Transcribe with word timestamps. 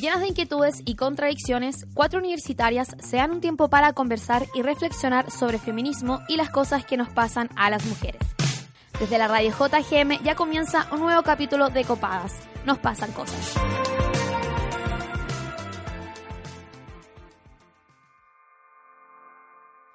Llenas 0.00 0.20
de 0.22 0.28
inquietudes 0.28 0.76
y 0.86 0.94
contradicciones, 0.96 1.84
cuatro 1.92 2.20
universitarias 2.20 2.88
se 3.00 3.18
dan 3.18 3.32
un 3.32 3.42
tiempo 3.42 3.68
para 3.68 3.92
conversar 3.92 4.46
y 4.54 4.62
reflexionar 4.62 5.30
sobre 5.30 5.58
feminismo 5.58 6.22
y 6.26 6.38
las 6.38 6.48
cosas 6.48 6.86
que 6.86 6.96
nos 6.96 7.10
pasan 7.10 7.50
a 7.54 7.68
las 7.68 7.84
mujeres. 7.84 8.22
Desde 8.98 9.18
la 9.18 9.28
radio 9.28 9.50
JGM 9.50 10.22
ya 10.24 10.34
comienza 10.36 10.88
un 10.90 11.00
nuevo 11.00 11.22
capítulo 11.22 11.68
de 11.68 11.84
Copadas. 11.84 12.32
Nos 12.64 12.78
pasan 12.78 13.12
cosas. 13.12 13.54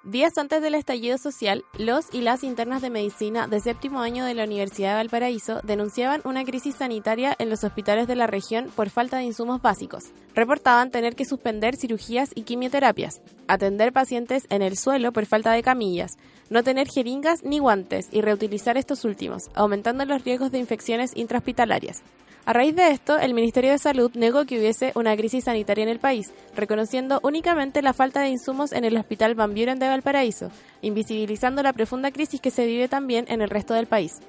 Días 0.06 0.38
antes 0.38 0.62
del 0.62 0.76
estallido 0.76 1.18
social, 1.18 1.64
los 1.76 2.14
y 2.14 2.20
las 2.20 2.44
internas 2.44 2.80
de 2.80 2.90
medicina 2.90 3.48
de 3.48 3.58
séptimo 3.58 3.98
año 3.98 4.24
de 4.24 4.34
la 4.34 4.44
Universidad 4.44 4.90
de 4.90 4.94
Valparaíso 4.98 5.58
denunciaban 5.64 6.20
una 6.24 6.44
crisis 6.44 6.76
sanitaria 6.76 7.34
en 7.40 7.50
los 7.50 7.64
hospitales 7.64 8.06
de 8.06 8.14
la 8.14 8.28
región 8.28 8.70
por 8.76 8.88
falta 8.88 9.16
de 9.16 9.24
insumos 9.24 9.60
básicos. 9.60 10.04
Reportaban 10.32 10.92
tener 10.92 11.16
que 11.16 11.24
suspender 11.24 11.74
cirugías 11.74 12.30
y 12.36 12.42
quimioterapias, 12.42 13.20
atender 13.48 13.92
pacientes 13.92 14.44
en 14.48 14.62
el 14.62 14.76
suelo 14.76 15.12
por 15.12 15.26
falta 15.26 15.50
de 15.50 15.64
camillas, 15.64 16.12
no 16.50 16.62
tener 16.62 16.86
jeringas 16.86 17.42
ni 17.42 17.58
guantes 17.58 18.06
y 18.12 18.20
reutilizar 18.20 18.76
estos 18.76 19.04
últimos, 19.04 19.50
aumentando 19.54 20.04
los 20.04 20.22
riesgos 20.22 20.52
de 20.52 20.60
infecciones 20.60 21.16
intrahospitalarias. 21.16 22.04
A 22.46 22.52
raíz 22.52 22.76
de 22.76 22.92
esto, 22.92 23.18
el 23.18 23.34
Ministerio 23.34 23.72
de 23.72 23.78
Salud 23.78 24.12
negó 24.14 24.44
que 24.44 24.56
hubiese 24.56 24.92
una 24.94 25.16
crisis 25.16 25.42
sanitaria 25.42 25.82
en 25.82 25.88
el 25.88 25.98
país, 25.98 26.32
reconociendo 26.54 27.18
únicamente 27.24 27.82
la 27.82 27.92
falta 27.92 28.20
de 28.20 28.28
insumos 28.28 28.70
en 28.70 28.84
el 28.84 28.96
Hospital 28.96 29.34
Van 29.34 29.52
Buren 29.52 29.80
de 29.80 29.88
Valparaíso, 29.88 30.52
invisibilizando 30.80 31.64
la 31.64 31.72
profunda 31.72 32.12
crisis 32.12 32.40
que 32.40 32.52
se 32.52 32.64
vive 32.64 32.86
también 32.86 33.24
en 33.26 33.42
el 33.42 33.50
resto 33.50 33.74
del 33.74 33.88
país. 33.88 34.20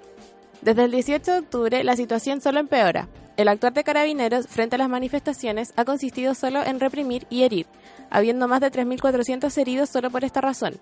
Desde 0.64 0.86
el 0.86 0.92
18 0.92 1.32
de 1.32 1.38
octubre, 1.38 1.84
la 1.84 1.96
situación 1.96 2.42
solo 2.42 2.60
empeora. 2.60 3.08
El 3.38 3.50
actuar 3.50 3.74
de 3.74 3.84
carabineros 3.84 4.48
frente 4.48 4.78
a 4.78 4.80
las 4.80 4.90
manifestaciones 4.90 5.72
ha 5.76 5.86
consistido 5.86 6.34
solo 6.34 6.64
en 6.64 6.80
reprimir 6.80 7.28
y 7.30 7.44
herir, 7.44 7.68
habiendo 8.10 8.48
más 8.48 8.62
de 8.62 8.72
3.400 8.72 9.56
heridos 9.60 9.90
solo 9.90 10.10
por 10.10 10.24
esta 10.24 10.42
razón. 10.42 10.74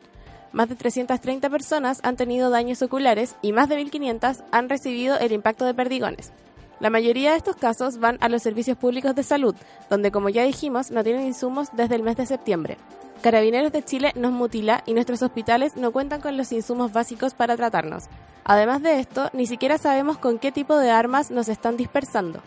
Más 0.54 0.70
de 0.70 0.76
330 0.76 1.50
personas 1.50 2.00
han 2.04 2.16
tenido 2.16 2.50
daños 2.50 2.81
oculares 2.81 3.36
y 3.42 3.52
más 3.52 3.68
de 3.68 3.78
1.500 3.78 4.42
han 4.54 4.70
recibido 4.70 5.20
el 5.20 5.34
impacto 5.34 5.66
de 5.66 5.74
perdigones. 5.74 6.31
La 6.80 6.90
mayoría 6.90 7.31
de 7.31 7.38
estos 7.38 7.56
casos 7.56 8.00
van 8.00 8.18
a 8.20 8.28
los 8.28 8.44
servicios 8.44 8.78
públicos 8.78 9.16
de 9.16 9.23
salud, 9.23 9.56
donde 9.90 10.12
como 10.12 10.30
ya 10.30 10.44
dijimos 10.44 10.92
no 10.92 11.04
tienen 11.04 11.26
insumos 11.26 11.70
desde 11.72 11.95
el 11.95 12.04
mes 12.04 12.18
de 12.18 12.26
septiembre. 12.26 12.78
Carabineros 13.22 13.72
de 13.72 13.84
Chile 13.84 14.12
nos 14.16 14.34
mutila 14.34 14.84
y 14.86 14.94
nuestros 14.94 15.22
hospitales 15.22 15.78
no 15.78 15.92
cuentan 15.92 16.22
con 16.22 16.36
los 16.36 16.52
insumos 16.52 16.92
básicos 16.92 17.34
para 17.34 17.56
tratarnos. 17.56 18.06
Además 18.44 18.84
de 18.84 19.00
esto, 19.00 19.30
ni 19.34 19.48
siquiera 19.48 19.78
sabemos 19.78 20.18
con 20.18 20.38
qué 20.38 20.52
tipo 20.52 20.78
de 20.78 20.92
armas 20.92 21.31
nos 21.31 21.48
están 21.48 21.78
dispersando. 21.78 22.42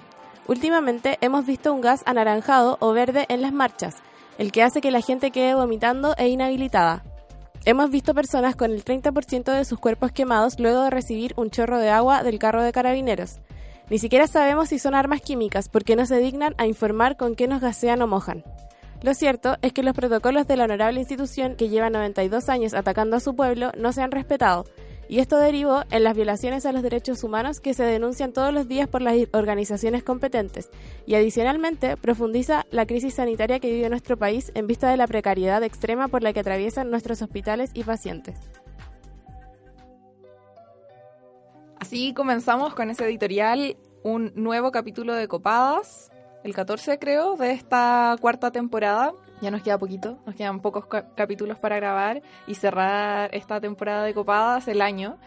Últimamente 0.47 1.19
hemos 1.21 1.45
visto 1.47 1.73
un 1.73 1.81
gas 1.81 2.03
anaranjado 2.07 2.77
o 2.81 2.93
verde 2.93 3.27
en 3.29 3.43
las 3.43 3.53
marchas, 3.53 3.97
el 4.37 4.53
que 4.53 4.63
hace 4.63 4.81
que 4.81 4.91
la 4.91 5.01
gente 5.01 5.31
quede 5.31 5.55
vomitando 5.55 6.15
e 6.17 6.29
inhabilitada. 6.29 7.03
Hemos 7.65 7.91
visto 7.91 8.15
personas 8.15 8.57
con 8.57 8.71
el 8.71 8.85
30% 8.85 9.53
de 9.53 9.65
sus 9.65 9.79
cuerpos 9.79 10.13
quemados 10.13 10.61
luego 10.61 10.85
de 10.85 10.91
recibir 10.91 11.35
un 11.37 11.51
chorro 11.51 11.79
de 11.79 11.91
agua 11.91 12.23
del 12.23 12.39
carro 12.39 12.63
de 12.63 12.73
carabineros. 12.73 13.41
Ni 13.91 13.99
siquiera 13.99 14.27
sabemos 14.27 14.69
si 14.69 14.79
son 14.79 14.95
armas 14.95 15.23
químicas 15.23 15.69
porque 15.69 15.97
no 15.97 16.05
se 16.05 16.19
dignan 16.19 16.55
a 16.59 16.67
informar 16.67 17.17
con 17.17 17.35
qué 17.35 17.49
nos 17.49 17.63
gasean 17.63 18.03
o 18.03 18.07
mojan. 18.07 18.45
Lo 19.03 19.15
cierto 19.15 19.57
es 19.63 19.73
que 19.73 19.83
los 19.83 19.95
protocolos 19.95 20.47
de 20.47 20.57
la 20.57 20.65
honorable 20.65 21.01
institución 21.01 21.55
que 21.57 21.69
lleva 21.69 21.89
92 21.89 22.49
años 22.49 22.75
atacando 22.75 23.17
a 23.17 23.21
su 23.21 23.35
pueblo 23.35 23.71
no 23.79 23.93
se 23.93 24.03
han 24.03 24.11
respetado, 24.11 24.67
y 25.09 25.21
esto 25.21 25.39
derivó 25.39 25.85
en 25.91 26.05
las 26.05 26.15
violaciones 26.15 26.67
a 26.67 26.73
los 26.73 26.83
derechos 26.83 27.25
humanos 27.25 27.61
que 27.61 27.73
se 27.73 27.85
denuncian 27.85 28.33
todos 28.33 28.53
los 28.53 28.69
días 28.69 28.89
por 28.89 29.01
las 29.01 29.17
organizaciones 29.33 30.03
competentes, 30.03 30.69
y 31.07 31.15
adicionalmente 31.15 31.97
profundiza 31.97 32.67
la 32.71 32.87
crisis 32.87 33.15
sanitaria 33.15 33.61
que 33.61 33.73
vive 33.73 33.89
nuestro 33.89 34.19
país 34.19 34.53
en 34.55 34.67
vista 34.67 34.91
de 34.91 34.99
la 34.99 35.07
precariedad 35.07 35.63
extrema 35.63 36.09
por 36.09 36.23
la 36.23 36.33
que 36.33 36.41
atraviesan 36.41 36.91
nuestros 36.91 37.23
hospitales 37.23 37.71
y 37.73 37.85
pacientes. 37.85 38.37
Así 41.81 42.13
comenzamos 42.13 42.75
con 42.75 42.91
ese 42.91 43.05
editorial, 43.05 43.77
un 44.03 44.33
nuevo 44.35 44.73
capítulo 44.73 45.15
de 45.15 45.29
Copadas, 45.29 46.11
el 46.43 46.53
14 46.53 46.99
creo, 46.99 47.37
de 47.37 47.53
esta 47.53 48.17
cuarta 48.21 48.51
temporada. 48.51 49.13
Ya 49.41 49.53
nos 49.53 49.63
queda 49.63 49.79
poquito, 49.79 50.19
nos 50.27 50.35
quedan 50.35 50.61
pocos 50.61 50.87
capítulos 51.15 51.57
para 51.59 51.77
grabar 51.77 52.21
y 52.49 52.57
cerrar 52.57 53.33
esta 53.33 53.61
temporada 53.61 54.03
de 54.03 54.13
Copadas 54.13 54.67
el 54.67 54.83
año. 54.83 55.19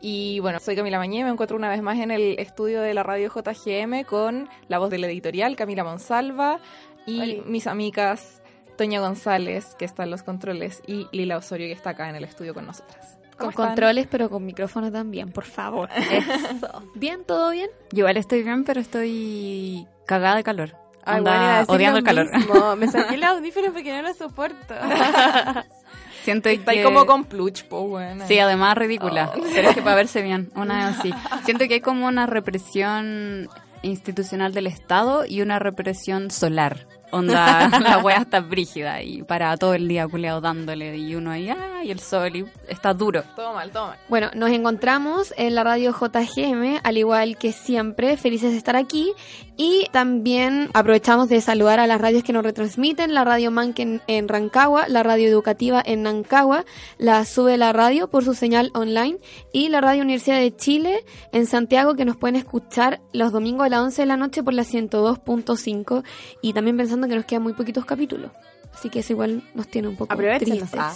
Y 0.00 0.40
bueno, 0.40 0.60
soy 0.60 0.76
Camila 0.76 0.98
Mañé, 0.98 1.24
me 1.24 1.30
encuentro 1.30 1.58
una 1.58 1.68
vez 1.68 1.82
más 1.82 1.98
en 1.98 2.10
el 2.10 2.38
estudio 2.38 2.80
de 2.80 2.94
la 2.94 3.02
radio 3.02 3.30
JGM 3.30 4.04
con 4.04 4.48
la 4.68 4.78
voz 4.78 4.88
del 4.88 5.04
editorial, 5.04 5.56
Camila 5.56 5.84
Monsalva, 5.84 6.60
y 7.04 7.42
mis 7.44 7.66
amigas 7.66 8.40
Toña 8.78 9.00
González, 9.00 9.74
que 9.78 9.84
está 9.84 10.04
en 10.04 10.10
los 10.10 10.22
controles, 10.22 10.82
y 10.86 11.06
Lila 11.12 11.36
Osorio, 11.36 11.66
que 11.66 11.72
está 11.72 11.90
acá 11.90 12.08
en 12.08 12.16
el 12.16 12.24
estudio 12.24 12.54
con 12.54 12.64
nosotras. 12.64 13.18
Con 13.38 13.52
controles, 13.52 14.06
pero 14.10 14.28
con 14.28 14.44
micrófono 14.44 14.90
también, 14.90 15.30
por 15.30 15.44
favor. 15.44 15.88
Eso. 15.96 16.82
¿Bien? 16.94 17.24
¿Todo 17.24 17.50
bien? 17.50 17.70
Yo 17.92 18.00
igual 18.00 18.16
estoy 18.16 18.42
bien, 18.42 18.64
pero 18.64 18.80
estoy 18.80 19.86
cagada 20.06 20.36
de 20.36 20.44
calor. 20.44 20.74
Ay, 21.04 21.22
odiando 21.68 21.98
el 21.98 22.04
calor. 22.04 22.28
Me 22.76 22.88
saqué 22.90 23.14
el 23.14 23.24
audífono 23.24 23.72
porque 23.72 23.92
no 23.92 24.02
lo 24.02 24.14
soporto. 24.14 24.74
Siento 26.22 26.50
Está 26.50 26.72
que... 26.72 26.78
ahí 26.80 26.84
como 26.84 27.06
con 27.06 27.24
pluch, 27.24 27.64
po, 27.64 27.86
bueno. 27.86 28.26
Sí, 28.26 28.38
además 28.38 28.76
ridícula. 28.76 29.32
Oh. 29.34 29.40
Pero 29.54 29.70
es 29.70 29.74
que 29.74 29.80
para 29.80 29.96
verse 29.96 30.20
bien, 30.20 30.50
una 30.54 30.88
así. 30.88 31.14
Siento 31.44 31.66
que 31.66 31.74
hay 31.74 31.80
como 31.80 32.06
una 32.06 32.26
represión 32.26 33.48
institucional 33.82 34.52
del 34.52 34.66
Estado 34.66 35.24
y 35.26 35.40
una 35.40 35.58
represión 35.58 36.30
solar. 36.30 36.86
Onda, 37.10 37.68
la 37.80 37.98
wea 37.98 38.18
está 38.18 38.40
brígida 38.40 39.02
y 39.02 39.22
para 39.22 39.56
todo 39.56 39.74
el 39.74 39.88
día 39.88 40.06
culeado 40.06 40.40
dándole 40.40 40.96
y 40.96 41.14
uno 41.14 41.30
ahí, 41.30 41.48
ay, 41.48 41.90
el 41.90 42.00
sol 42.00 42.36
y 42.36 42.44
está 42.68 42.92
duro. 42.92 43.22
Todo 43.34 43.54
mal, 43.54 43.70
todo 43.70 43.88
mal. 43.88 43.98
Bueno, 44.08 44.30
nos 44.34 44.50
encontramos 44.50 45.32
en 45.36 45.54
la 45.54 45.64
radio 45.64 45.92
JGM, 45.92 46.80
al 46.82 46.96
igual 46.98 47.36
que 47.38 47.52
siempre, 47.52 48.16
felices 48.16 48.52
de 48.52 48.58
estar 48.58 48.76
aquí 48.76 49.12
y 49.56 49.86
también 49.90 50.70
aprovechamos 50.72 51.28
de 51.28 51.40
saludar 51.40 51.80
a 51.80 51.86
las 51.86 52.00
radios 52.00 52.22
que 52.22 52.32
nos 52.32 52.44
retransmiten, 52.44 53.14
la 53.14 53.24
radio 53.24 53.50
Manque 53.50 54.00
en, 54.06 54.28
Rancagua, 54.28 54.86
la 54.88 55.02
radio 55.02 55.28
educativa 55.28 55.82
en 55.84 56.02
Nancagua, 56.02 56.64
la 56.98 57.24
Sube 57.24 57.56
la 57.56 57.72
Radio 57.72 58.08
por 58.08 58.24
su 58.24 58.34
señal 58.34 58.70
online 58.74 59.18
y 59.52 59.68
la 59.68 59.80
radio 59.80 60.02
Universidad 60.02 60.38
de 60.38 60.54
Chile 60.54 61.04
en 61.32 61.46
Santiago 61.46 61.94
que 61.94 62.04
nos 62.04 62.16
pueden 62.16 62.36
escuchar 62.36 63.00
los 63.12 63.32
domingos 63.32 63.66
a 63.66 63.68
las 63.68 63.80
11 63.80 64.02
de 64.02 64.06
la 64.06 64.16
noche 64.16 64.42
por 64.42 64.54
la 64.54 64.62
102.5 64.62 66.04
y 66.40 66.52
también 66.52 66.76
pensando 66.76 66.97
que 67.06 67.14
nos 67.14 67.24
quedan 67.24 67.42
muy 67.42 67.52
poquitos 67.52 67.84
capítulos. 67.84 68.30
Así 68.74 68.90
que 68.90 69.00
eso 69.00 69.12
igual 69.12 69.42
nos 69.54 69.68
tiene 69.68 69.88
un 69.88 69.96
poco 69.96 70.16
tristes. 70.16 70.70
Ah. 70.78 70.94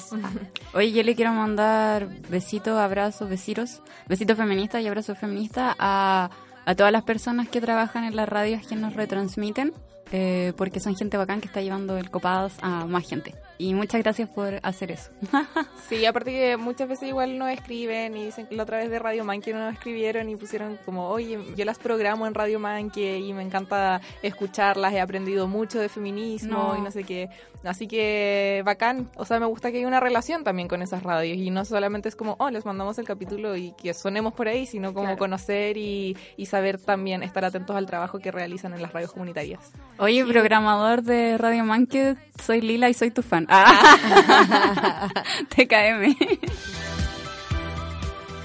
Oye, 0.75 0.93
yo 0.93 1.03
le 1.03 1.15
quiero 1.15 1.33
mandar 1.33 2.09
besitos, 2.29 2.79
abrazos, 2.79 3.29
besitos, 3.29 3.83
besitos 4.09 4.37
feministas 4.37 4.83
y 4.83 4.87
abrazos 4.87 5.19
feministas 5.19 5.75
a, 5.79 6.31
a 6.65 6.75
todas 6.75 6.93
las 6.93 7.03
personas 7.03 7.49
que 7.49 7.61
trabajan 7.61 8.05
en 8.05 8.15
las 8.15 8.29
radios 8.29 8.67
que 8.67 8.77
nos 8.77 8.95
retransmiten, 8.95 9.73
eh, 10.13 10.53
porque 10.57 10.79
son 10.79 10.95
gente 10.95 11.17
bacán 11.17 11.41
que 11.41 11.49
está 11.49 11.61
llevando 11.61 11.97
el 11.97 12.11
copados 12.11 12.53
a 12.63 12.87
más 12.87 13.09
gente. 13.09 13.35
Y 13.63 13.75
muchas 13.75 14.03
gracias 14.03 14.29
por 14.29 14.59
hacer 14.65 14.91
eso. 14.91 15.13
sí, 15.89 16.05
aparte 16.05 16.33
que 16.33 16.57
muchas 16.57 16.89
veces 16.89 17.09
igual 17.09 17.39
nos 17.39 17.49
escriben 17.49 18.17
y 18.17 18.25
dicen 18.25 18.49
que 18.49 18.57
la 18.57 18.65
otra 18.65 18.79
vez 18.79 18.91
de 18.91 18.99
Radio 18.99 19.25
Manque 19.25 19.55
nos 19.55 19.73
escribieron 19.73 20.29
y 20.29 20.35
pusieron 20.35 20.81
como, 20.85 21.09
oye, 21.09 21.39
yo 21.57 21.65
las 21.65 21.79
programo 21.79 22.27
en 22.27 22.35
Radio 22.35 22.59
Manque 22.59 23.21
y 23.21 23.33
me 23.33 23.43
encanta 23.43 24.01
escucharlas, 24.21 24.93
he 24.95 25.01
aprendido 25.01 25.47
mucho 25.47 25.79
de 25.79 25.89
feminismo 25.89 26.75
y 26.77 26.81
no 26.81 26.91
sé 26.91 27.05
qué. 27.05 27.31
Así 27.63 27.87
que 27.87 28.63
bacán, 28.65 29.09
o 29.17 29.25
sea, 29.25 29.39
me 29.39 29.47
gusta 29.47 29.71
que 29.71 29.79
haya 29.79 29.87
una 29.87 30.01
relación 30.01 30.43
también 30.43 30.67
con 30.67 30.83
esas 30.83 31.05
radios 31.05 31.39
y 31.39 31.51
no 31.51 31.65
solamente 31.65 32.09
es 32.09 32.17
como, 32.17 32.35
oh, 32.41 32.51
les 32.51 32.65
mandamos 32.65 32.99
el 32.99 33.07
capítulo 33.07 33.57
y 33.57 33.71
que 33.81 33.95
sonemos 33.95 34.35
por 34.35 34.49
ahí, 34.49 34.67
sino 34.67 34.93
como 34.93 35.17
conocer 35.17 35.77
y, 35.77 36.17
y, 36.37 36.47
saber 36.47 36.79
también 36.79 37.23
estar 37.23 37.45
atentos 37.45 37.77
al 37.77 37.87
trabajo 37.87 38.19
que 38.19 38.33
realizan 38.33 38.75
en 38.75 38.83
las 38.83 38.93
radios 38.93 39.13
comunitarias. 39.13 39.71
Oye, 39.99 40.25
programador 40.25 41.03
de 41.03 41.39
Radio 41.39 41.65
Manque, 41.65 42.17
soy 42.43 42.61
Lila 42.61 42.91
y 42.91 42.95
soy 42.95 43.13
tu 43.13 43.23
fan. 43.23 43.47
TKM. 45.49 46.17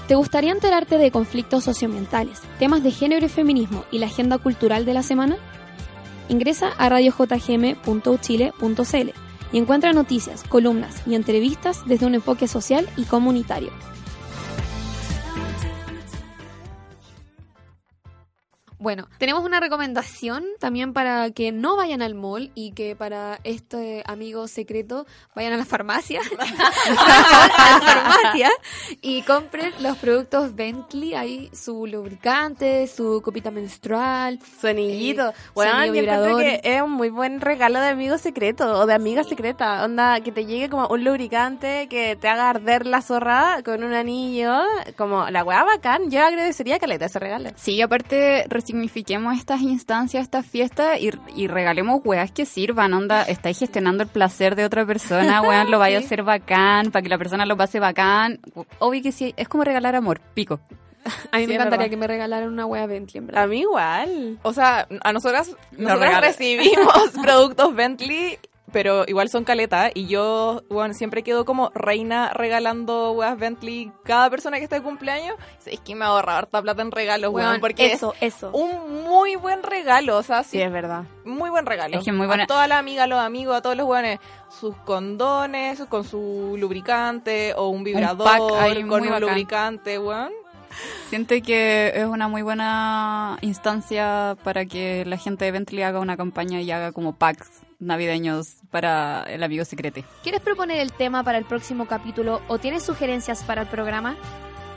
¿Te 0.06 0.14
gustaría 0.14 0.52
enterarte 0.52 0.98
de 0.98 1.10
conflictos 1.10 1.64
socioambientales, 1.64 2.40
temas 2.58 2.82
de 2.82 2.90
género 2.90 3.26
y 3.26 3.28
feminismo 3.28 3.84
y 3.90 3.98
la 3.98 4.06
agenda 4.06 4.38
cultural 4.38 4.86
de 4.86 4.94
la 4.94 5.02
semana? 5.02 5.36
Ingresa 6.28 6.68
a 6.78 6.88
radiojgm.uchile.cl 6.88 9.10
y 9.52 9.58
encuentra 9.58 9.92
noticias, 9.92 10.44
columnas 10.44 11.02
y 11.06 11.14
entrevistas 11.14 11.82
desde 11.86 12.06
un 12.06 12.14
enfoque 12.14 12.48
social 12.48 12.88
y 12.96 13.04
comunitario. 13.04 13.70
Bueno, 18.80 19.08
tenemos 19.18 19.44
una 19.44 19.58
recomendación 19.58 20.44
también 20.60 20.92
para 20.92 21.30
que 21.30 21.50
no 21.50 21.76
vayan 21.76 22.00
al 22.00 22.14
mall 22.14 22.52
y 22.54 22.72
que 22.72 22.94
para 22.94 23.40
este 23.42 24.04
amigo 24.06 24.46
secreto 24.46 25.06
vayan 25.34 25.52
a 25.52 25.56
la 25.56 25.64
farmacia. 25.64 26.20
a 26.38 27.70
la 27.72 27.80
farmacia 27.80 28.50
y 29.00 29.22
compren 29.22 29.72
los 29.80 29.96
productos 29.98 30.54
Bentley, 30.54 31.14
ahí 31.14 31.50
su 31.52 31.86
lubricante, 31.86 32.86
su 32.86 33.20
copita 33.24 33.50
menstrual, 33.50 34.38
Su 34.60 34.68
anillito. 34.68 35.30
Eh, 35.30 35.34
bueno, 35.54 35.72
su 35.72 35.76
anillo 35.78 35.94
yo 35.94 36.00
vibrador. 36.00 36.40
que 36.40 36.60
es 36.62 36.82
un 36.82 36.92
muy 36.92 37.10
buen 37.10 37.40
regalo 37.40 37.80
de 37.80 37.88
amigo 37.88 38.16
secreto 38.18 38.78
o 38.78 38.86
de 38.86 38.94
amiga 38.94 39.24
secreta. 39.24 39.84
Onda, 39.84 40.20
que 40.20 40.30
te 40.30 40.44
llegue 40.44 40.68
como 40.68 40.86
un 40.86 41.02
lubricante 41.02 41.88
que 41.88 42.14
te 42.14 42.28
haga 42.28 42.50
arder 42.50 42.86
la 42.86 43.02
zorra 43.02 43.62
con 43.64 43.82
un 43.82 43.92
anillo. 43.92 44.60
Como 44.96 45.28
la 45.30 45.42
weá 45.42 45.64
bacán. 45.64 46.10
Yo 46.10 46.24
agradecería 46.24 46.78
que 46.78 46.86
le 46.86 46.98
ese 47.04 47.18
regalo. 47.18 47.50
Sí, 47.56 47.74
y 47.74 47.82
aparte 47.82 48.44
resignifiquemos 48.72 49.34
estas 49.36 49.62
instancias, 49.62 50.22
estas 50.24 50.44
fiestas 50.46 51.00
y, 51.00 51.10
y 51.34 51.46
regalemos 51.48 52.00
weas 52.04 52.30
que 52.32 52.44
sirvan. 52.44 52.92
Onda, 52.92 53.22
estáis 53.22 53.58
gestionando 53.58 54.02
el 54.02 54.08
placer 54.10 54.56
de 54.56 54.64
otra 54.66 54.84
persona, 54.84 55.40
weón, 55.42 55.70
lo 55.70 55.78
vaya 55.78 55.96
a 55.96 56.00
hacer 56.00 56.22
bacán, 56.22 56.90
para 56.90 57.02
que 57.02 57.08
la 57.08 57.16
persona 57.18 57.46
lo 57.46 57.56
pase 57.56 57.80
bacán. 57.80 58.40
Obvio 58.78 59.02
que 59.02 59.12
sí, 59.12 59.32
es 59.36 59.48
como 59.48 59.64
regalar 59.64 59.96
amor, 59.96 60.20
pico. 60.34 60.60
A 61.32 61.38
mí 61.38 61.44
Sí, 61.44 61.48
me 61.48 61.54
encantaría 61.54 61.78
verdad. 61.84 61.90
que 61.90 61.96
me 61.96 62.06
regalaran 62.06 62.48
una 62.52 62.66
wea 62.66 62.86
Bentley, 62.86 63.18
en 63.20 63.26
verdad. 63.28 63.44
A 63.44 63.46
mí 63.46 63.60
igual. 63.60 64.38
O 64.42 64.52
sea, 64.52 64.86
a 65.02 65.12
nosotras, 65.12 65.56
nosotras 65.72 66.20
recibimos 66.20 67.10
productos 67.22 67.74
Bentley, 67.74 68.38
pero 68.72 69.04
igual 69.06 69.28
son 69.28 69.44
caleta. 69.44 69.90
Y 69.94 70.06
yo, 70.06 70.62
bueno, 70.68 70.94
siempre 70.94 71.22
quedo 71.22 71.44
como 71.44 71.70
reina 71.74 72.30
regalando 72.34 73.12
weas 73.12 73.38
Bentley. 73.38 73.92
Cada 74.04 74.28
persona 74.30 74.58
que 74.58 74.64
está 74.64 74.76
de 74.76 74.82
cumpleaños, 74.82 75.36
es 75.66 75.80
que 75.80 75.94
me 75.94 76.04
ahorra 76.04 76.38
harta 76.38 76.60
plata 76.62 76.82
en 76.82 76.90
regalos, 76.90 77.32
weón, 77.32 77.48
Weón, 77.48 77.60
porque 77.60 77.92
eso, 77.92 78.14
es 78.20 78.34
eso. 78.36 78.50
un 78.52 79.02
muy 79.04 79.36
buen 79.36 79.62
regalo. 79.62 80.16
O 80.16 80.22
sea, 80.22 80.42
Sí, 80.42 80.50
sí, 80.52 80.62
es 80.62 80.72
verdad. 80.72 81.04
muy 81.24 81.50
buen 81.50 81.66
regalo. 81.66 81.98
Es 81.98 82.04
que 82.04 82.12
muy 82.12 82.26
buena- 82.26 82.44
A 82.44 82.46
todas 82.46 82.68
las 82.68 82.78
amigas, 82.78 83.08
los 83.08 83.18
amigos, 83.18 83.56
a 83.56 83.62
todos 83.62 83.76
los 83.76 83.86
weones, 83.86 84.18
sus 84.60 84.74
condones 84.78 85.80
con 85.88 86.04
su 86.04 86.56
lubricante 86.58 87.54
o 87.56 87.68
un 87.68 87.84
vibrador 87.84 88.26
pack 88.26 88.60
ahí 88.60 88.82
con 88.84 89.02
un 89.02 89.08
bacán. 89.08 89.20
lubricante, 89.22 89.98
weón. 89.98 90.30
Siento 91.08 91.34
que 91.44 91.92
es 91.94 92.04
una 92.04 92.28
muy 92.28 92.42
buena 92.42 93.38
instancia 93.40 94.36
para 94.44 94.66
que 94.66 95.04
la 95.06 95.16
gente 95.16 95.44
de 95.46 95.50
Bentley 95.50 95.82
haga 95.82 95.98
una 95.98 96.16
campaña 96.16 96.60
y 96.60 96.70
haga 96.70 96.92
como 96.92 97.16
packs 97.16 97.48
navideños 97.78 98.56
para 98.70 99.22
el 99.28 99.42
amigo 99.42 99.64
secreto. 99.64 100.02
¿Quieres 100.22 100.40
proponer 100.40 100.78
el 100.80 100.92
tema 100.92 101.22
para 101.22 101.38
el 101.38 101.44
próximo 101.44 101.86
capítulo 101.86 102.42
o 102.48 102.58
tienes 102.58 102.82
sugerencias 102.82 103.42
para 103.44 103.62
el 103.62 103.68
programa? 103.68 104.16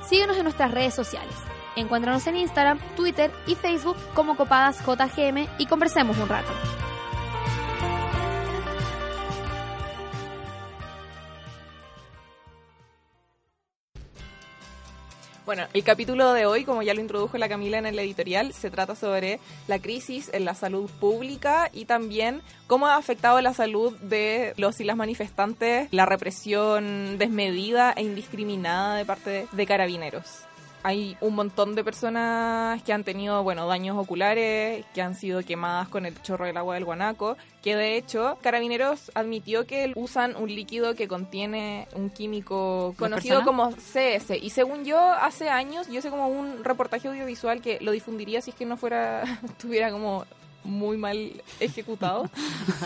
Síguenos 0.07 0.37
en 0.37 0.43
nuestras 0.43 0.71
redes 0.71 0.93
sociales. 0.93 1.33
Encuéntranos 1.75 2.25
en 2.27 2.37
Instagram, 2.37 2.79
Twitter 2.95 3.31
y 3.47 3.55
Facebook 3.55 3.97
como 4.13 4.35
Copadas 4.35 4.79
JGM 4.85 5.47
y 5.57 5.65
conversemos 5.67 6.17
un 6.17 6.27
rato. 6.27 6.51
Bueno, 15.43 15.63
el 15.73 15.83
capítulo 15.83 16.33
de 16.33 16.45
hoy, 16.45 16.65
como 16.65 16.83
ya 16.83 16.93
lo 16.93 17.01
introdujo 17.01 17.35
la 17.39 17.49
Camila 17.49 17.79
en 17.79 17.87
el 17.87 17.97
editorial, 17.97 18.53
se 18.53 18.69
trata 18.69 18.95
sobre 18.95 19.39
la 19.67 19.79
crisis 19.79 20.29
en 20.33 20.45
la 20.45 20.53
salud 20.53 20.87
pública 20.99 21.71
y 21.73 21.85
también 21.85 22.43
cómo 22.67 22.85
ha 22.85 22.95
afectado 22.95 23.41
la 23.41 23.55
salud 23.55 23.97
de 24.01 24.53
los 24.57 24.79
y 24.79 24.83
las 24.83 24.97
manifestantes 24.97 25.87
la 25.91 26.05
represión 26.05 27.17
desmedida 27.17 27.91
e 27.93 28.03
indiscriminada 28.03 28.95
de 28.95 29.05
parte 29.05 29.29
de, 29.31 29.47
de 29.51 29.65
carabineros. 29.65 30.50
Hay 30.83 31.17
un 31.21 31.35
montón 31.35 31.75
de 31.75 31.83
personas 31.83 32.81
que 32.83 32.93
han 32.93 33.03
tenido, 33.03 33.43
bueno, 33.43 33.67
daños 33.67 33.97
oculares, 33.97 34.85
que 34.93 35.01
han 35.01 35.15
sido 35.15 35.43
quemadas 35.43 35.87
con 35.89 36.05
el 36.05 36.19
chorro 36.21 36.45
del 36.45 36.57
agua 36.57 36.75
del 36.75 36.85
guanaco, 36.85 37.37
que 37.61 37.75
de 37.75 37.97
hecho 37.97 38.37
Carabineros 38.41 39.11
admitió 39.13 39.67
que 39.67 39.91
usan 39.95 40.35
un 40.35 40.49
líquido 40.49 40.95
que 40.95 41.07
contiene 41.07 41.87
un 41.93 42.09
químico 42.09 42.93
¿La 42.93 42.99
conocido 42.99 43.43
como 43.43 43.71
CS. 43.71 44.31
Y 44.41 44.49
según 44.49 44.83
yo, 44.83 44.99
hace 44.99 45.49
años, 45.49 45.87
yo 45.89 46.01
sé 46.01 46.09
como 46.09 46.27
un 46.27 46.63
reportaje 46.63 47.07
audiovisual 47.07 47.61
que 47.61 47.79
lo 47.81 47.91
difundiría 47.91 48.41
si 48.41 48.49
es 48.49 48.55
que 48.55 48.65
no 48.65 48.77
fuera, 48.77 49.23
estuviera 49.45 49.91
como 49.91 50.25
muy 50.63 50.97
mal 50.97 51.41
ejecutado. 51.59 52.29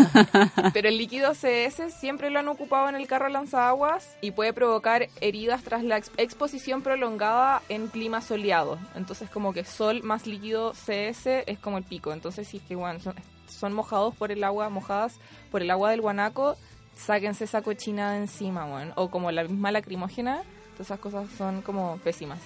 Pero 0.74 0.88
el 0.90 0.98
líquido 0.98 1.34
CS 1.34 1.94
siempre 1.94 2.30
lo 2.30 2.40
han 2.40 2.48
ocupado 2.48 2.90
en 2.90 2.96
el 2.96 3.08
carro 3.08 3.30
lanzaguas 3.30 4.16
y 4.22 4.32
puede 4.32 4.54
provocar 4.54 5.08
heridas 5.22 5.64
tras 5.64 5.84
la 5.84 5.98
ex- 5.98 6.12
exposición 6.18 6.82
prolongada 6.82 7.62
en 7.70 7.88
clima 7.88 8.22
soleado. 8.22 8.78
Entonces 8.96 9.30
como 9.30 9.54
que 9.54 9.64
sol 9.66 10.04
más 10.04 10.26
líquido 10.28 10.74
CS 10.74 11.28
es 11.46 11.60
como 11.60 11.78
el 11.78 11.84
pico. 11.84 12.14
Entonces 12.14 12.48
si 12.48 12.58
es 12.58 12.64
que 12.64 12.76
bueno, 12.76 13.00
son, 13.00 13.16
son 13.48 13.74
mojados 13.74 14.16
por 14.16 14.32
el 14.32 14.44
agua, 14.44 14.70
mojadas 14.70 15.20
por 15.52 15.62
el 15.62 15.72
agua 15.72 15.92
del 15.92 16.02
guanaco, 16.02 16.56
sáquense 16.96 17.44
esa 17.44 17.62
cochina 17.62 18.14
de 18.14 18.20
encima, 18.20 18.66
bueno. 18.66 18.94
O 18.96 19.10
como 19.10 19.32
la 19.32 19.44
misma 19.44 19.72
lacrimógena. 19.72 20.44
Todas 20.74 20.88
esas 20.88 21.00
cosas 21.00 21.28
son 21.38 21.62
como 21.62 21.98
pésimas. 22.04 22.40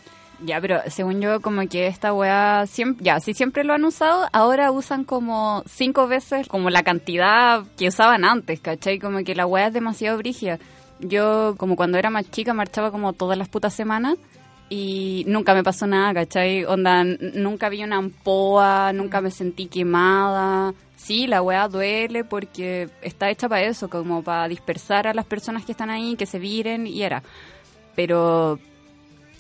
Ya, 0.46 0.62
pero 0.62 0.80
según 0.88 1.20
yo, 1.20 1.42
como 1.42 1.68
que 1.68 1.88
esta 1.88 2.14
weá, 2.14 2.64
ya, 3.00 3.20
si 3.20 3.34
siempre 3.34 3.66
lo 3.66 3.74
han 3.74 3.84
usado, 3.84 4.28
ahora 4.32 4.72
usan 4.72 5.04
como 5.04 5.64
cinco 5.68 6.08
veces 6.08 6.48
como 6.48 6.70
la 6.70 6.84
cantidad 6.84 7.64
que 7.78 7.90
usaban 7.90 8.24
antes, 8.24 8.62
¿cachai? 8.62 9.00
Como 9.00 9.24
que 9.24 9.36
la 9.36 9.46
weá 9.46 9.68
es 9.68 9.74
demasiado 9.74 10.18
brígida. 10.18 10.58
Yo, 11.02 11.56
como 11.58 11.76
cuando 11.76 11.98
era 11.98 12.10
más 12.10 12.30
chica, 12.32 12.54
marchaba 12.54 12.92
como 12.92 13.14
todas 13.14 13.38
las 13.38 13.50
putas 13.50 13.74
semanas 13.74 14.16
y 14.70 15.26
nunca 15.28 15.54
me 15.54 15.64
pasó 15.64 15.88
nada, 15.88 16.14
¿cachai? 16.14 16.64
Onda, 16.64 17.04
nunca 17.04 17.68
vi 17.68 17.84
una 17.84 17.98
ampoa, 17.98 18.94
nunca 18.94 19.20
me 19.20 19.32
sentí 19.32 19.68
quemada. 19.68 20.74
Sí, 20.96 21.28
la 21.28 21.42
weá 21.42 21.68
duele 21.68 22.24
porque 22.24 22.90
está 23.02 23.30
hecha 23.30 23.50
para 23.50 23.64
eso, 23.64 23.90
como 23.90 24.24
para 24.24 24.48
dispersar 24.48 25.08
a 25.08 25.14
las 25.14 25.26
personas 25.26 25.66
que 25.66 25.74
están 25.74 25.90
ahí, 25.90 26.16
que 26.16 26.26
se 26.26 26.40
viren 26.40 26.88
y 26.88 27.02
era. 27.02 27.24
Pero 27.96 28.60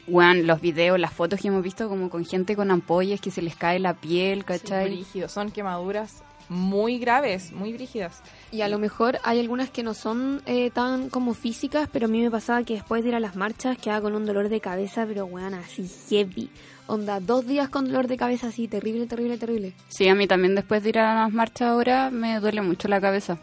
Weón, 0.09 0.47
los 0.47 0.61
videos, 0.61 0.99
las 0.99 1.13
fotos 1.13 1.39
que 1.39 1.47
hemos 1.47 1.63
visto 1.63 1.87
como 1.89 2.09
con 2.09 2.25
gente 2.25 2.55
con 2.55 2.71
ampollas 2.71 3.21
que 3.21 3.31
se 3.31 3.41
les 3.41 3.55
cae 3.55 3.79
la 3.79 3.93
piel, 3.93 4.39
Sí, 4.39 4.45
¿cachai? 4.45 4.89
brígido. 4.95 5.29
Son 5.29 5.51
quemaduras 5.51 6.23
muy 6.49 6.97
graves, 6.97 7.51
muy 7.51 7.73
brígidas. 7.73 8.21
Y 8.51 8.61
a 8.61 8.69
lo 8.69 8.79
mejor 8.79 9.19
hay 9.23 9.39
algunas 9.39 9.69
que 9.69 9.83
no 9.83 9.93
son 9.93 10.41
eh, 10.47 10.71
tan 10.71 11.09
como 11.09 11.35
físicas, 11.35 11.87
pero 11.93 12.05
a 12.07 12.09
mí 12.09 12.21
me 12.23 12.31
pasaba 12.31 12.63
que 12.63 12.73
después 12.73 13.03
de 13.03 13.09
ir 13.09 13.15
a 13.15 13.19
las 13.19 13.35
marchas 13.35 13.77
quedaba 13.77 14.01
con 14.01 14.15
un 14.15 14.25
dolor 14.25 14.49
de 14.49 14.59
cabeza, 14.59 15.05
pero 15.07 15.25
weón, 15.25 15.53
así 15.53 15.87
heavy. 16.09 16.49
Onda, 16.87 17.19
dos 17.19 17.45
días 17.45 17.69
con 17.69 17.85
dolor 17.85 18.07
de 18.07 18.17
cabeza 18.17 18.47
así, 18.47 18.67
terrible, 18.67 19.05
terrible, 19.05 19.37
terrible. 19.37 19.73
Sí, 19.89 20.07
a 20.07 20.15
mí 20.15 20.25
también 20.25 20.55
después 20.55 20.81
de 20.81 20.89
ir 20.89 20.97
a 20.97 21.13
las 21.13 21.31
marchas 21.31 21.67
ahora 21.69 22.09
me 22.09 22.39
duele 22.39 22.61
mucho 22.63 22.87
la 22.87 22.99
cabeza. 22.99 23.37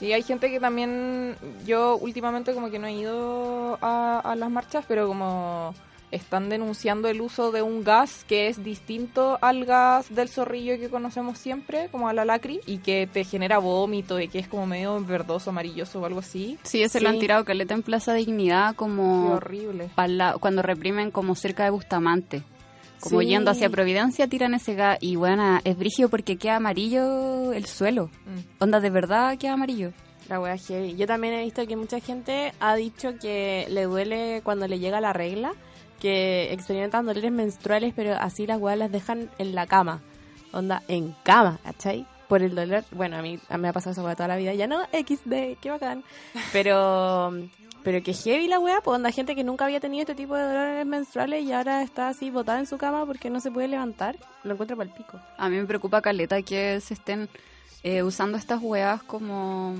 Sí, 0.00 0.12
hay 0.14 0.22
gente 0.22 0.50
que 0.50 0.58
también, 0.60 1.36
yo 1.66 1.96
últimamente 1.98 2.54
como 2.54 2.70
que 2.70 2.78
no 2.78 2.86
he 2.86 2.94
ido 2.94 3.78
a, 3.82 4.18
a 4.20 4.34
las 4.34 4.50
marchas, 4.50 4.84
pero 4.88 5.06
como 5.06 5.74
están 6.10 6.48
denunciando 6.48 7.06
el 7.06 7.20
uso 7.20 7.52
de 7.52 7.60
un 7.62 7.84
gas 7.84 8.24
que 8.26 8.48
es 8.48 8.64
distinto 8.64 9.38
al 9.42 9.64
gas 9.66 10.12
del 10.12 10.28
zorrillo 10.30 10.76
que 10.78 10.88
conocemos 10.88 11.36
siempre, 11.38 11.88
como 11.92 12.08
a 12.08 12.14
la 12.14 12.24
lacri, 12.24 12.60
y 12.66 12.78
que 12.78 13.06
te 13.12 13.22
genera 13.24 13.58
vómito 13.58 14.18
y 14.18 14.26
que 14.28 14.38
es 14.40 14.48
como 14.48 14.66
medio 14.66 14.98
verdoso, 15.04 15.50
amarilloso 15.50 16.00
o 16.00 16.06
algo 16.06 16.20
así. 16.20 16.58
Sí, 16.64 16.82
ese 16.82 17.00
lo 17.02 17.10
han 17.10 17.16
Sí. 17.16 17.20
tirado 17.20 17.44
caleta 17.44 17.74
en 17.74 17.82
Plaza 17.82 18.14
Dignidad 18.14 18.70
Qué 18.70 18.76
como 18.76 19.34
horrible. 19.34 19.90
pa' 19.94 20.08
la- 20.08 20.38
cuando 20.38 20.62
reprimen 20.62 21.10
como 21.10 21.34
cerca 21.36 21.62
de 21.64 21.70
Bustamante. 21.70 22.42
Como 23.00 23.20
Sí. 23.20 23.26
yendo 23.28 23.50
hacia 23.50 23.70
Providencia 23.70 24.26
tiran 24.28 24.54
ese 24.54 24.74
gas 24.74 24.98
y 25.00 25.16
bueno, 25.16 25.60
es 25.64 25.76
brígido 25.78 26.08
porque 26.08 26.36
queda 26.36 26.56
amarillo 26.56 27.52
el 27.52 27.64
suelo. 27.66 28.06
Mm. 28.26 28.62
Onda, 28.62 28.80
de 28.80 28.90
verdad 28.90 29.38
queda 29.38 29.54
amarillo. 29.54 29.92
La 30.28 30.38
wea 30.38 30.56
heavy. 30.56 30.94
Yo 30.96 31.06
también 31.06 31.34
he 31.34 31.42
visto 31.44 31.66
que 31.66 31.76
mucha 31.76 31.98
gente 32.00 32.52
ha 32.60 32.74
dicho 32.76 33.18
que 33.20 33.66
le 33.70 33.84
duele 33.84 34.42
cuando 34.44 34.68
le 34.68 34.78
llega 34.78 35.00
la 35.00 35.12
regla, 35.12 35.52
que 35.98 36.52
experimentan 36.52 37.04
dolores 37.06 37.32
menstruales, 37.32 37.92
pero 37.96 38.14
así 38.14 38.46
las 38.46 38.60
weas 38.60 38.78
las 38.78 38.92
dejan 38.92 39.30
en 39.38 39.54
la 39.54 39.66
cama. 39.66 40.02
Onda, 40.52 40.82
en 40.88 41.14
cama, 41.24 41.58
¿cachai? 41.64 42.06
Por 42.30 42.42
el 42.42 42.54
dolor. 42.54 42.84
Bueno, 42.92 43.16
a 43.16 43.22
mí, 43.22 43.40
me 43.58 43.66
ha 43.66 43.72
pasado 43.72 43.90
esa 43.90 44.04
wea 44.04 44.14
toda 44.14 44.28
la 44.28 44.36
vida. 44.36 44.54
Ya 44.54 44.68
no, 44.68 44.84
XD, 44.92 45.58
qué 45.60 45.68
bacán. 45.68 46.04
Pero, 46.52 47.32
pero 47.82 48.02
que 48.04 48.14
heavy 48.14 48.46
la 48.46 48.60
wea, 48.60 48.80
pues 48.82 48.94
onda, 48.94 49.10
gente 49.10 49.34
que 49.34 49.42
nunca 49.42 49.64
había 49.64 49.80
tenido 49.80 50.02
este 50.02 50.14
tipo 50.14 50.36
de 50.36 50.44
dolores 50.44 50.86
menstruales 50.86 51.42
y 51.42 51.52
ahora 51.52 51.82
está 51.82 52.08
así 52.08 52.30
botada 52.30 52.60
en 52.60 52.68
su 52.68 52.78
cama 52.78 53.04
porque 53.04 53.30
no 53.30 53.40
se 53.40 53.50
puede 53.50 53.66
levantar. 53.66 54.16
Lo 54.44 54.52
encuentro 54.52 54.76
para 54.76 54.88
el 54.88 54.94
pico. 54.94 55.18
A 55.38 55.48
mí 55.48 55.56
me 55.56 55.64
preocupa 55.64 56.00
caleta 56.00 56.40
que 56.42 56.80
se 56.80 56.94
estén 56.94 57.28
eh, 57.82 58.04
usando 58.04 58.38
estas 58.38 58.62
weas 58.62 59.02
como 59.02 59.74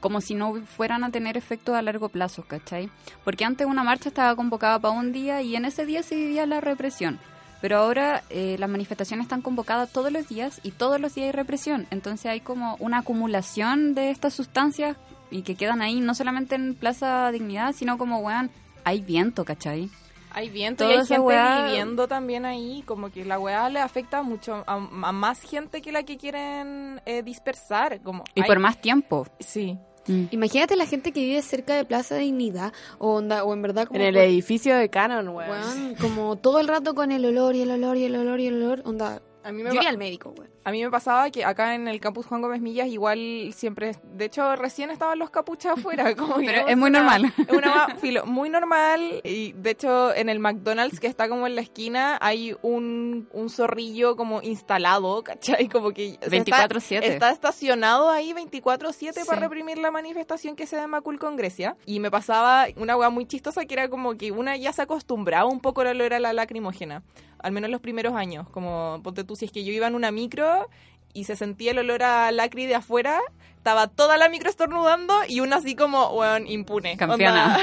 como 0.00 0.20
si 0.20 0.34
no 0.34 0.52
fueran 0.66 1.04
a 1.04 1.10
tener 1.10 1.38
efectos 1.38 1.76
a 1.76 1.80
largo 1.80 2.10
plazo, 2.10 2.42
¿cachai? 2.42 2.90
Porque 3.24 3.44
antes 3.44 3.66
una 3.66 3.84
marcha 3.84 4.10
estaba 4.10 4.34
convocada 4.34 4.78
para 4.80 4.92
un 4.92 5.12
día 5.12 5.40
y 5.40 5.56
en 5.56 5.64
ese 5.64 5.86
día 5.86 6.02
se 6.02 6.16
vivía 6.16 6.44
la 6.44 6.60
represión. 6.60 7.20
Pero 7.64 7.78
ahora 7.78 8.22
eh, 8.28 8.56
las 8.58 8.68
manifestaciones 8.68 9.24
están 9.24 9.40
convocadas 9.40 9.90
todos 9.90 10.12
los 10.12 10.28
días 10.28 10.60
y 10.62 10.72
todos 10.72 11.00
los 11.00 11.14
días 11.14 11.28
hay 11.28 11.32
represión. 11.32 11.86
Entonces 11.90 12.26
hay 12.26 12.40
como 12.40 12.76
una 12.78 12.98
acumulación 12.98 13.94
de 13.94 14.10
estas 14.10 14.34
sustancias 14.34 14.98
y 15.30 15.40
que 15.40 15.54
quedan 15.54 15.80
ahí 15.80 15.98
no 16.00 16.14
solamente 16.14 16.56
en 16.56 16.74
Plaza 16.74 17.30
Dignidad, 17.32 17.72
sino 17.72 17.96
como, 17.96 18.18
weón, 18.18 18.50
hay 18.84 19.00
viento, 19.00 19.46
¿cachai? 19.46 19.88
Hay 20.32 20.50
viento 20.50 20.84
Toda 20.84 20.96
y 20.96 20.98
hay 20.98 21.06
gente 21.06 21.22
weá- 21.26 21.64
viviendo 21.64 22.06
también 22.06 22.44
ahí, 22.44 22.82
como 22.84 23.08
que 23.10 23.24
la 23.24 23.38
weá 23.38 23.70
le 23.70 23.80
afecta 23.80 24.22
mucho 24.22 24.62
a, 24.66 24.74
a 24.74 25.12
más 25.12 25.40
gente 25.40 25.80
que 25.80 25.90
la 25.90 26.02
que 26.02 26.18
quieren 26.18 27.00
eh, 27.06 27.22
dispersar. 27.22 28.02
Como 28.02 28.24
Y 28.34 28.42
hay- 28.42 28.46
por 28.46 28.58
más 28.58 28.78
tiempo. 28.78 29.26
Sí. 29.40 29.78
Mm. 30.06 30.24
Imagínate 30.32 30.76
la 30.76 30.86
gente 30.86 31.12
que 31.12 31.20
vive 31.20 31.40
cerca 31.42 31.74
de 31.76 31.84
Plaza 31.84 32.16
Dignidad 32.16 32.72
o, 32.98 33.14
onda, 33.14 33.44
o 33.44 33.52
en 33.54 33.62
verdad 33.62 33.86
como... 33.86 34.00
En 34.00 34.06
el 34.06 34.14
por- 34.14 34.22
edificio 34.22 34.76
de 34.76 34.88
Canon, 34.90 35.28
weón. 35.28 35.50
weón, 35.50 35.94
como 36.00 36.36
todo 36.36 36.60
el 36.60 36.68
rato 36.68 36.94
con 36.94 37.10
el 37.12 37.24
olor 37.24 37.54
y 37.56 37.62
el 37.62 37.70
olor 37.70 37.96
y 37.96 38.04
el 38.04 38.16
olor 38.16 38.40
y 38.40 38.46
el 38.48 38.62
olor. 38.62 38.82
Onda, 38.84 39.22
A 39.44 39.52
mí 39.52 39.58
yo 39.62 39.64
me 39.64 39.70
iría 39.70 39.82
pa- 39.82 39.88
al 39.90 39.98
médico, 39.98 40.34
weón. 40.36 40.50
A 40.64 40.70
mí 40.70 40.82
me 40.82 40.90
pasaba 40.90 41.30
que 41.30 41.44
acá 41.44 41.74
en 41.74 41.86
el 41.88 42.00
campus 42.00 42.24
Juan 42.24 42.40
Gómez 42.40 42.62
Millas 42.62 42.88
igual 42.88 43.50
siempre, 43.54 43.92
de 44.02 44.24
hecho 44.24 44.56
recién 44.56 44.90
estaban 44.90 45.18
los 45.18 45.28
capuchas 45.30 45.78
afuera. 45.78 46.14
Como 46.16 46.36
Pero 46.36 46.66
es 46.66 46.76
muy 46.76 46.88
una- 46.88 47.00
normal. 47.00 47.32
Es 47.36 47.52
una 47.54 47.96
filo, 48.00 48.24
muy 48.24 48.48
normal 48.48 49.20
y 49.22 49.52
de 49.52 49.70
hecho 49.70 50.14
en 50.14 50.30
el 50.30 50.38
McDonald's 50.40 51.00
que 51.00 51.06
está 51.06 51.28
como 51.28 51.46
en 51.46 51.54
la 51.54 51.60
esquina 51.60 52.16
hay 52.22 52.56
un, 52.62 53.28
un 53.32 53.50
zorrillo 53.50 54.16
como 54.16 54.40
instalado, 54.40 55.22
¿cachai? 55.24 55.68
Como 55.68 55.90
que... 55.92 56.18
o 56.26 56.30
sea, 56.30 56.38
está- 56.38 56.66
24/7. 56.68 57.02
Está, 57.02 57.30
estacionado 57.30 58.08
ahí 58.10 58.32
24/7 58.32 59.12
Sí. 59.12 59.20
para 59.26 59.40
reprimir 59.42 59.76
la 59.78 59.90
manifestación 59.90 60.56
que 60.56 60.66
se 60.66 60.76
da 60.76 60.84
en 60.84 60.90
Macul 60.90 61.18
con 61.18 61.36
Grecia. 61.36 61.76
Y 61.84 62.00
me 62.00 62.10
pasaba 62.10 62.66
una 62.76 62.96
weá 62.96 63.10
muy 63.10 63.26
chistosa 63.26 63.66
que 63.66 63.74
era 63.74 63.88
como 63.90 64.14
que 64.16 64.32
una 64.32 64.56
ya 64.56 64.72
se 64.72 64.80
acostumbraba 64.80 65.44
un 65.50 65.60
poco 65.60 65.82
al 65.82 65.88
olor 65.88 66.14
a 66.14 66.20
la 66.20 66.32
lacrimógena 66.32 67.02
al 67.44 67.52
menos 67.52 67.70
los 67.70 67.82
primeros 67.82 68.14
años. 68.14 68.48
Como, 68.48 69.00
ponte 69.04 69.22
tú, 69.22 69.36
si 69.36 69.44
es 69.44 69.52
que 69.52 69.64
yo 69.64 69.72
iba 69.72 69.86
en 69.86 69.94
una 69.94 70.10
micro 70.10 70.66
y 71.12 71.24
se 71.24 71.36
sentía 71.36 71.72
el 71.72 71.78
olor 71.78 72.02
a 72.02 72.32
lacri 72.32 72.64
de 72.64 72.74
afuera, 72.74 73.20
estaba 73.58 73.86
toda 73.86 74.16
la 74.16 74.30
micro 74.30 74.48
estornudando 74.48 75.14
y 75.28 75.40
una 75.40 75.56
así 75.56 75.76
como, 75.76 76.08
weón, 76.14 76.46
impune. 76.46 76.96
Campeona. 76.96 77.58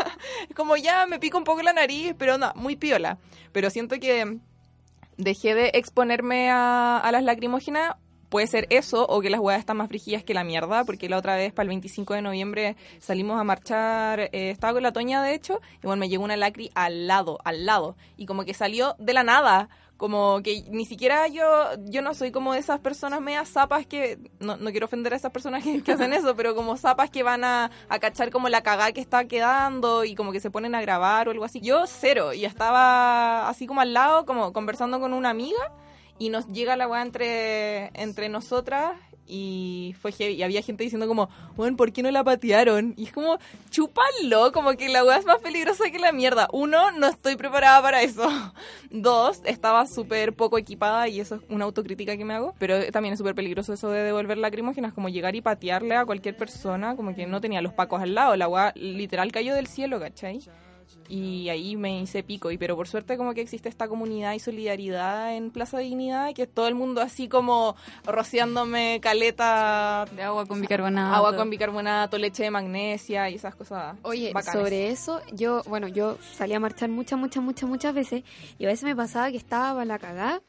Como 0.56 0.78
ya 0.78 1.04
me 1.06 1.18
pico 1.18 1.36
un 1.36 1.44
poco 1.44 1.62
la 1.62 1.74
nariz, 1.74 2.14
pero 2.18 2.38
no, 2.38 2.50
muy 2.56 2.76
piola. 2.76 3.18
Pero 3.52 3.68
siento 3.68 4.00
que 4.00 4.38
dejé 5.18 5.54
de 5.54 5.70
exponerme 5.74 6.50
a, 6.50 6.96
a 6.96 7.12
las 7.12 7.22
lacrimógenas. 7.22 7.96
Puede 8.36 8.48
ser 8.48 8.66
eso 8.68 9.06
o 9.08 9.22
que 9.22 9.30
las 9.30 9.40
huevas 9.40 9.60
están 9.60 9.78
más 9.78 9.88
frígidas 9.88 10.22
que 10.22 10.34
la 10.34 10.44
mierda, 10.44 10.84
porque 10.84 11.08
la 11.08 11.16
otra 11.16 11.36
vez, 11.36 11.54
para 11.54 11.62
el 11.62 11.68
25 11.68 12.12
de 12.12 12.20
noviembre, 12.20 12.76
salimos 12.98 13.40
a 13.40 13.44
marchar, 13.44 14.20
eh, 14.20 14.50
estaba 14.50 14.74
con 14.74 14.82
la 14.82 14.92
Toña, 14.92 15.22
de 15.22 15.32
hecho, 15.32 15.62
y 15.82 15.86
bueno, 15.86 16.00
me 16.00 16.10
llegó 16.10 16.22
una 16.22 16.36
lacri 16.36 16.70
al 16.74 17.06
lado, 17.06 17.38
al 17.44 17.64
lado, 17.64 17.96
y 18.18 18.26
como 18.26 18.44
que 18.44 18.52
salió 18.52 18.94
de 18.98 19.14
la 19.14 19.22
nada, 19.22 19.70
como 19.96 20.42
que 20.42 20.64
ni 20.68 20.84
siquiera 20.84 21.28
yo, 21.28 21.46
yo 21.86 22.02
no 22.02 22.12
soy 22.12 22.30
como 22.30 22.52
de 22.52 22.58
esas 22.58 22.78
personas 22.78 23.22
medias 23.22 23.48
zapas 23.48 23.86
que, 23.86 24.18
no, 24.38 24.58
no 24.58 24.70
quiero 24.70 24.84
ofender 24.84 25.14
a 25.14 25.16
esas 25.16 25.32
personas 25.32 25.64
que, 25.64 25.82
que 25.82 25.92
hacen 25.92 26.12
eso, 26.12 26.36
pero 26.36 26.54
como 26.54 26.76
zapas 26.76 27.08
que 27.08 27.22
van 27.22 27.42
a, 27.42 27.70
a 27.88 27.98
cachar 28.00 28.30
como 28.30 28.50
la 28.50 28.62
cagada 28.62 28.92
que 28.92 29.00
está 29.00 29.24
quedando 29.24 30.04
y 30.04 30.14
como 30.14 30.32
que 30.32 30.40
se 30.40 30.50
ponen 30.50 30.74
a 30.74 30.82
grabar 30.82 31.26
o 31.28 31.30
algo 31.30 31.46
así. 31.46 31.62
Yo 31.62 31.86
cero, 31.86 32.34
y 32.34 32.44
estaba 32.44 33.48
así 33.48 33.66
como 33.66 33.80
al 33.80 33.94
lado, 33.94 34.26
como 34.26 34.52
conversando 34.52 35.00
con 35.00 35.14
una 35.14 35.30
amiga, 35.30 35.72
y 36.18 36.28
nos 36.30 36.46
llega 36.48 36.76
la 36.76 36.88
weá 36.88 37.02
entre, 37.02 37.90
entre 37.94 38.28
nosotras 38.28 38.96
y 39.26 39.94
fue 40.00 40.12
heavy. 40.12 40.34
Y 40.34 40.42
había 40.42 40.62
gente 40.62 40.84
diciendo 40.84 41.06
como, 41.06 41.28
bueno, 41.56 41.76
¿por 41.76 41.92
qué 41.92 42.02
no 42.02 42.10
la 42.10 42.24
patearon? 42.24 42.94
Y 42.96 43.04
es 43.04 43.12
como, 43.12 43.38
chúpalo, 43.70 44.52
como 44.52 44.74
que 44.76 44.88
la 44.88 45.04
weá 45.04 45.18
es 45.18 45.26
más 45.26 45.40
peligrosa 45.40 45.90
que 45.90 45.98
la 45.98 46.12
mierda. 46.12 46.48
Uno, 46.52 46.90
no 46.92 47.08
estoy 47.08 47.36
preparada 47.36 47.82
para 47.82 48.02
eso. 48.02 48.28
Dos, 48.90 49.42
estaba 49.44 49.86
súper 49.86 50.34
poco 50.34 50.58
equipada 50.58 51.08
y 51.08 51.20
eso 51.20 51.36
es 51.36 51.42
una 51.48 51.64
autocrítica 51.64 52.16
que 52.16 52.24
me 52.24 52.34
hago. 52.34 52.54
Pero 52.58 52.90
también 52.92 53.12
es 53.12 53.18
súper 53.18 53.34
peligroso 53.34 53.72
eso 53.72 53.90
de 53.90 54.02
devolver 54.02 54.38
lacrimógenas, 54.38 54.92
como 54.92 55.08
llegar 55.08 55.34
y 55.34 55.40
patearle 55.40 55.96
a 55.96 56.04
cualquier 56.04 56.36
persona, 56.36 56.96
como 56.96 57.14
que 57.14 57.26
no 57.26 57.40
tenía 57.40 57.60
los 57.62 57.72
pacos 57.72 58.00
al 58.00 58.14
lado. 58.14 58.36
La 58.36 58.48
weá 58.48 58.72
literal 58.76 59.32
cayó 59.32 59.54
del 59.54 59.66
cielo, 59.66 60.00
¿cachai? 60.00 60.40
Y 61.08 61.48
ahí 61.48 61.76
me 61.76 62.00
hice 62.00 62.22
pico 62.22 62.50
y 62.50 62.58
pero 62.58 62.76
por 62.76 62.88
suerte 62.88 63.16
como 63.16 63.34
que 63.34 63.40
existe 63.40 63.68
esta 63.68 63.88
comunidad 63.88 64.32
y 64.34 64.38
solidaridad 64.38 65.34
en 65.36 65.50
Plaza 65.50 65.78
Dignidad 65.78 66.32
que 66.34 66.42
es 66.42 66.52
todo 66.52 66.68
el 66.68 66.74
mundo 66.74 67.00
así 67.00 67.28
como 67.28 67.76
rociándome 68.04 69.00
caleta 69.02 70.06
De 70.14 70.22
agua 70.22 70.46
con 70.46 70.60
bicarbonato. 70.60 71.14
agua 71.14 71.36
con 71.36 71.50
bicarbonato 71.50 72.18
leche 72.18 72.42
de 72.42 72.50
magnesia 72.50 73.30
y 73.30 73.34
esas 73.36 73.54
cosas 73.54 73.96
Oye, 74.02 74.32
bacanes. 74.32 74.60
sobre 74.60 74.88
eso, 74.88 75.20
yo, 75.32 75.62
bueno, 75.66 75.88
yo 75.88 76.18
salí 76.34 76.54
a 76.54 76.60
marchar 76.60 76.88
muchas, 76.88 77.18
muchas, 77.18 77.42
muchas, 77.42 77.68
muchas 77.68 77.94
veces 77.94 78.24
y 78.58 78.64
a 78.64 78.68
veces 78.68 78.84
me 78.84 78.96
pasaba 78.96 79.30
que 79.30 79.36
estaba 79.36 79.72
para 79.74 79.84
la 79.84 79.98
cagada 79.98 80.42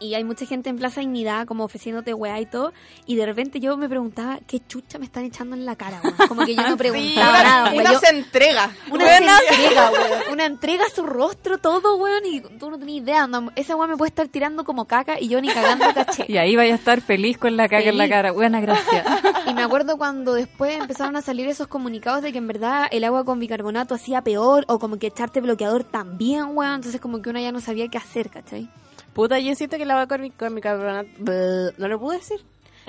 y 0.00 0.14
hay 0.14 0.24
mucha 0.24 0.46
gente 0.46 0.70
en 0.70 0.78
Plaza 0.78 1.00
Dignidad 1.00 1.46
como 1.46 1.64
ofreciéndote 1.64 2.14
weá 2.14 2.40
y 2.40 2.46
todo 2.46 2.72
y 3.06 3.16
de 3.16 3.26
repente 3.26 3.60
yo 3.60 3.76
me 3.76 3.88
preguntaba 3.88 4.40
qué 4.46 4.58
chucha 4.66 4.98
me 4.98 5.04
están 5.04 5.24
echando 5.24 5.54
en 5.54 5.66
la 5.66 5.76
cara, 5.76 6.00
weón? 6.02 6.16
Como 6.28 6.44
que 6.46 6.54
yo 6.56 6.66
no 6.68 6.76
preguntaba 6.78 7.30
una, 7.30 7.42
nada, 7.42 7.72
una 7.74 7.92
Yo- 7.92 7.98
se 8.00 8.08
entrega 8.08 8.70
Una 8.90 9.04
Buena- 9.04 9.38
se 9.38 9.54
entrega, 9.54 9.90
weón. 9.90 10.22
Una 10.32 10.44
entrega 10.46 10.84
a 10.86 10.90
su 10.94 11.04
rostro, 11.04 11.58
todo, 11.58 11.96
weón. 11.96 12.24
Y 12.24 12.40
tú 12.40 12.70
no 12.70 12.78
tenías 12.78 13.02
idea. 13.02 13.24
onda, 13.26 13.52
esa 13.56 13.76
weón 13.76 13.90
me 13.90 13.96
puede 13.96 14.08
estar 14.08 14.26
tirando 14.28 14.64
como 14.64 14.86
caca 14.86 15.20
y 15.20 15.28
yo 15.28 15.40
ni 15.40 15.48
cagando 15.48 15.84
caché. 15.94 16.24
Y 16.28 16.38
ahí 16.38 16.56
vaya 16.56 16.72
a 16.72 16.76
estar 16.76 17.00
feliz 17.00 17.36
con 17.38 17.56
la 17.56 17.68
caca 17.68 17.88
en 17.88 17.98
la 17.98 18.08
cara. 18.08 18.32
Buena 18.32 18.60
gracia. 18.60 19.04
Y 19.46 19.54
me 19.54 19.62
acuerdo 19.62 19.96
cuando 19.96 20.34
después 20.34 20.76
empezaron 20.76 21.16
a 21.16 21.22
salir 21.22 21.48
esos 21.48 21.66
comunicados 21.66 22.22
de 22.22 22.30
que 22.30 22.38
en 22.38 22.46
verdad 22.46 22.86
el 22.90 23.02
agua 23.04 23.24
con 23.24 23.40
bicarbonato 23.40 23.94
hacía 23.94 24.22
peor 24.22 24.64
o 24.68 24.78
como 24.78 24.98
que 24.98 25.08
echarte 25.08 25.40
bloqueador 25.40 25.82
también, 25.84 26.44
weón. 26.56 26.74
Entonces 26.76 27.00
como 27.00 27.20
que 27.20 27.30
uno 27.30 27.40
ya 27.40 27.50
no 27.52 27.60
sabía 27.60 27.88
qué 27.88 27.98
hacer, 27.98 28.30
¿cachai? 28.30 28.68
Puta, 29.12 29.38
yo 29.38 29.54
siento 29.54 29.76
que 29.76 29.82
el 29.82 29.90
agua 29.90 30.06
con, 30.06 30.28
con 30.30 30.54
bicarbonato... 30.54 31.08
Bleh, 31.18 31.72
No 31.78 31.88
lo 31.88 31.98
pude 31.98 32.16
decir. 32.18 32.40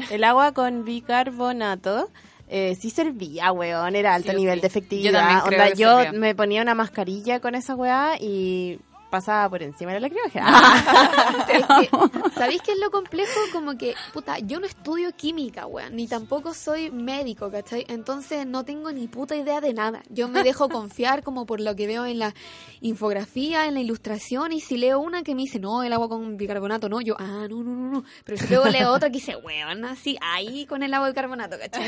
El 0.09 0.23
agua 0.23 0.51
con 0.53 0.83
bicarbonato... 0.85 2.09
eh, 2.47 2.75
sí 2.75 2.89
servía, 2.89 3.51
weón, 3.51 3.95
era 3.95 4.13
alto 4.13 4.31
Sí, 4.31 4.37
nivel 4.37 4.55
sí. 4.55 4.61
de 4.61 4.67
efectividad. 4.67 5.41
Yo 5.43 5.45
Onda, 5.45 5.73
yo 5.73 6.13
me 6.13 6.35
ponía 6.35 6.61
una 6.61 6.75
mascarilla 6.75 7.39
con 7.39 7.55
esa 7.55 7.75
weá 7.75 8.17
y 8.19 8.79
pasaba 9.11 9.47
por 9.49 9.61
encima 9.61 9.93
de 9.93 9.99
la 9.99 10.07
lacrimógena. 10.07 10.47
Que, 11.47 11.61
¿Sabéis 12.35 12.61
qué 12.61 12.71
es 12.71 12.79
lo 12.79 12.89
complejo? 12.91 13.39
Como 13.51 13.77
que, 13.77 13.93
puta, 14.13 14.39
yo 14.39 14.59
no 14.59 14.65
estudio 14.65 15.11
química, 15.15 15.65
weón, 15.67 15.95
ni 15.95 16.07
tampoco 16.07 16.53
soy 16.53 16.91
médico, 16.91 17.51
¿cachai? 17.51 17.85
Entonces 17.89 18.45
no 18.47 18.63
tengo 18.65 18.91
ni 18.91 19.07
puta 19.07 19.35
idea 19.35 19.59
de 19.61 19.73
nada. 19.73 20.01
Yo 20.09 20.27
me 20.27 20.43
dejo 20.43 20.69
confiar 20.69 21.23
como 21.23 21.45
por 21.45 21.59
lo 21.59 21.75
que 21.75 21.87
veo 21.87 22.05
en 22.05 22.19
la 22.19 22.33
infografía, 22.81 23.65
en 23.67 23.73
la 23.75 23.79
ilustración, 23.81 24.51
y 24.53 24.59
si 24.61 24.77
leo 24.77 24.99
una 24.99 25.23
que 25.23 25.35
me 25.35 25.41
dice, 25.43 25.59
no, 25.59 25.83
el 25.83 25.93
agua 25.93 26.09
con 26.09 26.37
bicarbonato, 26.37 26.89
no, 26.89 27.01
yo, 27.01 27.15
ah, 27.19 27.47
no, 27.49 27.63
no, 27.63 27.75
no, 27.75 27.91
no. 27.91 28.03
Pero 28.23 28.37
si 28.37 28.47
luego 28.47 28.65
leo 28.69 28.91
otra 28.91 29.09
que 29.09 29.15
dice, 29.19 29.35
weón, 29.35 29.85
así, 29.85 30.17
ahí 30.21 30.65
con 30.65 30.83
el 30.83 30.93
agua 30.93 31.07
de 31.07 31.13
carbonato, 31.13 31.57
¿cachai? 31.59 31.85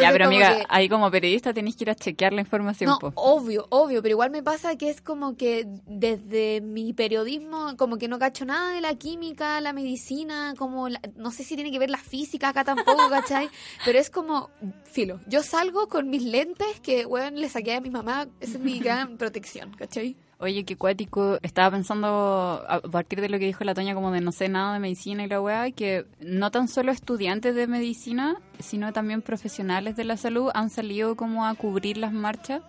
ya, 0.00 0.10
pero 0.10 0.26
amiga, 0.26 0.56
que- 0.56 0.66
ahí 0.68 0.88
como 0.88 1.10
periodista 1.10 1.52
tenés 1.52 1.76
que 1.76 1.84
ir 1.84 1.90
a 1.90 1.94
chequear 1.94 2.32
la 2.32 2.40
información. 2.40 2.90
no, 2.90 2.98
po. 2.98 3.12
obvio, 3.16 3.66
obvio, 3.70 4.02
pero 4.02 4.12
igual 4.12 4.30
me 4.30 4.42
pasa 4.42 4.76
que 4.76 4.90
es 4.90 5.00
como 5.00 5.36
que 5.36 5.66
desde 5.86 6.61
mi 6.62 6.92
periodismo, 6.92 7.76
como 7.76 7.98
que 7.98 8.08
no 8.08 8.18
cacho 8.18 8.44
nada 8.44 8.72
de 8.74 8.80
la 8.80 8.94
química, 8.94 9.60
la 9.60 9.72
medicina, 9.72 10.54
como, 10.56 10.88
la- 10.88 11.00
no 11.16 11.30
sé 11.30 11.44
si 11.44 11.54
tiene 11.56 11.70
que 11.70 11.78
ver 11.78 11.90
la 11.90 11.98
física 11.98 12.48
acá 12.50 12.64
tampoco, 12.64 13.08
¿cachai? 13.10 13.48
Pero 13.84 13.98
es 13.98 14.10
como, 14.10 14.50
filo, 14.84 15.20
yo 15.26 15.42
salgo 15.42 15.88
con 15.88 16.08
mis 16.10 16.22
lentes 16.22 16.80
que, 16.82 17.04
weón, 17.06 17.36
le 17.40 17.48
saqué 17.48 17.74
a 17.74 17.80
mi 17.80 17.90
mamá, 17.90 18.28
esa 18.40 18.58
es 18.58 18.60
mi 18.64 18.78
gran 18.80 19.16
protección, 19.18 19.72
¿cachai? 19.72 20.16
Oye, 20.38 20.64
qué 20.64 20.74
cuático. 20.76 21.38
Estaba 21.42 21.70
pensando, 21.70 22.64
a 22.68 22.80
partir 22.80 23.20
de 23.20 23.28
lo 23.28 23.38
que 23.38 23.44
dijo 23.46 23.62
la 23.62 23.74
Toña, 23.74 23.94
como 23.94 24.10
de 24.10 24.20
no 24.20 24.32
sé 24.32 24.48
nada 24.48 24.72
de 24.74 24.80
medicina 24.80 25.22
y 25.24 25.28
la 25.28 25.40
weá, 25.40 25.70
que 25.70 26.04
no 26.18 26.50
tan 26.50 26.66
solo 26.66 26.90
estudiantes 26.90 27.54
de 27.54 27.68
medicina, 27.68 28.34
sino 28.58 28.92
también 28.92 29.22
profesionales 29.22 29.94
de 29.94 30.02
la 30.02 30.16
salud 30.16 30.50
han 30.54 30.68
salido 30.68 31.14
como 31.14 31.46
a 31.46 31.54
cubrir 31.54 31.96
las 31.96 32.12
marchas 32.12 32.60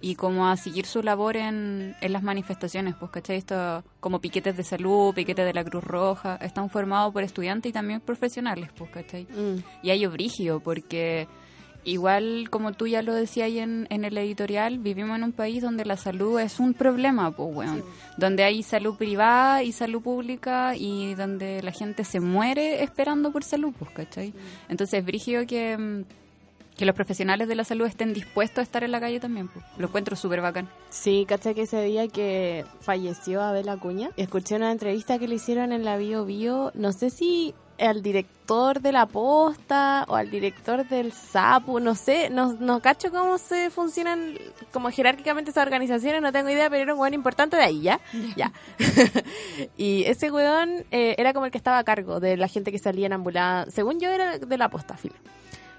y 0.00 0.14
como 0.14 0.48
a 0.48 0.56
seguir 0.56 0.86
su 0.86 1.02
labor 1.02 1.36
en, 1.36 1.96
en 2.00 2.12
las 2.12 2.22
manifestaciones, 2.22 2.94
pues, 2.96 3.10
¿cachai? 3.10 3.38
Esto, 3.38 3.82
como 4.00 4.20
piquetes 4.20 4.56
de 4.56 4.62
salud, 4.62 5.14
piquetes 5.14 5.44
de 5.44 5.54
la 5.54 5.64
Cruz 5.64 5.84
Roja, 5.84 6.36
están 6.36 6.68
formados 6.68 7.12
por 7.12 7.22
estudiantes 7.22 7.70
y 7.70 7.72
también 7.72 8.00
profesionales, 8.00 8.70
pues, 8.76 8.90
¿cachai? 8.90 9.24
Mm. 9.24 9.62
Y 9.82 9.90
hay 9.90 10.04
obrigio, 10.04 10.60
porque 10.60 11.26
igual, 11.84 12.48
como 12.50 12.72
tú 12.72 12.86
ya 12.86 13.00
lo 13.00 13.14
decías 13.14 13.46
ahí 13.46 13.58
en, 13.58 13.86
en 13.88 14.04
el 14.04 14.18
editorial, 14.18 14.78
vivimos 14.78 15.16
en 15.16 15.24
un 15.24 15.32
país 15.32 15.62
donde 15.62 15.84
la 15.86 15.96
salud 15.96 16.40
es 16.40 16.60
un 16.60 16.74
problema, 16.74 17.30
pues, 17.30 17.56
weón. 17.56 17.82
Donde 18.18 18.44
hay 18.44 18.62
salud 18.62 18.96
privada 18.96 19.62
y 19.62 19.72
salud 19.72 20.02
pública 20.02 20.76
y 20.76 21.14
donde 21.14 21.62
la 21.62 21.72
gente 21.72 22.04
se 22.04 22.20
muere 22.20 22.82
esperando 22.82 23.32
por 23.32 23.44
salud, 23.44 23.72
pues, 23.78 23.90
¿cachai? 23.92 24.34
Entonces, 24.68 25.00
es 25.00 25.06
brigio 25.06 25.46
que, 25.46 25.78
mm, 25.78 26.04
que 26.76 26.84
los 26.84 26.94
profesionales 26.94 27.48
de 27.48 27.54
la 27.54 27.64
salud 27.64 27.86
estén 27.86 28.12
dispuestos 28.12 28.58
a 28.58 28.62
estar 28.62 28.84
en 28.84 28.92
la 28.92 29.00
calle 29.00 29.18
también, 29.20 29.48
pues. 29.48 29.64
Lo 29.78 29.88
encuentro 29.88 30.14
súper 30.16 30.40
bacán. 30.40 30.68
Sí, 30.90 31.24
caché 31.26 31.54
que 31.54 31.62
ese 31.62 31.82
día 31.82 32.06
que 32.08 32.64
falleció 32.80 33.42
Abel 33.42 33.68
Acuña, 33.68 34.10
escuché 34.16 34.56
una 34.56 34.70
entrevista 34.70 35.18
que 35.18 35.28
le 35.28 35.36
hicieron 35.36 35.72
en 35.72 35.84
la 35.84 35.96
Bio 35.96 36.24
Bio, 36.24 36.72
no 36.74 36.92
sé 36.92 37.10
si 37.10 37.54
al 37.78 38.02
director 38.02 38.80
de 38.80 38.92
la 38.92 39.06
posta 39.06 40.04
o 40.08 40.14
al 40.14 40.30
director 40.30 40.86
del 40.88 41.12
SAPU, 41.12 41.80
no 41.80 41.94
sé, 41.94 42.30
no, 42.30 42.54
no 42.54 42.80
cacho 42.80 43.10
cómo 43.10 43.38
se 43.38 43.70
funcionan 43.70 44.38
como 44.72 44.90
jerárquicamente 44.90 45.50
esas 45.50 45.66
organizaciones, 45.66 46.22
no 46.22 46.32
tengo 46.32 46.48
idea, 46.50 46.70
pero 46.70 46.82
era 46.82 46.94
un 46.94 47.00
weón 47.00 47.14
importante 47.14 47.56
de 47.56 47.62
ahí, 47.62 47.82
¿ya? 47.82 48.00
Ya. 48.34 48.52
y 49.76 50.04
ese 50.04 50.30
weón 50.30 50.84
eh, 50.90 51.14
era 51.18 51.32
como 51.32 51.46
el 51.46 51.52
que 51.52 51.58
estaba 51.58 51.78
a 51.78 51.84
cargo 51.84 52.20
de 52.20 52.36
la 52.36 52.48
gente 52.48 52.72
que 52.72 52.78
salía 52.78 53.06
en 53.06 53.12
ambulancia, 53.12 53.70
según 53.70 54.00
yo 54.00 54.10
era 54.10 54.38
de 54.38 54.58
la 54.58 54.68
posta, 54.68 54.96
filo. 54.96 55.16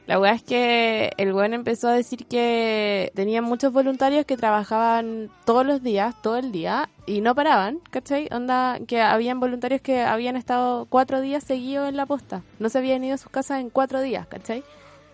La 0.07 0.21
weá 0.21 0.31
es 0.31 0.41
que 0.41 1.11
el 1.17 1.33
weón 1.33 1.53
empezó 1.53 1.89
a 1.89 1.93
decir 1.93 2.27
que 2.27 3.11
tenían 3.13 3.43
muchos 3.43 3.73
voluntarios 3.73 4.25
que 4.25 4.37
trabajaban 4.37 5.29
todos 5.43 5.65
los 5.65 5.83
días, 5.83 6.15
todo 6.21 6.37
el 6.37 6.53
día, 6.53 6.89
y 7.05 7.19
no 7.19 7.35
paraban, 7.35 7.79
¿cachai? 7.91 8.29
Onda, 8.31 8.79
que 8.87 9.01
habían 9.01 9.41
voluntarios 9.41 9.81
que 9.81 10.01
habían 10.01 10.37
estado 10.37 10.85
cuatro 10.85 11.19
días 11.19 11.43
seguidos 11.43 11.89
en 11.89 11.97
la 11.97 12.05
posta. 12.05 12.41
No 12.57 12.69
se 12.69 12.77
habían 12.77 13.03
ido 13.03 13.15
a 13.15 13.17
sus 13.17 13.29
casas 13.29 13.59
en 13.59 13.69
cuatro 13.69 13.99
días, 13.99 14.25
¿cachai? 14.27 14.63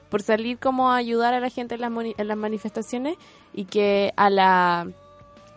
Por 0.10 0.22
salir 0.22 0.60
como 0.60 0.92
a 0.92 0.98
ayudar 0.98 1.34
a 1.34 1.40
la 1.40 1.50
gente 1.50 1.74
en 1.74 1.82
las, 1.82 1.92
en 1.92 2.28
las 2.28 2.38
manifestaciones 2.38 3.18
y 3.52 3.66
que 3.66 4.14
a 4.16 4.30
la 4.30 4.88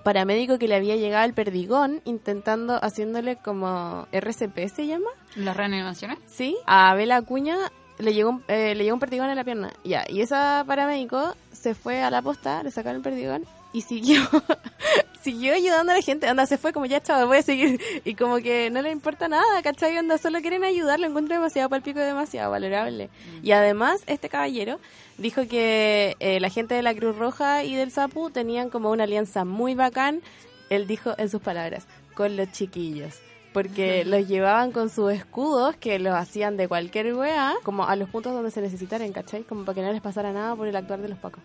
paramédico 0.02 0.58
que 0.58 0.68
le 0.68 0.76
había 0.76 0.96
llegado 0.96 1.26
el 1.26 1.34
perdigón 1.34 2.00
intentando, 2.06 2.82
haciéndole 2.82 3.36
como 3.36 4.06
RCP 4.12 4.68
se 4.74 4.86
llama, 4.86 5.10
¿Las 5.34 5.56
reanimaciones? 5.56 6.18
¿sí? 6.26 6.56
A 6.64 6.94
Bela 6.94 7.16
Acuña 7.16 7.56
le 7.98 8.12
llegó 8.12 8.30
un, 8.30 8.44
eh, 8.48 8.74
le 8.74 8.84
llegó 8.84 8.94
un 8.94 9.00
perdigón 9.00 9.30
en 9.30 9.36
la 9.36 9.44
pierna. 9.44 9.72
Ya, 9.84 10.04
y 10.08 10.20
esa 10.20 10.64
paramédico 10.66 11.34
se 11.52 11.74
fue 11.74 12.02
a 12.02 12.10
la 12.10 12.22
posta, 12.22 12.62
le 12.62 12.70
sacaron 12.70 12.96
el 12.96 13.02
perdigón 13.02 13.44
y 13.72 13.82
siguió 13.82 14.22
siguió 15.22 15.54
ayudando 15.54 15.92
a 15.92 15.96
la 15.96 16.02
gente. 16.02 16.28
Anda, 16.28 16.46
se 16.46 16.56
fue 16.56 16.72
como 16.72 16.86
ya, 16.86 17.02
chao, 17.02 17.26
voy 17.26 17.38
a 17.38 17.42
seguir. 17.42 17.80
Y 18.04 18.14
como 18.14 18.36
que 18.36 18.70
no 18.70 18.80
le 18.80 18.90
importa 18.90 19.28
nada, 19.28 19.62
¿cachai? 19.62 19.98
Onda, 19.98 20.18
solo 20.18 20.40
quieren 20.40 20.64
ayudar, 20.64 21.00
lo 21.00 21.06
encuentro 21.06 21.34
demasiado 21.34 21.68
palpico 21.68 21.98
y 21.98 22.04
demasiado 22.04 22.50
valorable. 22.50 23.10
Y 23.42 23.50
además, 23.50 24.02
este 24.06 24.28
caballero 24.28 24.78
dijo 25.18 25.46
que 25.48 26.16
eh, 26.20 26.38
la 26.40 26.48
gente 26.48 26.74
de 26.74 26.82
la 26.82 26.94
Cruz 26.94 27.16
Roja 27.16 27.64
y 27.64 27.74
del 27.74 27.90
Sapu 27.90 28.30
tenían 28.30 28.70
como 28.70 28.90
una 28.90 29.04
alianza 29.04 29.44
muy 29.44 29.74
bacán, 29.74 30.22
él 30.70 30.86
dijo 30.86 31.14
en 31.18 31.28
sus 31.28 31.42
palabras, 31.42 31.86
con 32.14 32.36
los 32.36 32.50
chiquillos. 32.52 33.16
Porque 33.56 34.04
los 34.04 34.28
llevaban 34.28 34.70
con 34.70 34.90
sus 34.90 35.10
escudos, 35.10 35.74
que 35.76 35.98
los 35.98 36.12
hacían 36.12 36.58
de 36.58 36.68
cualquier 36.68 37.14
weá, 37.14 37.54
como 37.62 37.86
a 37.86 37.96
los 37.96 38.10
puntos 38.10 38.34
donde 38.34 38.50
se 38.50 38.60
necesitaran, 38.60 39.10
¿cachai? 39.12 39.44
Como 39.44 39.64
para 39.64 39.76
que 39.76 39.80
no 39.80 39.90
les 39.92 40.02
pasara 40.02 40.30
nada 40.30 40.54
por 40.54 40.68
el 40.68 40.76
actuar 40.76 41.00
de 41.00 41.08
los 41.08 41.16
pacos. 41.16 41.42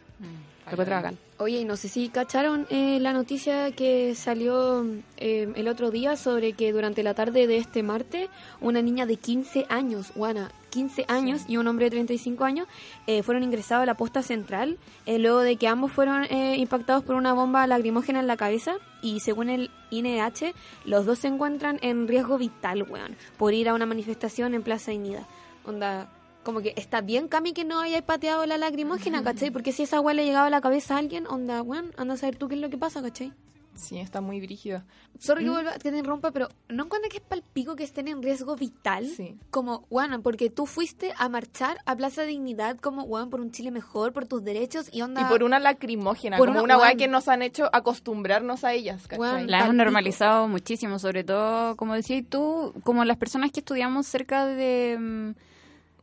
Lo 0.66 0.72
encuentro 0.74 0.94
bacán. 0.94 1.18
Oye, 1.38 1.62
y 1.62 1.64
no 1.64 1.78
sé 1.78 1.88
si 1.88 2.10
cacharon 2.10 2.68
eh, 2.70 3.00
la 3.00 3.14
noticia 3.14 3.72
que 3.72 4.14
salió 4.14 4.86
eh, 5.16 5.54
el 5.56 5.70
otro 5.70 5.90
día 5.90 6.18
sobre 6.18 6.52
que 6.52 6.74
durante 6.74 7.02
la 7.02 7.14
tarde 7.14 7.48
de 7.48 7.56
este 7.56 7.82
martes, 7.82 8.28
una 8.60 8.82
niña 8.82 9.06
de 9.06 9.16
15 9.16 9.68
años, 9.70 10.12
Juana, 10.14 10.52
15 10.72 11.06
años 11.08 11.44
y 11.48 11.58
un 11.58 11.68
hombre 11.68 11.86
de 11.86 11.92
35 11.92 12.44
años, 12.44 12.68
eh, 13.06 13.22
fueron 13.22 13.44
ingresados 13.44 13.84
a 13.84 13.86
la 13.86 13.96
posta 13.96 14.24
central 14.24 14.80
eh, 15.06 15.20
luego 15.20 15.42
de 15.42 15.58
que 15.58 15.68
ambos 15.68 15.92
fueron 15.92 16.24
eh, 16.24 16.56
impactados 16.58 17.04
por 17.04 17.16
una 17.16 17.34
bomba 17.34 17.68
lacrimógena 17.68 18.20
en 18.20 18.28
la 18.28 18.38
cabeza 18.38 18.78
y 19.04 19.20
según 19.20 19.50
el 19.50 19.70
INH, 19.92 20.54
los 20.86 21.06
dos 21.06 21.20
se 21.20 21.28
encuentran 21.28 21.78
en 21.84 22.08
riesgo 22.08 22.38
vital, 22.40 22.84
weón, 22.84 23.16
por 23.38 23.54
ir 23.54 23.70
a 23.70 23.74
una 23.74 23.86
manifestación 23.86 24.54
en 24.54 24.64
Plaza 24.64 24.94
Inida. 24.94 25.28
Onda, 25.66 26.10
como 26.44 26.62
que 26.62 26.74
está 26.76 27.02
bien, 27.02 27.28
Cami, 27.28 27.54
que 27.54 27.66
no 27.66 27.80
haya 27.80 28.04
pateado 28.04 28.46
la 28.46 28.58
lacrimógena, 28.58 29.24
¿cachai? 29.24 29.52
Porque 29.52 29.72
si 29.72 29.84
esa 29.84 30.00
weá 30.00 30.16
le 30.16 30.26
llegaba 30.26 30.48
a 30.48 30.50
la 30.50 30.62
cabeza 30.62 30.96
a 30.96 30.98
alguien, 30.98 31.28
onda, 31.28 31.62
weón, 31.62 31.92
anda 31.98 32.16
a 32.16 32.18
saber 32.18 32.36
tú 32.36 32.48
qué 32.48 32.56
es 32.56 32.62
lo 32.62 32.70
que 32.70 32.78
pasa, 32.78 33.02
¿cachai? 33.02 33.34
Sí, 33.76 33.98
está 34.00 34.22
muy 34.22 34.40
brígido. 34.42 34.84
Sorry 35.20 35.44
que, 35.46 35.50
vuelva, 35.50 35.74
que 35.74 35.80
te 35.92 35.98
interrumpa, 35.98 36.32
pero 36.32 36.50
¿no 36.70 36.84
encuentras 36.86 37.10
que 37.12 37.18
es 37.18 37.24
palpico 37.24 37.76
que 37.76 37.84
estén 37.84 38.08
en 38.08 38.22
riesgo 38.22 38.56
vital? 38.56 39.08
Sí. 39.08 39.38
Como, 39.50 39.86
weón, 39.90 40.22
porque 40.22 40.50
tú 40.50 40.66
fuiste 40.66 41.14
a 41.18 41.30
marchar 41.30 41.78
a 41.86 41.96
Plaza 41.96 42.24
Dignidad 42.24 42.78
como, 42.78 43.04
weón, 43.04 43.30
por 43.30 43.40
un 43.40 43.52
Chile 43.52 43.72
mejor, 43.72 44.14
por 44.14 44.26
tus 44.26 44.44
derechos 44.44 44.90
y 44.94 45.02
onda... 45.02 45.22
Y 45.22 45.26
por 45.26 45.44
una 45.44 45.58
lacrimógena, 45.60 46.38
Por 46.38 46.50
como 46.50 46.64
una- 46.64 46.78
weá 46.78 46.96
que 46.96 47.08
nos 47.08 47.28
han 47.28 47.42
hecho 47.42 47.70
acostumbrarnos 47.74 48.64
a 48.64 48.74
ellas, 48.74 49.08
¿cachai? 49.08 49.48
La 49.48 49.62
hemos 49.62 49.76
normalizado 49.76 50.48
muchísimo, 50.48 51.00
sobre 51.00 51.24
todo, 51.24 51.76
como 51.78 51.94
decías 51.96 52.24
tú, 52.30 52.74
como 52.84 53.04
las 53.06 53.18
personas 53.18 53.52
que 53.52 53.62
estudiamos 53.62 54.06
cerca 54.06 54.46
de, 54.46 54.98
mm, 55.00 55.32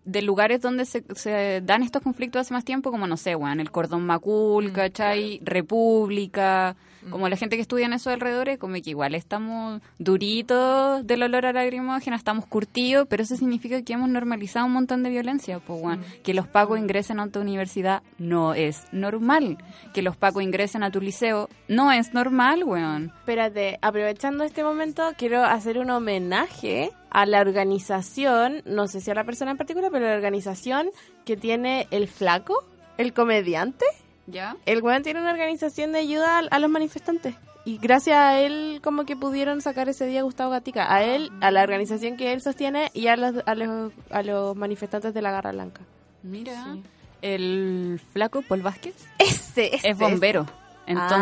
de 0.04 0.22
lugares 0.22 0.62
donde 0.62 0.86
se, 0.86 1.04
se 1.14 1.60
dan 1.64 1.82
estos 1.82 2.02
conflictos 2.02 2.40
hace 2.40 2.54
más 2.54 2.64
tiempo, 2.64 2.90
como 2.90 3.06
no 3.06 3.16
sé, 3.18 3.36
weón, 3.36 3.60
el 3.60 3.70
Cordón 3.70 4.06
Macul, 4.06 4.70
Mm, 4.70 4.72
¿cachai? 4.72 5.40
República, 5.44 6.76
como 7.10 7.28
la 7.28 7.36
gente 7.36 7.56
que 7.56 7.62
estudia 7.62 7.86
en 7.86 7.92
esos 7.92 8.12
alrededores, 8.12 8.58
como 8.58 8.74
que 8.74 8.90
igual 8.90 9.14
estamos 9.14 9.80
duritos 9.98 11.06
del 11.06 11.22
olor 11.22 11.46
a 11.46 11.52
lacrimógena, 11.52 12.16
estamos 12.16 12.46
curtidos, 12.46 13.06
pero 13.08 13.22
eso 13.22 13.36
significa 13.36 13.82
que 13.82 13.92
hemos 13.92 14.08
normalizado 14.08 14.66
un 14.66 14.72
montón 14.72 15.02
de 15.02 15.10
violencia, 15.10 15.58
pues, 15.60 15.82
weón. 15.82 16.04
Que 16.22 16.34
los 16.34 16.46
pacos 16.46 16.78
ingresen 16.78 17.20
a 17.20 17.28
tu 17.28 17.40
universidad 17.40 18.02
no 18.18 18.54
es 18.54 18.84
normal. 18.92 19.58
Que 19.94 20.02
los 20.02 20.16
pacos 20.16 20.42
ingresen 20.42 20.82
a 20.82 20.90
tu 20.90 21.00
liceo 21.00 21.48
no 21.68 21.92
es 21.92 22.14
normal, 22.14 22.64
weón. 22.64 23.12
Espérate, 23.20 23.78
aprovechando 23.82 24.44
este 24.44 24.62
momento, 24.62 25.12
quiero 25.16 25.44
hacer 25.44 25.78
un 25.78 25.90
homenaje 25.90 26.90
a 27.10 27.26
la 27.26 27.40
organización, 27.40 28.62
no 28.64 28.86
sé 28.86 29.00
si 29.00 29.10
a 29.10 29.14
la 29.14 29.24
persona 29.24 29.52
en 29.52 29.56
particular, 29.56 29.90
pero 29.90 30.06
la 30.06 30.14
organización 30.14 30.90
que 31.24 31.36
tiene 31.36 31.86
el 31.90 32.08
flaco, 32.08 32.64
el 32.96 33.12
comediante. 33.12 33.84
¿Ya? 34.30 34.56
El 34.66 34.82
weón 34.82 35.02
tiene 35.02 35.20
una 35.20 35.30
organización 35.32 35.92
de 35.92 36.00
ayuda 36.00 36.38
a, 36.38 36.42
a 36.50 36.58
los 36.58 36.70
manifestantes. 36.70 37.34
Y 37.64 37.78
gracias 37.78 38.16
a 38.16 38.40
él, 38.40 38.80
como 38.82 39.04
que 39.04 39.14
pudieron 39.16 39.60
sacar 39.60 39.88
ese 39.88 40.06
día 40.06 40.20
a 40.20 40.22
Gustavo 40.22 40.50
Gatica. 40.52 40.92
A 40.94 41.02
él, 41.02 41.30
a 41.40 41.50
la 41.50 41.62
organización 41.62 42.16
que 42.16 42.32
él 42.32 42.40
sostiene 42.40 42.90
y 42.94 43.08
a 43.08 43.16
los, 43.16 43.34
a 43.44 43.54
los, 43.54 43.92
a 44.10 44.22
los 44.22 44.56
manifestantes 44.56 45.12
de 45.12 45.20
la 45.22 45.32
Garra 45.32 45.52
Blanca. 45.52 45.82
Mira. 46.22 46.64
Sí. 46.72 46.82
El 47.20 48.00
flaco 48.12 48.42
Paul 48.42 48.62
Vázquez 48.62 48.94
Ese, 49.18 49.74
ese 49.74 49.88
es 49.90 49.98
bombero. 49.98 50.46
Entonces, 50.86 51.18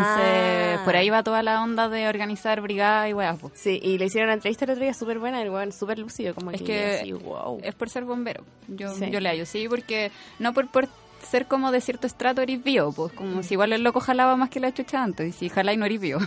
Ah. 0.79 0.81
por 0.85 0.95
ahí 0.95 1.09
va 1.09 1.23
toda 1.23 1.43
la 1.43 1.61
onda 1.61 1.89
de 1.89 2.07
organizar 2.07 2.61
brigada 2.61 3.09
y 3.09 3.13
weas. 3.13 3.37
po. 3.37 3.51
Sí, 3.53 3.79
y 3.83 3.97
le 3.97 4.05
hicieron 4.05 4.27
una 4.27 4.35
entrevista 4.35 4.63
el 4.63 4.71
otro 4.71 4.83
día 4.83 4.93
súper 4.93 5.19
buena, 5.19 5.41
el 5.41 5.49
weón 5.49 5.73
súper 5.73 5.99
lúcido, 5.99 6.33
como 6.33 6.51
Es 6.51 6.61
que, 6.61 6.65
que 6.67 6.99
así, 7.01 7.11
wow. 7.11 7.59
Es 7.63 7.75
por 7.75 7.89
ser 7.89 8.05
bombero. 8.05 8.45
Yo, 8.69 8.93
Sí. 8.95 9.09
yo 9.11 9.19
le 9.19 9.27
hallo, 9.29 9.45
sí, 9.45 9.67
porque 9.67 10.11
no 10.39 10.53
por, 10.53 10.69
por 10.69 10.87
ser 11.27 11.47
como 11.47 11.71
de 11.71 11.81
cierto 11.81 12.07
estrato 12.07 12.41
eres 12.41 12.63
bio, 12.63 12.91
pues 12.91 13.13
como 13.13 13.43
si 13.43 13.53
igual 13.53 13.73
el 13.73 13.83
loco 13.83 13.99
jalaba 13.99 14.35
más 14.35 14.49
que 14.49 14.59
la 14.59 14.73
chucha 14.73 15.03
antes, 15.03 15.27
y 15.27 15.31
si 15.31 15.49
jala 15.49 15.73
y 15.73 15.77
no 15.77 15.85
eres 15.85 15.99
bio. 15.99 16.19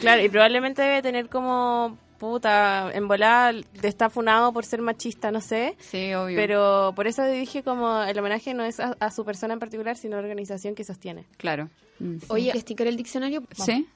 Claro, 0.00 0.22
y 0.22 0.28
probablemente 0.28 0.82
debe 0.82 1.02
tener 1.02 1.28
como 1.28 1.96
puta, 2.18 2.90
en 2.92 3.08
volada 3.08 3.52
te 3.80 3.88
está 3.88 4.10
funado 4.10 4.52
por 4.52 4.64
ser 4.64 4.80
machista, 4.82 5.30
no 5.30 5.40
sé. 5.40 5.76
sí, 5.78 6.14
obvio. 6.14 6.36
Pero 6.36 6.92
por 6.94 7.06
eso 7.06 7.24
dije 7.24 7.62
como 7.62 8.02
el 8.02 8.18
homenaje 8.18 8.54
no 8.54 8.64
es 8.64 8.80
a, 8.80 8.96
a 9.00 9.10
su 9.10 9.24
persona 9.24 9.54
en 9.54 9.60
particular, 9.60 9.96
sino 9.96 10.16
a 10.16 10.20
la 10.20 10.24
organización 10.24 10.74
que 10.74 10.84
sostiene. 10.84 11.24
Claro. 11.36 11.68
Mm. 11.98 12.16
Oye, 12.28 12.56
esticar 12.56 12.86
el 12.86 12.96
diccionario. 12.96 13.42
¿Sí? 13.52 13.86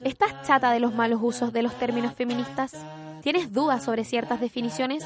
¿Estás 0.00 0.46
chata 0.46 0.72
de 0.72 0.80
los 0.80 0.94
malos 0.94 1.20
usos 1.22 1.52
de 1.52 1.62
los 1.62 1.76
términos 1.78 2.14
feministas? 2.14 2.72
¿Tienes 3.22 3.52
dudas 3.52 3.84
sobre 3.84 4.04
ciertas 4.04 4.40
definiciones? 4.40 5.04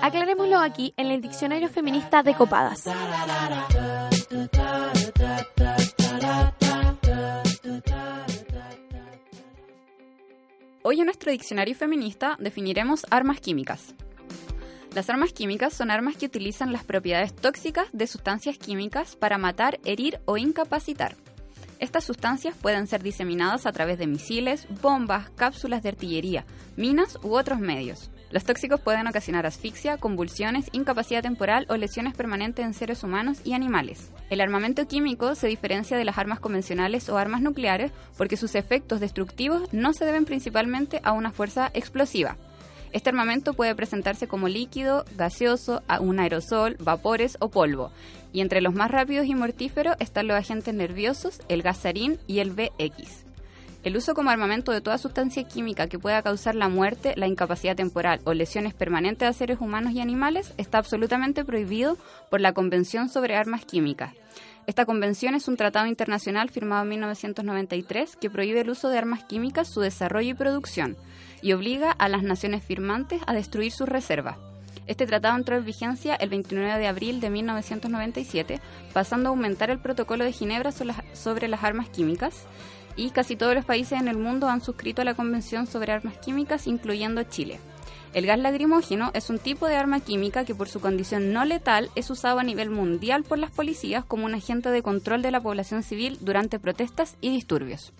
Aclarémoslo 0.00 0.58
aquí 0.58 0.92
en 0.96 1.06
el 1.06 1.20
Diccionario 1.20 1.68
Feminista 1.68 2.22
de 2.22 2.34
Copadas. 2.34 2.84
Hoy 10.86 11.00
en 11.00 11.06
nuestro 11.06 11.32
diccionario 11.32 11.74
feminista 11.74 12.36
definiremos 12.38 13.06
armas 13.08 13.40
químicas. 13.40 13.94
Las 14.94 15.08
armas 15.08 15.32
químicas 15.32 15.72
son 15.72 15.90
armas 15.90 16.14
que 16.14 16.26
utilizan 16.26 16.74
las 16.74 16.84
propiedades 16.84 17.34
tóxicas 17.34 17.88
de 17.94 18.06
sustancias 18.06 18.58
químicas 18.58 19.16
para 19.16 19.38
matar, 19.38 19.80
herir 19.86 20.20
o 20.26 20.36
incapacitar. 20.36 21.16
Estas 21.78 22.04
sustancias 22.04 22.54
pueden 22.60 22.86
ser 22.86 23.02
diseminadas 23.02 23.64
a 23.64 23.72
través 23.72 23.96
de 23.96 24.06
misiles, 24.06 24.66
bombas, 24.82 25.30
cápsulas 25.30 25.82
de 25.82 25.88
artillería, 25.88 26.44
minas 26.76 27.18
u 27.22 27.34
otros 27.34 27.60
medios. 27.60 28.10
Los 28.34 28.42
tóxicos 28.42 28.80
pueden 28.80 29.06
ocasionar 29.06 29.46
asfixia, 29.46 29.96
convulsiones, 29.96 30.66
incapacidad 30.72 31.22
temporal 31.22 31.66
o 31.68 31.76
lesiones 31.76 32.14
permanentes 32.14 32.66
en 32.66 32.74
seres 32.74 33.04
humanos 33.04 33.38
y 33.44 33.52
animales. 33.52 34.10
El 34.28 34.40
armamento 34.40 34.88
químico 34.88 35.36
se 35.36 35.46
diferencia 35.46 35.96
de 35.96 36.04
las 36.04 36.18
armas 36.18 36.40
convencionales 36.40 37.08
o 37.08 37.16
armas 37.16 37.42
nucleares 37.42 37.92
porque 38.16 38.36
sus 38.36 38.56
efectos 38.56 38.98
destructivos 38.98 39.72
no 39.72 39.92
se 39.92 40.04
deben 40.04 40.24
principalmente 40.24 41.00
a 41.04 41.12
una 41.12 41.30
fuerza 41.30 41.70
explosiva. 41.74 42.36
Este 42.90 43.10
armamento 43.10 43.54
puede 43.54 43.76
presentarse 43.76 44.26
como 44.26 44.48
líquido, 44.48 45.04
gaseoso, 45.16 45.84
un 46.00 46.18
aerosol, 46.18 46.76
vapores 46.80 47.36
o 47.38 47.50
polvo. 47.50 47.92
Y 48.32 48.40
entre 48.40 48.60
los 48.62 48.74
más 48.74 48.90
rápidos 48.90 49.26
y 49.26 49.36
mortíferos 49.36 49.94
están 50.00 50.26
los 50.26 50.36
agentes 50.36 50.74
nerviosos, 50.74 51.40
el 51.48 51.62
gasarín 51.62 52.18
y 52.26 52.40
el 52.40 52.50
VX. 52.50 53.23
El 53.84 53.98
uso 53.98 54.14
como 54.14 54.30
armamento 54.30 54.72
de 54.72 54.80
toda 54.80 54.96
sustancia 54.96 55.44
química 55.44 55.88
que 55.88 55.98
pueda 55.98 56.22
causar 56.22 56.54
la 56.54 56.70
muerte, 56.70 57.12
la 57.16 57.26
incapacidad 57.26 57.76
temporal 57.76 58.20
o 58.24 58.32
lesiones 58.32 58.72
permanentes 58.72 59.28
a 59.28 59.34
seres 59.34 59.60
humanos 59.60 59.92
y 59.92 60.00
animales 60.00 60.54
está 60.56 60.78
absolutamente 60.78 61.44
prohibido 61.44 61.98
por 62.30 62.40
la 62.40 62.54
Convención 62.54 63.10
sobre 63.10 63.36
Armas 63.36 63.66
Químicas. 63.66 64.14
Esta 64.66 64.86
convención 64.86 65.34
es 65.34 65.48
un 65.48 65.58
tratado 65.58 65.86
internacional 65.86 66.48
firmado 66.48 66.84
en 66.84 66.88
1993 66.88 68.16
que 68.16 68.30
prohíbe 68.30 68.62
el 68.62 68.70
uso 68.70 68.88
de 68.88 68.96
armas 68.96 69.24
químicas, 69.24 69.68
su 69.68 69.82
desarrollo 69.82 70.30
y 70.30 70.34
producción, 70.34 70.96
y 71.42 71.52
obliga 71.52 71.90
a 71.92 72.08
las 72.08 72.22
naciones 72.22 72.64
firmantes 72.64 73.20
a 73.26 73.34
destruir 73.34 73.70
sus 73.70 73.86
reservas. 73.86 74.38
Este 74.86 75.06
tratado 75.06 75.36
entró 75.36 75.56
en 75.56 75.64
vigencia 75.64 76.14
el 76.14 76.30
29 76.30 76.78
de 76.78 76.86
abril 76.86 77.20
de 77.20 77.28
1997, 77.28 78.60
pasando 78.94 79.28
a 79.28 79.30
aumentar 79.30 79.68
el 79.68 79.78
protocolo 79.78 80.24
de 80.24 80.32
Ginebra 80.32 80.72
sobre 80.72 81.48
las 81.48 81.64
armas 81.64 81.90
químicas, 81.90 82.46
y 82.96 83.10
casi 83.10 83.36
todos 83.36 83.54
los 83.54 83.64
países 83.64 84.00
en 84.00 84.08
el 84.08 84.16
mundo 84.16 84.48
han 84.48 84.60
suscrito 84.60 85.02
a 85.02 85.04
la 85.04 85.14
Convención 85.14 85.66
sobre 85.66 85.92
Armas 85.92 86.16
Químicas, 86.18 86.66
incluyendo 86.66 87.22
Chile. 87.24 87.58
El 88.12 88.26
gas 88.26 88.38
lacrimógeno 88.38 89.10
es 89.12 89.28
un 89.28 89.40
tipo 89.40 89.66
de 89.66 89.74
arma 89.74 89.98
química 89.98 90.44
que 90.44 90.54
por 90.54 90.68
su 90.68 90.80
condición 90.80 91.32
no 91.32 91.44
letal 91.44 91.90
es 91.96 92.08
usado 92.10 92.38
a 92.38 92.44
nivel 92.44 92.70
mundial 92.70 93.24
por 93.24 93.38
las 93.38 93.50
policías 93.50 94.04
como 94.04 94.24
un 94.26 94.34
agente 94.34 94.70
de 94.70 94.82
control 94.82 95.20
de 95.20 95.32
la 95.32 95.40
población 95.40 95.82
civil 95.82 96.18
durante 96.20 96.60
protestas 96.60 97.16
y 97.20 97.30
disturbios. 97.30 97.92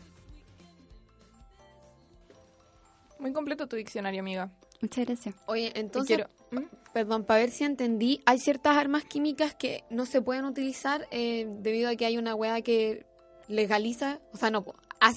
Muy 3.19 3.33
completo 3.33 3.67
tu 3.67 3.77
diccionario, 3.77 4.21
amiga. 4.21 4.51
Muchas 4.81 5.07
gracias. 5.07 5.35
Oye, 5.47 5.73
entonces, 5.75 6.17
quiero- 6.17 6.31
¿Mm? 6.51 6.67
perdón, 6.93 7.25
para 7.25 7.41
ver 7.41 7.51
si 7.51 7.65
entendí, 7.65 8.21
hay 8.27 8.39
ciertas 8.39 8.77
armas 8.77 9.05
químicas 9.05 9.55
que 9.55 9.83
no 9.91 10.05
se 10.07 10.21
pueden 10.21 10.45
utilizar 10.45 11.07
eh, 11.11 11.47
debido 11.61 11.89
a 11.91 11.97
que 11.97 12.07
hay 12.07 12.19
una 12.19 12.35
hueá 12.35 12.61
que 12.63 13.07
legaliza, 13.49 14.21
o 14.33 14.37
sea, 14.37 14.51
no, 14.51 14.65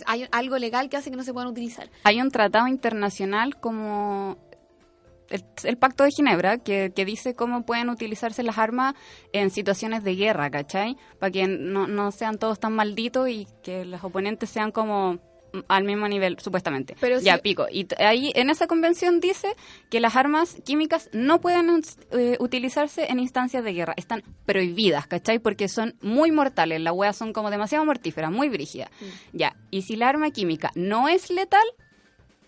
hay 0.06 0.28
algo 0.32 0.58
legal 0.58 0.90
que 0.90 0.98
hace 0.98 1.12
que 1.12 1.18
no 1.18 1.24
se 1.24 1.34
puedan 1.34 1.50
utilizar. 1.50 1.90
Hay 2.04 2.22
un 2.22 2.32
tratado 2.32 2.68
internacional 2.68 3.58
como 3.60 4.38
el, 5.30 5.78
Pacto 5.78 6.04
de 6.04 6.12
Ginebra 6.12 6.58
que, 6.58 6.92
que 6.96 7.06
dice 7.06 7.36
cómo 7.36 7.66
pueden 7.66 7.90
utilizarse 7.90 8.44
las 8.44 8.58
armas 8.58 8.96
en 9.34 9.50
situaciones 9.50 10.04
de 10.04 10.16
guerra, 10.16 10.50
¿cachai? 10.50 10.98
Para 11.20 11.32
que 11.32 11.48
no, 11.48 11.88
no 11.88 12.12
sean 12.12 12.38
todos 12.38 12.60
tan 12.60 12.74
malditos 12.74 13.30
y 13.30 13.48
que 13.64 13.86
los 13.86 14.04
oponentes 14.04 14.50
sean 14.50 14.72
como 14.72 15.20
al 15.68 15.84
mismo 15.84 16.08
nivel, 16.08 16.38
supuestamente. 16.40 16.96
Pero 17.00 17.20
ya, 17.20 17.36
si- 17.36 17.42
pico. 17.42 17.68
Y 17.72 17.88
ahí 18.00 18.32
en 18.36 18.50
esa 18.50 18.68
convención 18.68 19.20
dice 19.20 19.56
que 19.90 20.00
las 20.00 20.16
armas 20.16 20.58
químicas 20.66 21.10
no 21.14 21.40
pueden 21.42 21.82
eh, 22.12 22.38
utilizarse 22.40 23.12
en 23.12 23.20
instancias 23.20 23.64
de 23.64 23.74
guerra. 23.74 23.94
Están 23.98 24.24
prohibidas, 24.46 25.08
¿cachai? 25.08 25.40
Porque 25.40 25.68
son 25.68 25.96
muy 26.02 26.32
mortales. 26.32 26.82
Las 26.82 26.94
weas 26.94 27.16
son 27.16 27.34
como 27.34 27.50
demasiado 27.52 27.86
mortíferas, 27.86 28.32
muy 28.32 28.50
brígidas. 28.50 28.90
Ya. 29.34 29.56
Y 29.72 29.84
si 29.84 29.96
la 29.96 30.10
arma 30.10 30.32
química 30.32 30.72
no 30.76 31.08
es 31.10 31.30
letal, 31.30 31.66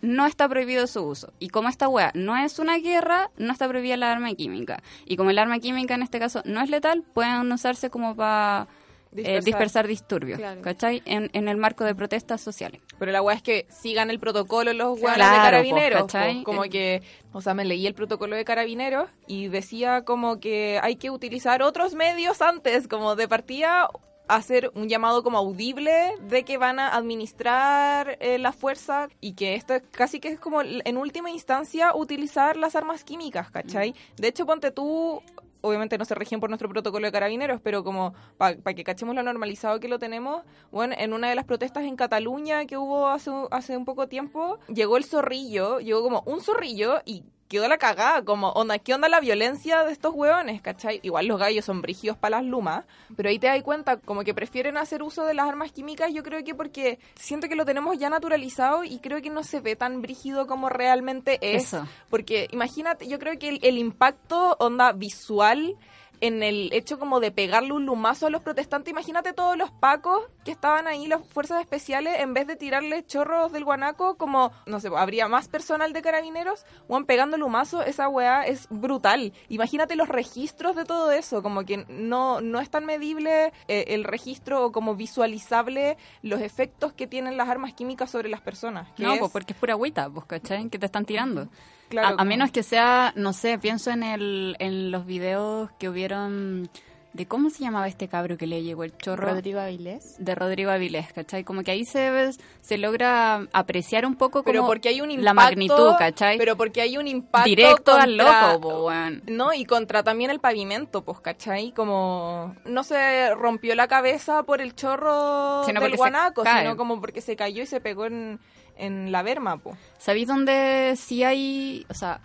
no 0.01 0.25
está 0.25 0.47
prohibido 0.47 0.87
su 0.87 1.01
uso. 1.03 1.33
Y 1.39 1.49
como 1.49 1.67
esta 1.67 1.89
wea 1.89 2.11
no 2.13 2.37
es 2.37 2.57
una 2.59 2.77
guerra, 2.77 3.31
no 3.37 3.51
está 3.51 3.67
prohibida 3.67 3.97
la 3.97 4.11
arma 4.11 4.33
química. 4.33 4.81
Y 5.05 5.17
como 5.17 5.29
el 5.29 5.37
arma 5.39 5.59
química 5.59 5.93
en 5.95 6.03
este 6.03 6.19
caso 6.19 6.41
no 6.45 6.61
es 6.61 6.69
letal, 6.69 7.03
pueden 7.13 7.51
usarse 7.51 7.89
como 7.89 8.15
para 8.15 8.67
Dispersar. 9.11 9.43
dispersar 9.43 9.87
disturbios, 9.87 10.37
Claro. 10.39 10.61
¿cachai? 10.61 11.01
En, 11.05 11.29
en 11.33 11.47
el 11.47 11.57
marco 11.57 11.83
de 11.83 11.95
protestas 11.95 12.41
sociales. 12.41 12.79
Pero 12.99 13.11
la 13.11 13.21
weá 13.21 13.35
es 13.35 13.41
que 13.41 13.65
sigan 13.69 14.09
el 14.11 14.19
protocolo 14.19 14.71
los 14.73 14.99
weones 14.99 15.15
Claro, 15.15 15.35
de 15.35 15.41
carabineros. 15.71 16.01
po. 16.11 16.43
como 16.43 16.61
que, 16.63 17.01
o 17.33 17.41
sea, 17.41 17.53
me 17.53 17.65
leí 17.65 17.87
el 17.87 17.93
protocolo 17.95 18.35
de 18.35 18.45
carabineros 18.45 19.09
y 19.27 19.47
decía 19.47 20.03
como 20.03 20.39
que 20.39 20.79
hay 20.83 20.95
que 20.97 21.09
utilizar 21.09 21.61
otros 21.63 21.95
medios 21.95 22.41
antes, 22.41 22.87
como 22.87 23.15
de 23.15 23.27
partida 23.27 23.89
hacer 24.27 24.69
un 24.75 24.87
llamado 24.87 25.23
como 25.23 25.39
audible 25.39 26.13
de 26.21 26.43
que 26.45 26.59
van 26.59 26.79
a 26.79 26.95
administrar 26.95 28.17
eh, 28.19 28.37
la 28.37 28.51
fuerza 28.51 29.09
y 29.21 29.33
que 29.33 29.55
esto 29.55 29.73
es 29.73 29.81
casi 29.89 30.19
que 30.19 30.27
es 30.27 30.39
como 30.39 30.61
en 30.61 30.97
última 30.97 31.31
instancia 31.31 31.95
utilizar 31.95 32.55
las 32.55 32.75
armas 32.75 33.03
químicas, 33.03 33.49
¿cachai? 33.49 33.95
De 34.17 34.27
hecho, 34.27 34.45
ponte 34.45 34.69
tú, 34.69 35.23
obviamente 35.61 35.97
no 35.97 36.05
se 36.05 36.15
rigen 36.15 36.39
por 36.39 36.49
nuestro 36.49 36.69
protocolo 36.69 37.05
de 37.05 37.11
carabineros, 37.11 37.61
pero 37.61 37.83
como 37.83 38.13
para 38.37 38.55
que 38.55 38.83
cachemos 38.83 39.15
lo 39.15 39.23
normalizado 39.23 39.79
que 39.79 39.87
lo 39.87 39.99
tenemos, 39.99 40.43
bueno, 40.71 40.95
en 40.97 41.13
una 41.13 41.29
de 41.29 41.35
las 41.35 41.45
protestas 41.45 41.85
en 41.85 41.95
Cataluña 41.95 42.65
que 42.65 42.77
hubo 42.77 43.07
hace, 43.07 43.31
hace 43.51 43.77
un 43.77 43.85
poco 43.85 44.07
tiempo, 44.07 44.59
llegó 44.67 44.97
el 44.97 45.03
zorrillo, 45.03 45.79
llegó 45.79 46.01
como 46.03 46.23
un 46.25 46.41
zorrillo 46.41 47.01
y 47.05 47.23
quedó 47.49 47.67
la 47.67 47.79
cagada, 47.79 48.23
como, 48.23 48.49
onda, 48.51 48.77
¿qué 48.77 48.93
onda 48.93 49.09
la 49.09 49.19
violencia 49.19 49.83
de 49.83 49.91
estos 49.91 50.13
hueones, 50.13 50.61
cachai? 50.61 50.99
Igual 51.01 51.25
los 51.25 51.39
gallos 51.39 51.65
son 51.65 51.81
brígidos 51.81 52.15
para 52.15 52.37
las 52.37 52.45
lumas, 52.45 52.85
pero 53.17 53.27
ahí 53.27 53.39
te 53.39 53.47
das 53.47 53.61
cuenta, 53.63 53.97
como 53.97 54.23
que 54.23 54.35
prefieren 54.35 54.77
hacer 54.77 55.01
uso 55.01 55.25
de 55.25 55.33
las 55.33 55.49
armas 55.49 55.71
químicas, 55.71 56.13
yo 56.13 56.21
creo 56.21 56.43
que 56.43 56.53
porque 56.53 56.99
siento 57.15 57.49
que 57.49 57.55
lo 57.55 57.65
tenemos 57.65 57.97
ya 57.97 58.09
naturalizado 58.09 58.83
y 58.83 58.99
creo 58.99 59.21
que 59.21 59.31
no 59.31 59.43
se 59.43 59.61
ve 59.61 59.75
tan 59.75 60.01
brígido 60.03 60.45
como 60.45 60.69
realmente 60.69 61.39
es. 61.41 61.73
Eso. 61.73 61.87
Porque 62.09 62.47
imagínate, 62.51 63.07
yo 63.07 63.17
creo 63.17 63.39
que 63.39 63.49
el, 63.49 63.59
el 63.63 63.79
impacto 63.79 64.55
onda 64.59 64.91
visual 64.91 65.75
en 66.21 66.43
el 66.43 66.69
hecho 66.73 66.99
como 66.99 67.19
de 67.19 67.31
pegarle 67.31 67.73
un 67.73 67.85
lumazo 67.85 68.27
a 68.27 68.29
los 68.29 68.41
protestantes, 68.41 68.91
imagínate 68.91 69.33
todos 69.33 69.57
los 69.57 69.71
pacos 69.71 70.23
que 70.43 70.51
estaban 70.51 70.87
ahí, 70.87 71.07
las 71.07 71.25
fuerzas 71.27 71.61
especiales, 71.61 72.19
en 72.19 72.33
vez 72.33 72.47
de 72.47 72.55
tirarle 72.55 73.05
chorros 73.05 73.51
del 73.51 73.63
guanaco, 73.65 74.17
como, 74.17 74.51
no 74.65 74.79
sé, 74.79 74.89
habría 74.95 75.27
más 75.27 75.47
personal 75.47 75.93
de 75.93 76.01
carabineros, 76.01 76.65
weón, 76.87 77.05
pegando 77.05 77.37
lumazo, 77.37 77.81
esa 77.83 78.07
weá 78.09 78.43
es 78.45 78.67
brutal. 78.69 79.31
Imagínate 79.49 79.95
los 79.95 80.09
registros 80.09 80.75
de 80.75 80.85
todo 80.85 81.11
eso, 81.11 81.41
como 81.43 81.63
que 81.65 81.85
no, 81.89 82.41
no 82.41 82.59
es 82.59 82.69
tan 82.69 82.85
medible 82.85 83.53
eh, 83.67 83.85
el 83.89 84.03
registro 84.03 84.65
o 84.65 84.71
como 84.71 84.95
visualizable 84.95 85.97
los 86.21 86.41
efectos 86.41 86.93
que 86.93 87.07
tienen 87.07 87.37
las 87.37 87.49
armas 87.49 87.73
químicas 87.73 88.09
sobre 88.11 88.29
las 88.29 88.41
personas. 88.41 88.89
que 88.93 89.03
No, 89.03 89.13
es- 89.13 89.19
pues 89.19 89.31
porque 89.31 89.53
es 89.53 89.59
pura 89.59 89.73
agüita, 89.73 90.09
pues, 90.09 90.25
¿cachai? 90.25 90.69
Que 90.69 90.79
te 90.79 90.85
están 90.85 91.05
tirando. 91.05 91.47
Claro, 91.89 92.15
a, 92.17 92.23
menos 92.23 92.51
que 92.51 92.63
sea, 92.63 93.11
no 93.15 93.33
sé, 93.33 93.59
pienso 93.59 93.91
en 93.91 94.03
el 94.03 94.55
en 94.59 94.91
los 94.91 95.05
videos 95.05 95.69
que 95.79 95.89
hubieron 95.89 96.69
de 97.13 97.25
cómo 97.27 97.49
se 97.49 97.63
llamaba 97.63 97.87
este 97.87 98.07
cabro 98.07 98.37
que 98.37 98.45
le 98.45 98.61
llegó 98.61 98.83
el 98.83 98.95
chorro 98.95 99.29
Rodrigo 99.29 99.59
Avilés. 99.59 100.15
de 100.19 100.35
Rodrigo 100.35 100.69
Avilés, 100.69 101.11
¿cachai? 101.11 101.43
Como 101.43 101.63
que 101.63 101.71
ahí 101.71 101.83
se 101.83 102.31
se 102.61 102.77
logra 102.77 103.47
apreciar 103.51 104.05
un 104.05 104.15
poco 104.15 104.43
como 104.43 104.45
pero 104.45 104.65
porque 104.67 104.89
hay 104.89 105.01
un 105.01 105.09
impacto, 105.09 105.25
la 105.25 105.33
magnitud, 105.33 105.91
¿cachai? 105.97 106.37
Pero 106.37 106.55
porque 106.55 106.81
hay 106.81 106.97
un 106.97 107.07
impacto 107.07 107.49
Directo 107.49 107.93
al 107.93 108.15
contra- 108.15 108.53
loco, 108.53 108.61
po. 108.61 108.91
No, 109.27 109.53
y 109.53 109.65
contra 109.65 110.03
también 110.03 110.29
el 110.29 110.39
pavimento, 110.39 111.03
pues, 111.03 111.19
¿cachai? 111.19 111.71
Como 111.71 112.55
no 112.65 112.83
se 112.83 113.33
rompió 113.33 113.73
la 113.73 113.87
cabeza 113.87 114.43
por 114.43 114.61
el 114.61 114.75
chorro 114.75 115.63
Sino 115.65 115.81
del 115.81 115.95
guanaco, 115.95 116.43
sino 116.45 116.77
como 116.77 117.01
porque 117.01 117.21
se 117.21 117.35
cayó 117.35 117.63
y 117.63 117.65
se 117.65 117.81
pegó 117.81 118.05
en, 118.05 118.39
en 118.79 119.11
la 119.11 119.21
berma, 119.21 119.57
pues. 119.57 119.77
¿Sabéis 119.97 120.27
dónde 120.27 120.95
sí 120.97 121.23
hay, 121.23 121.85
o 121.89 121.93
sea, 121.93 122.21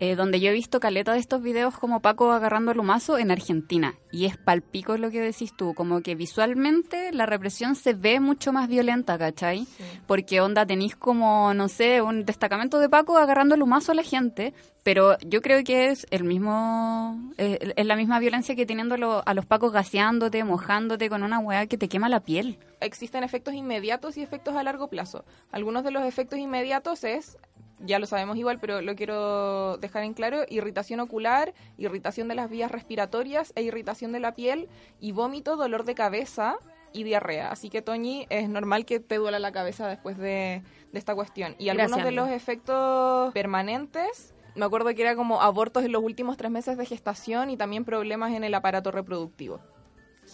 eh, 0.00 0.16
donde 0.16 0.40
yo 0.40 0.50
he 0.50 0.52
visto 0.52 0.80
caleta 0.80 1.12
de 1.12 1.20
estos 1.20 1.42
videos 1.42 1.78
como 1.78 2.00
Paco 2.00 2.32
agarrando 2.32 2.72
el 2.72 2.80
humazo 2.80 3.18
en 3.18 3.30
Argentina? 3.30 3.94
Y 4.10 4.24
es 4.24 4.36
palpico 4.36 4.96
lo 4.96 5.10
que 5.10 5.20
decís 5.20 5.54
tú, 5.56 5.74
como 5.74 6.00
que 6.00 6.14
visualmente 6.14 7.12
la 7.12 7.26
represión 7.26 7.76
se 7.76 7.94
ve 7.94 8.18
mucho 8.18 8.52
más 8.52 8.68
violenta, 8.68 9.16
¿cachai? 9.18 9.66
Porque 10.06 10.40
onda 10.40 10.66
tenéis 10.66 10.96
como, 10.96 11.54
no 11.54 11.68
sé, 11.68 12.02
un 12.02 12.24
destacamento 12.24 12.80
de 12.80 12.88
Paco 12.88 13.18
agarrando 13.18 13.54
el 13.54 13.62
humazo 13.62 13.92
a 13.92 13.94
la 13.94 14.02
gente, 14.02 14.52
pero 14.82 15.18
yo 15.20 15.42
creo 15.42 15.62
que 15.62 15.88
es 15.88 16.06
el 16.10 16.24
mismo, 16.24 17.32
eh, 17.36 17.74
es 17.76 17.86
la 17.86 17.96
misma 17.96 18.18
violencia 18.18 18.56
que 18.56 18.66
teniendo 18.66 19.22
a 19.24 19.34
los 19.34 19.46
Pacos 19.46 19.72
gaseándote, 19.72 20.42
mojándote 20.44 21.08
con 21.08 21.22
una 21.22 21.38
weá 21.38 21.66
que 21.66 21.76
te 21.76 21.88
quema 21.88 22.08
la 22.08 22.20
piel. 22.20 22.58
Existen 22.80 23.22
efectos 23.22 23.54
inmediatos 23.54 24.16
y 24.16 24.22
efectos 24.22 24.56
a 24.56 24.62
largo 24.62 24.88
plazo. 24.88 25.24
Algunos 25.52 25.84
de 25.84 25.90
los 25.90 26.04
efectos 26.04 26.38
inmediatos 26.38 27.04
es, 27.04 27.36
ya 27.80 27.98
lo 27.98 28.06
sabemos 28.06 28.36
igual, 28.36 28.58
pero 28.60 28.80
lo 28.82 28.94
quiero 28.94 29.76
dejar 29.78 30.04
en 30.04 30.14
claro, 30.14 30.42
irritación 30.48 31.00
ocular, 31.00 31.54
irritación 31.78 32.28
de 32.28 32.34
las 32.34 32.50
vías 32.50 32.70
respiratorias 32.70 33.52
e 33.56 33.62
irritación 33.62 34.12
de 34.12 34.20
la 34.20 34.34
piel 34.34 34.68
y 35.00 35.12
vómito, 35.12 35.56
dolor 35.56 35.84
de 35.84 35.94
cabeza 35.94 36.56
y 36.92 37.04
diarrea. 37.04 37.50
Así 37.50 37.70
que, 37.70 37.82
Toñi, 37.82 38.26
es 38.30 38.48
normal 38.48 38.84
que 38.84 39.00
te 39.00 39.16
duela 39.16 39.38
la 39.38 39.52
cabeza 39.52 39.86
después 39.88 40.18
de, 40.18 40.62
de 40.92 40.98
esta 40.98 41.14
cuestión. 41.14 41.54
Y 41.58 41.68
algunos 41.68 41.92
Gracias, 41.92 42.04
de 42.06 42.12
los 42.12 42.28
efectos 42.30 43.32
permanentes, 43.32 44.34
me 44.56 44.64
acuerdo 44.64 44.92
que 44.94 45.02
era 45.02 45.14
como 45.14 45.40
abortos 45.40 45.84
en 45.84 45.92
los 45.92 46.02
últimos 46.02 46.36
tres 46.36 46.50
meses 46.50 46.76
de 46.76 46.84
gestación 46.86 47.50
y 47.50 47.56
también 47.56 47.84
problemas 47.84 48.32
en 48.32 48.42
el 48.44 48.52
aparato 48.54 48.90
reproductivo. 48.90 49.60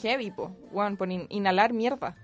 Heavy, 0.01 0.31
po. 0.31 0.57
Weón, 0.73 0.97
por 0.97 1.11
in- 1.13 1.27
inhalar 1.29 1.73
mierda. 1.73 2.17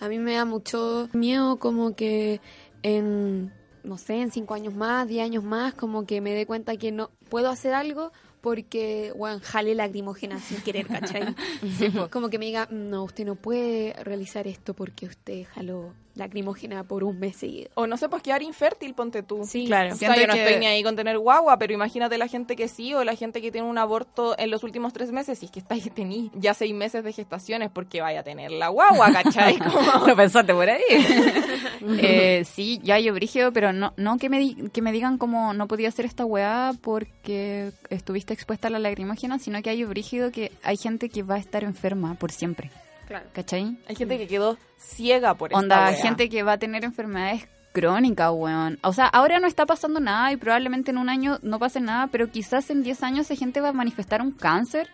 A 0.00 0.08
mí 0.08 0.18
me 0.18 0.34
da 0.34 0.44
mucho 0.44 1.08
miedo 1.12 1.58
como 1.58 1.94
que 1.94 2.40
en, 2.82 3.52
no 3.84 3.98
sé, 3.98 4.20
en 4.20 4.30
cinco 4.30 4.54
años 4.54 4.74
más, 4.74 5.06
diez 5.06 5.24
años 5.24 5.44
más, 5.44 5.74
como 5.74 6.06
que 6.06 6.20
me 6.20 6.34
dé 6.34 6.46
cuenta 6.46 6.76
que 6.76 6.92
no 6.92 7.10
puedo 7.28 7.48
hacer 7.48 7.74
algo 7.74 8.12
porque, 8.40 9.12
bueno, 9.16 9.40
jale 9.42 9.74
lacrimógena 9.74 10.38
sin 10.38 10.60
querer, 10.60 10.86
¿cachai? 10.86 11.34
como 12.10 12.28
que 12.28 12.38
me 12.38 12.46
diga, 12.46 12.68
no, 12.70 13.04
usted 13.04 13.24
no 13.24 13.36
puede 13.36 13.94
realizar 14.02 14.46
esto 14.46 14.74
porque 14.74 15.06
usted 15.06 15.46
jaló 15.46 15.94
lacrimógena 16.14 16.84
por 16.84 17.02
un 17.04 17.18
mes 17.18 17.36
seguido. 17.36 17.70
O 17.74 17.86
no 17.86 17.96
sé, 17.96 18.08
pues 18.08 18.22
quedar 18.22 18.42
infértil, 18.42 18.94
ponte 18.94 19.22
tú. 19.22 19.44
Sí, 19.44 19.66
Claro. 19.66 19.92
O 19.94 19.96
sea, 19.96 20.14
yo 20.16 20.26
no 20.26 20.34
que- 20.34 20.44
estoy 20.44 20.60
ni 20.60 20.66
ahí 20.66 20.82
con 20.82 20.94
tener 20.96 21.18
guagua, 21.18 21.58
pero 21.58 21.72
imagínate 21.72 22.18
la 22.18 22.28
gente 22.28 22.56
que 22.56 22.68
sí 22.68 22.94
o 22.94 23.02
la 23.04 23.14
gente 23.16 23.40
que 23.42 23.50
tiene 23.50 23.68
un 23.68 23.78
aborto 23.78 24.34
en 24.38 24.50
los 24.50 24.62
últimos 24.64 24.92
tres 24.92 25.10
meses. 25.12 25.38
Si 25.38 25.46
es 25.46 25.50
que 25.52 25.58
estáis 25.60 25.90
tení 25.92 26.30
ya 26.34 26.54
seis 26.54 26.72
meses 26.74 27.02
de 27.04 27.12
gestaciones 27.12 27.70
porque 27.72 28.00
vaya 28.00 28.20
a 28.20 28.22
tener 28.22 28.50
la 28.52 28.68
guagua, 28.68 29.12
¿cachai? 29.12 29.58
Como- 29.58 30.06
Lo 30.06 30.16
pensaste 30.16 30.54
por 30.54 30.68
ahí. 30.70 30.82
eh, 31.98 32.44
sí, 32.44 32.80
ya 32.82 32.98
yo 32.98 33.12
brigio, 33.14 33.52
pero 33.52 33.72
no, 33.72 33.92
no 33.96 34.18
que 34.18 34.28
me, 34.28 34.38
di- 34.38 34.70
que 34.72 34.82
me 34.82 34.92
digan 34.92 35.18
como 35.18 35.52
no 35.54 35.66
podía 35.68 35.88
hacer 35.88 36.04
esta 36.04 36.24
weá 36.24 36.72
porque 36.80 37.72
estuviste 37.90 38.32
expuesta 38.34 38.68
a 38.68 38.70
la 38.70 38.78
lacrimógena, 38.78 39.38
sino 39.38 39.60
que 39.62 39.70
hay 39.70 39.84
brígido 39.84 40.30
que 40.30 40.52
hay 40.62 40.76
gente 40.76 41.08
que 41.08 41.22
va 41.22 41.34
a 41.36 41.38
estar 41.38 41.64
enferma 41.64 42.14
por 42.14 42.30
siempre. 42.32 42.70
Claro. 43.14 43.28
¿Cachai? 43.32 43.76
Hay 43.88 43.94
gente 43.94 44.18
que 44.18 44.26
quedó 44.26 44.58
ciega 44.76 45.34
por 45.34 45.50
esta 45.52 45.58
Onda, 45.60 45.86
wea. 45.90 46.02
gente 46.02 46.28
que 46.28 46.42
va 46.42 46.54
a 46.54 46.58
tener 46.58 46.82
enfermedades 46.84 47.46
crónicas, 47.72 48.32
weón. 48.32 48.80
O 48.82 48.92
sea, 48.92 49.06
ahora 49.06 49.38
no 49.38 49.46
está 49.46 49.66
pasando 49.66 50.00
nada 50.00 50.32
y 50.32 50.36
probablemente 50.36 50.90
en 50.90 50.98
un 50.98 51.08
año 51.08 51.38
no 51.42 51.60
pase 51.60 51.80
nada, 51.80 52.08
pero 52.08 52.28
quizás 52.28 52.70
en 52.70 52.82
10 52.82 53.02
años 53.04 53.30
esa 53.30 53.38
gente 53.38 53.60
va 53.60 53.68
a 53.68 53.72
manifestar 53.72 54.20
un 54.20 54.32
cáncer 54.32 54.90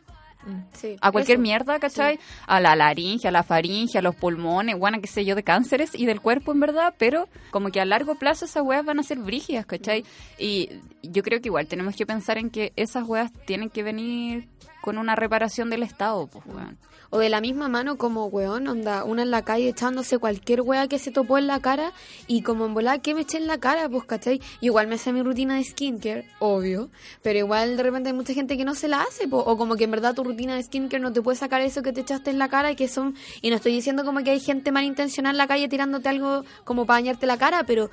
Sí, 0.72 0.96
a 1.00 1.12
cualquier 1.12 1.36
eso. 1.36 1.42
mierda, 1.42 1.78
¿cachai? 1.78 2.18
A 2.46 2.60
la 2.60 2.74
laringe, 2.76 3.28
a 3.28 3.30
la 3.30 3.42
faringe, 3.42 3.98
a 3.98 4.02
los 4.02 4.14
pulmones, 4.16 4.78
bueno, 4.78 4.98
qué 5.00 5.06
sé 5.06 5.24
yo, 5.24 5.34
de 5.34 5.42
cánceres 5.42 5.94
y 5.94 6.06
del 6.06 6.20
cuerpo, 6.22 6.52
en 6.52 6.60
verdad, 6.60 6.94
pero 6.98 7.28
como 7.50 7.68
que 7.70 7.80
a 7.80 7.84
largo 7.84 8.14
plazo 8.16 8.46
esas 8.46 8.62
weas 8.62 8.84
van 8.84 8.98
a 8.98 9.02
ser 9.02 9.18
brígidas, 9.18 9.66
¿cachai? 9.66 10.04
Y 10.38 10.70
yo 11.02 11.22
creo 11.22 11.40
que 11.40 11.48
igual 11.48 11.66
tenemos 11.66 11.94
que 11.94 12.06
pensar 12.06 12.38
en 12.38 12.48
que 12.50 12.72
esas 12.76 13.06
weas 13.06 13.30
tienen 13.46 13.68
que 13.68 13.82
venir 13.82 14.48
con 14.80 14.98
una 14.98 15.16
reparación 15.16 15.70
del 15.70 15.82
Estado, 15.82 16.26
pues, 16.26 16.44
weón. 16.46 16.78
O 17.12 17.18
de 17.18 17.28
la 17.28 17.40
misma 17.40 17.68
mano 17.68 17.96
como, 17.98 18.26
weón, 18.26 18.68
onda, 18.68 19.02
una 19.02 19.22
en 19.22 19.32
la 19.32 19.42
calle 19.42 19.68
echándose 19.68 20.18
cualquier 20.18 20.60
wea 20.60 20.86
que 20.86 21.00
se 21.00 21.10
topó 21.10 21.38
en 21.38 21.48
la 21.48 21.58
cara 21.58 21.92
y 22.28 22.42
como 22.42 22.66
en 22.66 22.74
volada, 22.74 22.98
¿qué 23.00 23.14
me 23.14 23.22
eché 23.22 23.38
en 23.38 23.48
la 23.48 23.58
cara? 23.58 23.88
Pues, 23.88 24.04
¿cachai? 24.04 24.40
Igual 24.60 24.86
me 24.86 24.94
hace 24.94 25.12
mi 25.12 25.20
rutina 25.20 25.56
de 25.56 25.64
skincare, 25.64 26.28
obvio, 26.38 26.88
pero 27.22 27.40
igual 27.40 27.76
de 27.76 27.82
repente 27.82 28.10
hay 28.10 28.14
mucha 28.14 28.32
gente 28.32 28.56
que 28.56 28.64
no 28.64 28.76
se 28.76 28.86
la 28.86 29.02
hace, 29.02 29.26
po, 29.26 29.38
o 29.38 29.56
como 29.56 29.74
que 29.74 29.84
en 29.84 29.90
verdad 29.90 30.14
tu 30.14 30.22
rutina 30.22 30.54
de 30.54 30.62
skincare 30.62 31.02
no 31.02 31.12
te 31.12 31.20
puede 31.20 31.36
sacar 31.36 31.60
eso 31.62 31.82
que 31.82 31.92
te 31.92 32.02
echaste 32.02 32.30
en 32.30 32.38
la 32.38 32.48
cara 32.48 32.70
y 32.70 32.76
que 32.76 32.86
son, 32.86 33.16
y 33.42 33.50
no 33.50 33.56
estoy 33.56 33.72
diciendo 33.72 34.04
como 34.04 34.22
que 34.22 34.30
hay 34.30 34.40
gente 34.40 34.70
malintencionada 34.70 35.32
en 35.32 35.38
la 35.38 35.48
calle 35.48 35.68
tirándote 35.68 36.08
algo 36.08 36.44
como 36.64 36.86
para 36.86 37.00
bañarte 37.00 37.26
la 37.26 37.38
cara, 37.38 37.64
pero 37.64 37.90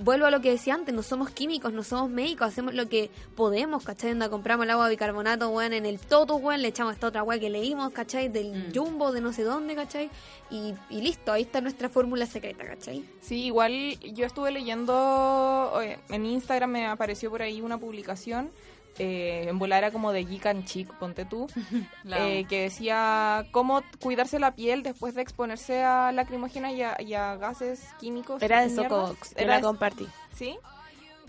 vuelvo 0.00 0.26
a 0.26 0.30
lo 0.30 0.40
que 0.40 0.50
decía 0.50 0.74
antes, 0.74 0.94
no 0.94 1.02
somos 1.02 1.30
químicos, 1.30 1.72
no 1.72 1.82
somos 1.82 2.10
médicos, 2.10 2.48
hacemos 2.48 2.74
lo 2.74 2.88
que 2.88 3.10
podemos, 3.36 3.84
¿cachai? 3.84 4.12
Onda, 4.12 4.28
compramos 4.28 4.64
el 4.64 4.70
agua 4.70 4.86
de 4.86 4.90
bicarbonato, 4.92 5.48
weón, 5.50 5.74
en 5.74 5.86
el 5.86 5.98
toto, 6.00 6.36
weón, 6.36 6.62
le 6.62 6.68
echamos 6.68 6.94
esta 6.94 7.08
otra 7.08 7.22
weá 7.22 7.38
que 7.38 7.50
leímos, 7.50 7.92
¿cachai? 7.92 8.28
Del 8.28 8.72
jumbo, 8.74 9.12
de 9.12 9.20
no 9.20 9.32
sé 9.32 9.42
dónde, 9.42 9.74
¿cachai? 9.74 10.10
Y, 10.50 10.74
y 10.88 11.02
listo, 11.02 11.32
ahí 11.32 11.42
está 11.42 11.60
nuestra 11.60 11.88
fórmula 11.88 12.26
secreta, 12.26 12.64
¿cachai? 12.64 13.04
Sí, 13.20 13.44
igual 13.44 13.98
yo 14.00 14.24
estuve 14.24 14.50
leyendo, 14.50 15.78
eh, 15.82 15.98
en 16.08 16.24
Instagram 16.24 16.70
me 16.70 16.86
apareció 16.86 17.30
por 17.30 17.42
ahí 17.42 17.60
una 17.60 17.78
publicación, 17.78 18.50
eh, 18.98 19.46
en 19.48 19.58
volar 19.58 19.78
era 19.84 19.90
como 19.92 20.12
de 20.12 20.24
Geek 20.24 20.46
and 20.46 20.64
Chic, 20.64 20.92
ponte 20.98 21.24
tú, 21.24 21.46
eh, 22.04 22.44
que 22.48 22.62
decía 22.62 23.46
cómo 23.52 23.82
cuidarse 24.00 24.38
la 24.38 24.54
piel 24.54 24.82
después 24.82 25.14
de 25.14 25.22
exponerse 25.22 25.82
a 25.82 26.12
lacrimógena 26.12 26.72
y 26.72 26.82
a, 26.82 26.96
y 27.00 27.14
a 27.14 27.36
gases 27.36 27.80
químicos. 27.98 28.42
Era 28.42 28.62
de. 28.62 28.70
Socobox, 28.74 29.32
Era 29.36 29.46
la 29.46 29.56
de- 29.56 29.62
compartí. 29.62 30.06
¿Sí? 30.34 30.56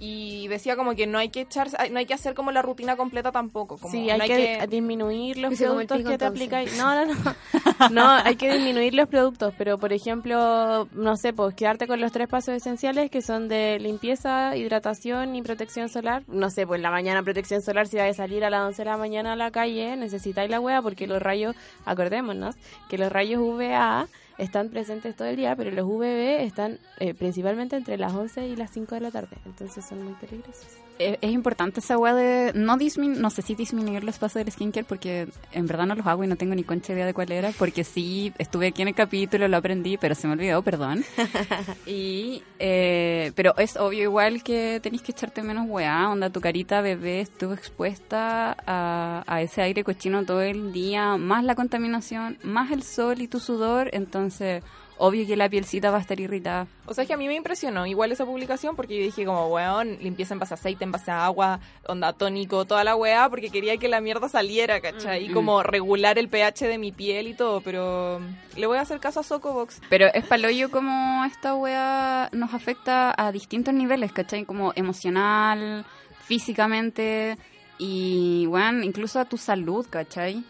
Y 0.03 0.47
decía 0.47 0.75
como 0.75 0.95
que 0.95 1.05
no 1.05 1.19
hay 1.19 1.29
que 1.29 1.41
echar, 1.41 1.69
no 1.91 1.99
hay 1.99 2.07
que 2.07 2.15
hacer 2.15 2.33
como 2.33 2.51
la 2.51 2.63
rutina 2.63 2.95
completa 2.97 3.31
tampoco. 3.31 3.77
Como 3.77 3.91
Sí, 3.91 4.07
no 4.07 4.23
hay, 4.23 4.27
que, 4.27 4.67
disminuir 4.67 5.37
los 5.37 5.53
productos 5.55 5.99
pico, 5.99 6.09
que 6.09 6.17
te 6.17 6.25
entonces. 6.25 6.47
aplicáis. 6.47 6.75
No, 6.75 7.05
no, 7.05 7.13
no. 7.13 7.35
No, 7.91 8.09
hay 8.09 8.35
que 8.35 8.51
disminuir 8.51 8.95
los 8.95 9.07
productos, 9.07 9.53
pero 9.59 9.77
por 9.77 9.93
ejemplo, 9.93 10.87
no 10.93 11.17
sé, 11.17 11.33
pues 11.33 11.53
quedarte 11.53 11.85
con 11.85 12.01
los 12.01 12.11
tres 12.11 12.27
pasos 12.27 12.55
esenciales 12.55 13.11
que 13.11 13.21
son 13.21 13.47
de 13.47 13.77
limpieza, 13.79 14.55
hidratación 14.57 15.35
y 15.35 15.43
protección 15.43 15.87
solar. 15.87 16.23
No 16.27 16.49
sé, 16.49 16.65
pues 16.65 16.79
en 16.79 16.83
la 16.83 16.89
mañana 16.91 17.21
protección 17.21 17.61
solar, 17.61 17.87
si 17.87 17.97
vais 17.97 18.19
a 18.19 18.23
salir 18.23 18.43
a 18.43 18.49
las 18.49 18.61
11 18.61 18.81
de 18.81 18.85
la 18.89 18.97
mañana 18.97 19.33
a 19.33 19.35
la 19.35 19.51
calle, 19.51 19.95
necesitáis 19.97 20.49
la 20.49 20.59
hueá 20.59 20.81
porque 20.81 21.05
los 21.05 21.21
rayos, 21.21 21.55
acordémonos, 21.85 22.55
que 22.89 22.97
los 22.97 23.11
rayos 23.11 23.39
UVA 23.39 24.07
están 24.41 24.69
presentes 24.69 25.15
todo 25.15 25.27
el 25.27 25.35
día, 25.35 25.55
pero 25.55 25.69
los 25.69 25.85
UVB 25.85 26.41
están 26.41 26.79
eh, 26.99 27.13
principalmente 27.13 27.75
entre 27.75 27.97
las 27.97 28.11
11 28.13 28.47
y 28.47 28.55
las 28.55 28.71
5 28.71 28.95
de 28.95 29.01
la 29.01 29.11
tarde, 29.11 29.37
entonces 29.45 29.85
son 29.85 30.03
muy 30.03 30.13
peligrosos. 30.15 30.67
Es, 31.01 31.17
es 31.21 31.31
importante 31.31 31.79
esa 31.79 31.97
weá 31.97 32.13
de 32.13 32.51
no 32.53 32.77
dismin 32.77 33.21
no 33.21 33.29
sé 33.29 33.41
si 33.41 33.55
disminuir 33.55 34.03
los 34.03 34.19
pasos 34.19 34.35
del 34.35 34.51
skincare 34.51 34.85
porque 34.85 35.27
en 35.51 35.67
verdad 35.67 35.85
no 35.85 35.95
los 35.95 36.05
hago 36.05 36.23
y 36.23 36.27
no 36.27 36.35
tengo 36.35 36.55
ni 36.55 36.63
concha 36.63 36.93
idea 36.93 37.05
de 37.05 37.13
cuál 37.13 37.31
era 37.31 37.51
porque 37.57 37.83
sí 37.83 38.33
estuve 38.37 38.67
aquí 38.67 38.81
en 38.81 38.89
el 38.89 38.95
capítulo, 38.95 39.47
lo 39.47 39.57
aprendí, 39.57 39.97
pero 39.97 40.15
se 40.15 40.27
me 40.27 40.33
olvidó, 40.33 40.61
perdón. 40.61 41.03
y 41.85 42.43
eh, 42.59 43.31
pero 43.35 43.55
es 43.57 43.77
obvio 43.77 44.03
igual 44.03 44.43
que 44.43 44.79
tenéis 44.81 45.01
que 45.01 45.11
echarte 45.11 45.41
menos 45.41 45.65
weá, 45.67 46.09
onda 46.09 46.29
tu 46.29 46.41
carita 46.41 46.81
bebé 46.81 47.21
estuvo 47.21 47.53
expuesta 47.53 48.55
a, 48.65 49.23
a 49.25 49.41
ese 49.41 49.61
aire 49.61 49.83
cochino 49.83 50.25
todo 50.25 50.41
el 50.41 50.71
día, 50.71 51.17
más 51.17 51.43
la 51.43 51.55
contaminación, 51.55 52.37
más 52.43 52.71
el 52.71 52.83
sol 52.83 53.21
y 53.21 53.27
tu 53.27 53.39
sudor, 53.39 53.89
entonces 53.93 54.63
obvio 55.01 55.25
que 55.25 55.35
la 55.35 55.49
pielcita 55.49 55.89
va 55.89 55.97
a 55.97 56.01
estar 56.01 56.19
irritada. 56.19 56.67
O 56.85 56.93
sea, 56.93 57.01
es 57.01 57.07
que 57.07 57.15
a 57.15 57.17
mí 57.17 57.27
me 57.27 57.33
impresionó 57.33 57.87
igual 57.87 58.11
esa 58.11 58.23
publicación 58.23 58.75
porque 58.75 58.97
yo 58.97 59.03
dije 59.03 59.25
como, 59.25 59.47
weón, 59.47 59.97
limpieza 59.99 60.35
en 60.35 60.39
base 60.39 60.53
a 60.53 60.57
aceite, 60.57 60.83
en 60.83 60.91
base 60.91 61.09
a 61.09 61.25
agua, 61.25 61.59
onda 61.87 62.13
tónico, 62.13 62.65
toda 62.65 62.83
la 62.83 62.95
weá, 62.95 63.27
porque 63.27 63.49
quería 63.49 63.77
que 63.77 63.87
la 63.87 63.99
mierda 63.99 64.29
saliera, 64.29 64.79
¿cachai? 64.79 65.25
Y 65.25 65.29
como 65.29 65.63
regular 65.63 66.19
el 66.19 66.29
pH 66.29 66.67
de 66.67 66.77
mi 66.77 66.91
piel 66.91 67.27
y 67.27 67.33
todo, 67.33 67.61
pero 67.61 68.21
le 68.55 68.67
voy 68.67 68.77
a 68.77 68.81
hacer 68.81 68.99
caso 68.99 69.21
a 69.21 69.23
Socobox. 69.23 69.81
Pero 69.89 70.05
es 70.13 70.23
paloyo 70.23 70.69
como 70.69 71.25
esta 71.25 71.55
wea 71.55 72.29
nos 72.31 72.53
afecta 72.53 73.11
a 73.17 73.31
distintos 73.31 73.73
niveles, 73.73 74.11
¿cachai? 74.11 74.45
Como 74.45 74.71
emocional, 74.75 75.83
físicamente 76.25 77.39
y, 77.79 78.45
bueno, 78.45 78.83
incluso 78.83 79.19
a 79.19 79.25
tu 79.25 79.37
salud, 79.37 79.83
¿cachai? 79.89 80.43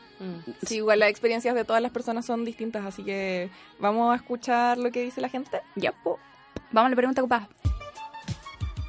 Sí, 0.65 0.77
igual 0.77 0.99
las 0.99 1.09
experiencias 1.09 1.55
de 1.55 1.65
todas 1.65 1.81
las 1.81 1.91
personas 1.91 2.25
son 2.25 2.45
distintas, 2.45 2.85
así 2.85 3.03
que 3.03 3.49
vamos 3.79 4.13
a 4.13 4.15
escuchar 4.15 4.77
lo 4.77 4.91
que 4.91 5.03
dice 5.03 5.21
la 5.21 5.29
gente. 5.29 5.61
Ya, 5.75 5.91
po. 5.91 6.19
Vamos 6.71 6.87
a 6.87 6.89
la 6.91 6.95
pregunta 6.95 7.21
ocupada. 7.21 7.49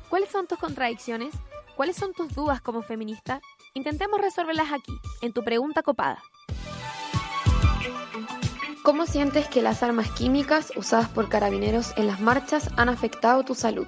¿Cuáles 0.09 0.31
son 0.31 0.47
tus 0.47 0.59
contradicciones? 0.59 1.35
¿Cuáles 1.77 1.97
son 1.97 2.13
tus 2.13 2.35
dudas 2.35 2.61
como 2.61 2.83
feminista? 2.83 3.41
Intentemos 3.75 4.21
resolverlas 4.21 4.73
aquí, 4.73 4.93
en 5.23 5.33
tu 5.33 5.43
pregunta 5.43 5.83
copada. 5.83 6.23
¿Cómo 8.83 9.07
sientes 9.07 9.49
que 9.49 9.63
las 9.63 9.83
armas 9.83 10.11
químicas 10.11 10.73
usadas 10.77 11.09
por 11.09 11.29
carabineros 11.29 11.95
en 11.97 12.09
las 12.09 12.21
marchas 12.21 12.69
han 12.77 12.89
afectado 12.89 13.45
tu 13.45 13.55
salud? 13.55 13.87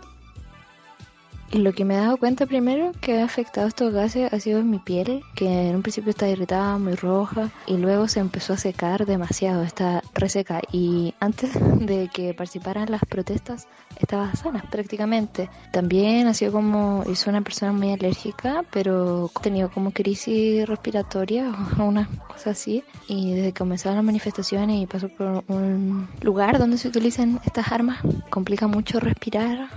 Y 1.53 1.59
lo 1.59 1.73
que 1.73 1.85
me 1.85 1.95
he 1.95 1.99
dado 1.99 2.17
cuenta 2.17 2.47
primero 2.47 2.93
que 3.01 3.21
ha 3.21 3.25
afectado 3.25 3.69
estos 3.69 3.93
gases 3.93 4.33
ha 4.33 4.41
sido 4.41 4.63
mi 4.65 4.79
piel, 4.79 5.23
que 5.35 5.69
en 5.69 5.77
un 5.77 5.83
principio 5.83 6.11
estaba 6.11 6.33
irritada, 6.33 6.79
muy 6.79 6.95
roja, 6.95 7.51
y 7.67 7.77
luego 7.77 8.09
se 8.09 8.21
empezó 8.21 8.55
a 8.55 8.57
secar 8.57 9.07
demasiado, 9.07 9.63
está 9.63 10.03
reseca. 10.15 10.61
Y 10.73 11.15
antes 11.21 11.53
de 11.79 12.09
que 12.13 12.35
participara 12.35 12.83
en 12.83 12.91
las 12.91 13.05
protestas, 13.05 13.69
estaba 14.01 14.35
sana 14.35 14.65
prácticamente. 14.71 15.49
También 15.73 16.27
ha 16.27 16.35
sido 16.35 16.53
como, 16.53 17.05
soy 17.15 17.31
una 17.31 17.43
persona 17.43 17.73
muy 17.73 17.93
alérgica, 17.93 18.65
pero 18.73 19.31
he 19.39 19.43
tenido 19.43 19.71
como 19.71 19.93
crisis 19.93 20.67
respiratoria 20.67 21.53
o 21.79 21.85
una 21.85 22.09
cosa 22.29 22.51
así. 22.51 22.83
Y 23.07 23.35
desde 23.35 23.53
que 23.53 23.59
comenzaron 23.59 23.97
las 23.97 24.05
manifestaciones 24.05 24.83
y 24.83 24.87
paso 24.87 25.09
por 25.09 25.45
un 25.49 26.09
lugar 26.21 26.59
donde 26.59 26.79
se 26.79 26.89
utilizan 26.89 27.41
estas 27.45 27.71
armas, 27.71 27.99
complica 28.31 28.67
mucho 28.67 28.99
respirar. 28.99 29.69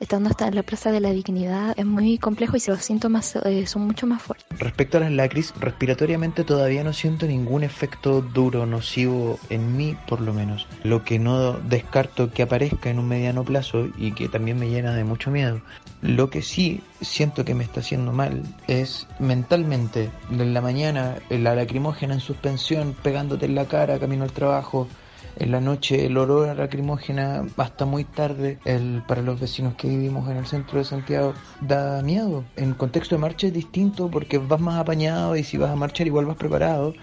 Estando 0.00 0.28
hasta 0.28 0.48
en 0.48 0.56
la 0.56 0.62
Plaza 0.62 0.90
de 0.90 1.00
la 1.00 1.13
Dignidad 1.14 1.74
es 1.76 1.86
muy 1.86 2.18
complejo 2.18 2.56
y 2.56 2.60
los 2.68 2.82
síntomas 2.82 3.36
eh, 3.36 3.66
son 3.66 3.82
mucho 3.82 4.06
más 4.06 4.22
fuertes. 4.22 4.46
Respecto 4.58 4.98
a 4.98 5.00
las 5.00 5.12
lacris, 5.12 5.54
respiratoriamente 5.60 6.44
todavía 6.44 6.84
no 6.84 6.92
siento 6.92 7.26
ningún 7.26 7.64
efecto 7.64 8.20
duro, 8.20 8.66
nocivo 8.66 9.38
en 9.50 9.76
mí 9.76 9.96
por 10.06 10.20
lo 10.20 10.34
menos. 10.34 10.66
Lo 10.82 11.04
que 11.04 11.18
no 11.18 11.52
descarto 11.52 12.30
que 12.30 12.42
aparezca 12.42 12.90
en 12.90 12.98
un 12.98 13.08
mediano 13.08 13.44
plazo 13.44 13.88
y 13.96 14.12
que 14.12 14.28
también 14.28 14.58
me 14.58 14.68
llena 14.68 14.94
de 14.94 15.04
mucho 15.04 15.30
miedo. 15.30 15.60
Lo 16.02 16.30
que 16.30 16.42
sí 16.42 16.82
siento 17.00 17.44
que 17.44 17.54
me 17.54 17.64
está 17.64 17.80
haciendo 17.80 18.12
mal 18.12 18.42
es 18.66 19.06
mentalmente. 19.18 20.10
En 20.30 20.52
la 20.52 20.60
mañana 20.60 21.16
la 21.30 21.54
lacrimógena 21.54 22.14
en 22.14 22.20
suspensión 22.20 22.94
pegándote 23.02 23.46
en 23.46 23.54
la 23.54 23.66
cara 23.66 23.98
camino 23.98 24.24
al 24.24 24.32
trabajo. 24.32 24.88
En 25.36 25.50
la 25.50 25.60
noche 25.60 26.06
el 26.06 26.16
olor 26.16 26.48
a 26.48 26.54
lacrimógena 26.54 27.44
hasta 27.56 27.84
muy 27.84 28.04
tarde 28.04 28.58
el, 28.64 29.02
para 29.06 29.20
los 29.20 29.40
vecinos 29.40 29.74
que 29.74 29.88
vivimos 29.88 30.30
en 30.30 30.36
el 30.36 30.46
centro 30.46 30.78
de 30.78 30.84
Santiago 30.84 31.34
da 31.60 32.02
miedo. 32.02 32.44
En 32.56 32.74
contexto 32.74 33.16
de 33.16 33.20
marcha 33.20 33.48
es 33.48 33.52
distinto 33.52 34.08
porque 34.08 34.38
vas 34.38 34.60
más 34.60 34.78
apañado 34.78 35.34
y 35.36 35.42
si 35.42 35.56
vas 35.56 35.70
a 35.70 35.76
marchar 35.76 36.06
igual 36.06 36.26
vas 36.26 36.36
preparado. 36.36 36.94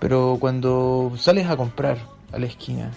Pero 0.00 0.36
cuando 0.38 1.12
sales 1.16 1.48
a 1.48 1.56
comprar 1.56 1.98
a 2.32 2.38
la 2.38 2.46
esquina 2.46 2.90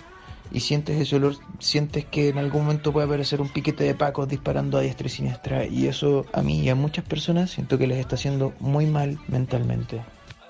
y 0.52 0.60
sientes 0.60 1.00
ese 1.00 1.16
olor, 1.16 1.36
sientes 1.60 2.04
que 2.06 2.28
en 2.28 2.38
algún 2.38 2.64
momento 2.64 2.92
puede 2.92 3.06
aparecer 3.06 3.40
un 3.40 3.48
piquete 3.48 3.86
de 3.86 3.96
pacos 3.96 4.28
disparando 4.28 4.78
a 4.78 4.82
diestra 4.82 5.08
y 5.08 5.10
siniestra. 5.10 5.66
Y 5.66 5.88
eso 5.88 6.26
a 6.34 6.42
mí 6.42 6.60
y 6.60 6.70
a 6.70 6.76
muchas 6.76 7.06
personas 7.06 7.52
siento 7.52 7.78
que 7.78 7.88
les 7.88 7.98
está 7.98 8.16
haciendo 8.16 8.54
muy 8.60 8.86
mal 8.86 9.18
mentalmente. 9.30 10.02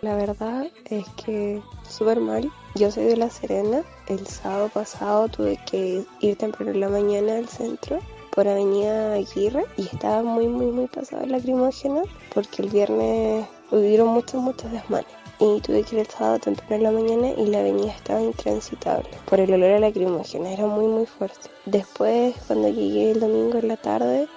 La 0.01 0.15
verdad 0.15 0.65
es 0.85 1.07
que 1.09 1.61
súper 1.87 2.19
mal. 2.19 2.51
Yo 2.73 2.89
soy 2.89 3.03
de 3.03 3.17
La 3.17 3.29
Serena. 3.29 3.83
El 4.07 4.25
sábado 4.25 4.69
pasado 4.69 5.27
tuve 5.27 5.59
que 5.69 6.03
ir 6.21 6.37
temprano 6.37 6.71
en 6.71 6.79
la 6.79 6.89
mañana 6.89 7.37
al 7.37 7.47
centro 7.47 7.99
por 8.31 8.47
Avenida 8.47 9.13
Aguirre 9.13 9.63
y 9.77 9.83
estaba 9.83 10.23
muy, 10.23 10.47
muy, 10.47 10.67
muy 10.67 10.87
pasada 10.87 11.27
lacrimógena 11.27 12.01
porque 12.33 12.63
el 12.63 12.69
viernes 12.69 13.45
hubieron 13.69 14.07
muchos, 14.07 14.41
muchos 14.41 14.71
desmanes. 14.71 15.11
Y 15.39 15.61
tuve 15.61 15.83
que 15.83 15.97
ir 15.97 16.01
el 16.01 16.07
sábado 16.07 16.39
temprano 16.39 16.75
en 16.77 16.83
la 16.83 16.91
mañana 16.91 17.27
y 17.37 17.45
la 17.45 17.59
avenida 17.59 17.91
estaba 17.91 18.23
intransitable 18.23 19.09
por 19.25 19.39
el 19.39 19.53
olor 19.53 19.71
a 19.71 19.79
lacrimógena, 19.79 20.51
era 20.51 20.65
muy, 20.65 20.87
muy 20.87 21.05
fuerte. 21.05 21.49
Después, 21.65 22.35
cuando 22.47 22.69
llegué 22.69 23.11
el 23.11 23.19
domingo 23.19 23.59
en 23.59 23.67
la 23.67 23.77
tarde, 23.77 24.27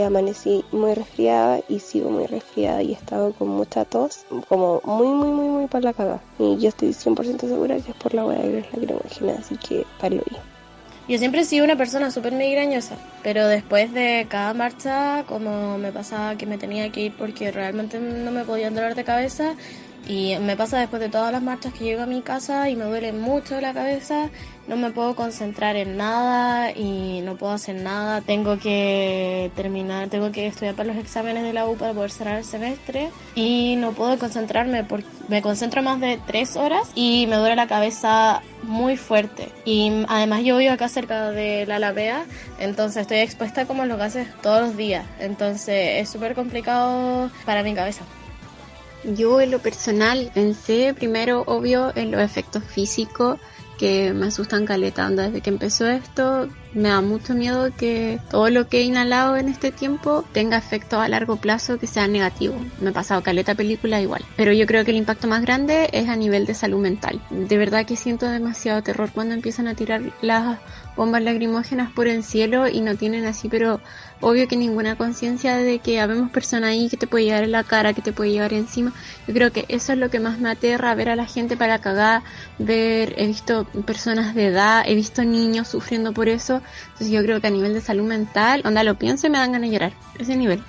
amanecí 0.00 0.64
muy 0.72 0.94
resfriada 0.94 1.60
y 1.68 1.80
sigo 1.80 2.10
muy 2.10 2.26
resfriada 2.26 2.82
y 2.82 2.90
he 2.90 2.94
estado 2.94 3.32
con 3.32 3.48
mucha 3.48 3.84
tos, 3.84 4.24
como 4.48 4.80
muy, 4.84 5.08
muy, 5.08 5.28
muy, 5.28 5.48
muy 5.48 5.66
para 5.66 5.84
la 5.84 5.92
cagada. 5.92 6.20
Y 6.38 6.56
yo 6.58 6.68
estoy 6.68 6.90
100% 6.90 7.40
segura 7.40 7.76
que 7.76 7.90
es 7.90 7.96
por 7.96 8.14
la 8.14 8.24
hueá 8.24 8.40
de 8.40 8.62
las 8.62 8.72
lacrimógenas, 8.72 9.38
así 9.40 9.56
que 9.56 9.84
palo 10.00 10.22
yo. 10.30 10.38
Yo 11.08 11.18
siempre 11.18 11.40
he 11.40 11.44
sido 11.44 11.64
una 11.64 11.76
persona 11.76 12.12
súper 12.12 12.32
migrañosa, 12.32 12.96
pero 13.24 13.48
después 13.48 13.92
de 13.92 14.26
cada 14.28 14.54
marcha, 14.54 15.24
como 15.26 15.76
me 15.76 15.90
pasaba 15.90 16.36
que 16.36 16.46
me 16.46 16.58
tenía 16.58 16.90
que 16.90 17.00
ir 17.00 17.12
porque 17.18 17.50
realmente 17.50 17.98
no 17.98 18.30
me 18.30 18.44
podía 18.44 18.70
dolor 18.70 18.94
de 18.94 19.02
cabeza, 19.02 19.56
Y 20.08 20.36
me 20.38 20.56
pasa 20.56 20.78
después 20.78 21.00
de 21.00 21.08
todas 21.08 21.30
las 21.32 21.42
marchas 21.42 21.72
que 21.72 21.84
llego 21.84 22.02
a 22.02 22.06
mi 22.06 22.22
casa 22.22 22.68
y 22.68 22.76
me 22.76 22.84
duele 22.84 23.12
mucho 23.12 23.60
la 23.60 23.72
cabeza, 23.72 24.30
no 24.66 24.76
me 24.76 24.90
puedo 24.90 25.14
concentrar 25.14 25.76
en 25.76 25.96
nada 25.96 26.72
y 26.72 27.20
no 27.22 27.36
puedo 27.36 27.52
hacer 27.52 27.76
nada. 27.76 28.20
Tengo 28.20 28.58
que 28.58 29.50
terminar, 29.54 30.08
tengo 30.08 30.32
que 30.32 30.46
estudiar 30.46 30.74
para 30.74 30.92
los 30.92 30.96
exámenes 30.96 31.44
de 31.44 31.52
la 31.52 31.66
U 31.66 31.76
para 31.76 31.92
poder 31.92 32.10
cerrar 32.10 32.38
el 32.38 32.44
semestre 32.44 33.10
y 33.34 33.76
no 33.76 33.92
puedo 33.92 34.18
concentrarme 34.18 34.84
porque 34.84 35.06
me 35.28 35.40
concentro 35.40 35.82
más 35.82 36.00
de 36.00 36.20
tres 36.26 36.56
horas 36.56 36.90
y 36.94 37.26
me 37.28 37.36
duele 37.36 37.56
la 37.56 37.68
cabeza 37.68 38.42
muy 38.62 38.96
fuerte. 38.96 39.48
Y 39.64 40.04
además 40.08 40.42
yo 40.44 40.56
vivo 40.56 40.72
acá 40.72 40.88
cerca 40.88 41.30
de 41.30 41.64
la 41.66 41.76
Alameda, 41.76 42.24
entonces 42.58 43.02
estoy 43.02 43.18
expuesta 43.18 43.66
como 43.66 43.82
a 43.82 43.86
los 43.86 43.98
gases 43.98 44.28
todos 44.42 44.62
los 44.62 44.76
días. 44.76 45.06
Entonces 45.20 46.02
es 46.02 46.10
súper 46.10 46.34
complicado 46.34 47.30
para 47.44 47.62
mi 47.62 47.74
cabeza. 47.74 48.04
Yo 49.04 49.40
en 49.40 49.50
lo 49.50 49.58
personal 49.58 50.30
pensé 50.32 50.94
primero, 50.94 51.42
obvio, 51.46 51.92
en 51.96 52.10
los 52.10 52.20
efectos 52.20 52.62
físicos 52.64 53.38
que 53.82 54.12
me 54.12 54.26
asustan 54.26 54.64
caleta. 54.64 55.10
Desde 55.10 55.40
que 55.40 55.50
empezó 55.50 55.88
esto, 55.88 56.48
me 56.72 56.88
da 56.88 57.00
mucho 57.00 57.34
miedo 57.34 57.68
que 57.76 58.20
todo 58.30 58.48
lo 58.48 58.68
que 58.68 58.78
he 58.78 58.82
inhalado 58.84 59.36
en 59.36 59.48
este 59.48 59.72
tiempo 59.72 60.24
tenga 60.32 60.56
efectos 60.56 61.00
a 61.00 61.08
largo 61.08 61.36
plazo 61.36 61.80
que 61.80 61.88
sean 61.88 62.12
negativos. 62.12 62.62
Me 62.80 62.90
he 62.90 62.92
pasado 62.92 63.24
caleta 63.24 63.56
película 63.56 64.00
igual. 64.00 64.24
Pero 64.36 64.52
yo 64.52 64.66
creo 64.66 64.84
que 64.84 64.92
el 64.92 64.98
impacto 64.98 65.26
más 65.26 65.42
grande 65.42 65.90
es 65.92 66.08
a 66.08 66.14
nivel 66.14 66.46
de 66.46 66.54
salud 66.54 66.78
mental. 66.78 67.20
De 67.30 67.58
verdad 67.58 67.84
que 67.84 67.96
siento 67.96 68.26
demasiado 68.26 68.82
terror 68.82 69.10
cuando 69.12 69.34
empiezan 69.34 69.66
a 69.66 69.74
tirar 69.74 70.12
las 70.22 70.60
bombas 70.96 71.22
lacrimógenas 71.22 71.90
por 71.92 72.06
el 72.06 72.22
cielo 72.22 72.68
y 72.68 72.80
no 72.80 72.96
tienen 72.96 73.24
así, 73.24 73.48
pero 73.48 73.80
obvio 74.20 74.46
que 74.48 74.56
ninguna 74.56 74.96
conciencia 74.96 75.56
de 75.56 75.78
que 75.78 76.00
habemos 76.00 76.30
personas 76.30 76.70
ahí 76.70 76.88
que 76.88 76.96
te 76.96 77.06
puede 77.06 77.24
llegar 77.24 77.44
en 77.44 77.52
la 77.52 77.64
cara, 77.64 77.92
que 77.92 78.02
te 78.02 78.12
puede 78.12 78.30
llegar 78.30 78.52
encima. 78.52 78.92
Yo 79.26 79.34
creo 79.34 79.52
que 79.52 79.64
eso 79.68 79.92
es 79.92 79.98
lo 79.98 80.10
que 80.10 80.20
más 80.20 80.38
me 80.38 80.50
aterra, 80.50 80.94
ver 80.94 81.10
a 81.10 81.16
la 81.16 81.26
gente 81.26 81.56
para 81.56 81.78
cagar, 81.80 82.22
ver, 82.58 83.14
he 83.16 83.26
visto 83.26 83.64
personas 83.86 84.34
de 84.34 84.46
edad, 84.46 84.84
he 84.86 84.94
visto 84.94 85.24
niños 85.24 85.68
sufriendo 85.68 86.12
por 86.12 86.28
eso. 86.28 86.62
Entonces 86.84 87.10
yo 87.10 87.22
creo 87.22 87.40
que 87.40 87.48
a 87.48 87.50
nivel 87.50 87.74
de 87.74 87.80
salud 87.80 88.06
mental, 88.06 88.62
onda 88.64 88.84
lo 88.84 88.96
pienso 88.96 89.26
y 89.26 89.30
me 89.30 89.38
dan 89.38 89.52
ganas 89.52 89.70
de 89.70 89.74
llorar, 89.74 89.92
ese 90.18 90.36
nivel. 90.36 90.62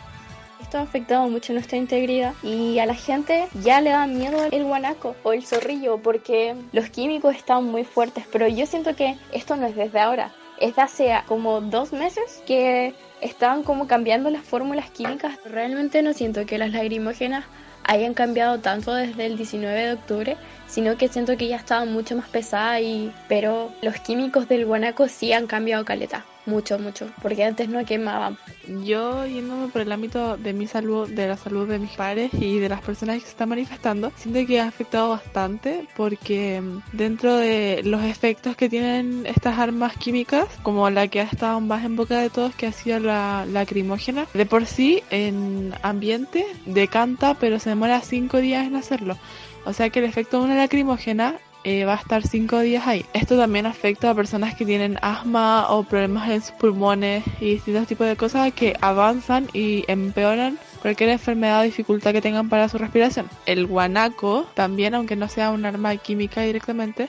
Esto 0.73 0.81
ha 0.81 0.85
afectado 0.85 1.29
mucho 1.29 1.53
nuestra 1.53 1.77
integridad 1.77 2.33
y 2.41 2.79
a 2.79 2.87
la 2.87 2.95
gente 2.95 3.47
ya 3.61 3.79
le 3.79 3.91
da 3.91 4.07
miedo 4.07 4.43
el 4.49 4.63
guanaco 4.63 5.15
o 5.21 5.31
el 5.31 5.45
zorrillo 5.45 5.99
porque 5.99 6.55
los 6.71 6.89
químicos 6.89 7.35
están 7.35 7.65
muy 7.65 7.83
fuertes, 7.83 8.25
pero 8.31 8.47
yo 8.47 8.65
siento 8.65 8.95
que 8.95 9.15
esto 9.31 9.55
no 9.55 9.67
es 9.67 9.75
desde 9.75 9.99
ahora, 9.99 10.33
es 10.59 10.75
de 10.75 10.81
hace 10.81 11.13
como 11.27 11.61
dos 11.61 11.93
meses 11.93 12.41
que 12.47 12.95
estaban 13.21 13.61
como 13.61 13.85
cambiando 13.85 14.31
las 14.31 14.41
fórmulas 14.41 14.89
químicas. 14.89 15.37
Realmente 15.45 16.01
no 16.01 16.11
siento 16.13 16.47
que 16.47 16.57
las 16.57 16.71
lagrimógenas 16.71 17.45
hayan 17.83 18.15
cambiado 18.15 18.59
tanto 18.59 18.95
desde 18.95 19.27
el 19.27 19.37
19 19.37 19.79
de 19.79 19.93
octubre, 19.93 20.37
sino 20.73 20.97
que 20.97 21.07
siento 21.07 21.37
que 21.37 21.47
ya 21.47 21.57
estaban 21.57 21.93
mucho 21.93 22.15
más 22.15 22.27
pesadas 22.29 22.81
y 22.81 23.11
pero 23.27 23.71
los 23.83 23.95
químicos 23.99 24.49
del 24.49 24.65
guanaco 24.65 25.07
sí 25.07 25.31
han 25.31 25.45
cambiado 25.45 25.85
caleta 25.85 26.25
mucho, 26.45 26.77
mucho, 26.77 27.07
porque 27.21 27.43
antes 27.43 27.69
no 27.69 27.85
quemaban. 27.85 28.37
Yo, 28.83 29.25
yéndome 29.25 29.67
por 29.69 29.81
el 29.81 29.91
ámbito 29.91 30.35
de 30.37 30.51
mi 30.51 30.67
salud, 30.67 31.09
de 31.09 31.27
la 31.27 31.37
salud 31.37 31.67
de 31.67 31.79
mis 31.79 31.91
padres 31.91 32.31
y 32.33 32.59
de 32.59 32.69
las 32.69 32.81
personas 32.81 33.17
que 33.17 33.21
se 33.21 33.29
están 33.29 33.49
manifestando, 33.49 34.11
siento 34.15 34.45
que 34.45 34.59
ha 34.59 34.67
afectado 34.67 35.09
bastante 35.09 35.87
porque 35.95 36.59
mm, 36.59 36.81
dentro 36.91 37.37
de 37.37 37.81
los 37.85 38.03
efectos 38.03 38.55
que 38.55 38.67
tienen 38.67 39.25
estas 39.25 39.57
armas 39.57 39.95
químicas, 39.97 40.47
como 40.63 40.89
la 40.89 41.07
que 41.07 41.21
ha 41.21 41.23
estado 41.23 41.61
más 41.61 41.85
en 41.85 41.95
boca 41.95 42.19
de 42.19 42.29
todos, 42.29 42.55
que 42.55 42.67
ha 42.67 42.73
sido 42.73 42.99
la 42.99 43.45
lacrimógena, 43.45 44.27
de 44.33 44.45
por 44.45 44.65
sí 44.65 45.01
en 45.11 45.73
ambiente 45.81 46.45
decanta, 46.65 47.35
pero 47.35 47.59
se 47.59 47.69
demora 47.69 48.01
5 48.01 48.39
días 48.39 48.67
en 48.67 48.75
hacerlo. 48.75 49.17
O 49.65 49.73
sea 49.73 49.89
que 49.89 49.99
el 49.99 50.05
efecto 50.05 50.39
de 50.39 50.45
una 50.45 50.55
lacrimógena 50.55 51.35
eh, 51.63 51.85
va 51.85 51.93
a 51.93 51.97
estar 51.97 52.27
cinco 52.27 52.59
días 52.59 52.85
ahí. 52.87 53.05
Esto 53.13 53.37
también 53.37 53.65
afecta 53.65 54.09
a 54.09 54.15
personas 54.15 54.55
que 54.55 54.65
tienen 54.65 54.97
asma 55.01 55.67
o 55.69 55.83
problemas 55.83 56.29
en 56.29 56.41
sus 56.41 56.51
pulmones 56.51 57.23
y 57.39 57.51
distintos 57.51 57.87
tipos 57.87 58.05
de 58.05 58.17
cosas 58.17 58.51
que 58.53 58.75
avanzan 58.81 59.47
y 59.53 59.85
empeoran 59.87 60.59
cualquier 60.81 61.09
enfermedad 61.09 61.61
o 61.61 61.63
dificultad 61.63 62.11
que 62.11 62.21
tengan 62.21 62.49
para 62.49 62.67
su 62.67 62.77
respiración. 62.77 63.29
El 63.45 63.65
guanaco 63.65 64.45
también, 64.53 64.93
aunque 64.93 65.15
no 65.15 65.29
sea 65.29 65.51
un 65.51 65.65
arma 65.65 65.95
química 65.95 66.41
directamente, 66.41 67.07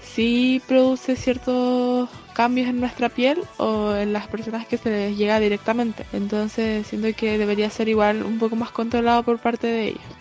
sí 0.00 0.62
produce 0.66 1.16
ciertos 1.16 2.08
cambios 2.32 2.68
en 2.68 2.80
nuestra 2.80 3.10
piel 3.10 3.42
o 3.58 3.94
en 3.94 4.14
las 4.14 4.26
personas 4.28 4.66
que 4.66 4.78
se 4.78 4.88
les 4.88 5.18
llega 5.18 5.38
directamente. 5.38 6.06
Entonces 6.14 6.86
siento 6.86 7.08
que 7.14 7.36
debería 7.36 7.68
ser 7.68 7.90
igual 7.90 8.22
un 8.22 8.38
poco 8.38 8.56
más 8.56 8.70
controlado 8.70 9.22
por 9.22 9.38
parte 9.38 9.66
de 9.66 9.88
ellos. 9.88 10.19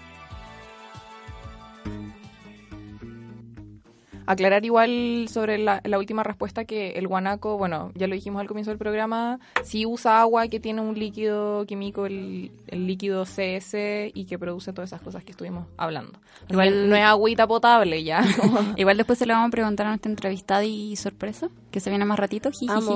Aclarar 4.29 4.63
igual 4.63 5.27
sobre 5.27 5.57
la, 5.57 5.81
la, 5.83 5.97
última 5.97 6.21
respuesta 6.21 6.63
que 6.63 6.91
el 6.91 7.07
guanaco, 7.07 7.57
bueno, 7.57 7.91
ya 7.95 8.05
lo 8.05 8.13
dijimos 8.13 8.39
al 8.41 8.47
comienzo 8.47 8.69
del 8.69 8.77
programa, 8.77 9.39
sí 9.63 9.87
usa 9.87 10.21
agua 10.21 10.47
que 10.49 10.59
tiene 10.59 10.81
un 10.81 10.99
líquido 10.99 11.65
químico, 11.65 12.05
el, 12.05 12.51
el 12.67 12.85
líquido 12.85 13.25
CS, 13.25 13.73
y 14.13 14.25
que 14.29 14.37
produce 14.37 14.71
todas 14.71 14.91
esas 14.91 15.01
cosas 15.01 15.23
que 15.23 15.31
estuvimos 15.31 15.65
hablando. 15.77 16.11
Igual 16.47 16.89
no 16.89 16.95
es 16.95 17.03
agüita 17.03 17.47
potable 17.47 18.03
ya. 18.03 18.23
igual 18.77 18.97
después 18.97 19.17
se 19.17 19.25
lo 19.25 19.33
vamos 19.33 19.47
a 19.47 19.51
preguntar 19.51 19.87
a 19.87 19.89
nuestra 19.89 20.11
entrevistada 20.11 20.63
y 20.63 20.95
sorpresa, 20.95 21.49
que 21.71 21.79
se 21.79 21.89
viene 21.89 22.05
más 22.05 22.19
ratito. 22.19 22.51
Jijiji 22.51 22.93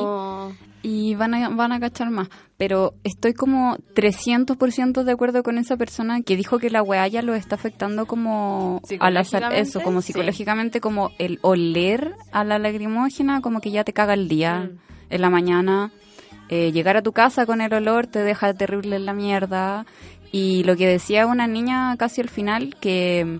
y 0.83 1.15
van 1.15 1.33
a, 1.33 1.49
van 1.49 1.71
a 1.71 1.79
cachar 1.79 2.11
más. 2.11 2.29
Pero 2.57 2.93
estoy 3.03 3.33
como 3.33 3.77
300% 3.95 5.03
de 5.03 5.11
acuerdo 5.11 5.43
con 5.43 5.57
esa 5.57 5.75
persona 5.75 6.21
que 6.21 6.35
dijo 6.35 6.59
que 6.59 6.69
la 6.69 6.83
weá 6.83 7.07
ya 7.07 7.21
lo 7.21 7.33
está 7.33 7.55
afectando 7.55 8.05
como 8.05 8.81
a 8.99 9.09
la 9.09 9.21
eso, 9.53 9.81
como 9.81 10.01
psicológicamente, 10.01 10.79
como 10.79 11.09
el 11.17 11.39
oler 11.41 12.15
a 12.31 12.43
la 12.43 12.59
lagrimógena, 12.59 13.41
como 13.41 13.59
que 13.59 13.71
ya 13.71 13.83
te 13.83 13.93
caga 13.93 14.13
el 14.13 14.27
día 14.27 14.69
Mm. 14.69 14.77
en 15.09 15.21
la 15.21 15.29
mañana. 15.29 15.91
Eh, 16.49 16.71
llegar 16.71 16.97
a 16.97 17.01
tu 17.01 17.11
casa 17.11 17.45
con 17.45 17.61
el 17.61 17.73
olor 17.73 18.07
te 18.07 18.19
deja 18.19 18.53
terrible 18.53 18.97
en 18.97 19.05
la 19.05 19.13
mierda. 19.13 19.85
Y 20.31 20.63
lo 20.63 20.75
que 20.75 20.87
decía 20.87 21.25
una 21.27 21.47
niña 21.47 21.95
casi 21.97 22.21
al 22.21 22.29
final, 22.29 22.75
que 22.79 23.39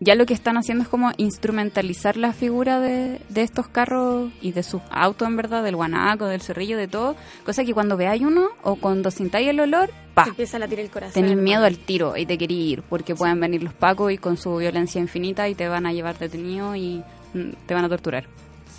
ya 0.00 0.14
lo 0.14 0.24
que 0.24 0.32
están 0.32 0.56
haciendo 0.56 0.82
es 0.82 0.88
como 0.88 1.12
instrumentalizar 1.18 2.16
la 2.16 2.32
figura 2.32 2.80
de, 2.80 3.20
de 3.28 3.42
estos 3.42 3.68
carros 3.68 4.32
y 4.40 4.52
de 4.52 4.62
sus 4.62 4.80
autos, 4.90 5.28
en 5.28 5.36
verdad, 5.36 5.62
del 5.62 5.76
guanaco, 5.76 6.26
del 6.26 6.40
cerrillo, 6.40 6.78
de 6.78 6.88
todo. 6.88 7.16
Cosa 7.44 7.64
que 7.64 7.74
cuando 7.74 7.98
veáis 7.98 8.22
uno 8.22 8.48
o 8.62 8.76
cuando 8.76 9.10
sintáis 9.10 9.48
el 9.48 9.60
olor, 9.60 9.90
pa, 10.14 10.24
empieza 10.26 10.56
a 10.56 10.60
latir 10.60 10.80
el 10.80 10.90
corazón. 10.90 11.12
tenéis 11.12 11.36
miedo 11.36 11.64
al 11.64 11.76
tiro 11.76 12.16
y 12.16 12.24
te 12.24 12.38
queréis 12.38 12.72
ir, 12.72 12.82
porque 12.82 13.14
pueden 13.14 13.38
venir 13.40 13.62
los 13.62 13.74
pacos 13.74 14.10
y 14.10 14.16
con 14.16 14.38
su 14.38 14.56
violencia 14.56 15.00
infinita 15.00 15.48
y 15.50 15.54
te 15.54 15.68
van 15.68 15.84
a 15.84 15.92
llevar 15.92 16.18
detenido 16.18 16.74
y 16.74 17.02
mm, 17.34 17.50
te 17.66 17.74
van 17.74 17.84
a 17.84 17.88
torturar. 17.90 18.24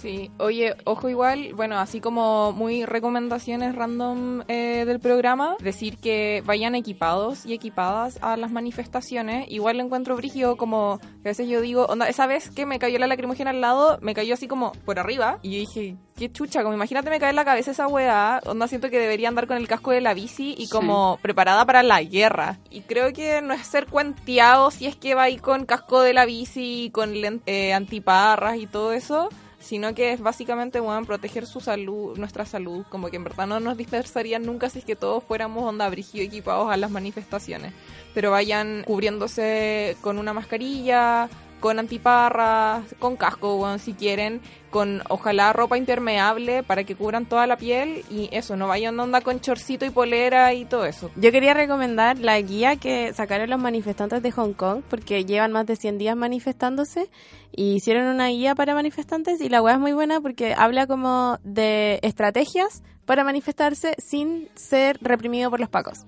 Sí, 0.02 0.32
oye, 0.40 0.74
ojo 0.86 1.10
igual, 1.10 1.54
bueno, 1.54 1.78
así 1.78 2.02
como 2.02 2.54
muy 2.54 2.86
recomendaciones 2.86 3.76
random 3.76 4.42
eh, 4.48 4.84
del 4.88 5.00
programa, 5.00 5.56
decir 5.60 5.98
que 5.98 6.42
vayan 6.44 6.74
equipados 6.74 7.46
y 7.46 7.54
equipadas 7.54 8.18
a 8.24 8.36
las 8.36 8.52
manifestaciones. 8.52 9.46
Igual 9.50 9.78
lo 9.78 9.84
encuentro 9.84 10.16
brígido 10.16 10.58
como, 10.58 10.94
a 10.94 11.24
veces 11.24 11.48
yo 11.48 11.62
digo, 11.62 11.86
onda, 11.86 12.10
esa 12.10 12.26
vez 12.26 12.50
que 12.50 12.66
me 12.66 12.80
cayó 12.80 12.98
la 12.98 13.06
lacrimógena 13.06 13.52
al 13.52 13.62
lado, 13.62 14.00
me 14.02 14.16
cayó 14.16 14.34
así 14.34 14.48
como 14.48 14.72
por 14.86 14.98
arriba, 14.98 15.38
y 15.44 15.52
yo 15.52 15.60
dije, 15.60 15.96
qué 16.16 16.32
chucha, 16.32 16.64
como 16.64 16.74
imagínate 16.74 17.12
me 17.12 17.20
cae 17.20 17.30
en 17.30 17.36
la 17.36 17.46
cabeza 17.46 17.70
esa 17.70 17.88
weá, 17.88 18.42
onda 18.48 18.68
siento 18.68 18.90
que 18.90 18.98
debería 18.98 19.28
andar 19.28 19.46
con 19.46 19.58
el 19.58 19.68
casco 19.68 19.92
de 19.92 20.02
la 20.02 20.16
bici 20.16 20.56
y 20.58 20.68
como 20.68 21.20
preparada 21.22 21.64
para 21.68 21.84
la 21.84 22.02
guerra. 22.02 22.58
Y 22.72 22.82
creo 22.82 23.14
que 23.14 23.44
no 23.44 23.54
es 23.54 23.68
ser 23.68 23.86
cuenteado 23.86 24.72
si 24.72 24.88
es 24.88 24.96
que 24.96 25.14
va 25.14 25.24
ahí 25.24 25.38
con 25.38 25.66
casco 25.68 26.02
de 26.02 26.14
la 26.14 26.26
bici, 26.26 26.90
con 26.92 27.14
len- 27.14 27.44
eh, 27.46 27.74
antiparras 27.74 28.58
y 28.58 28.66
todo 28.66 28.94
eso 28.94 29.30
sino 29.62 29.94
que 29.96 30.12
es 30.12 30.22
básicamente 30.22 30.80
bueno, 30.80 31.06
proteger 31.06 31.46
su 31.46 31.62
salud, 31.62 32.18
nuestra 32.18 32.46
salud, 32.46 32.84
como 32.90 33.10
que 33.10 33.16
en 33.16 33.24
verdad 33.24 33.48
no 33.48 33.60
nos 33.60 33.78
dispersarían 33.78 34.44
nunca 34.44 34.70
si 34.70 34.80
es 34.80 34.86
que 34.86 34.96
todos 34.96 35.24
fuéramos 35.24 35.64
onda 35.64 35.88
brígido 35.90 36.26
equipados 36.26 36.70
a 36.72 36.78
las 36.78 36.92
manifestaciones, 36.92 37.72
pero 38.14 38.32
vayan 38.32 38.84
cubriéndose 38.86 39.96
con 40.02 40.18
una 40.18 40.34
mascarilla, 40.34 41.30
con 41.62 41.80
antiparras, 41.80 42.84
con 43.00 43.16
casco, 43.16 43.78
si 43.78 43.94
quieren, 43.94 44.42
con 44.70 45.04
ojalá 45.10 45.54
ropa 45.54 45.78
impermeable 45.78 46.64
para 46.64 46.84
que 46.84 46.96
cubran 46.96 47.26
toda 47.26 47.46
la 47.48 47.56
piel 47.56 48.04
y 48.10 48.30
eso, 48.32 48.58
no 48.58 48.68
vayan 48.68 49.00
onda 49.00 49.22
con 49.22 49.40
chorcito 49.40 49.86
y 49.86 49.92
polera 49.92 50.54
y 50.54 50.66
todo 50.66 50.86
eso. 50.86 51.12
Yo 51.16 51.32
quería 51.32 51.54
recomendar 51.54 52.20
la 52.20 52.40
guía 52.42 52.76
que 52.76 53.14
sacaron 53.14 53.50
los 53.50 53.60
manifestantes 53.60 54.24
de 54.24 54.32
Hong 54.32 54.54
Kong, 54.54 54.82
porque 54.90 55.24
llevan 55.24 55.52
más 55.52 55.66
de 55.66 55.76
100 55.76 55.98
días 55.98 56.18
manifestándose, 56.18 57.10
y 57.54 57.76
hicieron 57.76 58.08
una 58.08 58.28
guía 58.28 58.56
para 58.56 58.74
manifestantes, 58.74 59.40
y 59.40 59.50
la 59.50 59.62
web 59.62 59.76
es 59.76 59.80
muy 59.80 59.94
buena 59.94 60.20
porque 60.20 60.54
habla 60.54 60.88
como 60.88 61.38
de 61.44 62.00
estrategias 62.02 62.82
para 63.06 63.24
manifestarse 63.24 63.96
sin 63.98 64.50
ser 64.56 64.98
reprimido 65.02 65.50
por 65.50 65.60
los 65.60 65.70
pacos. 65.70 66.06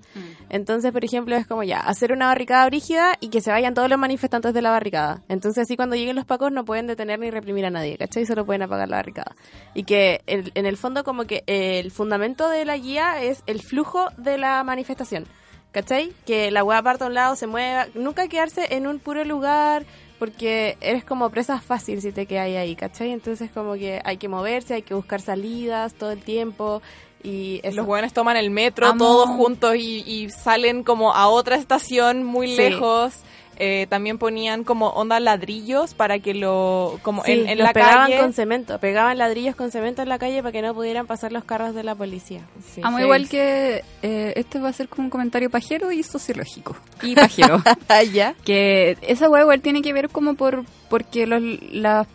Entonces, 0.48 0.92
por 0.92 1.04
ejemplo, 1.04 1.36
es 1.36 1.46
como 1.46 1.62
ya, 1.62 1.80
hacer 1.80 2.12
una 2.12 2.26
barricada 2.28 2.64
brígida 2.66 3.16
y 3.20 3.28
que 3.28 3.40
se 3.40 3.50
vayan 3.50 3.74
todos 3.74 3.88
los 3.90 3.98
manifestantes 3.98 4.54
de 4.54 4.62
la 4.62 4.70
barricada. 4.70 5.22
Entonces, 5.28 5.62
así 5.64 5.76
cuando 5.76 5.96
lleguen 5.96 6.16
los 6.16 6.24
pacos 6.24 6.52
no 6.52 6.64
pueden 6.64 6.86
detener 6.86 7.18
ni 7.18 7.30
reprimir 7.30 7.66
a 7.66 7.70
nadie, 7.70 7.98
¿cachai? 7.98 8.26
Solo 8.26 8.46
pueden 8.46 8.62
apagar 8.62 8.88
la 8.88 8.96
barricada. 8.96 9.34
Y 9.74 9.84
que 9.84 10.22
el- 10.26 10.52
en 10.54 10.66
el 10.66 10.76
fondo 10.76 11.04
como 11.04 11.24
que 11.24 11.42
el 11.46 11.90
fundamento 11.90 12.48
de 12.48 12.64
la 12.64 12.76
guía 12.76 13.22
es 13.22 13.42
el 13.46 13.60
flujo 13.60 14.08
de 14.16 14.38
la 14.38 14.62
manifestación. 14.64 15.26
¿Cachai? 15.72 16.12
Que 16.24 16.52
la 16.52 16.62
weá 16.62 16.80
parta 16.82 17.04
a 17.04 17.08
un 17.08 17.14
lado, 17.14 17.34
se 17.34 17.48
mueva. 17.48 17.86
Nunca 17.94 18.28
quedarse 18.28 18.76
en 18.76 18.86
un 18.86 19.00
puro 19.00 19.24
lugar 19.24 19.84
porque 20.18 20.76
eres 20.80 21.04
como 21.04 21.30
presa 21.30 21.60
fácil 21.60 22.00
si 22.00 22.12
te 22.12 22.26
quedas 22.26 22.46
ahí, 22.48 22.76
¿cachai? 22.76 23.12
Entonces 23.12 23.50
como 23.52 23.74
que 23.74 24.00
hay 24.04 24.16
que 24.16 24.28
moverse, 24.28 24.74
hay 24.74 24.82
que 24.82 24.94
buscar 24.94 25.20
salidas 25.20 25.94
todo 25.94 26.10
el 26.12 26.20
tiempo. 26.22 26.82
Y 27.22 27.60
eso. 27.62 27.76
Los 27.78 27.86
jóvenes 27.86 28.12
toman 28.12 28.36
el 28.36 28.50
metro 28.50 28.86
Amo. 28.86 28.98
todos 28.98 29.28
juntos 29.30 29.76
y, 29.76 30.02
y 30.06 30.28
salen 30.30 30.84
como 30.84 31.14
a 31.14 31.28
otra 31.28 31.56
estación 31.56 32.22
muy 32.22 32.48
Sí. 32.48 32.56
lejos. 32.56 33.14
Eh, 33.58 33.86
también 33.88 34.18
ponían 34.18 34.64
como 34.64 34.88
onda 34.88 35.20
ladrillos 35.20 35.94
para 35.94 36.18
que 36.18 36.34
lo 36.34 36.98
como 37.02 37.22
Sí, 37.24 37.32
en, 37.32 37.48
en 37.48 37.58
los 37.58 37.66
la 37.66 37.72
pegaban 37.72 38.06
calle 38.10 38.18
con 38.20 38.32
cemento, 38.32 38.78
pegaban 38.80 39.18
ladrillos 39.18 39.54
con 39.56 39.70
cemento 39.70 40.02
en 40.02 40.08
la 40.08 40.18
calle 40.18 40.42
para 40.42 40.52
que 40.52 40.62
no 40.62 40.74
pudieran 40.74 41.06
pasar 41.06 41.30
los 41.32 41.44
carros 41.44 41.74
de 41.74 41.84
la 41.84 41.94
policía. 41.94 42.40
Sí, 42.74 42.80
Amo 42.84 42.98
sí. 42.98 43.04
igual 43.04 43.28
que 43.28 43.84
eh, 44.02 44.32
este 44.36 44.58
va 44.58 44.68
a 44.70 44.72
ser 44.72 44.88
como 44.88 45.04
un 45.04 45.10
comentario 45.10 45.50
pajero 45.50 45.92
y 45.92 46.02
sociológico. 46.02 46.76
Y 47.02 47.14
pajero. 47.14 47.62
¿Ya? 48.12 48.34
que 48.44 48.96
esa 49.02 49.28
hueá 49.30 49.42
igual 49.42 49.60
tiene 49.60 49.82
que 49.82 49.92
ver 49.92 50.08
como 50.10 50.34
por 50.34 50.64
porque 50.88 51.26
los, 51.26 51.42
la- 51.72 52.06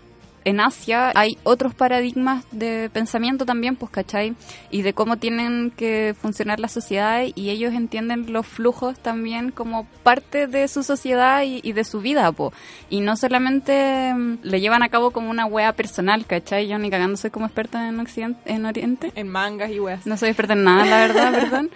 en 0.49 0.59
Asia 0.59 1.11
hay 1.15 1.37
otros 1.43 1.73
paradigmas 1.73 2.45
de 2.51 2.89
pensamiento 2.91 3.45
también, 3.45 3.75
pues, 3.75 3.91
¿cachai? 3.91 4.35
Y 4.69 4.81
de 4.81 4.93
cómo 4.93 5.17
tienen 5.17 5.71
que 5.71 6.15
funcionar 6.19 6.59
las 6.59 6.71
sociedades 6.71 7.31
y 7.35 7.49
ellos 7.49 7.73
entienden 7.73 8.31
los 8.33 8.45
flujos 8.45 8.99
también 8.99 9.51
como 9.51 9.85
parte 10.03 10.47
de 10.47 10.67
su 10.67 10.83
sociedad 10.83 11.43
y, 11.43 11.59
y 11.63 11.73
de 11.73 11.83
su 11.83 12.01
vida, 12.01 12.31
po. 12.31 12.53
Y 12.89 13.01
no 13.01 13.15
solamente 13.15 14.13
mm, 14.13 14.39
lo 14.43 14.57
llevan 14.57 14.83
a 14.83 14.89
cabo 14.89 15.11
como 15.11 15.29
una 15.29 15.45
hueá 15.45 15.73
personal, 15.73 16.25
¿cachai? 16.25 16.67
Yo 16.67 16.77
ni 16.77 16.89
cagando 16.89 17.17
soy 17.17 17.29
como 17.29 17.45
experta 17.45 17.87
en 17.87 17.99
Occidente, 17.99 18.39
en 18.45 18.65
Oriente. 18.65 19.11
en 19.15 19.27
mangas 19.27 19.71
y 19.71 19.79
weas. 19.79 20.05
No 20.05 20.17
soy 20.17 20.29
experta 20.29 20.53
en 20.53 20.63
nada, 20.63 20.85
la 20.85 20.97
verdad, 21.07 21.31
perdón. 21.39 21.69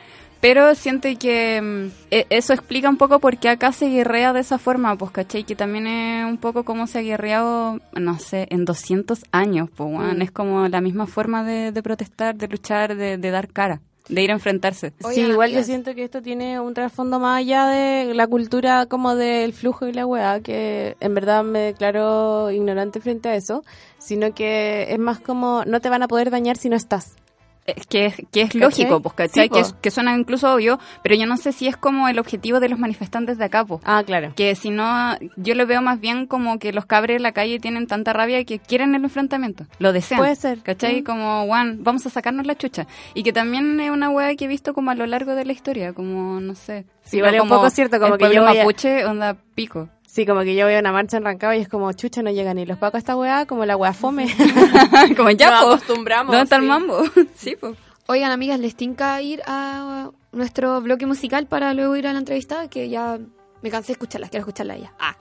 Pero 0.44 0.76
siento 0.76 1.08
que 1.18 1.62
mm, 1.62 1.91
e- 2.12 2.28
eso 2.30 2.52
explica 2.52 2.89
un 2.89 2.98
poco 2.98 3.20
por 3.20 3.38
qué 3.38 3.48
acá 3.48 3.72
se 3.72 3.88
guerrea 3.88 4.34
de 4.34 4.41
esa 4.41 4.58
forma, 4.58 4.94
pues, 4.98 5.12
¿cachai? 5.12 5.46
Que 5.46 5.56
también 5.56 5.88
es 5.88 6.26
un 6.26 6.36
poco 6.36 6.66
como 6.66 6.86
se 6.86 7.00
ha 7.00 7.02
guerreado, 7.02 7.80
no 7.94 8.20
sé, 8.20 8.48
en 8.50 8.66
200 8.66 9.22
años, 9.32 9.70
pues. 9.74 9.89
Mm. 9.89 10.22
Es 10.22 10.32
como 10.32 10.68
la 10.68 10.82
misma 10.82 11.08
forma 11.08 11.46
de, 11.46 11.72
de 11.72 11.82
protestar, 11.82 12.36
de 12.36 12.50
luchar, 12.50 12.98
de, 12.98 13.18
de 13.18 13.32
dar 13.32 13.48
cara, 13.48 13.80
de 14.10 14.22
ir 14.22 14.32
a 14.32 14.34
enfrentarse. 14.34 14.91
Sí, 15.14 15.22
igual 15.22 15.52
yo 15.52 15.64
siento 15.64 15.96
que 15.96 16.04
esto 16.04 16.22
tiene 16.22 16.60
un 16.60 16.74
trasfondo 16.74 17.22
más 17.22 17.39
allá 17.39 17.68
de 17.68 18.14
la 18.14 18.28
cultura 18.28 18.86
como 18.88 19.16
del 19.16 19.54
flujo 19.54 19.88
y 19.88 19.94
la 19.94 20.06
weá, 20.06 20.41
que 20.41 20.98
en 21.00 21.14
verdad 21.14 21.46
me 21.46 21.60
declaro 21.60 22.52
ignorante 22.52 23.00
frente 23.00 23.30
a 23.30 23.36
eso, 23.36 23.64
sino 23.98 24.34
que 24.34 24.88
es 24.91 25.00
más 25.00 25.22
como 25.22 25.64
no 25.66 25.80
te 25.80 25.88
van 25.88 26.04
a 26.04 26.10
poder 26.10 26.32
dañar 26.32 26.58
si 26.58 26.68
no 26.68 26.76
estás. 26.76 27.16
Es 27.66 27.88
que 27.88 28.07
es, 28.07 28.16
que 28.32 28.41
es 28.41 28.55
lógico, 28.55 29.01
pues, 29.01 29.16
¿cachai? 29.16 29.43
Sí, 29.45 29.49
que, 29.49 29.59
es- 29.61 29.74
que 29.74 29.89
suena 29.89 30.16
incluso 30.18 30.53
obvio, 30.53 30.80
pero 31.01 31.16
yo 31.16 31.26
no 31.26 31.38
sé 31.38 31.53
si 31.53 31.68
es 31.68 31.78
como 31.78 32.09
el 32.09 32.20
objetivo 32.20 32.59
de 32.59 32.68
los 32.68 32.78
manifestantes 32.78 33.38
de 33.38 33.45
acá, 33.45 33.64
pues. 33.64 33.80
Ah, 33.86 34.03
claro. 34.05 34.34
Que 34.36 34.53
si 34.55 34.70
no, 34.70 35.16
yo 35.38 35.55
lo 35.55 35.66
veo 35.66 35.82
más 35.82 36.01
bien 36.01 36.28
como 36.28 36.59
que 36.59 36.74
los 36.74 36.86
cabres 36.86 37.18
en 37.18 37.24
la 37.24 37.32
calle 37.32 37.59
tienen 37.59 37.88
tanta 37.88 38.11
rabia 38.11 38.43
que 38.43 38.59
quieren 38.59 38.95
el 38.95 39.03
enfrentamiento, 39.05 39.66
lo 39.80 39.93
desean. 39.93 40.20
Puede 40.20 40.36
ser. 40.36 40.59
¿Cachai? 40.61 41.01
Mm. 41.01 41.03
Como, 41.05 41.45
Juan, 41.45 41.78
vamos 41.84 42.05
a 42.05 42.09
sacarnos 42.09 42.45
la 42.45 42.55
chucha. 42.55 42.86
Y 43.14 43.24
que 43.24 43.32
también 43.32 43.80
es 43.80 43.91
una 43.91 44.09
wea 44.09 44.36
que 44.36 44.43
he 44.45 44.47
visto 44.49 44.74
como 44.74 44.91
a 44.91 44.95
lo 44.95 45.05
largo 45.05 45.34
de 45.36 45.45
la 45.45 45.53
historia, 45.53 45.93
como, 45.93 46.41
no 46.41 46.55
sé. 46.55 46.86
Sí, 47.03 47.22
vale, 47.22 47.39
un 47.39 47.47
poco 47.49 47.70
cierto, 47.70 47.99
como 47.99 48.16
el 48.16 48.20
que 48.20 48.34
yo 48.36 48.45
a- 48.45 48.53
mapuche, 48.53 49.05
onda 49.05 49.38
pico. 49.55 49.88
Sí, 50.14 50.28
como 50.28 50.41
que 50.41 50.53
yo 50.53 50.66
voy 50.66 50.76
a 50.76 50.80
una 50.80 50.91
marcha 50.91 51.18
en 51.18 51.26
Rancagua 51.26 51.55
y 51.55 51.61
es 51.61 51.68
como, 51.68 51.91
chucha, 51.93 52.22
no 52.22 52.30
llegan 52.30 52.57
ni 52.57 52.68
los 52.68 52.78
pacos 52.78 52.95
a 52.95 52.97
esta 52.99 53.16
weá, 53.16 53.47
como 53.47 53.66
la 53.66 53.76
weá 53.76 53.93
fome. 53.93 54.28
como 55.18 55.32
ya, 55.32 55.49
Nos 55.49 55.61
po. 55.64 55.72
acostumbramos. 55.72 56.32
¿Dónde 56.32 56.43
está 56.43 56.57
el 56.57 56.64
mambo? 56.64 57.01
sí, 57.36 57.55
pues. 57.59 57.76
Oigan, 58.05 58.32
amigas, 58.32 58.59
¿les 58.59 58.76
tinca 58.76 59.20
ir 59.24 59.41
a 59.47 60.11
nuestro 60.32 60.82
bloque 60.82 61.07
musical 61.07 61.47
para 61.47 61.74
luego 61.74 61.95
ir 61.95 62.05
a 62.05 62.14
la 62.14 62.20
entrevista? 62.20 62.68
Que 62.68 62.89
ya 62.89 63.18
me 63.64 63.72
cansé 63.72 63.88
de 63.88 63.93
escucharla, 63.93 64.30
quiero 64.30 64.41
escucharla 64.41 64.74
a 64.76 64.78
ella. 64.78 64.93
Ah, 64.99 65.16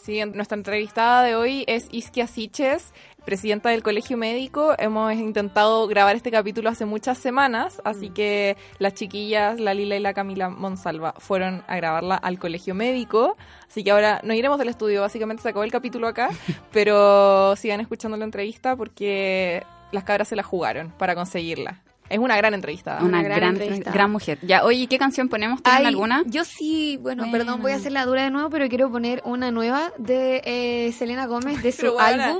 Sí, 0.00 0.20
en- 0.20 0.36
nuestra 0.36 0.56
entrevistada 0.56 1.24
de 1.24 1.34
hoy 1.34 1.64
es 1.66 1.88
Isquia 1.90 2.28
Siches, 2.28 2.92
presidenta 3.26 3.68
del 3.70 3.82
Colegio 3.82 4.16
Médico. 4.16 4.74
Hemos 4.78 5.12
intentado 5.14 5.86
grabar 5.88 6.16
este 6.16 6.30
capítulo 6.30 6.70
hace 6.70 6.86
muchas 6.86 7.18
semanas, 7.18 7.82
así 7.84 8.08
que 8.08 8.56
las 8.78 8.94
chiquillas, 8.94 9.60
la 9.60 9.74
Lila 9.74 9.96
y 9.96 10.00
la 10.00 10.14
Camila 10.14 10.48
Monsalva, 10.48 11.12
fueron 11.18 11.62
a 11.66 11.76
grabarla 11.76 12.14
al 12.14 12.38
Colegio 12.38 12.74
Médico. 12.74 13.36
Así 13.68 13.82
que 13.84 13.90
ahora 13.90 14.20
no 14.22 14.32
iremos 14.32 14.58
del 14.58 14.68
estudio, 14.68 15.02
básicamente 15.02 15.42
se 15.42 15.48
acabó 15.50 15.64
el 15.64 15.72
capítulo 15.72 16.06
acá, 16.06 16.30
pero 16.72 17.54
sigan 17.56 17.80
escuchando 17.80 18.16
la 18.16 18.24
entrevista 18.24 18.76
porque 18.76 19.64
las 19.90 20.04
cabras 20.04 20.28
se 20.28 20.36
la 20.36 20.44
jugaron 20.44 20.92
para 20.96 21.14
conseguirla. 21.14 21.82
Es 22.08 22.20
una 22.20 22.36
gran 22.36 22.54
entrevista. 22.54 22.98
Una, 23.02 23.20
gran 23.24 23.38
gran, 23.38 23.56
entrevista. 23.56 23.90
gran 23.90 24.12
mujer. 24.12 24.38
Ya, 24.42 24.64
oye, 24.64 24.86
¿qué 24.86 24.96
canción 24.96 25.28
ponemos? 25.28 25.60
¿Tienen 25.60 25.80
Ay, 25.80 25.86
alguna? 25.86 26.22
Yo 26.26 26.44
sí, 26.44 26.96
bueno, 27.02 27.24
Bueno. 27.24 27.36
perdón, 27.36 27.60
voy 27.62 27.72
a 27.72 27.74
hacer 27.74 27.90
la 27.90 28.04
dura 28.06 28.22
de 28.22 28.30
nuevo, 28.30 28.48
pero 28.48 28.68
quiero 28.68 28.88
poner 28.88 29.20
una 29.24 29.50
nueva 29.50 29.90
de 29.98 30.40
eh, 30.44 30.92
Selena 30.92 31.26
Gómez, 31.26 31.60
de 31.64 31.72
su 31.72 31.98
álbum. 31.98 32.38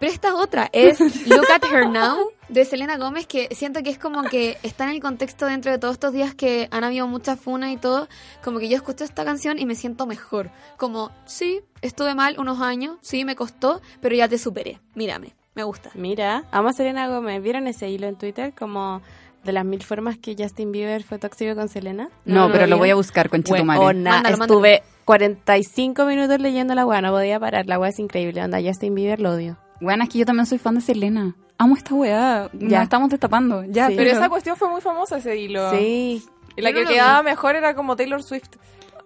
Pero 0.00 0.12
esta 0.12 0.34
otra 0.34 0.70
es 0.72 0.98
Look 1.28 1.46
at 1.54 1.62
Her 1.70 1.88
Now, 1.88 2.16
de 2.48 2.64
Selena 2.64 2.96
Gómez, 2.96 3.26
que 3.26 3.48
siento 3.54 3.82
que 3.82 3.90
es 3.90 3.98
como 3.98 4.22
que 4.22 4.56
está 4.62 4.84
en 4.84 4.90
el 4.90 5.00
contexto 5.00 5.44
dentro 5.46 5.70
de 5.70 5.78
todos 5.78 5.94
estos 5.94 6.12
días 6.12 6.34
que 6.34 6.68
han 6.70 6.84
habido 6.84 7.06
muchas 7.06 7.38
funas 7.38 7.70
y 7.70 7.76
todo, 7.76 8.08
como 8.42 8.58
que 8.58 8.68
yo 8.68 8.76
escucho 8.76 9.04
esta 9.04 9.24
canción 9.24 9.58
y 9.58 9.66
me 9.66 9.74
siento 9.74 10.06
mejor. 10.06 10.50
Como, 10.78 11.10
sí, 11.26 11.60
estuve 11.82 12.14
mal 12.14 12.36
unos 12.38 12.60
años, 12.60 12.96
sí, 13.02 13.24
me 13.26 13.36
costó, 13.36 13.82
pero 14.00 14.16
ya 14.16 14.26
te 14.26 14.38
superé. 14.38 14.80
Mírame, 14.94 15.34
me 15.54 15.64
gusta. 15.64 15.90
Mira, 15.94 16.44
amo 16.50 16.70
a 16.70 16.72
Selena 16.72 17.06
Gómez. 17.08 17.42
¿Vieron 17.42 17.66
ese 17.66 17.88
hilo 17.90 18.06
en 18.06 18.16
Twitter? 18.16 18.54
Como 18.58 19.02
de 19.44 19.52
las 19.52 19.66
mil 19.66 19.82
formas 19.82 20.16
que 20.18 20.34
Justin 20.38 20.72
Bieber 20.72 21.02
fue 21.02 21.18
tóxico 21.18 21.54
con 21.54 21.68
Selena. 21.68 22.08
No, 22.24 22.48
no 22.48 22.52
pero 22.52 22.66
lo 22.66 22.78
voy 22.78 22.88
a 22.88 22.94
buscar 22.94 23.28
con 23.28 23.42
Chetumare. 23.42 23.78
Buena, 23.80 24.10
Mándalo, 24.12 24.38
mándalo. 24.38 24.54
estuve 24.60 24.82
45 25.04 26.06
minutos 26.06 26.40
leyendo 26.40 26.74
la 26.74 26.86
weá, 26.86 27.02
no 27.02 27.10
podía 27.10 27.38
parar. 27.38 27.66
La 27.66 27.78
weá 27.78 27.90
es 27.90 27.98
increíble. 27.98 28.42
Onda, 28.42 28.60
Justin 28.62 28.94
Bieber 28.94 29.20
lo 29.20 29.32
odio. 29.32 29.58
Bueno, 29.80 30.04
es 30.04 30.10
que 30.10 30.18
yo 30.18 30.26
también 30.26 30.46
soy 30.46 30.58
fan 30.58 30.74
de 30.74 30.80
Selena. 30.80 31.34
Amo 31.58 31.76
esta 31.76 31.94
weá. 31.94 32.48
Ya. 32.52 32.78
Nos 32.78 32.82
estamos 32.84 33.10
destapando. 33.10 33.64
Ya, 33.64 33.88
Sí. 33.88 33.94
Pero 33.96 34.10
esa 34.10 34.28
cuestión 34.28 34.56
fue 34.56 34.68
muy 34.70 34.80
famosa 34.80 35.18
ese 35.18 35.36
hilo. 35.36 35.70
Sí. 35.72 36.22
Y 36.56 36.62
la 36.62 36.72
que 36.72 36.84
quedaba 36.84 37.22
mejor 37.22 37.56
era 37.56 37.74
como 37.74 37.96
Taylor 37.96 38.22
Swift. 38.22 38.50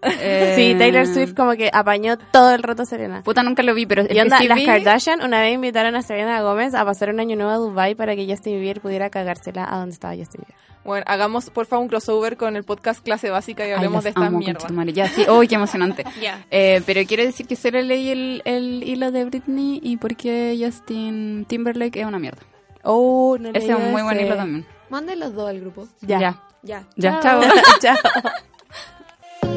Eh, 0.02 0.52
Sí, 0.54 0.74
Taylor 0.78 1.06
Swift 1.06 1.34
como 1.34 1.52
que 1.52 1.70
apañó 1.72 2.18
todo 2.18 2.54
el 2.54 2.62
rato 2.62 2.82
a 2.82 2.86
Selena. 2.86 3.22
Puta, 3.22 3.42
nunca 3.42 3.62
lo 3.62 3.74
vi, 3.74 3.86
pero 3.86 4.02
el 4.02 4.14
Y 4.14 4.20
onda, 4.20 4.36
que 4.36 4.42
sí 4.42 4.48
las 4.48 4.58
vi- 4.58 4.66
Kardashian 4.66 5.22
una 5.22 5.40
vez 5.40 5.54
invitaron 5.54 5.96
a 5.96 6.02
Selena 6.02 6.42
Gómez 6.42 6.74
a 6.74 6.84
pasar 6.84 7.08
un 7.10 7.20
año 7.20 7.36
nuevo 7.36 7.50
a 7.52 7.56
Dubai 7.56 7.94
para 7.94 8.14
que 8.14 8.26
Justin 8.28 8.60
Bieber 8.60 8.80
pudiera 8.82 9.08
cagársela 9.08 9.64
a 9.64 9.78
donde 9.78 9.94
estaba 9.94 10.14
Justin 10.14 10.42
Bieber. 10.46 10.73
Bueno, 10.84 11.04
hagamos 11.08 11.48
por 11.50 11.66
favor 11.66 11.84
un 11.84 11.88
crossover 11.88 12.36
con 12.36 12.56
el 12.56 12.64
podcast 12.64 13.02
Clase 13.02 13.30
Básica 13.30 13.64
y 13.66 13.70
Ay, 13.70 13.76
hablemos 13.76 14.04
de 14.04 14.12
amo, 14.14 14.38
mierda. 14.38 14.58
conchetumare. 14.60 14.92
Ya, 14.92 15.08
sí. 15.08 15.24
Uy, 15.28 15.48
qué 15.48 15.54
emocionante. 15.54 16.04
Eh, 16.50 16.82
pero 16.86 17.00
quiero 17.06 17.24
decir 17.24 17.46
que 17.46 17.56
solo 17.56 17.80
leí 17.82 18.10
el, 18.10 18.42
el 18.44 18.82
hilo 18.82 19.10
de 19.10 19.24
Britney 19.24 19.80
y 19.82 19.96
porque 19.96 20.56
Justin 20.60 21.44
Timberlake 21.46 22.00
es 22.00 22.06
una 22.06 22.18
mierda. 22.18 22.42
Oh, 22.82 23.36
no 23.40 23.48
Ese 23.50 23.70
es 23.72 23.76
un 23.76 23.90
muy 23.90 24.02
buen 24.02 24.20
hilo 24.20 24.36
también. 24.36 24.66
Manden 24.90 25.20
los 25.20 25.34
dos 25.34 25.48
al 25.48 25.60
grupo. 25.60 25.88
Ya. 26.02 26.18
Ya. 26.20 26.42
Ya. 26.62 26.84
Ya, 26.96 27.20
chao. 27.20 27.40
Chao. 27.80 27.96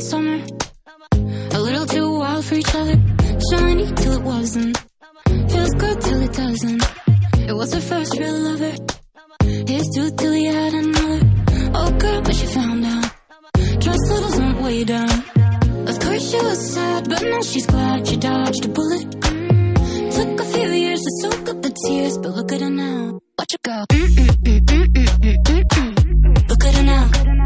Summer, 0.00 0.40
a 1.52 1.58
little 1.58 1.84
too 1.84 2.07
wild 2.38 2.44
for 2.44 2.54
each 2.54 2.74
other. 2.74 2.96
Shiny 3.50 3.92
till 3.94 4.12
it 4.12 4.22
wasn't, 4.22 4.78
feels 5.50 5.70
good 5.70 6.00
till 6.00 6.22
it 6.22 6.32
doesn't. 6.32 6.82
It 7.48 7.54
was 7.54 7.72
her 7.74 7.80
first 7.80 8.18
real 8.18 8.38
lover, 8.38 8.74
his 9.66 9.88
too 9.94 10.10
till 10.16 10.32
he 10.32 10.44
had 10.44 10.74
another. 10.74 11.20
Oh 11.74 11.90
girl, 11.98 12.22
but 12.22 12.34
she 12.34 12.46
found 12.46 12.84
out. 12.84 13.10
Trust 13.80 14.10
levels 14.10 14.38
went 14.40 14.60
way 14.62 14.84
down. 14.84 15.18
Of 15.88 15.98
course 16.00 16.30
she 16.30 16.36
was 16.36 16.74
sad, 16.74 17.08
but 17.08 17.22
now 17.22 17.40
she's 17.42 17.66
glad 17.66 18.06
she 18.06 18.16
dodged 18.16 18.64
a 18.64 18.68
bullet. 18.68 19.06
Mm, 19.20 20.14
Took 20.16 20.40
a 20.40 20.44
few 20.52 20.68
years 20.70 21.00
to 21.00 21.10
soak 21.22 21.48
up 21.48 21.62
the 21.62 21.72
tears, 21.86 22.18
but 22.18 22.30
look 22.36 22.52
at 22.52 22.60
her 22.60 22.70
now. 22.70 23.20
Watch 23.38 23.52
her 23.52 23.62
go. 23.62 23.84
Look 26.50 26.64
at 26.64 26.74
her 26.74 26.82
now. 26.82 27.37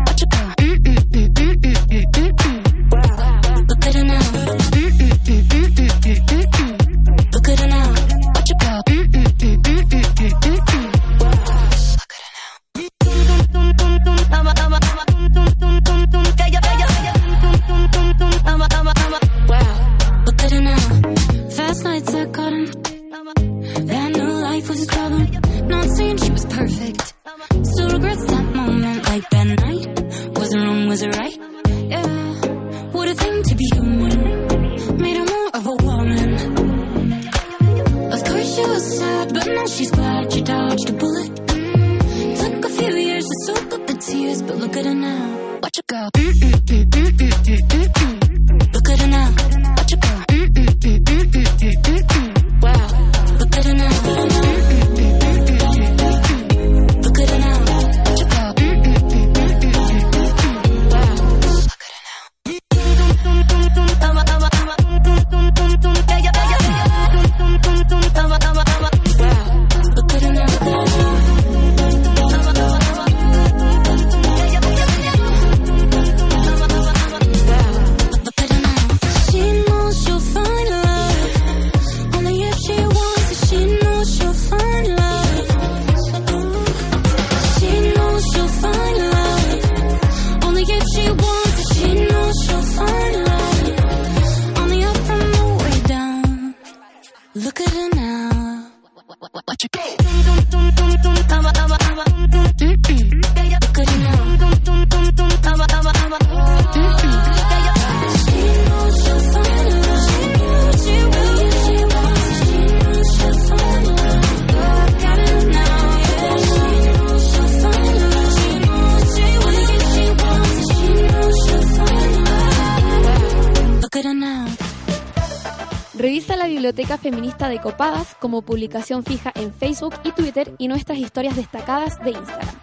Como 128.32 128.40
publicación 128.40 129.04
fija 129.04 129.30
en 129.34 129.52
Facebook 129.52 129.92
y 130.04 130.12
Twitter 130.12 130.54
y 130.56 130.66
nuestras 130.66 130.96
historias 130.96 131.36
destacadas 131.36 132.02
de 132.02 132.12
Instagram. 132.12 132.56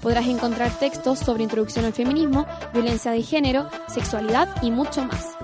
Podrás 0.00 0.26
encontrar 0.26 0.70
textos 0.78 1.18
sobre 1.18 1.42
introducción 1.42 1.84
al 1.84 1.92
feminismo, 1.92 2.46
violencia 2.72 3.10
de 3.10 3.22
género, 3.22 3.68
sexualidad 3.88 4.48
y 4.62 4.70
mucho 4.70 5.04
más. 5.04 5.36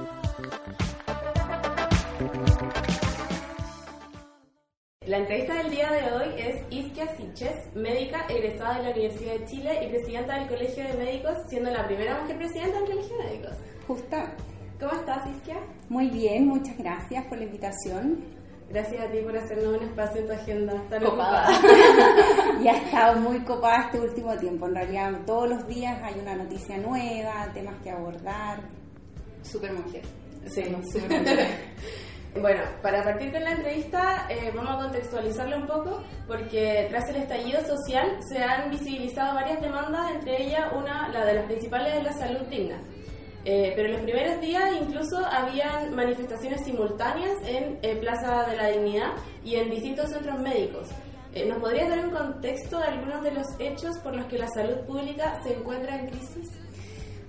La 5.04 5.18
entrevista 5.18 5.54
del 5.62 5.70
día 5.70 5.90
de 5.90 6.10
hoy 6.10 6.40
es 6.40 6.72
Isquia 6.72 7.14
Siches, 7.14 7.74
médica 7.74 8.24
egresada 8.30 8.78
de 8.78 8.84
la 8.84 8.90
Universidad 8.92 9.34
de 9.34 9.44
Chile 9.44 9.80
y 9.84 9.88
presidenta 9.90 10.38
del 10.38 10.48
Colegio 10.48 10.84
de 10.84 10.94
Médicos, 10.94 11.34
siendo 11.50 11.70
la 11.70 11.86
primera 11.86 12.22
mujer 12.22 12.38
presidenta 12.38 12.78
del 12.78 12.88
Colegio 12.88 13.18
de 13.18 13.24
Médicos. 13.24 13.56
Justo. 13.86 14.16
¿Cómo 14.80 14.92
estás, 14.92 15.28
Isquia? 15.28 15.56
Muy 15.90 16.08
bien, 16.08 16.46
muchas 16.46 16.78
gracias 16.78 17.26
por 17.26 17.36
la 17.36 17.44
invitación. 17.44 18.37
Gracias 18.70 19.02
a 19.02 19.10
ti 19.10 19.18
por 19.20 19.34
hacernos 19.36 19.78
un 19.78 19.82
espacio 19.88 20.20
en 20.20 20.26
tu 20.26 20.32
agenda 20.34 20.74
tan 20.90 21.02
Copada. 21.02 21.48
ocupada. 21.48 22.60
y 22.62 22.68
ha 22.68 22.76
estado 22.76 23.20
muy 23.20 23.40
copada 23.40 23.84
este 23.86 24.00
último 24.00 24.36
tiempo. 24.36 24.66
En 24.66 24.74
realidad, 24.74 25.12
todos 25.24 25.48
los 25.48 25.66
días 25.66 25.98
hay 26.02 26.20
una 26.20 26.36
noticia 26.36 26.76
nueva, 26.76 27.50
temas 27.54 27.76
que 27.82 27.90
abordar. 27.90 28.60
Super 29.42 29.72
mujer. 29.72 30.02
Sí, 30.46 30.64
súper 30.92 31.20
mujer. 31.20 31.48
Bueno, 32.40 32.62
para 32.82 33.02
partir 33.02 33.32
con 33.32 33.42
la 33.42 33.52
entrevista 33.52 34.26
eh, 34.28 34.52
vamos 34.54 34.76
a 34.76 34.82
contextualizarla 34.82 35.56
un 35.56 35.66
poco 35.66 36.02
porque 36.26 36.86
tras 36.90 37.08
el 37.08 37.16
estallido 37.16 37.60
social 37.62 38.18
se 38.28 38.38
han 38.38 38.70
visibilizado 38.70 39.34
varias 39.34 39.60
demandas, 39.60 40.12
entre 40.12 40.42
ellas 40.44 40.70
una, 40.76 41.08
la 41.08 41.24
de 41.24 41.34
las 41.34 41.46
principales 41.46 41.94
de 41.94 42.02
la 42.02 42.12
salud 42.12 42.46
digna. 42.48 42.78
Eh, 43.50 43.72
pero 43.74 43.88
en 43.88 43.94
los 43.94 44.02
primeros 44.02 44.42
días 44.42 44.62
incluso 44.78 45.24
habían 45.24 45.94
manifestaciones 45.94 46.62
simultáneas 46.66 47.34
en 47.46 47.78
eh, 47.80 47.96
Plaza 47.96 48.46
de 48.46 48.56
la 48.56 48.68
Dignidad 48.68 49.12
y 49.42 49.54
en 49.54 49.70
distintos 49.70 50.10
centros 50.10 50.38
médicos. 50.38 50.88
Eh, 51.32 51.46
¿Nos 51.46 51.56
podrías 51.56 51.88
dar 51.88 52.04
un 52.04 52.10
contexto 52.10 52.78
de 52.78 52.84
algunos 52.84 53.22
de 53.22 53.30
los 53.30 53.46
hechos 53.58 53.96
por 54.00 54.14
los 54.14 54.26
que 54.26 54.36
la 54.36 54.48
salud 54.48 54.80
pública 54.86 55.40
se 55.42 55.54
encuentra 55.54 55.98
en 55.98 56.08
crisis? 56.08 56.50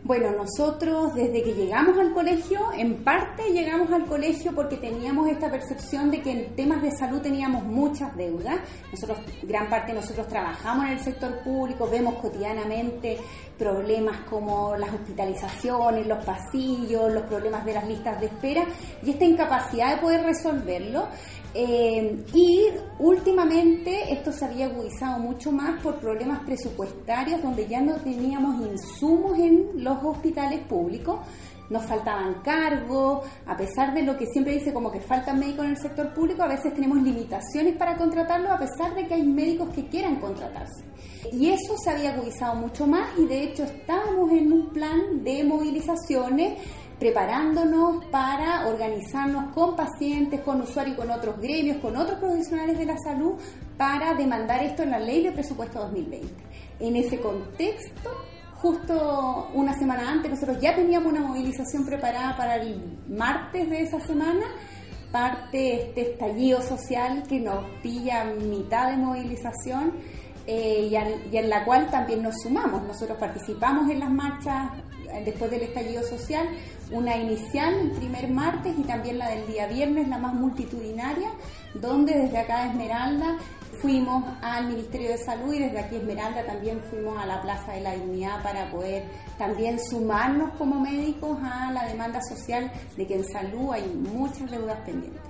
Bueno, 0.09 0.31
nosotros 0.31 1.13
desde 1.13 1.43
que 1.43 1.53
llegamos 1.53 1.95
al 1.99 2.11
colegio, 2.15 2.71
en 2.75 3.03
parte 3.03 3.43
llegamos 3.51 3.91
al 3.91 4.07
colegio 4.07 4.55
porque 4.55 4.77
teníamos 4.77 5.29
esta 5.29 5.51
percepción 5.51 6.09
de 6.09 6.23
que 6.23 6.31
en 6.31 6.55
temas 6.55 6.81
de 6.81 6.89
salud 6.89 7.21
teníamos 7.21 7.63
muchas 7.63 8.17
deudas. 8.17 8.59
Nosotros, 8.91 9.19
gran 9.43 9.69
parte 9.69 9.93
de 9.93 9.99
nosotros 9.99 10.27
trabajamos 10.27 10.85
en 10.85 10.93
el 10.93 10.99
sector 10.99 11.43
público, 11.43 11.87
vemos 11.87 12.15
cotidianamente 12.15 13.19
problemas 13.55 14.21
como 14.21 14.75
las 14.77 14.91
hospitalizaciones, 14.91 16.07
los 16.07 16.25
pasillos, 16.25 17.13
los 17.13 17.25
problemas 17.25 17.63
de 17.63 17.73
las 17.75 17.87
listas 17.87 18.19
de 18.19 18.25
espera 18.25 18.63
y 19.03 19.11
esta 19.11 19.25
incapacidad 19.25 19.93
de 19.93 20.01
poder 20.01 20.23
resolverlo. 20.23 21.07
Eh, 21.53 22.25
y 22.33 22.67
últimamente 22.99 24.13
esto 24.13 24.31
se 24.31 24.45
había 24.45 24.67
agudizado 24.67 25.19
mucho 25.19 25.51
más 25.51 25.81
por 25.81 25.95
problemas 25.95 26.41
presupuestarios 26.41 27.41
donde 27.41 27.67
ya 27.67 27.81
no 27.81 27.95
teníamos 27.95 28.67
insumos 28.67 29.37
en 29.39 29.83
los 29.83 29.97
hospitales 30.03 30.59
públicos, 30.67 31.19
nos 31.71 31.85
faltaban 31.85 32.41
cargos, 32.43 33.27
a 33.45 33.55
pesar 33.55 33.93
de 33.93 34.03
lo 34.03 34.17
que 34.17 34.25
siempre 34.27 34.53
dice 34.53 34.73
como 34.73 34.91
que 34.91 34.99
faltan 34.99 35.39
médicos 35.39 35.65
en 35.65 35.71
el 35.71 35.77
sector 35.77 36.13
público, 36.13 36.43
a 36.43 36.47
veces 36.47 36.73
tenemos 36.73 37.01
limitaciones 37.01 37.75
para 37.77 37.97
contratarlos 37.97 38.51
a 38.51 38.59
pesar 38.59 38.95
de 38.95 39.07
que 39.07 39.15
hay 39.15 39.23
médicos 39.23 39.69
que 39.73 39.87
quieran 39.87 40.17
contratarse. 40.17 40.83
Y 41.31 41.49
eso 41.49 41.75
se 41.83 41.91
había 41.91 42.13
agudizado 42.13 42.55
mucho 42.55 42.87
más 42.87 43.09
y 43.17 43.25
de 43.25 43.43
hecho 43.43 43.63
estábamos 43.63 44.31
en 44.31 44.51
un 44.51 44.69
plan 44.69 45.23
de 45.23 45.43
movilizaciones 45.43 46.59
preparándonos 46.99 48.05
para 48.05 48.67
organizarnos 48.67 49.53
con 49.53 49.75
pacientes, 49.75 50.41
con 50.41 50.61
usuarios, 50.61 50.97
con 50.97 51.09
otros 51.09 51.39
gremios, 51.39 51.77
con 51.77 51.95
otros 51.95 52.19
profesionales 52.19 52.77
de 52.77 52.85
la 52.85 52.97
salud 52.97 53.35
para 53.77 54.13
demandar 54.13 54.61
esto 54.63 54.83
en 54.83 54.91
la 54.91 54.99
ley 54.99 55.23
de 55.23 55.31
presupuesto 55.31 55.79
2020. 55.79 56.29
En 56.81 56.95
ese 56.97 57.19
contexto, 57.19 58.11
justo 58.55 59.49
una 59.53 59.73
semana 59.73 60.11
antes, 60.11 60.29
nosotros 60.29 60.59
ya 60.59 60.75
teníamos 60.75 61.13
una 61.13 61.21
movilización 61.21 61.85
preparada 61.85 62.35
para 62.35 62.55
el 62.55 62.99
martes 63.07 63.69
de 63.69 63.81
esa 63.81 64.01
semana, 64.01 64.45
parte 65.11 65.87
este 65.87 66.11
estallido 66.11 66.61
social 66.61 67.23
que 67.27 67.39
nos 67.39 67.65
pilla 67.81 68.25
mitad 68.25 68.91
de 68.91 68.97
movilización 68.97 69.93
eh, 70.45 70.89
y 71.31 71.37
en 71.37 71.49
la 71.49 71.63
cual 71.63 71.89
también 71.89 72.21
nos 72.21 72.35
sumamos. 72.43 72.83
Nosotros 72.83 73.17
participamos 73.17 73.89
en 73.89 73.99
las 73.99 74.11
marchas 74.11 74.71
eh, 75.11 75.23
después 75.25 75.49
del 75.49 75.61
estallido 75.61 76.03
social, 76.03 76.47
una 76.91 77.15
inicial 77.17 77.73
el 77.73 77.91
primer 77.91 78.29
martes 78.29 78.77
y 78.77 78.83
también 78.83 79.19
la 79.19 79.29
del 79.29 79.47
día 79.47 79.67
viernes, 79.67 80.07
la 80.07 80.17
más 80.17 80.33
multitudinaria, 80.33 81.31
donde 81.75 82.13
desde 82.13 82.37
acá 82.37 82.63
de 82.63 82.69
Esmeralda 82.69 83.37
fuimos 83.81 84.25
al 84.41 84.67
Ministerio 84.67 85.09
de 85.09 85.17
Salud 85.17 85.53
y 85.53 85.59
desde 85.59 85.79
aquí 85.79 85.95
Esmeralda 85.95 86.45
también 86.45 86.81
fuimos 86.89 87.17
a 87.17 87.25
la 87.25 87.41
Plaza 87.41 87.73
de 87.73 87.81
la 87.81 87.93
Dignidad 87.93 88.43
para 88.43 88.69
poder 88.71 89.05
también 89.37 89.79
sumarnos 89.79 90.51
como 90.57 90.79
médicos 90.79 91.37
a 91.43 91.71
la 91.71 91.85
demanda 91.85 92.19
social 92.21 92.71
de 92.97 93.07
que 93.07 93.15
en 93.15 93.25
salud 93.25 93.71
hay 93.71 93.83
muchas 93.87 94.49
deudas 94.51 94.79
pendientes. 94.85 95.28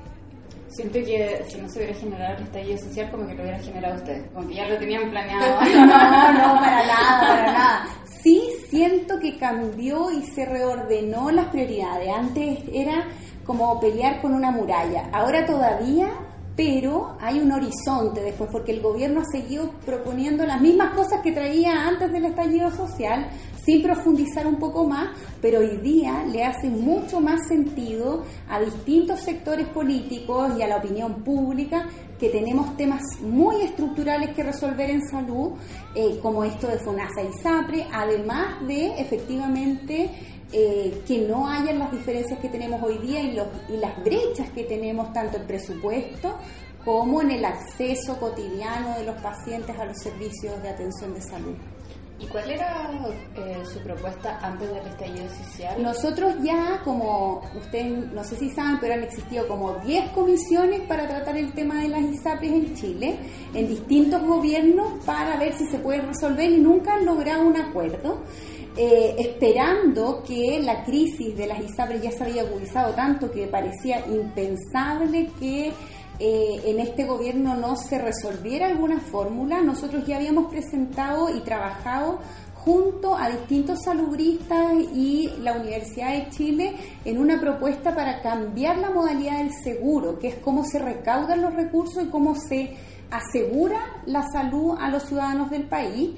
Siento 0.69 0.99
que 0.99 1.43
si 1.47 1.57
no 1.57 1.67
se 1.69 1.79
hubiera 1.79 1.95
generado 1.95 2.37
el 2.37 2.43
estallido 2.43 2.77
social, 2.77 3.11
como 3.11 3.27
que 3.27 3.33
lo 3.33 3.41
hubiera 3.41 3.59
generado 3.59 3.95
ustedes. 3.95 4.31
Como 4.33 4.47
que 4.47 4.55
ya 4.55 4.67
lo 4.67 4.77
tenían 4.77 5.09
planeado. 5.09 5.59
No, 5.69 6.33
no, 6.33 6.59
para 6.59 6.85
nada, 6.85 7.19
para 7.19 7.51
nada. 7.51 7.87
Sí 8.21 8.41
siento 8.69 9.17
que 9.17 9.37
cambió 9.37 10.11
y 10.11 10.23
se 10.23 10.45
reordenó 10.45 11.31
las 11.31 11.47
prioridades. 11.47 12.09
Antes 12.13 12.59
era 12.73 13.07
como 13.45 13.79
pelear 13.79 14.21
con 14.21 14.33
una 14.33 14.51
muralla. 14.51 15.09
Ahora 15.13 15.45
todavía, 15.45 16.09
pero 16.55 17.15
hay 17.21 17.39
un 17.39 17.51
horizonte 17.51 18.21
después, 18.21 18.49
porque 18.51 18.73
el 18.73 18.81
gobierno 18.81 19.21
ha 19.21 19.25
seguido 19.31 19.71
proponiendo 19.85 20.45
las 20.45 20.59
mismas 20.59 20.93
cosas 20.93 21.21
que 21.21 21.31
traía 21.31 21.87
antes 21.87 22.11
del 22.11 22.25
estallido 22.25 22.69
social, 22.71 23.29
sin 23.69 23.83
profundizar 23.83 24.47
un 24.47 24.55
poco 24.55 24.87
más, 24.87 25.09
pero 25.43 25.59
hoy 25.59 25.77
día 25.77 26.25
le 26.25 26.43
hace 26.43 26.69
mucho 26.69 27.21
más 27.21 27.47
sentido 27.47 28.23
a 28.49 28.59
distintos 28.59 29.19
sectores 29.19 29.67
políticos 29.67 30.53
y 30.57 30.63
a 30.63 30.67
la 30.67 30.77
opinión 30.77 31.23
pública 31.23 31.87
que 32.19 32.29
tenemos 32.29 32.75
temas 32.77 33.03
muy 33.21 33.61
estructurales 33.61 34.35
que 34.35 34.41
resolver 34.41 34.89
en 34.89 35.07
salud, 35.07 35.51
eh, 35.93 36.17
como 36.19 36.43
esto 36.43 36.65
de 36.65 36.79
FONASA 36.79 37.21
y 37.21 37.43
SAPRE, 37.43 37.85
además 37.93 38.67
de 38.67 38.99
efectivamente 38.99 40.09
eh, 40.51 41.03
que 41.07 41.27
no 41.27 41.47
hayan 41.47 41.77
las 41.77 41.91
diferencias 41.91 42.39
que 42.39 42.49
tenemos 42.49 42.81
hoy 42.81 42.97
día 42.97 43.21
y, 43.21 43.35
las 43.77 44.03
brechas 44.03 44.49
que 44.49 44.63
tenemos 44.63 45.13
tanto 45.13 45.37
en 45.37 45.45
presupuesto 45.45 46.35
como 46.83 47.21
en 47.21 47.29
el 47.29 47.45
acceso 47.45 48.19
cotidiano 48.19 48.97
de 48.97 49.05
los 49.05 49.21
pacientes 49.21 49.77
a 49.77 49.85
los 49.85 49.97
servicios 49.99 50.59
de 50.63 50.69
atención 50.69 51.13
de 51.13 51.21
salud. 51.21 51.55
¿Y 52.19 52.25
cuál 52.25 52.51
era 52.51 52.89
eh, 53.35 53.63
su 53.71 53.79
propuesta 53.79 54.39
antes 54.41 54.69
del 54.69 54.85
estallido 54.87 55.29
social? 55.29 55.81
Nosotros 55.81 56.35
ya, 56.43 56.81
como 56.83 57.41
ustedes 57.55 58.11
no 58.11 58.23
sé 58.25 58.35
si 58.35 58.49
saben, 58.49 58.77
pero 58.81 58.95
han 58.95 59.03
existido 59.03 59.47
como 59.47 59.75
10 59.75 60.09
comisiones 60.09 60.81
para 60.81 61.07
tratar 61.07 61.37
el 61.37 61.53
tema 61.53 61.81
de 61.81 61.87
las 61.87 62.01
ISAPRES 62.01 62.51
en 62.51 62.75
Chile, 62.75 63.19
en 63.53 63.67
distintos 63.69 64.21
gobiernos, 64.21 65.03
para 65.05 65.37
ver 65.37 65.53
si 65.53 65.65
se 65.67 65.79
puede 65.79 66.01
resolver 66.01 66.49
y 66.51 66.57
nunca 66.57 66.95
han 66.95 67.05
logrado 67.05 67.43
un 67.47 67.55
acuerdo. 67.55 68.21
Eh, 68.77 69.15
esperando 69.17 70.23
que 70.25 70.61
la 70.61 70.85
crisis 70.85 71.35
de 71.35 71.47
las 71.47 71.59
ISAPRES 71.59 72.01
ya 72.01 72.11
se 72.11 72.23
había 72.23 72.43
agudizado 72.43 72.93
tanto 72.93 73.31
que 73.31 73.47
parecía 73.47 74.05
impensable 74.07 75.29
que 75.39 75.73
eh, 76.19 76.61
en 76.65 76.79
este 76.79 77.05
gobierno 77.05 77.55
no 77.55 77.77
se 77.77 77.97
resolviera 77.97 78.67
alguna 78.67 78.99
fórmula, 78.99 79.61
nosotros 79.61 80.05
ya 80.05 80.17
habíamos 80.17 80.51
presentado 80.51 81.33
y 81.33 81.39
trabajado 81.41 82.19
junto 82.55 83.15
a 83.15 83.29
distintos 83.29 83.79
salubristas 83.83 84.73
y 84.93 85.29
la 85.39 85.53
Universidad 85.53 86.11
de 86.11 86.29
Chile 86.29 86.75
en 87.05 87.17
una 87.17 87.39
propuesta 87.39 87.95
para 87.95 88.21
cambiar 88.21 88.77
la 88.79 88.89
modalidad 88.89 89.37
del 89.37 89.53
seguro, 89.63 90.19
que 90.19 90.27
es 90.27 90.35
cómo 90.35 90.65
se 90.65 90.79
recaudan 90.79 91.41
los 91.41 91.53
recursos 91.53 92.03
y 92.03 92.09
cómo 92.09 92.35
se 92.35 92.75
asegura 93.09 93.79
la 94.05 94.23
salud 94.29 94.75
a 94.77 94.89
los 94.89 95.03
ciudadanos 95.03 95.49
del 95.49 95.63
país. 95.63 96.11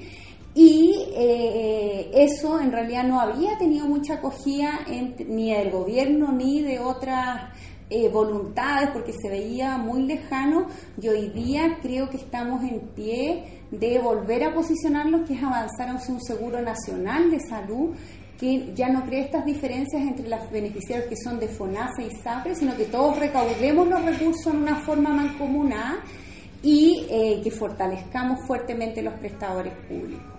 Y 0.54 1.06
eh, 1.14 2.10
eso 2.12 2.60
en 2.60 2.72
realidad 2.72 3.04
no 3.04 3.20
había 3.20 3.56
tenido 3.56 3.86
mucha 3.86 4.14
acogida 4.14 4.80
ni 5.26 5.54
del 5.54 5.70
gobierno 5.70 6.32
ni 6.32 6.60
de 6.60 6.78
otras 6.78 7.52
eh, 7.92 8.08
voluntades 8.08 8.90
porque 8.92 9.12
se 9.12 9.28
veía 9.28 9.76
muy 9.76 10.04
lejano 10.04 10.66
y 11.00 11.08
hoy 11.08 11.28
día 11.28 11.78
creo 11.82 12.08
que 12.08 12.16
estamos 12.16 12.62
en 12.64 12.80
pie 12.94 13.62
de 13.70 13.98
volver 13.98 14.44
a 14.44 14.54
posicionarnos, 14.54 15.28
que 15.28 15.34
es 15.34 15.42
avanzar 15.42 15.88
hacia 15.90 16.14
un 16.14 16.22
seguro 16.22 16.60
nacional 16.62 17.30
de 17.30 17.40
salud 17.40 17.94
que 18.40 18.72
ya 18.74 18.88
no 18.88 19.04
cree 19.04 19.20
estas 19.20 19.44
diferencias 19.44 20.02
entre 20.02 20.28
los 20.28 20.50
beneficiarios 20.50 21.08
que 21.08 21.16
son 21.16 21.38
de 21.38 21.46
FONASA 21.46 22.02
y 22.02 22.10
SAPRE, 22.10 22.56
sino 22.56 22.76
que 22.76 22.86
todos 22.86 23.16
recaudemos 23.18 23.86
los 23.86 24.04
recursos 24.04 24.52
en 24.52 24.62
una 24.62 24.80
forma 24.80 25.10
mancomunada 25.10 26.00
y 26.62 27.06
eh, 27.08 27.40
que 27.44 27.50
fortalezcamos 27.50 28.40
fuertemente 28.46 29.02
los 29.02 29.14
prestadores 29.14 29.74
públicos. 29.86 30.31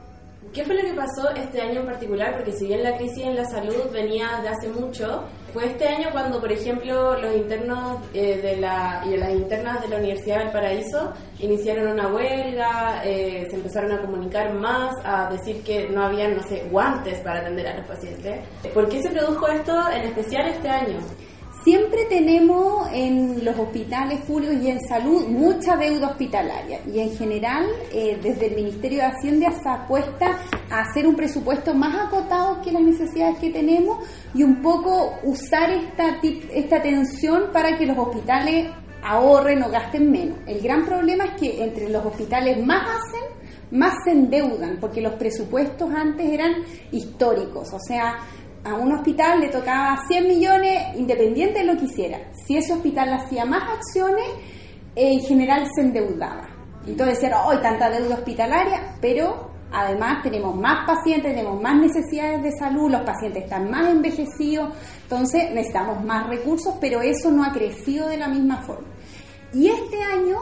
¿Qué 0.53 0.63
fue 0.63 0.75
lo 0.75 0.83
que 0.83 0.93
pasó 0.93 1.31
este 1.35 1.61
año 1.61 1.79
en 1.79 1.87
particular? 1.87 2.35
Porque 2.35 2.51
si 2.51 2.67
bien 2.67 2.83
la 2.83 2.95
crisis 2.95 3.23
en 3.23 3.35
la 3.35 3.45
salud 3.45 3.89
venía 3.91 4.39
de 4.43 4.49
hace 4.49 4.69
mucho, 4.69 5.23
fue 5.51 5.65
este 5.65 5.87
año 5.87 6.09
cuando, 6.11 6.39
por 6.39 6.51
ejemplo, 6.51 7.17
los 7.19 7.35
internos 7.35 7.97
eh, 8.13 8.39
de 8.39 8.57
la, 8.57 9.03
y 9.03 9.17
las 9.17 9.31
internas 9.31 9.81
de 9.81 9.87
la 9.87 9.97
Universidad 9.97 10.39
del 10.39 10.51
Paraíso 10.51 11.11
iniciaron 11.39 11.93
una 11.93 12.07
huelga, 12.07 13.01
eh, 13.03 13.47
se 13.49 13.55
empezaron 13.55 13.93
a 13.93 14.01
comunicar 14.01 14.53
más, 14.53 14.93
a 15.03 15.27
decir 15.31 15.63
que 15.63 15.89
no 15.89 16.03
había, 16.03 16.27
no 16.27 16.43
sé, 16.43 16.67
guantes 16.69 17.19
para 17.21 17.39
atender 17.39 17.65
a 17.67 17.77
los 17.77 17.87
pacientes. 17.87 18.47
¿Por 18.75 18.87
qué 18.89 19.01
se 19.01 19.09
produjo 19.09 19.47
esto 19.47 19.73
en 19.91 20.03
especial 20.03 20.49
este 20.49 20.69
año? 20.69 20.99
Siempre 21.63 22.03
tenemos 22.09 22.89
en 22.91 23.45
los 23.45 23.57
hospitales 23.57 24.19
públicos 24.25 24.57
y 24.61 24.69
en 24.69 24.81
salud 24.81 25.27
mucha 25.27 25.77
deuda 25.77 26.09
hospitalaria 26.09 26.81
y 26.85 26.99
en 26.99 27.15
general 27.15 27.65
eh, 27.93 28.19
desde 28.21 28.47
el 28.47 28.55
Ministerio 28.55 28.99
de 28.99 29.05
Hacienda 29.05 29.49
se 29.51 29.69
apuesta 29.69 30.39
a 30.69 30.81
hacer 30.81 31.07
un 31.07 31.15
presupuesto 31.15 31.73
más 31.73 32.07
acotado 32.07 32.61
que 32.61 32.73
las 32.73 32.81
necesidades 32.81 33.37
que 33.39 33.49
tenemos 33.49 34.05
y 34.33 34.43
un 34.43 34.61
poco 34.61 35.13
usar 35.23 35.71
esta, 35.71 36.19
esta 36.51 36.81
tensión 36.81 37.43
para 37.53 37.77
que 37.77 37.85
los 37.85 37.97
hospitales 37.97 38.69
ahorren 39.01 39.63
o 39.63 39.69
gasten 39.69 40.11
menos. 40.11 40.39
El 40.45 40.59
gran 40.59 40.85
problema 40.85 41.25
es 41.25 41.31
que 41.39 41.63
entre 41.63 41.87
los 41.89 42.05
hospitales 42.05 42.61
más 42.65 42.83
hacen, 42.89 43.23
más 43.71 43.93
se 44.03 44.11
endeudan, 44.11 44.77
porque 44.79 45.01
los 45.01 45.13
presupuestos 45.13 45.89
antes 45.93 46.29
eran 46.29 46.63
históricos, 46.91 47.73
o 47.73 47.79
sea, 47.79 48.19
a 48.63 48.75
un 48.75 48.93
hospital 48.93 49.41
le 49.41 49.49
tocaba 49.49 49.99
100 50.07 50.27
millones 50.27 50.95
independiente 50.95 51.59
de 51.59 51.65
lo 51.65 51.77
que 51.77 51.85
hiciera. 51.85 52.19
Si 52.45 52.57
ese 52.57 52.73
hospital 52.73 53.13
hacía 53.13 53.45
más 53.45 53.63
acciones, 53.77 54.25
en 54.95 55.19
general 55.21 55.67
se 55.73 55.81
endeudaba. 55.81 56.47
Entonces 56.85 57.23
era, 57.23 57.45
hoy 57.45 57.57
tanta 57.57 57.89
deuda 57.89 58.15
hospitalaria, 58.15 58.95
pero 59.01 59.51
además 59.71 60.21
tenemos 60.23 60.55
más 60.55 60.85
pacientes, 60.85 61.33
tenemos 61.33 61.61
más 61.61 61.75
necesidades 61.75 62.43
de 62.43 62.51
salud, 62.51 62.91
los 62.91 63.01
pacientes 63.01 63.43
están 63.43 63.69
más 63.69 63.89
envejecidos, 63.89 64.73
entonces 65.03 65.51
necesitamos 65.51 66.03
más 66.03 66.27
recursos, 66.27 66.75
pero 66.79 67.01
eso 67.01 67.31
no 67.31 67.43
ha 67.43 67.51
crecido 67.51 68.07
de 68.07 68.17
la 68.17 68.27
misma 68.27 68.61
forma. 68.63 68.87
Y 69.53 69.67
este 69.67 70.01
año 70.01 70.37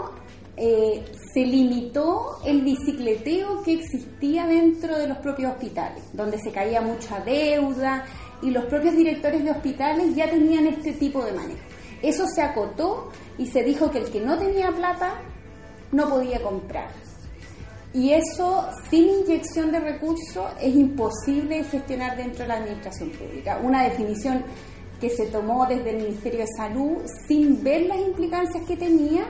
eh, 0.57 1.03
se 1.33 1.45
limitó 1.45 2.39
el 2.45 2.61
bicicleteo 2.61 3.61
que 3.63 3.73
existía 3.73 4.45
dentro 4.47 4.97
de 4.97 5.07
los 5.07 5.17
propios 5.19 5.53
hospitales, 5.53 6.03
donde 6.13 6.37
se 6.39 6.51
caía 6.51 6.81
mucha 6.81 7.19
deuda 7.21 8.05
y 8.41 8.49
los 8.49 8.65
propios 8.65 8.95
directores 8.95 9.43
de 9.43 9.51
hospitales 9.51 10.15
ya 10.15 10.29
tenían 10.29 10.67
este 10.67 10.93
tipo 10.93 11.23
de 11.23 11.31
manejo. 11.31 11.61
Eso 12.01 12.25
se 12.27 12.41
acotó 12.41 13.09
y 13.37 13.45
se 13.47 13.63
dijo 13.63 13.91
que 13.91 13.99
el 13.99 14.11
que 14.11 14.19
no 14.19 14.37
tenía 14.37 14.71
plata 14.71 15.21
no 15.91 16.09
podía 16.09 16.41
comprar. 16.41 16.89
Y 17.93 18.13
eso, 18.13 18.69
sin 18.89 19.09
inyección 19.09 19.71
de 19.71 19.79
recursos, 19.79 20.49
es 20.61 20.73
imposible 20.75 21.63
gestionar 21.65 22.15
dentro 22.15 22.43
de 22.43 22.47
la 22.47 22.55
administración 22.55 23.09
pública. 23.11 23.59
Una 23.61 23.83
definición 23.83 24.43
que 24.99 25.09
se 25.09 25.25
tomó 25.25 25.65
desde 25.67 25.89
el 25.91 25.97
Ministerio 25.97 26.41
de 26.41 26.47
Salud 26.55 26.97
sin 27.27 27.61
ver 27.63 27.81
las 27.87 27.97
implicancias 27.97 28.63
que 28.65 28.77
tenía 28.77 29.25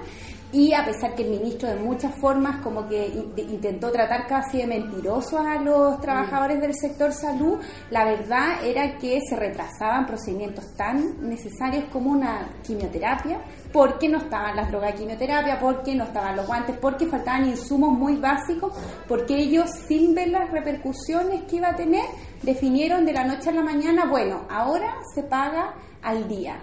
y 0.53 0.73
a 0.73 0.83
pesar 0.83 1.15
que 1.15 1.23
el 1.23 1.29
ministro 1.29 1.69
de 1.69 1.75
muchas 1.75 2.13
formas 2.15 2.61
como 2.61 2.87
que 2.87 3.07
intentó 3.37 3.91
tratar 3.91 4.27
casi 4.27 4.57
de 4.57 4.67
mentirosos 4.67 5.39
a 5.39 5.55
los 5.61 5.99
trabajadores 6.01 6.59
del 6.59 6.73
sector 6.73 7.13
salud, 7.13 7.59
la 7.89 8.03
verdad 8.03 8.65
era 8.65 8.97
que 8.97 9.19
se 9.27 9.35
retrasaban 9.35 10.05
procedimientos 10.05 10.75
tan 10.75 11.27
necesarios 11.27 11.85
como 11.91 12.11
una 12.11 12.49
quimioterapia, 12.63 13.39
porque 13.71 14.09
no 14.09 14.17
estaban 14.17 14.55
las 14.55 14.69
drogas 14.69 14.91
de 14.91 14.99
quimioterapia, 14.99 15.57
porque 15.59 15.95
no 15.95 16.03
estaban 16.03 16.35
los 16.35 16.45
guantes, 16.45 16.77
porque 16.77 17.07
faltaban 17.07 17.47
insumos 17.47 17.97
muy 17.97 18.17
básicos, 18.17 18.73
porque 19.07 19.37
ellos 19.37 19.69
sin 19.87 20.13
ver 20.13 20.29
las 20.29 20.51
repercusiones 20.51 21.43
que 21.43 21.57
iba 21.57 21.69
a 21.69 21.75
tener, 21.75 22.03
definieron 22.41 23.05
de 23.05 23.13
la 23.13 23.23
noche 23.23 23.49
a 23.49 23.53
la 23.53 23.63
mañana, 23.63 24.05
bueno, 24.09 24.45
ahora 24.49 24.95
se 25.15 25.23
paga 25.23 25.75
al 26.01 26.27
día 26.27 26.59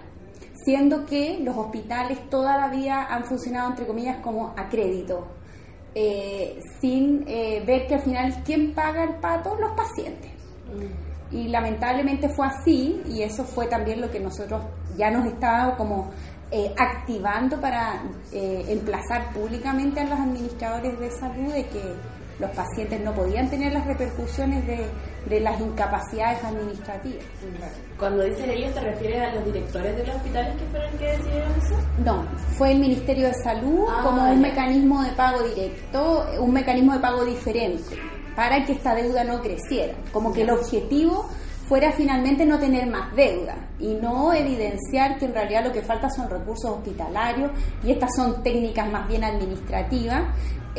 siendo 0.68 1.06
que 1.06 1.38
los 1.42 1.56
hospitales 1.56 2.28
toda 2.28 2.58
la 2.58 2.68
vida 2.68 3.06
han 3.08 3.24
funcionado, 3.24 3.70
entre 3.70 3.86
comillas, 3.86 4.18
como 4.18 4.52
a 4.54 4.68
crédito, 4.68 5.26
eh, 5.94 6.60
sin 6.78 7.24
eh, 7.26 7.62
ver 7.66 7.86
que 7.86 7.94
al 7.94 8.02
final, 8.02 8.42
¿quién 8.44 8.74
paga 8.74 9.04
el 9.04 9.14
pato? 9.14 9.56
Los 9.58 9.72
pacientes. 9.72 10.30
Mm. 10.70 11.34
Y 11.34 11.48
lamentablemente 11.48 12.28
fue 12.28 12.48
así, 12.48 13.00
y 13.06 13.22
eso 13.22 13.44
fue 13.44 13.66
también 13.66 14.02
lo 14.02 14.10
que 14.10 14.20
nosotros 14.20 14.62
ya 14.98 15.10
nos 15.10 15.24
estábamos 15.24 15.76
como 15.76 16.10
eh, 16.50 16.74
activando 16.76 17.58
para 17.58 18.02
emplazar 18.30 19.32
públicamente 19.32 20.00
a 20.00 20.04
los 20.04 20.18
administradores 20.18 21.00
de 21.00 21.10
salud 21.12 21.50
de 21.50 21.64
que 21.64 21.80
los 22.38 22.50
pacientes 22.52 23.00
no 23.00 23.12
podían 23.14 23.48
tener 23.50 23.72
las 23.72 23.84
repercusiones 23.86 24.64
de, 24.66 24.86
de 25.28 25.40
las 25.40 25.60
incapacidades 25.60 26.42
administrativas. 26.44 27.24
Cuando 27.98 28.22
dicen 28.24 28.48
ellos, 28.50 28.72
¿te 28.74 28.80
refieres 28.80 29.22
a 29.22 29.34
los 29.34 29.44
directores 29.44 29.96
de 29.96 30.06
los 30.06 30.16
hospitales 30.16 30.56
que 30.56 30.64
fueron 30.66 30.98
que 30.98 31.04
decidieron 31.06 31.50
eso? 31.52 31.74
No, 32.04 32.24
fue 32.56 32.72
el 32.72 32.78
Ministerio 32.78 33.26
de 33.28 33.34
Salud 33.34 33.86
Ah, 33.88 34.02
como 34.04 34.22
un 34.30 34.40
ya. 34.42 34.48
mecanismo 34.48 35.02
de 35.02 35.10
pago 35.12 35.42
directo, 35.42 36.26
un 36.40 36.52
mecanismo 36.52 36.92
de 36.92 37.00
pago 37.00 37.24
diferente, 37.24 37.96
para 38.36 38.64
que 38.64 38.72
esta 38.72 38.94
deuda 38.94 39.24
no 39.24 39.40
creciera. 39.42 39.94
Como 40.12 40.32
que 40.32 40.42
el 40.42 40.50
objetivo 40.50 41.28
fuera 41.68 41.92
finalmente 41.92 42.46
no 42.46 42.58
tener 42.58 42.86
más 42.86 43.14
deuda 43.14 43.56
y 43.78 43.94
no 43.94 44.32
evidenciar 44.32 45.18
que 45.18 45.26
en 45.26 45.34
realidad 45.34 45.64
lo 45.64 45.72
que 45.72 45.82
falta 45.82 46.08
son 46.08 46.30
recursos 46.30 46.70
hospitalarios 46.70 47.50
y 47.84 47.90
estas 47.90 48.10
son 48.16 48.42
técnicas 48.42 48.90
más 48.90 49.06
bien 49.06 49.22
administrativas 49.24 50.22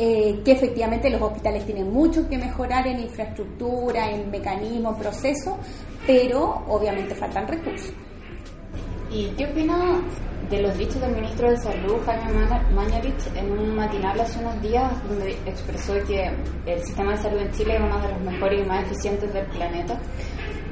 eh, 0.02 0.40
que 0.46 0.54
efectivamente 0.54 1.10
los 1.10 1.22
hospitales 1.22 1.66
tienen 1.66 1.92
mucho 1.92 2.30
que 2.30 2.38
mejorar 2.38 2.88
en 2.88 3.02
infraestructura, 3.02 4.10
en 4.10 4.32
mecanismos, 4.32 4.98
procesos, 4.98 5.56
pero 6.08 6.64
obviamente 6.70 7.14
faltan 7.16 7.46
recursos. 7.46 7.92
¿Y 9.12 9.26
qué 9.32 9.48
opina 9.48 10.00
de 10.50 10.62
los 10.62 10.78
dichos 10.78 11.02
del 11.02 11.16
ministro 11.16 11.52
de 11.52 11.58
Salud, 11.58 11.98
Jaime 12.06 12.48
Mañalich, 12.74 13.28
en 13.36 13.52
un 13.52 13.76
matinal 13.76 14.18
hace 14.22 14.40
unos 14.40 14.62
días, 14.62 14.90
donde 15.10 15.32
expresó 15.46 15.94
que 16.08 16.32
el 16.66 16.82
sistema 16.82 17.12
de 17.12 17.18
salud 17.18 17.40
en 17.42 17.52
Chile 17.52 17.76
es 17.76 17.82
uno 17.82 18.00
de 18.00 18.08
los 18.08 18.22
mejores 18.22 18.62
y 18.62 18.70
más 18.70 18.86
eficientes 18.86 19.34
del 19.34 19.48
planeta? 19.48 20.00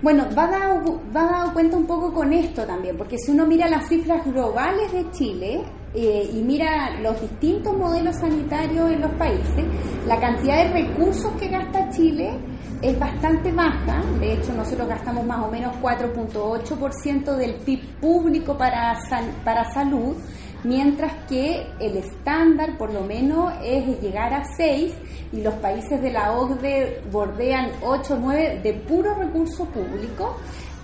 Bueno, 0.01 0.25
va 0.38 0.47
dado, 0.47 1.01
va 1.13 1.23
dado 1.25 1.53
cuenta 1.53 1.75
un 1.75 1.86
poco 1.86 2.13
con 2.13 2.32
esto 2.32 2.65
también, 2.65 2.95
porque 2.95 3.17
si 3.17 3.32
uno 3.32 3.45
mira 3.45 3.67
las 3.67 3.89
cifras 3.89 4.25
globales 4.25 4.89
de 4.93 5.11
Chile 5.11 5.65
eh, 5.93 6.29
y 6.33 6.41
mira 6.41 6.99
los 7.01 7.19
distintos 7.21 7.75
modelos 7.75 8.15
sanitarios 8.17 8.91
en 8.91 9.01
los 9.01 9.11
países, 9.13 9.65
la 10.05 10.19
cantidad 10.19 10.65
de 10.65 10.83
recursos 10.83 11.31
que 11.39 11.47
gasta 11.47 11.89
Chile 11.89 12.38
es 12.81 12.99
bastante 12.99 13.51
baja. 13.51 14.03
De 14.19 14.33
hecho, 14.33 14.53
nosotros 14.53 14.88
gastamos 14.88 15.25
más 15.25 15.45
o 15.45 15.49
menos 15.49 15.75
4.8% 15.81 17.35
del 17.35 17.55
PIB 17.55 17.99
público 17.99 18.57
para, 18.57 18.97
para 19.43 19.71
salud, 19.71 20.15
mientras 20.63 21.13
que 21.27 21.65
el 21.79 21.97
estándar 21.97 22.77
por 22.77 22.93
lo 22.93 23.01
menos 23.01 23.53
es 23.63 24.01
llegar 24.01 24.33
a 24.33 24.43
6 24.57 24.93
y 25.31 25.41
los 25.41 25.53
países 25.55 26.01
de 26.01 26.11
la 26.11 26.33
OCDE 26.33 27.01
bordean 27.11 27.71
8 27.83 28.13
o 28.13 28.17
9 28.17 28.59
de 28.63 28.73
puro 28.73 29.15
recurso 29.15 29.65
público. 29.65 30.38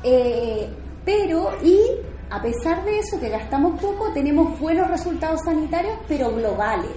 Eh, 0.03 0.67
pero, 1.05 1.51
y 1.61 1.77
a 2.29 2.41
pesar 2.41 2.83
de 2.83 2.99
eso, 2.99 3.19
que 3.19 3.29
gastamos 3.29 3.79
poco, 3.79 4.11
tenemos 4.13 4.59
buenos 4.59 4.89
resultados 4.89 5.41
sanitarios, 5.45 5.95
pero 6.07 6.33
globales. 6.33 6.91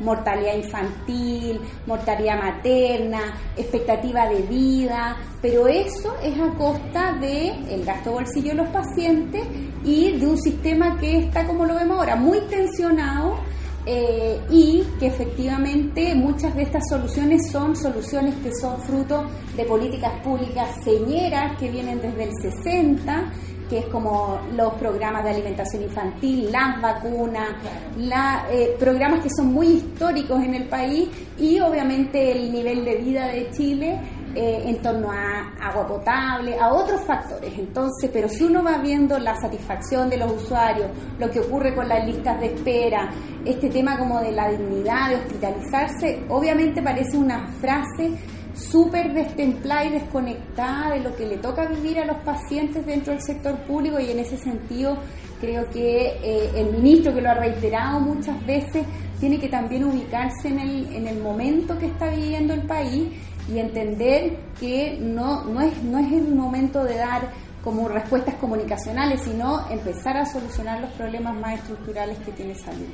Mortalidad 0.00 0.56
infantil, 0.56 1.60
mortalidad 1.86 2.42
materna, 2.42 3.34
expectativa 3.56 4.26
de 4.28 4.42
vida, 4.42 5.16
pero 5.40 5.68
eso 5.68 6.16
es 6.22 6.38
a 6.40 6.48
costa 6.54 7.12
del 7.20 7.68
el 7.68 7.84
gasto 7.84 8.12
bolsillo 8.12 8.50
de 8.50 8.54
los 8.54 8.68
pacientes 8.68 9.46
y 9.84 10.18
de 10.18 10.26
un 10.26 10.38
sistema 10.40 10.98
que 10.98 11.18
está, 11.18 11.46
como 11.46 11.66
lo 11.66 11.74
vemos 11.74 11.98
ahora, 11.98 12.16
muy 12.16 12.40
tensionado 12.48 13.36
eh, 13.84 14.40
y 14.48 14.84
que 15.00 15.06
efectivamente 15.06 16.14
muchas 16.14 16.54
de 16.54 16.62
estas 16.62 16.84
soluciones 16.88 17.50
son 17.50 17.74
soluciones 17.74 18.36
que 18.36 18.54
son 18.54 18.80
fruto 18.80 19.24
de 19.56 19.64
políticas 19.64 20.12
públicas 20.22 20.68
señeras 20.84 21.58
que 21.58 21.68
vienen 21.68 22.00
desde 22.00 22.24
el 22.24 22.30
60 22.40 23.32
que 23.72 23.78
es 23.78 23.86
como 23.86 24.38
los 24.54 24.74
programas 24.74 25.24
de 25.24 25.30
alimentación 25.30 25.84
infantil, 25.84 26.52
las 26.52 26.78
vacunas, 26.78 27.48
la, 27.96 28.44
eh, 28.50 28.76
programas 28.78 29.20
que 29.20 29.30
son 29.34 29.46
muy 29.46 29.66
históricos 29.68 30.42
en 30.42 30.54
el 30.54 30.68
país 30.68 31.08
y 31.38 31.58
obviamente 31.58 32.32
el 32.32 32.52
nivel 32.52 32.84
de 32.84 32.96
vida 32.96 33.28
de 33.28 33.50
Chile 33.50 33.98
eh, 34.34 34.62
en 34.66 34.82
torno 34.82 35.10
a 35.10 35.54
agua 35.58 35.86
potable, 35.86 36.58
a 36.58 36.70
otros 36.70 37.00
factores. 37.00 37.58
Entonces, 37.58 38.10
pero 38.12 38.28
si 38.28 38.44
uno 38.44 38.62
va 38.62 38.76
viendo 38.76 39.18
la 39.18 39.34
satisfacción 39.36 40.10
de 40.10 40.18
los 40.18 40.32
usuarios, 40.32 40.90
lo 41.18 41.30
que 41.30 41.40
ocurre 41.40 41.74
con 41.74 41.88
las 41.88 42.06
listas 42.06 42.38
de 42.40 42.48
espera, 42.48 43.10
este 43.46 43.70
tema 43.70 43.96
como 43.96 44.20
de 44.20 44.32
la 44.32 44.50
dignidad 44.50 45.08
de 45.08 45.16
hospitalizarse, 45.16 46.24
obviamente 46.28 46.82
parece 46.82 47.16
una 47.16 47.46
frase 47.58 48.18
súper 48.54 49.12
destemplada 49.12 49.84
y 49.84 49.90
desconectada 49.90 50.90
de 50.94 51.00
lo 51.00 51.14
que 51.16 51.26
le 51.26 51.38
toca 51.38 51.66
vivir 51.66 51.98
a 51.98 52.04
los 52.04 52.18
pacientes 52.18 52.84
dentro 52.84 53.12
del 53.12 53.22
sector 53.22 53.56
público 53.60 53.98
y 53.98 54.10
en 54.10 54.18
ese 54.18 54.36
sentido 54.36 54.96
creo 55.40 55.68
que 55.70 56.18
eh, 56.22 56.50
el 56.54 56.72
ministro, 56.72 57.12
que 57.12 57.20
lo 57.20 57.30
ha 57.30 57.34
reiterado 57.34 57.98
muchas 58.00 58.44
veces, 58.46 58.86
tiene 59.18 59.38
que 59.38 59.48
también 59.48 59.84
ubicarse 59.84 60.48
en 60.48 60.60
el, 60.60 60.94
en 60.94 61.08
el 61.08 61.20
momento 61.20 61.78
que 61.78 61.86
está 61.86 62.10
viviendo 62.10 62.54
el 62.54 62.62
país 62.62 63.08
y 63.52 63.58
entender 63.58 64.36
que 64.60 64.98
no, 65.00 65.44
no, 65.44 65.60
es, 65.60 65.82
no 65.82 65.98
es 65.98 66.12
el 66.12 66.34
momento 66.34 66.84
de 66.84 66.96
dar 66.96 67.30
como 67.64 67.88
respuestas 67.88 68.34
comunicacionales, 68.36 69.20
sino 69.22 69.68
empezar 69.70 70.16
a 70.16 70.26
solucionar 70.26 70.80
los 70.80 70.90
problemas 70.92 71.34
más 71.36 71.54
estructurales 71.54 72.18
que 72.18 72.32
tiene 72.32 72.54
salud. 72.54 72.88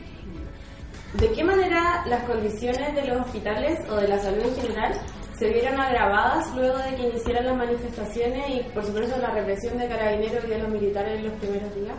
¿De 1.19 1.33
qué 1.33 1.43
manera 1.43 2.05
las 2.07 2.23
condiciones 2.25 2.95
de 2.95 3.07
los 3.07 3.27
hospitales 3.27 3.79
o 3.91 3.97
de 3.97 4.09
la 4.09 4.19
salud 4.19 4.43
en 4.43 4.57
general 4.57 4.93
se 5.39 5.49
vieron 5.51 5.81
agravadas 5.81 6.55
luego 6.57 6.79
de 6.79 6.97
que 6.97 7.09
iniciaran 7.09 7.47
las 7.47 7.57
manifestaciones 7.57 8.51
y 8.51 8.63
por 8.75 8.85
supuesto 8.85 9.17
la 9.19 9.31
represión 9.31 9.79
de 9.79 9.89
carabineros 9.89 10.45
y 10.45 10.49
de 10.49 10.59
los 10.59 10.69
militares 10.69 11.19
en 11.19 11.25
los 11.27 11.35
primeros 11.35 11.75
días? 11.75 11.95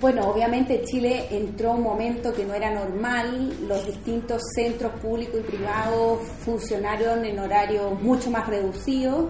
Bueno, 0.00 0.30
obviamente 0.30 0.82
Chile 0.84 1.26
entró 1.30 1.72
un 1.72 1.82
momento 1.82 2.32
que 2.32 2.46
no 2.46 2.54
era 2.54 2.72
normal, 2.72 3.52
los 3.68 3.86
distintos 3.86 4.40
centros 4.54 4.92
públicos 4.98 5.40
y 5.40 5.56
privados 5.56 6.20
funcionaron 6.42 7.22
en 7.26 7.38
horarios 7.38 8.00
mucho 8.00 8.30
más 8.30 8.46
reducidos, 8.46 9.26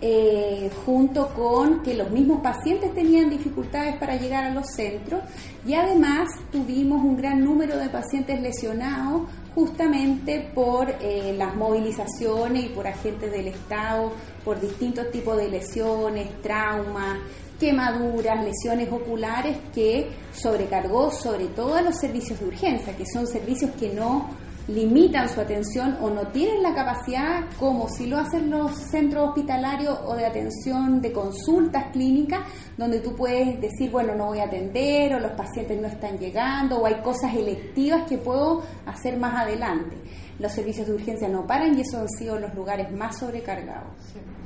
eh, 0.00 0.70
junto 0.86 1.28
con 1.34 1.82
que 1.82 1.94
los 1.94 2.08
mismos 2.10 2.40
pacientes 2.40 2.94
tenían 2.94 3.30
dificultades 3.30 3.96
para 3.96 4.16
llegar 4.16 4.44
a 4.44 4.50
los 4.50 4.68
centros 4.68 5.22
y 5.66 5.74
además 5.74 6.28
tuvimos 6.52 7.04
un 7.04 7.16
gran 7.16 7.44
número 7.44 7.76
de 7.76 7.88
pacientes 7.88 8.40
lesionados 8.40 9.22
justamente 9.54 10.50
por 10.54 10.88
eh, 11.00 11.34
las 11.36 11.54
movilizaciones 11.54 12.64
y 12.64 12.68
por 12.68 12.86
agentes 12.86 13.30
del 13.30 13.48
Estado, 13.48 14.12
por 14.44 14.60
distintos 14.60 15.10
tipos 15.10 15.36
de 15.36 15.48
lesiones, 15.48 16.40
traumas, 16.42 17.18
quemaduras, 17.60 18.44
lesiones 18.44 18.90
oculares 18.90 19.56
que 19.74 20.10
sobrecargó 20.32 21.10
sobre 21.10 21.46
todo 21.46 21.76
a 21.76 21.82
los 21.82 21.96
servicios 21.96 22.40
de 22.40 22.46
urgencia, 22.46 22.96
que 22.96 23.06
son 23.06 23.26
servicios 23.26 23.70
que 23.78 23.90
no 23.90 24.30
limitan 24.68 25.28
su 25.28 25.40
atención 25.40 25.96
o 26.00 26.10
no 26.10 26.28
tienen 26.28 26.62
la 26.62 26.74
capacidad, 26.74 27.44
como 27.58 27.88
si 27.88 28.06
lo 28.06 28.18
hacen 28.18 28.50
los 28.50 28.72
centros 28.76 29.30
hospitalarios 29.30 29.98
o 30.06 30.14
de 30.14 30.26
atención 30.26 31.00
de 31.00 31.12
consultas 31.12 31.86
clínicas, 31.92 32.40
donde 32.76 33.00
tú 33.00 33.14
puedes 33.14 33.60
decir, 33.60 33.90
bueno, 33.90 34.14
no 34.14 34.26
voy 34.26 34.38
a 34.38 34.44
atender 34.44 35.14
o 35.14 35.20
los 35.20 35.32
pacientes 35.32 35.80
no 35.80 35.88
están 35.88 36.18
llegando 36.18 36.78
o 36.78 36.86
hay 36.86 36.96
cosas 37.02 37.34
electivas 37.34 38.08
que 38.08 38.18
puedo 38.18 38.62
hacer 38.86 39.18
más 39.18 39.34
adelante. 39.42 39.96
Los 40.38 40.52
servicios 40.52 40.86
de 40.86 40.94
urgencia 40.94 41.28
no 41.28 41.46
paran 41.46 41.76
y 41.76 41.82
esos 41.82 42.00
han 42.00 42.08
sido 42.08 42.38
los 42.38 42.54
lugares 42.54 42.90
más 42.92 43.18
sobrecargados. 43.18 43.92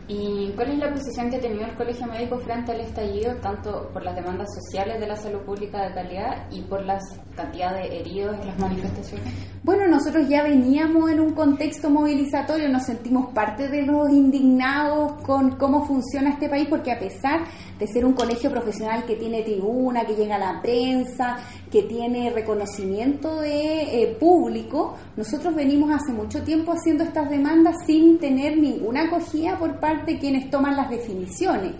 ¿Y 0.08 0.52
cuál 0.54 0.70
es 0.70 0.78
la 0.78 0.92
posición 0.92 1.30
que 1.30 1.36
ha 1.36 1.40
tenido 1.40 1.64
el 1.64 1.74
Colegio 1.74 2.06
Médico 2.06 2.38
frente 2.38 2.70
al 2.70 2.80
estallido, 2.80 3.34
tanto 3.42 3.90
por 3.92 4.04
las 4.04 4.14
demandas 4.14 4.46
sociales 4.54 5.00
de 5.00 5.06
la 5.08 5.16
salud 5.16 5.40
pública 5.40 5.82
de 5.82 5.94
calidad 5.94 6.46
y 6.52 6.60
por 6.62 6.84
la 6.84 7.00
cantidad 7.34 7.74
de 7.74 7.98
heridos 7.98 8.38
en 8.40 8.46
las 8.46 8.58
manifestaciones? 8.58 9.34
Bueno, 9.64 9.88
nosotros 9.88 10.28
ya 10.28 10.44
veníamos 10.44 11.10
en 11.10 11.18
un 11.18 11.32
contexto 11.32 11.90
movilizatorio, 11.90 12.68
nos 12.68 12.84
sentimos 12.84 13.32
parte 13.34 13.68
de 13.68 13.82
los 13.82 14.08
indignados 14.10 15.20
con 15.22 15.56
cómo 15.56 15.84
funciona 15.84 16.30
este 16.30 16.48
país, 16.48 16.68
porque 16.70 16.92
a 16.92 17.00
pesar 17.00 17.40
de 17.76 17.86
ser 17.88 18.04
un 18.04 18.12
colegio 18.12 18.48
profesional 18.48 19.04
que 19.06 19.16
tiene 19.16 19.42
tribuna, 19.42 20.06
que 20.06 20.14
llega 20.14 20.36
a 20.36 20.54
la 20.54 20.62
prensa, 20.62 21.38
que 21.76 21.82
tiene 21.82 22.30
reconocimiento 22.30 23.38
de 23.42 23.82
eh, 23.82 24.16
público, 24.18 24.94
nosotros 25.14 25.54
venimos 25.54 25.90
hace 25.90 26.10
mucho 26.10 26.42
tiempo 26.42 26.72
haciendo 26.72 27.04
estas 27.04 27.28
demandas 27.28 27.74
sin 27.86 28.18
tener 28.18 28.56
ninguna 28.56 29.02
acogida 29.02 29.58
por 29.58 29.78
parte 29.78 30.14
de 30.14 30.18
quienes 30.18 30.48
toman 30.48 30.74
las 30.74 30.88
definiciones. 30.88 31.74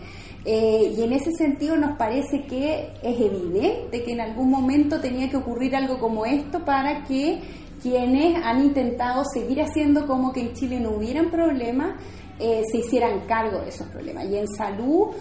Eh, 0.45 0.95
y 0.99 1.03
en 1.03 1.15
ese 1.15 1.33
sentido 1.33 1.79
nos 1.79 1.97
parece 1.97 2.45
que 2.45 2.91
es 3.03 3.19
evidente 3.19 4.05
que 4.05 4.13
en 4.13 4.21
algún 4.21 4.51
momento 4.51 5.01
tenía 5.01 5.31
que 5.31 5.39
ocurrir 5.39 5.75
algo 5.75 5.99
como 5.99 6.27
esto 6.27 6.63
para 6.63 7.03
que 7.05 7.41
quienes 7.81 8.45
han 8.45 8.65
intentado 8.67 9.25
seguir 9.33 9.63
haciendo 9.63 10.07
como 10.07 10.31
que 10.31 10.41
en 10.41 10.53
Chile 10.53 10.79
no 10.79 10.91
hubieran 10.91 11.31
problemas, 11.31 11.95
eh, 12.39 12.63
se 12.71 12.79
hicieran 12.81 13.21
cargo 13.27 13.61
de 13.61 13.71
esos 13.71 13.87
problemas. 13.87 14.27
Y 14.27 14.37
en 14.37 14.47
salud 14.47 15.15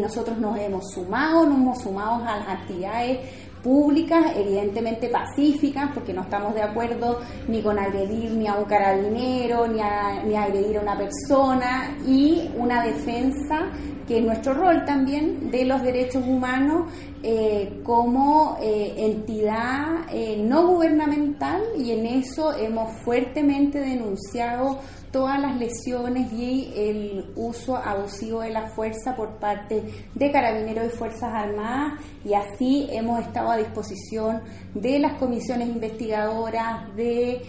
nosotros 0.00 0.36
nos 0.38 0.58
hemos 0.58 0.90
sumado, 0.92 1.46
nos 1.46 1.58
hemos 1.58 1.80
sumado 1.80 2.24
a 2.24 2.38
las 2.38 2.48
actividades 2.48 3.45
públicas, 3.66 4.24
evidentemente 4.36 5.08
pacíficas, 5.08 5.90
porque 5.92 6.12
no 6.12 6.22
estamos 6.22 6.54
de 6.54 6.62
acuerdo 6.62 7.18
ni 7.48 7.60
con 7.62 7.76
agredir 7.80 8.30
ni 8.30 8.46
a 8.46 8.54
un 8.54 8.64
carabinero, 8.64 9.66
ni 9.66 9.80
a, 9.80 10.22
ni 10.24 10.36
agredir 10.36 10.78
a 10.78 10.82
una 10.82 10.96
persona, 10.96 11.96
y 12.06 12.48
una 12.56 12.84
defensa 12.84 13.72
que 14.06 14.18
es 14.18 14.24
nuestro 14.24 14.54
rol 14.54 14.84
también 14.84 15.50
de 15.50 15.64
los 15.64 15.82
derechos 15.82 16.24
humanos 16.24 16.92
eh, 17.24 17.80
como 17.82 18.56
eh, 18.62 18.94
entidad 18.98 20.06
eh, 20.12 20.40
no 20.40 20.68
gubernamental 20.68 21.60
y 21.76 21.90
en 21.90 22.06
eso 22.06 22.56
hemos 22.56 22.92
fuertemente 23.02 23.80
denunciado 23.80 24.78
todas 25.16 25.40
las 25.40 25.56
lesiones 25.56 26.30
y 26.30 26.70
el 26.76 27.32
uso 27.36 27.74
abusivo 27.74 28.42
de 28.42 28.50
la 28.50 28.68
fuerza 28.68 29.16
por 29.16 29.38
parte 29.38 29.82
de 30.14 30.30
carabineros 30.30 30.92
y 30.92 30.96
Fuerzas 30.98 31.32
Armadas 31.32 31.98
y 32.22 32.34
así 32.34 32.86
hemos 32.90 33.22
estado 33.22 33.50
a 33.50 33.56
disposición 33.56 34.42
de 34.74 34.98
las 34.98 35.14
comisiones 35.14 35.68
investigadoras, 35.68 36.94
de 36.96 37.40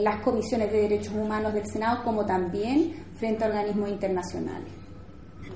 las 0.00 0.22
comisiones 0.22 0.70
de 0.70 0.82
derechos 0.82 1.12
humanos 1.12 1.52
del 1.54 1.66
Senado, 1.66 2.04
como 2.04 2.24
también 2.24 2.92
frente 3.16 3.42
a 3.42 3.48
organismos 3.48 3.88
internacionales. 3.88 4.81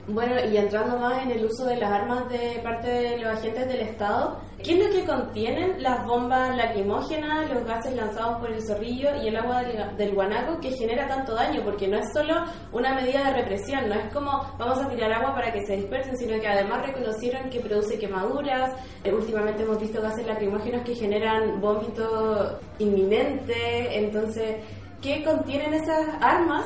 Bueno, 0.08 0.34
y 0.52 0.56
entrando 0.56 0.98
más 0.98 1.20
en 1.24 1.32
el 1.32 1.46
uso 1.46 1.64
de 1.64 1.78
las 1.78 1.90
armas 1.90 2.28
de 2.28 2.60
parte 2.62 2.88
de 2.88 3.18
los 3.18 3.26
agentes 3.26 3.66
del 3.66 3.80
Estado, 3.80 4.40
¿qué 4.62 4.74
es 4.74 4.86
lo 4.86 4.92
que 4.92 5.04
contienen 5.04 5.82
las 5.82 6.06
bombas 6.06 6.56
lacrimógenas, 6.56 7.50
los 7.52 7.64
gases 7.64 7.92
lanzados 7.96 8.38
por 8.38 8.52
el 8.52 8.64
zorrillo 8.64 9.08
y 9.20 9.26
el 9.26 9.36
agua 9.36 9.64
del, 9.64 10.14
guanaco 10.14 10.60
que 10.60 10.70
genera 10.70 11.08
tanto 11.08 11.34
daño? 11.34 11.60
Porque 11.64 11.88
no 11.88 11.98
es 11.98 12.12
solo 12.12 12.34
una 12.70 12.94
medida 12.94 13.24
de 13.24 13.42
represión, 13.42 13.88
no 13.88 13.96
es 13.96 14.12
como 14.12 14.30
vamos 14.56 14.78
a 14.78 14.88
tirar 14.88 15.12
agua 15.12 15.34
para 15.34 15.52
que 15.52 15.66
se 15.66 15.76
dispersen, 15.76 16.16
sino 16.16 16.40
que 16.40 16.46
además 16.46 16.86
reconocieron 16.86 17.50
que 17.50 17.58
produce 17.58 17.98
quemaduras. 17.98 18.76
Eh, 19.02 19.12
últimamente 19.12 19.64
hemos 19.64 19.80
visto 19.80 20.00
gases 20.00 20.24
lacrimógenos 20.24 20.82
que 20.82 20.94
generan 20.94 21.60
vómito 21.60 22.60
inminente. 22.78 23.98
Entonces, 23.98 24.64
¿qué 25.02 25.24
contienen 25.24 25.74
esas 25.74 26.06
armas? 26.20 26.64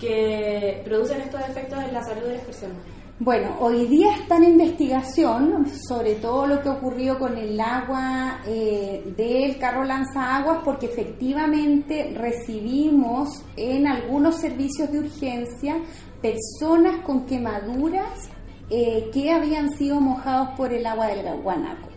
Que 0.00 0.82
producen 0.84 1.20
estos 1.20 1.40
efectos 1.42 1.78
en 1.84 1.94
la 1.94 2.02
salud 2.02 2.22
de 2.22 2.34
las 2.34 2.44
personas? 2.44 2.78
Bueno, 3.22 3.54
hoy 3.60 3.84
día 3.84 4.16
está 4.16 4.38
en 4.38 4.44
investigación 4.44 5.66
sobre 5.86 6.14
todo 6.14 6.46
lo 6.46 6.62
que 6.62 6.70
ocurrió 6.70 7.18
con 7.18 7.36
el 7.36 7.60
agua 7.60 8.40
eh, 8.46 9.12
del 9.14 9.58
carro 9.58 9.84
lanzaguas, 9.84 10.60
porque 10.64 10.86
efectivamente 10.86 12.14
recibimos 12.16 13.44
en 13.58 13.86
algunos 13.86 14.36
servicios 14.36 14.90
de 14.90 15.00
urgencia 15.00 15.76
personas 16.22 17.04
con 17.04 17.26
quemaduras 17.26 18.30
eh, 18.70 19.10
que 19.12 19.30
habían 19.30 19.70
sido 19.76 20.00
mojados 20.00 20.56
por 20.56 20.72
el 20.72 20.86
agua 20.86 21.08
del 21.08 21.42
Guanaco. 21.42 21.90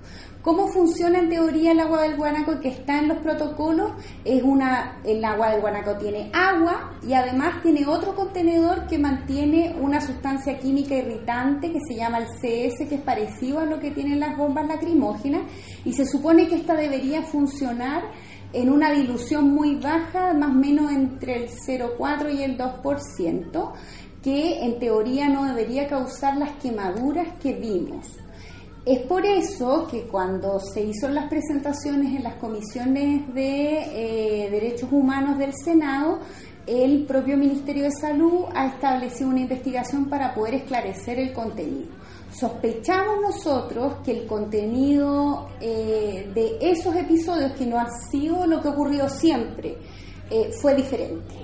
¿Cómo 0.44 0.68
funciona 0.68 1.20
en 1.20 1.30
teoría 1.30 1.72
el 1.72 1.80
agua 1.80 2.02
del 2.02 2.18
guanaco 2.18 2.60
que 2.60 2.68
está 2.68 3.00
en 3.00 3.08
los 3.08 3.20
protocolos? 3.20 3.94
Es 4.26 4.44
una, 4.44 5.00
el 5.06 5.24
agua 5.24 5.52
del 5.52 5.62
guanaco 5.62 5.96
tiene 5.96 6.30
agua 6.34 6.92
y 7.02 7.14
además 7.14 7.62
tiene 7.64 7.88
otro 7.88 8.14
contenedor 8.14 8.86
que 8.88 9.00
mantiene 9.00 9.74
una 9.80 10.02
sustancia 10.02 10.60
química 10.60 10.96
irritante 10.96 11.72
que 11.72 11.80
se 11.88 11.96
llama 11.96 12.18
el 12.18 12.26
CS, 12.26 12.90
que 12.90 12.96
es 12.96 13.02
parecido 13.02 13.60
a 13.60 13.66
lo 13.66 13.80
que 13.80 13.92
tienen 13.92 14.20
las 14.20 14.36
bombas 14.36 14.68
lacrimógenas 14.68 15.44
y 15.86 15.94
se 15.94 16.06
supone 16.06 16.50
que 16.50 16.56
esta 16.56 16.76
debería 16.76 17.22
funcionar 17.22 18.04
en 18.52 18.70
una 18.70 18.92
dilución 18.92 19.50
muy 19.50 19.76
baja, 19.76 20.34
más 20.34 20.50
o 20.50 20.56
menos 20.56 20.92
entre 20.92 21.46
el 21.46 21.50
0,4 21.52 22.36
y 22.38 22.44
el 22.44 22.58
2%, 22.58 23.72
que 24.22 24.66
en 24.66 24.78
teoría 24.78 25.30
no 25.30 25.46
debería 25.46 25.88
causar 25.88 26.36
las 26.36 26.52
quemaduras 26.58 27.30
que 27.42 27.54
vimos. 27.54 28.23
Es 28.86 29.00
por 29.04 29.26
eso 29.26 29.88
que 29.90 30.04
cuando 30.08 30.60
se 30.60 30.84
hizo 30.84 31.08
las 31.08 31.30
presentaciones 31.30 32.14
en 32.18 32.24
las 32.24 32.36
comisiones 32.36 33.34
de 33.34 33.78
eh, 33.80 34.50
derechos 34.50 34.92
humanos 34.92 35.38
del 35.38 35.54
Senado, 35.54 36.20
el 36.68 37.06
propio 37.06 37.38
Ministerio 37.38 37.84
de 37.84 37.92
Salud 37.92 38.44
ha 38.54 38.68
establecido 38.68 39.30
una 39.30 39.40
investigación 39.40 40.10
para 40.10 40.34
poder 40.34 40.56
esclarecer 40.56 41.18
el 41.18 41.32
contenido. 41.32 41.94
Sospechamos 42.38 43.22
nosotros 43.22 44.00
que 44.04 44.12
el 44.12 44.28
contenido 44.28 45.48
eh, 45.62 46.30
de 46.34 46.58
esos 46.60 46.94
episodios, 46.94 47.54
que 47.54 47.66
no 47.66 47.80
ha 47.80 47.88
sido 48.12 48.46
lo 48.46 48.62
que 48.62 48.68
ocurrió 48.68 49.08
siempre, 49.08 49.78
eh, 50.30 50.52
fue 50.62 50.76
diferente 50.76 51.36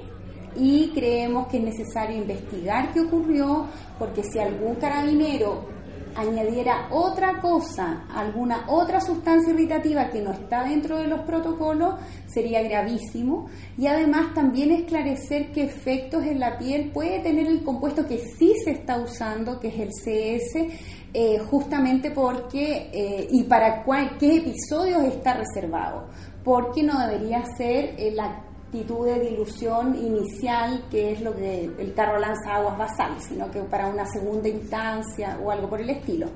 y 0.58 0.90
creemos 0.90 1.48
que 1.48 1.58
es 1.58 1.64
necesario 1.64 2.18
investigar 2.18 2.92
qué 2.92 3.00
ocurrió, 3.00 3.68
porque 3.98 4.24
si 4.24 4.40
algún 4.40 4.76
carabinero 4.76 5.79
añadiera 6.16 6.88
otra 6.92 7.40
cosa, 7.40 8.06
alguna 8.14 8.66
otra 8.68 9.00
sustancia 9.00 9.54
irritativa 9.54 10.10
que 10.10 10.22
no 10.22 10.32
está 10.32 10.64
dentro 10.64 10.98
de 10.98 11.08
los 11.08 11.22
protocolos, 11.22 11.96
sería 12.28 12.62
gravísimo. 12.62 13.50
Y 13.78 13.88
además 13.88 14.34
también 14.34 14.72
esclarecer 14.72 15.52
qué 15.52 15.64
efectos 15.64 16.24
en 16.26 16.40
la 16.40 16.58
piel 16.58 16.92
puede 16.92 17.20
tener 17.20 17.48
el 17.48 17.64
compuesto 17.64 18.08
que 18.08 18.20
sí 18.20 18.54
se 18.64 18.72
está 18.72 19.00
usando, 19.00 19.60
que 19.60 19.70
es 19.70 19.80
el 19.80 19.90
CS, 19.90 20.70
eh, 21.14 21.40
justamente 21.40 22.12
porque, 22.12 22.90
eh, 22.94 23.28
y 23.32 23.44
para 23.44 23.84
qué 24.20 24.38
episodios 24.38 25.04
está 25.04 25.34
reservado, 25.34 26.08
porque 26.44 26.84
no 26.84 27.00
debería 27.00 27.44
ser 27.58 27.96
la 28.14 28.49
actitud 28.70 29.08
de 29.08 29.20
dilución 29.20 29.96
inicial, 29.96 30.84
que 30.92 31.14
es 31.14 31.22
lo 31.22 31.36
que 31.36 31.72
el 31.80 31.94
carro 31.96 32.20
lanza 32.20 32.56
aguas 32.56 32.78
basales, 32.78 33.24
sino 33.28 33.50
que 33.50 33.62
para 33.62 33.88
una 33.88 34.06
segunda 34.06 34.48
instancia 34.48 35.40
o 35.44 35.50
algo 35.50 35.68
por 35.68 35.82
el 35.82 35.90
estilo. 35.90 36.28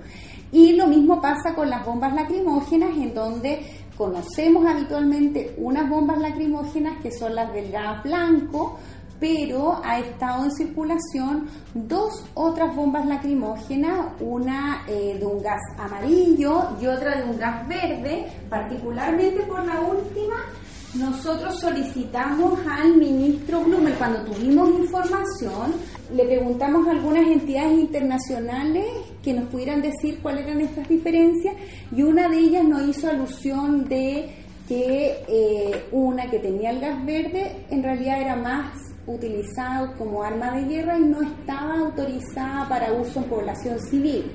Y 0.51 0.73
lo 0.73 0.88
mismo 0.88 1.21
pasa 1.21 1.53
con 1.53 1.69
las 1.69 1.86
bombas 1.86 2.13
lacrimógenas, 2.13 2.97
en 2.97 3.13
donde 3.13 3.86
conocemos 3.95 4.65
habitualmente 4.65 5.53
unas 5.57 5.88
bombas 5.88 6.17
lacrimógenas 6.17 6.99
que 7.03 7.11
son 7.11 7.36
las 7.36 7.53
del 7.53 7.71
gas 7.71 8.03
blanco, 8.03 8.79
pero 9.19 9.79
ha 9.84 9.99
estado 9.99 10.45
en 10.45 10.51
circulación 10.51 11.47
dos 11.75 12.25
otras 12.34 12.75
bombas 12.75 13.05
lacrimógenas, 13.05 14.07
una 14.19 14.86
eh, 14.88 15.17
de 15.19 15.25
un 15.25 15.41
gas 15.41 15.61
amarillo 15.77 16.63
y 16.81 16.88
otra 16.88 17.15
de 17.15 17.29
un 17.29 17.38
gas 17.38 17.67
verde, 17.67 18.25
particularmente 18.49 19.43
por 19.43 19.63
la 19.63 19.79
última 19.81 20.36
nosotros 20.95 21.59
solicitamos 21.59 22.59
al 22.69 22.97
ministro 22.97 23.61
Blumer, 23.61 23.95
cuando 23.95 24.23
tuvimos 24.31 24.69
información, 24.79 25.73
le 26.13 26.23
preguntamos 26.25 26.87
a 26.87 26.91
algunas 26.91 27.25
entidades 27.25 27.79
internacionales 27.79 28.85
que 29.23 29.33
nos 29.33 29.45
pudieran 29.49 29.81
decir 29.81 30.19
cuáles 30.21 30.45
eran 30.45 30.61
estas 30.61 30.87
diferencias 30.87 31.55
y 31.95 32.03
una 32.03 32.29
de 32.29 32.37
ellas 32.37 32.63
nos 32.63 32.87
hizo 32.87 33.09
alusión 33.09 33.85
de 33.89 34.29
que 34.67 35.23
eh, 35.27 35.85
una 35.91 36.29
que 36.29 36.39
tenía 36.39 36.69
el 36.69 36.79
gas 36.79 37.03
verde 37.05 37.65
en 37.71 37.83
realidad 37.83 38.21
era 38.21 38.35
más 38.35 38.77
utilizado 39.07 39.93
como 39.97 40.23
arma 40.23 40.51
de 40.51 40.65
guerra 40.65 40.97
y 40.97 41.03
no 41.03 41.21
estaba 41.21 41.79
autorizada 41.79 42.69
para 42.69 42.93
uso 42.93 43.19
en 43.19 43.25
población 43.25 43.79
civil. 43.79 44.31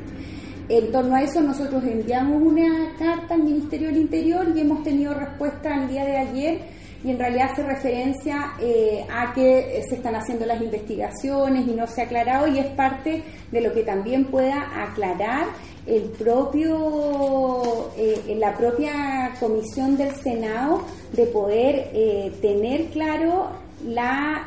En 0.68 0.92
torno 0.92 1.16
a 1.16 1.22
eso 1.22 1.40
nosotros 1.40 1.82
enviamos 1.84 2.42
una 2.42 2.94
carta 2.98 3.34
al 3.34 3.42
Ministerio 3.42 3.88
del 3.88 3.96
Interior 3.96 4.52
y 4.54 4.60
hemos 4.60 4.82
tenido 4.82 5.14
respuesta 5.14 5.74
el 5.74 5.88
día 5.88 6.04
de 6.04 6.16
ayer 6.18 6.58
y 7.02 7.10
en 7.10 7.18
realidad 7.18 7.50
hace 7.52 7.62
referencia 7.62 8.52
eh, 8.60 9.06
a 9.10 9.32
que 9.32 9.82
se 9.88 9.94
están 9.94 10.14
haciendo 10.16 10.44
las 10.44 10.60
investigaciones 10.60 11.66
y 11.66 11.70
no 11.70 11.86
se 11.86 12.02
ha 12.02 12.04
aclarado 12.04 12.48
y 12.48 12.58
es 12.58 12.66
parte 12.66 13.22
de 13.50 13.60
lo 13.62 13.72
que 13.72 13.82
también 13.82 14.26
pueda 14.26 14.82
aclarar 14.82 15.46
el 15.86 16.02
propio 16.02 17.90
eh, 17.96 18.36
la 18.38 18.54
propia 18.54 19.32
comisión 19.40 19.96
del 19.96 20.14
Senado 20.16 20.82
de 21.12 21.24
poder 21.26 21.90
eh, 21.94 22.32
tener 22.42 22.86
claro 22.86 23.52
la 23.86 24.44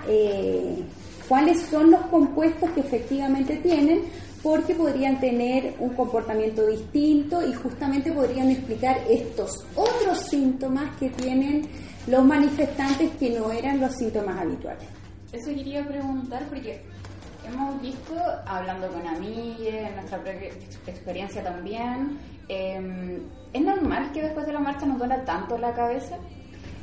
cuáles 1.28 1.62
son 1.62 1.90
los 1.90 2.02
compuestos 2.08 2.70
que 2.72 2.82
efectivamente 2.82 3.56
tienen 3.58 4.02
porque 4.44 4.74
podrían 4.74 5.20
tener 5.20 5.76
un 5.80 5.94
comportamiento 5.96 6.66
distinto 6.66 7.48
y 7.48 7.54
justamente 7.54 8.12
podrían 8.12 8.50
explicar 8.50 8.98
estos 9.08 9.52
otros 9.76 10.20
síntomas 10.20 10.96
que 10.98 11.10
tienen 11.10 11.68
los 12.08 12.24
manifestantes 12.26 13.12
que 13.20 13.30
no 13.30 13.52
eran 13.52 13.80
los 13.80 13.94
síntomas 13.96 14.40
habituales. 14.40 14.88
Eso 15.32 15.54
quería 15.54 15.86
preguntar 15.88 16.44
porque 16.50 16.82
hemos 17.48 17.82
visto, 17.82 18.16
hablando 18.46 18.88
con 18.90 19.08
amigas, 19.08 19.90
en 19.90 19.96
nuestra 19.96 20.22
experiencia 20.88 21.44
también, 21.44 22.20
em, 22.48 23.22
¿es 23.54 23.62
normal 23.62 24.12
que 24.12 24.24
después 24.24 24.46
de 24.46 24.54
la 24.54 24.60
marcha 24.60 24.86
nos 24.86 24.98
duela 24.98 25.24
tanto 25.24 25.58
la 25.58 25.74
cabeza? 25.74 26.18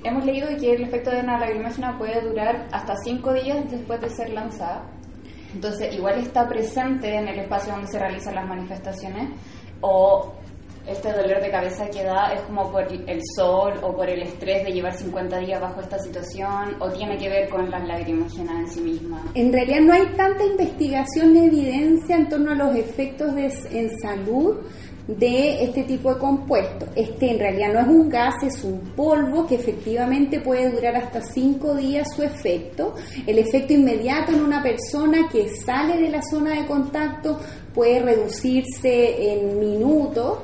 Hemos 0.04 0.24
leído 0.24 0.48
que 0.60 0.74
el 0.74 0.82
efecto 0.82 1.10
de 1.10 1.20
una 1.20 1.38
lagrimógena 1.38 1.98
puede 1.98 2.20
durar 2.20 2.68
hasta 2.70 2.94
cinco 3.02 3.32
días 3.32 3.68
después 3.68 4.00
de 4.00 4.10
ser 4.10 4.30
lanzada. 4.30 4.84
Entonces, 5.54 5.94
igual 5.94 6.18
está 6.18 6.48
presente 6.48 7.14
en 7.14 7.28
el 7.28 7.38
espacio 7.40 7.72
donde 7.72 7.88
se 7.88 7.98
realizan 7.98 8.34
las 8.34 8.46
manifestaciones 8.46 9.30
o 9.80 10.34
este 10.88 11.12
dolor 11.12 11.40
de 11.42 11.50
cabeza 11.50 11.86
que 11.90 12.02
da 12.02 12.32
es 12.32 12.40
como 12.42 12.72
por 12.72 12.90
el 12.90 13.20
sol 13.36 13.74
o 13.82 13.94
por 13.94 14.08
el 14.08 14.22
estrés 14.22 14.64
de 14.64 14.72
llevar 14.72 14.94
50 14.94 15.38
días 15.40 15.60
bajo 15.60 15.82
esta 15.82 15.98
situación 15.98 16.76
o 16.80 16.88
tiene 16.90 17.18
que 17.18 17.28
ver 17.28 17.48
con 17.50 17.70
las 17.70 17.86
lagrimógenas 17.86 18.56
en 18.56 18.70
sí 18.70 18.80
mismas? 18.80 19.20
En 19.34 19.52
realidad 19.52 19.80
no 19.80 19.92
hay 19.92 20.06
tanta 20.16 20.44
investigación 20.44 21.34
ni 21.34 21.46
evidencia 21.46 22.16
en 22.16 22.28
torno 22.28 22.52
a 22.52 22.54
los 22.54 22.74
efectos 22.74 23.34
de, 23.34 23.52
en 23.70 23.90
salud 24.00 24.60
de 25.08 25.64
este 25.64 25.84
tipo 25.84 26.12
de 26.12 26.20
compuesto. 26.20 26.86
Este 26.94 27.30
en 27.30 27.38
realidad 27.38 27.72
no 27.72 27.80
es 27.80 27.88
un 27.88 28.08
gas, 28.10 28.34
es 28.42 28.62
un 28.62 28.78
polvo 28.94 29.46
que 29.46 29.54
efectivamente 29.54 30.40
puede 30.40 30.70
durar 30.70 30.96
hasta 30.96 31.22
cinco 31.22 31.74
días 31.74 32.14
su 32.14 32.22
efecto. 32.22 32.94
El 33.26 33.38
efecto 33.38 33.72
inmediato 33.72 34.32
en 34.32 34.42
una 34.42 34.62
persona 34.62 35.28
que 35.32 35.48
sale 35.48 35.96
de 35.96 36.10
la 36.10 36.20
zona 36.22 36.60
de 36.60 36.66
contacto 36.66 37.40
puede 37.74 38.00
reducirse 38.00 39.32
en 39.32 39.58
minutos, 39.58 40.40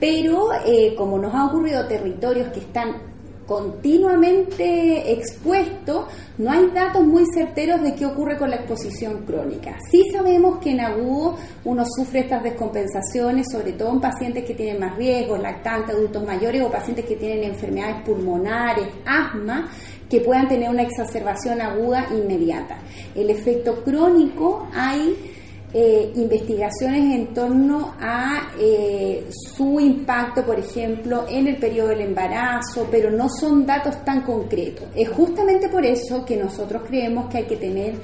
pero 0.00 0.48
eh, 0.66 0.94
como 0.96 1.18
nos 1.18 1.32
ha 1.32 1.46
ocurrido 1.46 1.86
territorios 1.86 2.48
que 2.48 2.60
están 2.60 3.07
continuamente 3.48 5.10
expuesto, 5.10 6.06
no 6.36 6.50
hay 6.50 6.66
datos 6.66 7.02
muy 7.02 7.24
certeros 7.34 7.82
de 7.82 7.94
qué 7.94 8.04
ocurre 8.04 8.36
con 8.36 8.50
la 8.50 8.56
exposición 8.56 9.24
crónica. 9.24 9.78
Sí 9.90 10.02
sabemos 10.12 10.58
que 10.58 10.72
en 10.72 10.80
agudo 10.80 11.36
uno 11.64 11.82
sufre 11.96 12.20
estas 12.20 12.42
descompensaciones, 12.42 13.46
sobre 13.50 13.72
todo 13.72 13.90
en 13.94 14.00
pacientes 14.00 14.44
que 14.44 14.52
tienen 14.52 14.78
más 14.78 14.98
riesgos, 14.98 15.40
lactantes, 15.40 15.96
adultos 15.96 16.26
mayores 16.26 16.60
o 16.60 16.70
pacientes 16.70 17.06
que 17.06 17.16
tienen 17.16 17.42
enfermedades 17.42 18.02
pulmonares, 18.04 18.86
asma, 19.06 19.70
que 20.10 20.20
puedan 20.20 20.46
tener 20.46 20.68
una 20.68 20.82
exacerbación 20.82 21.62
aguda 21.62 22.06
inmediata. 22.10 22.78
El 23.14 23.30
efecto 23.30 23.82
crónico 23.82 24.68
hay 24.74 25.37
eh, 25.72 26.12
investigaciones 26.14 27.14
en 27.14 27.34
torno 27.34 27.94
a 28.00 28.52
eh, 28.58 29.28
su 29.30 29.78
impacto, 29.78 30.42
por 30.44 30.58
ejemplo, 30.58 31.26
en 31.28 31.46
el 31.46 31.58
periodo 31.58 31.88
del 31.88 32.00
embarazo, 32.00 32.88
pero 32.90 33.10
no 33.10 33.28
son 33.28 33.66
datos 33.66 34.02
tan 34.04 34.22
concretos. 34.22 34.88
Es 34.94 35.10
justamente 35.10 35.68
por 35.68 35.84
eso 35.84 36.24
que 36.24 36.36
nosotros 36.36 36.82
creemos 36.86 37.28
que 37.28 37.38
hay 37.38 37.44
que 37.44 37.56
tener 37.56 37.94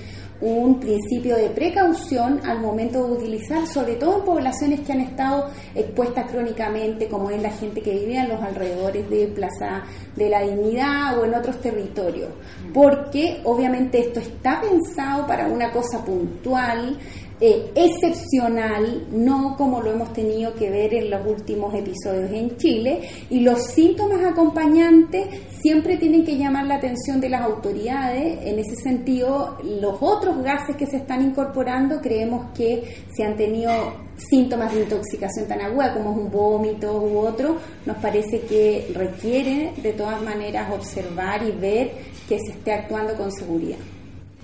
un 0.40 0.78
principio 0.78 1.36
de 1.36 1.48
precaución 1.50 2.40
al 2.44 2.60
momento 2.60 3.06
de 3.06 3.12
utilizar, 3.12 3.66
sobre 3.66 3.94
todo 3.94 4.18
en 4.18 4.24
poblaciones 4.24 4.80
que 4.80 4.92
han 4.92 5.00
estado 5.00 5.48
expuestas 5.74 6.30
crónicamente, 6.30 7.08
como 7.08 7.30
es 7.30 7.40
la 7.40 7.50
gente 7.50 7.80
que 7.80 7.92
vive 7.92 8.16
en 8.16 8.28
los 8.28 8.42
alrededores 8.42 9.08
de 9.08 9.28
Plaza 9.28 9.84
de 10.16 10.28
la 10.28 10.42
Dignidad 10.42 11.18
o 11.18 11.24
en 11.24 11.34
otros 11.34 11.60
territorios, 11.60 12.30
porque 12.74 13.40
obviamente 13.44 14.00
esto 14.00 14.20
está 14.20 14.60
pensado 14.60 15.26
para 15.26 15.46
una 15.46 15.70
cosa 15.70 16.04
puntual, 16.04 16.98
eh, 17.46 17.72
excepcional, 17.74 19.06
no 19.12 19.54
como 19.58 19.82
lo 19.82 19.92
hemos 19.92 20.14
tenido 20.14 20.54
que 20.54 20.70
ver 20.70 20.94
en 20.94 21.10
los 21.10 21.26
últimos 21.26 21.74
episodios 21.74 22.30
en 22.32 22.56
Chile, 22.56 23.02
y 23.28 23.40
los 23.40 23.66
síntomas 23.66 24.24
acompañantes 24.24 25.26
siempre 25.60 25.98
tienen 25.98 26.24
que 26.24 26.38
llamar 26.38 26.64
la 26.66 26.76
atención 26.76 27.20
de 27.20 27.28
las 27.28 27.42
autoridades. 27.42 28.38
En 28.46 28.58
ese 28.58 28.76
sentido, 28.76 29.58
los 29.62 29.98
otros 30.00 30.42
gases 30.42 30.74
que 30.76 30.86
se 30.86 30.96
están 30.96 31.20
incorporando, 31.20 32.00
creemos 32.00 32.50
que 32.54 32.82
si 33.14 33.22
han 33.22 33.36
tenido 33.36 33.70
síntomas 34.16 34.72
de 34.72 34.84
intoxicación 34.84 35.46
tan 35.46 35.60
aguda 35.60 35.92
como 35.92 36.12
es 36.12 36.16
un 36.16 36.30
vómito 36.30 36.98
u 36.98 37.18
otro, 37.18 37.58
nos 37.84 37.98
parece 37.98 38.40
que 38.40 38.90
requiere 38.94 39.74
de 39.82 39.92
todas 39.92 40.22
maneras 40.22 40.72
observar 40.72 41.42
y 41.42 41.50
ver 41.50 41.90
que 42.26 42.38
se 42.38 42.52
esté 42.52 42.72
actuando 42.72 43.14
con 43.16 43.30
seguridad. 43.30 43.76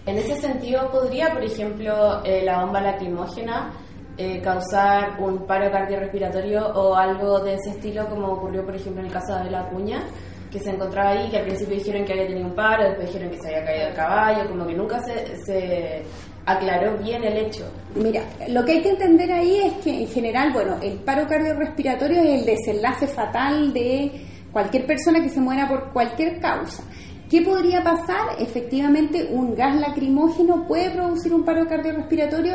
En 0.07 0.16
ese 0.16 0.36
sentido, 0.40 0.90
¿podría, 0.90 1.32
por 1.32 1.44
ejemplo, 1.44 2.24
eh, 2.24 2.42
la 2.44 2.64
bomba 2.64 2.80
lacrimógena 2.80 3.72
eh, 4.16 4.40
causar 4.42 5.20
un 5.20 5.46
paro 5.46 5.70
cardiorrespiratorio 5.70 6.66
o 6.74 6.94
algo 6.94 7.40
de 7.40 7.55
ese 7.55 7.70
estilo, 7.70 8.07
como 8.09 8.28
ocurrió, 8.28 8.64
por 8.64 8.74
ejemplo, 8.74 9.01
en 9.01 9.07
el 9.07 9.12
caso 9.12 9.36
de 9.36 9.51
la 9.51 9.68
cuña, 9.68 10.03
que 10.51 10.59
se 10.59 10.70
encontraba 10.70 11.11
ahí, 11.11 11.30
que 11.30 11.38
al 11.38 11.44
principio 11.44 11.76
dijeron 11.76 12.05
que 12.05 12.12
había 12.12 12.26
tenido 12.26 12.46
un 12.46 12.55
paro, 12.55 12.84
después 12.84 13.07
dijeron 13.07 13.30
que 13.30 13.38
se 13.40 13.48
había 13.48 13.64
caído 13.64 13.88
el 13.88 13.94
caballo, 13.94 14.48
como 14.48 14.66
que 14.66 14.74
nunca 14.74 15.01
se, 15.03 15.36
se 15.44 16.03
aclaró 16.44 16.96
bien 16.98 17.24
el 17.24 17.36
hecho? 17.36 17.64
Mira, 17.94 18.22
lo 18.48 18.64
que 18.64 18.72
hay 18.72 18.82
que 18.82 18.90
entender 18.90 19.30
ahí 19.32 19.61
es 19.64 19.72
que 19.84 20.03
en 20.03 20.09
general, 20.09 20.53
bueno, 20.53 20.76
el 20.82 20.94
paro 20.98 21.26
cardiorrespiratorio 21.28 22.22
es 22.22 22.40
el 22.40 22.46
desenlace 22.46 23.07
fatal 23.07 23.72
de 23.72 24.26
cualquier 24.53 24.86
persona 24.86 25.22
que 25.22 25.28
se 25.28 25.40
muera 25.40 25.68
por 25.68 25.92
cualquier 25.92 26.40
causa. 26.40 26.82
¿Qué 27.31 27.43
podría 27.43 27.85
pasar? 27.85 28.41
Efectivamente, 28.41 29.28
un 29.31 29.55
gas 29.55 29.78
lacrimógeno 29.78 30.66
puede 30.66 30.91
producir 30.91 31.33
un 31.33 31.45
paro 31.45 31.64
cardiorrespiratorio, 31.68 32.55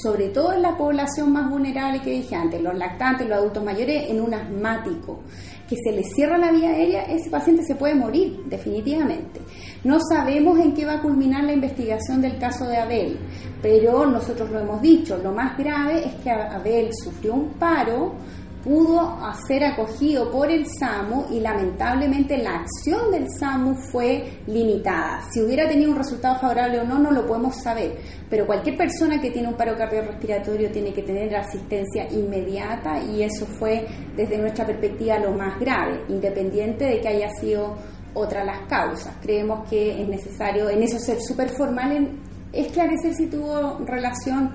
sobre 0.00 0.28
todo 0.28 0.52
en 0.52 0.62
la 0.62 0.76
población 0.76 1.32
más 1.32 1.50
vulnerable 1.50 2.00
que 2.00 2.10
dije 2.10 2.36
antes, 2.36 2.62
los 2.62 2.78
lactantes, 2.78 3.26
los 3.26 3.36
adultos 3.36 3.64
mayores, 3.64 4.08
en 4.08 4.20
un 4.20 4.32
asmático, 4.32 5.22
que 5.68 5.74
se 5.82 5.90
le 5.90 6.04
cierra 6.04 6.38
la 6.38 6.52
vía 6.52 6.70
aérea, 6.70 7.02
ese 7.02 7.28
paciente 7.30 7.64
se 7.64 7.74
puede 7.74 7.96
morir, 7.96 8.44
definitivamente. 8.46 9.40
No 9.82 9.98
sabemos 9.98 10.60
en 10.60 10.72
qué 10.72 10.86
va 10.86 10.94
a 10.94 11.02
culminar 11.02 11.42
la 11.42 11.54
investigación 11.54 12.22
del 12.22 12.38
caso 12.38 12.64
de 12.68 12.76
Abel, 12.76 13.18
pero 13.60 14.06
nosotros 14.06 14.48
lo 14.52 14.60
hemos 14.60 14.80
dicho, 14.80 15.18
lo 15.18 15.32
más 15.32 15.58
grave 15.58 16.06
es 16.06 16.14
que 16.22 16.30
Abel 16.30 16.90
sufrió 16.94 17.34
un 17.34 17.54
paro, 17.54 18.14
pudo 18.66 19.16
ser 19.46 19.62
acogido 19.62 20.28
por 20.28 20.50
el 20.50 20.66
SAMU 20.66 21.26
y 21.30 21.38
lamentablemente 21.38 22.36
la 22.36 22.56
acción 22.56 23.12
del 23.12 23.26
SAMU 23.38 23.76
fue 23.92 24.40
limitada. 24.48 25.22
Si 25.32 25.40
hubiera 25.40 25.68
tenido 25.68 25.92
un 25.92 25.96
resultado 25.96 26.40
favorable 26.40 26.80
o 26.80 26.84
no, 26.84 26.98
no 26.98 27.12
lo 27.12 27.24
podemos 27.24 27.54
saber, 27.62 27.96
pero 28.28 28.44
cualquier 28.44 28.76
persona 28.76 29.20
que 29.20 29.30
tiene 29.30 29.46
un 29.46 29.54
paro 29.54 29.76
cardiorrespiratorio 29.76 30.68
tiene 30.72 30.92
que 30.92 31.02
tener 31.02 31.36
asistencia 31.36 32.10
inmediata 32.10 32.98
y 33.00 33.22
eso 33.22 33.46
fue 33.46 33.86
desde 34.16 34.36
nuestra 34.36 34.66
perspectiva 34.66 35.16
lo 35.20 35.30
más 35.30 35.60
grave, 35.60 36.02
independiente 36.08 36.86
de 36.86 37.00
que 37.00 37.08
haya 37.08 37.30
sido 37.40 37.76
otra 38.14 38.44
las 38.44 38.66
causas. 38.66 39.14
Creemos 39.22 39.68
que 39.70 40.02
es 40.02 40.08
necesario 40.08 40.68
en 40.68 40.82
eso 40.82 40.98
ser 40.98 41.20
súper 41.20 41.50
formal 41.50 41.92
en 41.92 42.20
esclarecer 42.52 43.14
si 43.14 43.26
tuvo 43.26 43.78
relación 43.84 44.50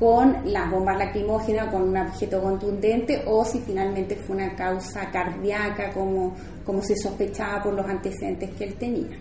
con 0.00 0.50
las 0.50 0.70
bombas 0.70 0.96
lacrimógenas, 0.96 1.68
con 1.70 1.82
un 1.82 1.96
objeto 1.98 2.40
contundente 2.40 3.22
o 3.26 3.44
si 3.44 3.60
finalmente 3.60 4.16
fue 4.16 4.36
una 4.36 4.56
causa 4.56 5.10
cardíaca 5.10 5.92
como, 5.92 6.34
como 6.64 6.80
se 6.80 6.96
sospechaba 6.96 7.62
por 7.62 7.74
los 7.74 7.86
antecedentes 7.86 8.48
que 8.56 8.64
él 8.64 8.74
tenía. 8.76 9.18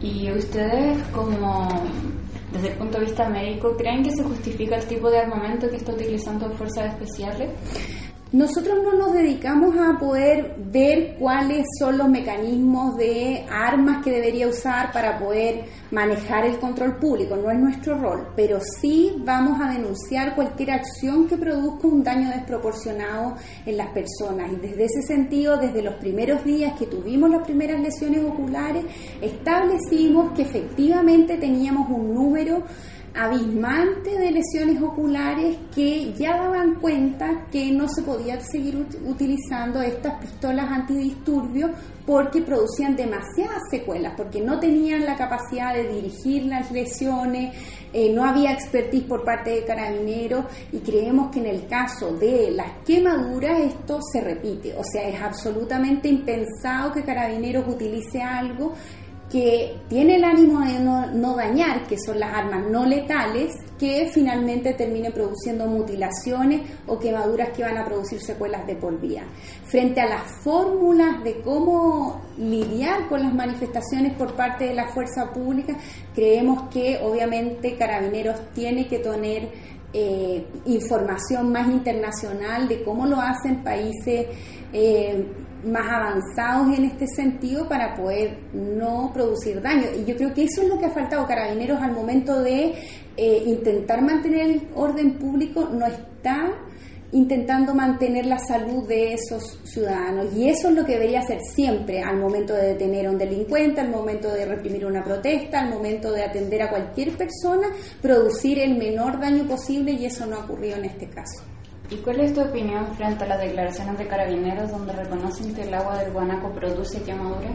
¿Y 0.00 0.32
ustedes 0.32 0.96
como 1.08 1.68
desde 2.50 2.68
el 2.68 2.78
punto 2.78 2.98
de 2.98 3.04
vista 3.04 3.28
médico 3.28 3.76
creen 3.76 4.02
que 4.02 4.10
se 4.12 4.24
justifica 4.24 4.76
el 4.76 4.86
tipo 4.86 5.10
de 5.10 5.18
armamento 5.18 5.68
que 5.68 5.76
está 5.76 5.92
utilizando 5.92 6.50
fuerzas 6.52 6.94
especiales? 6.94 7.50
Nosotros 8.32 8.78
no 8.84 8.92
nos 8.92 9.12
dedicamos 9.12 9.74
a 9.76 9.98
poder 9.98 10.54
ver 10.56 11.16
cuáles 11.18 11.66
son 11.80 11.98
los 11.98 12.08
mecanismos 12.08 12.96
de 12.96 13.44
armas 13.50 14.04
que 14.04 14.12
debería 14.12 14.46
usar 14.46 14.92
para 14.92 15.18
poder 15.18 15.64
manejar 15.90 16.46
el 16.46 16.60
control 16.60 16.96
público, 16.98 17.34
no 17.34 17.50
es 17.50 17.58
nuestro 17.58 17.98
rol, 17.98 18.28
pero 18.36 18.60
sí 18.80 19.16
vamos 19.24 19.60
a 19.60 19.72
denunciar 19.72 20.36
cualquier 20.36 20.70
acción 20.70 21.26
que 21.26 21.36
produzca 21.36 21.88
un 21.88 22.04
daño 22.04 22.28
desproporcionado 22.28 23.34
en 23.66 23.76
las 23.76 23.88
personas. 23.88 24.52
Y 24.52 24.56
desde 24.64 24.84
ese 24.84 25.02
sentido, 25.02 25.56
desde 25.56 25.82
los 25.82 25.94
primeros 25.94 26.44
días 26.44 26.78
que 26.78 26.86
tuvimos 26.86 27.30
las 27.30 27.44
primeras 27.44 27.80
lesiones 27.80 28.22
oculares, 28.22 28.84
establecimos 29.20 30.34
que 30.36 30.42
efectivamente 30.42 31.36
teníamos 31.36 31.90
un 31.90 32.14
número 32.14 32.62
abismante 33.14 34.18
de 34.18 34.30
lesiones 34.30 34.80
oculares 34.80 35.58
que 35.74 36.12
ya 36.14 36.36
daban 36.36 36.76
cuenta 36.76 37.46
que 37.50 37.70
no 37.72 37.88
se 37.88 38.02
podía 38.02 38.40
seguir 38.40 38.86
utilizando 39.04 39.82
estas 39.82 40.20
pistolas 40.20 40.70
antidisturbios 40.70 41.70
porque 42.06 42.42
producían 42.42 42.96
demasiadas 42.96 43.62
secuelas, 43.70 44.14
porque 44.16 44.40
no 44.40 44.58
tenían 44.58 45.04
la 45.04 45.16
capacidad 45.16 45.74
de 45.74 45.88
dirigir 45.88 46.44
las 46.44 46.70
lesiones, 46.70 47.54
eh, 47.92 48.12
no 48.12 48.24
había 48.24 48.52
expertise 48.52 49.04
por 49.04 49.24
parte 49.24 49.50
de 49.50 49.64
carabineros 49.64 50.46
y 50.72 50.78
creemos 50.78 51.30
que 51.30 51.40
en 51.40 51.46
el 51.46 51.66
caso 51.66 52.16
de 52.16 52.50
las 52.52 52.84
quemaduras 52.84 53.60
esto 53.60 53.98
se 54.12 54.20
repite, 54.20 54.74
o 54.76 54.82
sea, 54.84 55.08
es 55.08 55.20
absolutamente 55.20 56.08
impensado 56.08 56.92
que 56.92 57.02
carabineros 57.02 57.68
utilice 57.68 58.22
algo 58.22 58.74
que 59.30 59.76
tiene 59.88 60.16
el 60.16 60.24
ánimo 60.24 60.60
de 60.60 60.80
no, 60.80 61.36
dañar, 61.36 61.86
que 61.86 61.96
son 62.04 62.18
las 62.18 62.34
armas 62.34 62.68
no 62.68 62.84
letales, 62.84 63.52
que 63.78 64.10
finalmente 64.12 64.74
termine 64.74 65.12
produciendo 65.12 65.66
mutilaciones 65.66 66.62
o 66.88 66.98
quemaduras 66.98 67.50
que 67.50 67.62
van 67.62 67.78
a 67.78 67.84
producir 67.84 68.20
secuelas 68.20 68.66
de 68.66 68.74
por 68.74 69.00
vía. 69.00 69.22
Frente 69.64 70.00
a 70.00 70.08
las 70.08 70.22
fórmulas 70.42 71.22
de 71.22 71.40
cómo 71.42 72.20
lidiar 72.38 73.08
con 73.08 73.22
las 73.22 73.32
manifestaciones 73.32 74.14
por 74.14 74.34
parte 74.34 74.64
de 74.64 74.74
la 74.74 74.88
fuerza 74.88 75.32
pública, 75.32 75.76
creemos 76.12 76.68
que 76.68 76.98
obviamente 77.00 77.76
Carabineros 77.76 78.52
tiene 78.52 78.88
que 78.88 78.98
tener 78.98 79.48
eh, 79.92 80.44
información 80.66 81.52
más 81.52 81.68
internacional 81.68 82.68
de 82.68 82.82
cómo 82.82 83.06
lo 83.06 83.20
hacen 83.20 83.62
países 83.62 84.26
eh, 84.72 85.24
más 85.64 85.88
avanzados 85.88 86.76
en 86.76 86.84
este 86.84 87.06
sentido 87.06 87.68
para 87.68 87.94
poder 87.94 88.38
no 88.52 89.10
producir 89.12 89.60
daño. 89.60 89.86
Y 89.96 90.04
yo 90.04 90.16
creo 90.16 90.32
que 90.34 90.44
eso 90.44 90.62
es 90.62 90.68
lo 90.68 90.78
que 90.78 90.86
ha 90.86 90.90
faltado. 90.90 91.26
Carabineros 91.26 91.80
al 91.80 91.92
momento 91.92 92.42
de 92.42 92.74
eh, 93.16 93.42
intentar 93.46 94.02
mantener 94.02 94.50
el 94.50 94.68
orden 94.74 95.18
público 95.18 95.68
no 95.72 95.86
está 95.86 96.52
intentando 97.12 97.74
mantener 97.74 98.26
la 98.26 98.38
salud 98.38 98.86
de 98.86 99.14
esos 99.14 99.60
ciudadanos. 99.64 100.32
Y 100.34 100.48
eso 100.48 100.68
es 100.68 100.74
lo 100.74 100.84
que 100.84 100.92
debería 100.92 101.20
hacer 101.20 101.40
siempre 101.40 102.02
al 102.02 102.18
momento 102.18 102.54
de 102.54 102.68
detener 102.68 103.06
a 103.06 103.10
un 103.10 103.18
delincuente, 103.18 103.80
al 103.80 103.90
momento 103.90 104.32
de 104.32 104.46
reprimir 104.46 104.86
una 104.86 105.02
protesta, 105.02 105.60
al 105.60 105.70
momento 105.70 106.12
de 106.12 106.22
atender 106.22 106.62
a 106.62 106.70
cualquier 106.70 107.16
persona, 107.16 107.68
producir 108.00 108.58
el 108.60 108.76
menor 108.76 109.18
daño 109.18 109.44
posible 109.44 109.92
y 109.92 110.06
eso 110.06 110.26
no 110.26 110.36
ha 110.36 110.44
ocurrido 110.44 110.76
en 110.76 110.84
este 110.84 111.08
caso. 111.08 111.49
¿Y 111.90 111.96
cuál 111.96 112.20
es 112.20 112.32
tu 112.32 112.40
opinión 112.40 112.86
frente 112.96 113.24
a 113.24 113.26
las 113.26 113.40
declaraciones 113.40 113.98
de 113.98 114.06
carabineros 114.06 114.70
donde 114.70 114.92
reconocen 114.92 115.52
que 115.54 115.62
el 115.62 115.74
agua 115.74 115.98
del 115.98 116.12
guanaco 116.12 116.50
produce 116.52 117.02
quemaduras? 117.02 117.52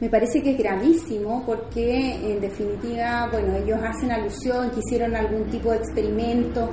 Me 0.00 0.08
parece 0.08 0.42
que 0.42 0.50
es 0.50 0.58
gravísimo 0.58 1.44
porque 1.46 2.14
en 2.14 2.40
definitiva, 2.40 3.28
bueno, 3.32 3.54
ellos 3.56 3.78
hacen 3.82 4.12
alusión 4.12 4.70
que 4.70 4.80
hicieron 4.80 5.16
algún 5.16 5.44
tipo 5.50 5.70
de 5.70 5.78
experimento 5.78 6.68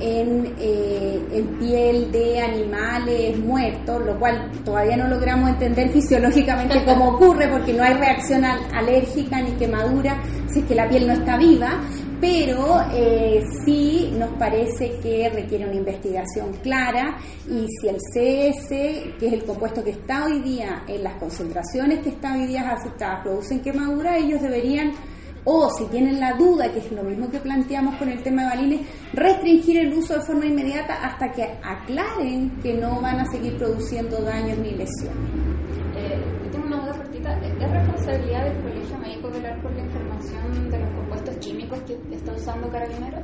en, 0.00 0.54
eh, 0.58 1.20
en 1.32 1.58
piel 1.58 2.12
de 2.12 2.40
animales 2.40 3.38
muertos, 3.38 4.04
lo 4.04 4.18
cual 4.18 4.50
todavía 4.64 4.96
no 4.96 5.08
logramos 5.08 5.50
entender 5.50 5.90
fisiológicamente 5.90 6.84
cómo 6.84 7.10
ocurre 7.10 7.48
porque 7.48 7.72
no 7.72 7.82
hay 7.82 7.94
reacción 7.94 8.44
alérgica 8.44 9.40
ni 9.40 9.52
quemadura 9.52 10.20
si 10.52 10.60
es 10.60 10.66
que 10.66 10.74
la 10.74 10.88
piel 10.88 11.06
no 11.06 11.14
está 11.14 11.36
viva, 11.36 11.80
pero 12.24 12.80
eh, 12.94 13.44
sí 13.66 14.10
nos 14.18 14.30
parece 14.38 14.98
que 15.02 15.28
requiere 15.28 15.66
una 15.66 15.74
investigación 15.74 16.54
clara 16.62 17.18
y 17.46 17.66
si 17.68 17.88
el 17.88 17.96
CS, 17.96 18.68
que 19.18 19.26
es 19.26 19.32
el 19.34 19.44
compuesto 19.44 19.84
que 19.84 19.90
está 19.90 20.24
hoy 20.24 20.40
día 20.40 20.84
en 20.88 21.04
las 21.04 21.16
concentraciones 21.16 21.98
que 21.98 22.08
están 22.08 22.40
hoy 22.40 22.46
día 22.46 22.70
aceptadas, 22.70 23.20
producen 23.24 23.60
quemadura, 23.60 24.16
ellos 24.16 24.40
deberían, 24.40 24.92
o 25.44 25.68
si 25.76 25.84
tienen 25.88 26.18
la 26.18 26.32
duda, 26.32 26.72
que 26.72 26.78
es 26.78 26.90
lo 26.92 27.02
mismo 27.02 27.30
que 27.30 27.40
planteamos 27.40 27.96
con 27.96 28.08
el 28.08 28.22
tema 28.22 28.44
de 28.44 28.48
balines, 28.48 28.80
restringir 29.12 29.80
el 29.80 29.92
uso 29.92 30.14
de 30.14 30.20
forma 30.22 30.46
inmediata 30.46 30.94
hasta 31.04 31.30
que 31.30 31.42
aclaren 31.62 32.58
que 32.62 32.72
no 32.72 33.02
van 33.02 33.20
a 33.20 33.30
seguir 33.30 33.58
produciendo 33.58 34.16
daños 34.22 34.56
ni 34.60 34.70
lesiones. 34.70 35.44
Eh, 35.94 36.18
tengo 36.50 36.68
una 36.68 36.80
duda 36.80 36.96
cortita. 36.96 37.38
¿Es 37.38 37.70
responsabilidad 37.70 38.44
del 38.44 38.62
Colegio 38.62 38.98
Médico 38.98 39.30
velar 39.30 39.60
por 39.60 39.72
la 39.72 39.82
información 39.82 40.70
de 40.70 40.78
los 40.78 40.93
químicos 41.44 41.78
que 41.82 41.98
está 42.14 42.32
usando 42.32 42.68
Carabineros? 42.70 43.20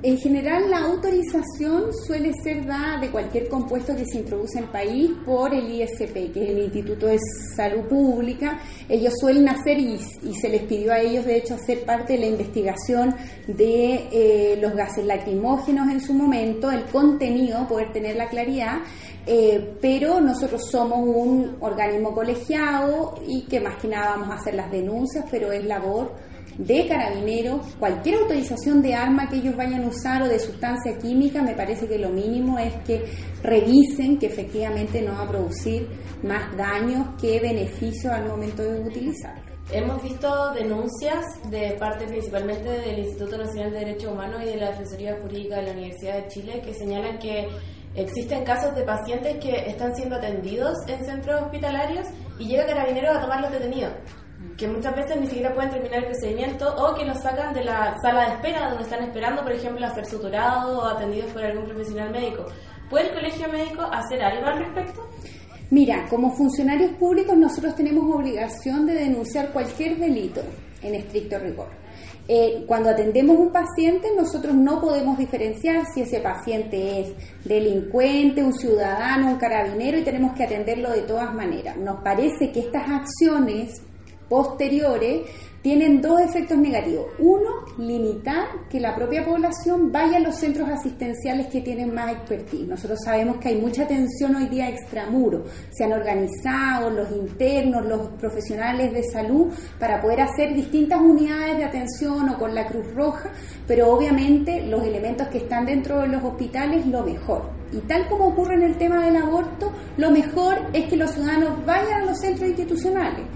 En 0.00 0.16
general, 0.16 0.70
la 0.70 0.78
autorización 0.84 1.92
suele 2.06 2.32
ser 2.44 2.64
dada 2.64 3.00
de 3.00 3.10
cualquier 3.10 3.48
compuesto 3.48 3.96
que 3.96 4.04
se 4.04 4.18
introduce 4.18 4.58
en 4.58 4.64
el 4.64 4.70
país 4.70 5.10
por 5.26 5.52
el 5.52 5.68
ISP, 5.72 6.32
que 6.32 6.44
es 6.44 6.50
el 6.50 6.58
Instituto 6.60 7.06
de 7.06 7.18
Salud 7.56 7.84
Pública. 7.88 8.60
Ellos 8.88 9.12
suelen 9.20 9.48
hacer, 9.48 9.76
y, 9.76 9.98
y 10.22 10.34
se 10.40 10.50
les 10.50 10.62
pidió 10.62 10.92
a 10.92 11.00
ellos, 11.00 11.26
de 11.26 11.38
hecho, 11.38 11.54
hacer 11.54 11.84
parte 11.84 12.12
de 12.12 12.20
la 12.20 12.26
investigación 12.26 13.12
de 13.48 14.08
eh, 14.12 14.58
los 14.60 14.72
gases 14.74 15.04
lacrimógenos 15.04 15.90
en 15.90 16.00
su 16.00 16.14
momento, 16.14 16.70
el 16.70 16.84
contenido, 16.84 17.66
poder 17.66 17.92
tener 17.92 18.14
la 18.14 18.28
claridad. 18.28 18.78
Eh, 19.26 19.78
pero 19.82 20.20
nosotros 20.20 20.62
somos 20.70 21.00
un 21.00 21.56
organismo 21.58 22.14
colegiado 22.14 23.16
y 23.26 23.42
que 23.46 23.58
más 23.58 23.76
que 23.78 23.88
nada 23.88 24.10
vamos 24.10 24.30
a 24.30 24.34
hacer 24.34 24.54
las 24.54 24.70
denuncias, 24.70 25.24
pero 25.28 25.50
es 25.50 25.64
labor 25.64 26.27
de 26.58 26.88
carabineros, 26.88 27.60
cualquier 27.78 28.16
autorización 28.16 28.82
de 28.82 28.94
arma 28.94 29.28
que 29.28 29.36
ellos 29.36 29.56
vayan 29.56 29.84
a 29.84 29.86
usar 29.86 30.22
o 30.22 30.28
de 30.28 30.40
sustancia 30.40 30.98
química, 30.98 31.40
me 31.40 31.54
parece 31.54 31.86
que 31.86 31.98
lo 31.98 32.10
mínimo 32.10 32.58
es 32.58 32.74
que 32.84 33.04
revisen 33.42 34.18
que 34.18 34.26
efectivamente 34.26 35.00
no 35.00 35.12
va 35.12 35.22
a 35.22 35.28
producir 35.28 35.88
más 36.22 36.54
daños 36.56 37.14
que 37.20 37.38
beneficios 37.38 38.12
al 38.12 38.26
momento 38.26 38.62
de 38.62 38.80
utilizarlo. 38.80 39.48
Hemos 39.70 40.02
visto 40.02 40.52
denuncias 40.54 41.24
de 41.50 41.76
parte 41.78 42.06
principalmente 42.06 42.68
del 42.68 43.00
Instituto 43.00 43.38
Nacional 43.38 43.70
de 43.70 43.78
Derechos 43.80 44.12
Humanos 44.12 44.42
y 44.42 44.46
de 44.46 44.56
la 44.56 44.70
Defensoría 44.70 45.18
Jurídica 45.20 45.56
de 45.56 45.62
la 45.62 45.72
Universidad 45.72 46.22
de 46.22 46.28
Chile 46.28 46.62
que 46.64 46.74
señalan 46.74 47.18
que 47.18 47.48
existen 47.94 48.44
casos 48.44 48.74
de 48.74 48.82
pacientes 48.82 49.36
que 49.38 49.68
están 49.68 49.94
siendo 49.94 50.16
atendidos 50.16 50.74
en 50.88 51.04
centros 51.04 51.42
hospitalarios 51.42 52.06
y 52.38 52.46
llega 52.48 52.66
carabineros 52.66 53.16
a 53.16 53.20
tomar 53.20 53.42
los 53.42 53.52
detenidos 53.52 53.92
que 54.56 54.68
muchas 54.68 54.94
veces 54.94 55.20
ni 55.20 55.26
siquiera 55.26 55.54
pueden 55.54 55.70
terminar 55.70 55.98
el 55.98 56.06
procedimiento 56.06 56.74
o 56.76 56.94
que 56.94 57.04
los 57.04 57.18
sacan 57.18 57.54
de 57.54 57.64
la 57.64 57.96
sala 58.00 58.26
de 58.26 58.34
espera 58.34 58.68
donde 58.68 58.84
están 58.84 59.02
esperando, 59.02 59.42
por 59.42 59.52
ejemplo, 59.52 59.86
a 59.86 59.94
ser 59.94 60.06
suturados 60.06 60.78
o 60.78 60.84
atendidos 60.84 61.32
por 61.32 61.44
algún 61.44 61.64
profesional 61.64 62.10
médico. 62.10 62.46
¿Puede 62.90 63.08
el 63.08 63.14
colegio 63.14 63.48
médico 63.48 63.82
hacer 63.82 64.22
algo 64.22 64.46
al 64.46 64.58
respecto? 64.58 65.08
Mira, 65.70 66.06
como 66.08 66.34
funcionarios 66.34 66.92
públicos 66.92 67.36
nosotros 67.36 67.74
tenemos 67.74 68.04
obligación 68.14 68.86
de 68.86 68.94
denunciar 68.94 69.52
cualquier 69.52 69.98
delito 69.98 70.40
en 70.82 70.94
estricto 70.94 71.38
rigor. 71.38 71.68
Eh, 72.26 72.64
cuando 72.66 72.90
atendemos 72.90 73.38
un 73.38 73.50
paciente, 73.50 74.08
nosotros 74.16 74.54
no 74.54 74.80
podemos 74.80 75.18
diferenciar 75.18 75.84
si 75.92 76.02
ese 76.02 76.20
paciente 76.20 77.00
es 77.00 77.12
delincuente, 77.44 78.42
un 78.42 78.52
ciudadano, 78.52 79.28
un 79.28 79.36
carabinero 79.38 79.98
y 79.98 80.04
tenemos 80.04 80.34
que 80.34 80.44
atenderlo 80.44 80.90
de 80.90 81.02
todas 81.02 81.32
maneras. 81.34 81.76
Nos 81.78 82.02
parece 82.02 82.52
que 82.52 82.60
estas 82.60 82.88
acciones 82.88 83.82
posteriores 84.28 85.22
tienen 85.62 86.00
dos 86.00 86.20
efectos 86.20 86.56
negativos. 86.56 87.06
Uno, 87.18 87.64
limitar 87.78 88.46
que 88.70 88.80
la 88.80 88.94
propia 88.94 89.24
población 89.24 89.90
vaya 89.90 90.18
a 90.18 90.20
los 90.20 90.36
centros 90.36 90.68
asistenciales 90.68 91.48
que 91.48 91.60
tienen 91.60 91.92
más 91.92 92.12
expertise. 92.12 92.68
Nosotros 92.68 93.00
sabemos 93.04 93.38
que 93.38 93.48
hay 93.48 93.60
mucha 93.60 93.82
atención 93.82 94.36
hoy 94.36 94.46
día 94.46 94.68
extramuro. 94.68 95.44
Se 95.70 95.84
han 95.84 95.92
organizado 95.92 96.90
los 96.90 97.10
internos, 97.10 97.84
los 97.86 98.08
profesionales 98.20 98.92
de 98.92 99.02
salud 99.02 99.52
para 99.80 100.00
poder 100.00 100.20
hacer 100.20 100.54
distintas 100.54 101.00
unidades 101.00 101.58
de 101.58 101.64
atención 101.64 102.28
o 102.28 102.38
con 102.38 102.54
la 102.54 102.66
Cruz 102.66 102.94
Roja, 102.94 103.30
pero 103.66 103.92
obviamente 103.92 104.62
los 104.62 104.84
elementos 104.84 105.26
que 105.28 105.38
están 105.38 105.66
dentro 105.66 106.00
de 106.00 106.08
los 106.08 106.22
hospitales 106.22 106.86
lo 106.86 107.02
mejor. 107.02 107.58
Y 107.72 107.80
tal 107.80 108.08
como 108.08 108.28
ocurre 108.28 108.54
en 108.54 108.62
el 108.62 108.78
tema 108.78 109.04
del 109.04 109.16
aborto, 109.16 109.72
lo 109.98 110.10
mejor 110.10 110.56
es 110.72 110.88
que 110.88 110.96
los 110.96 111.10
ciudadanos 111.10 111.64
vayan 111.66 112.02
a 112.02 112.04
los 112.06 112.18
centros 112.18 112.48
institucionales. 112.48 113.26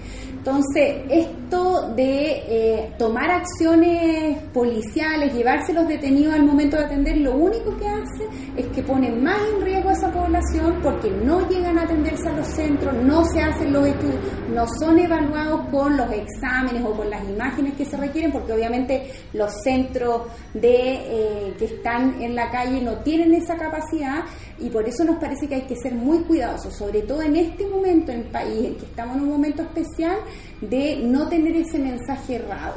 Entonces, 0.45 1.03
esto 1.09 1.93
de 1.95 2.43
eh, 2.47 2.93
tomar 2.97 3.31
acciones 3.31 4.39
policiales, 4.53 5.33
llevarse 5.33 5.71
los 5.71 5.87
detenidos 5.87 6.33
al 6.33 6.43
momento 6.43 6.75
de 6.75 6.83
atender, 6.83 7.15
lo 7.19 7.31
único 7.31 7.77
que 7.77 7.87
hace 7.87 8.27
es 8.57 8.67
que 8.75 8.83
pone 8.83 9.09
más 9.09 9.39
en 9.55 9.63
riesgo 9.63 9.87
a 9.87 9.93
esa 9.93 10.11
población 10.11 10.81
porque 10.83 11.09
no 11.09 11.47
llegan 11.47 11.79
a 11.79 11.83
atenderse 11.83 12.27
a 12.27 12.33
los 12.33 12.45
centros, 12.45 12.93
no 12.93 13.23
se 13.23 13.41
hacen 13.41 13.71
los 13.71 13.87
estudios, 13.87 14.19
no 14.53 14.67
son 14.67 14.99
evaluados 14.99 15.61
con 15.71 15.95
los 15.95 16.11
exámenes 16.11 16.83
o 16.83 16.91
con 16.91 17.09
las 17.09 17.23
imágenes 17.23 17.75
que 17.75 17.85
se 17.85 17.95
requieren, 17.95 18.33
porque 18.33 18.51
obviamente 18.51 19.11
los 19.31 19.49
centros 19.63 20.23
de 20.53 20.73
eh, 20.75 21.53
que 21.57 21.65
están 21.65 22.21
en 22.21 22.35
la 22.35 22.51
calle 22.51 22.81
no 22.81 22.97
tienen 22.97 23.33
esa 23.33 23.55
capacidad 23.55 24.25
y 24.59 24.69
por 24.69 24.87
eso 24.87 25.03
nos 25.03 25.17
parece 25.17 25.47
que 25.47 25.55
hay 25.55 25.61
que 25.63 25.75
ser 25.75 25.93
muy 25.93 26.19
cuidadosos, 26.19 26.75
sobre 26.75 27.01
todo 27.01 27.21
en 27.21 27.35
este 27.35 27.67
momento 27.67 28.11
en 28.11 28.19
el 28.19 28.25
país, 28.25 28.65
en 28.65 28.75
que 28.75 28.85
estamos 28.85 29.17
en 29.17 29.23
un 29.23 29.29
momento 29.29 29.63
especial, 29.63 30.17
de 30.61 30.97
no 31.03 31.27
tener 31.27 31.55
ese 31.55 31.79
mensaje 31.79 32.35
errado. 32.35 32.75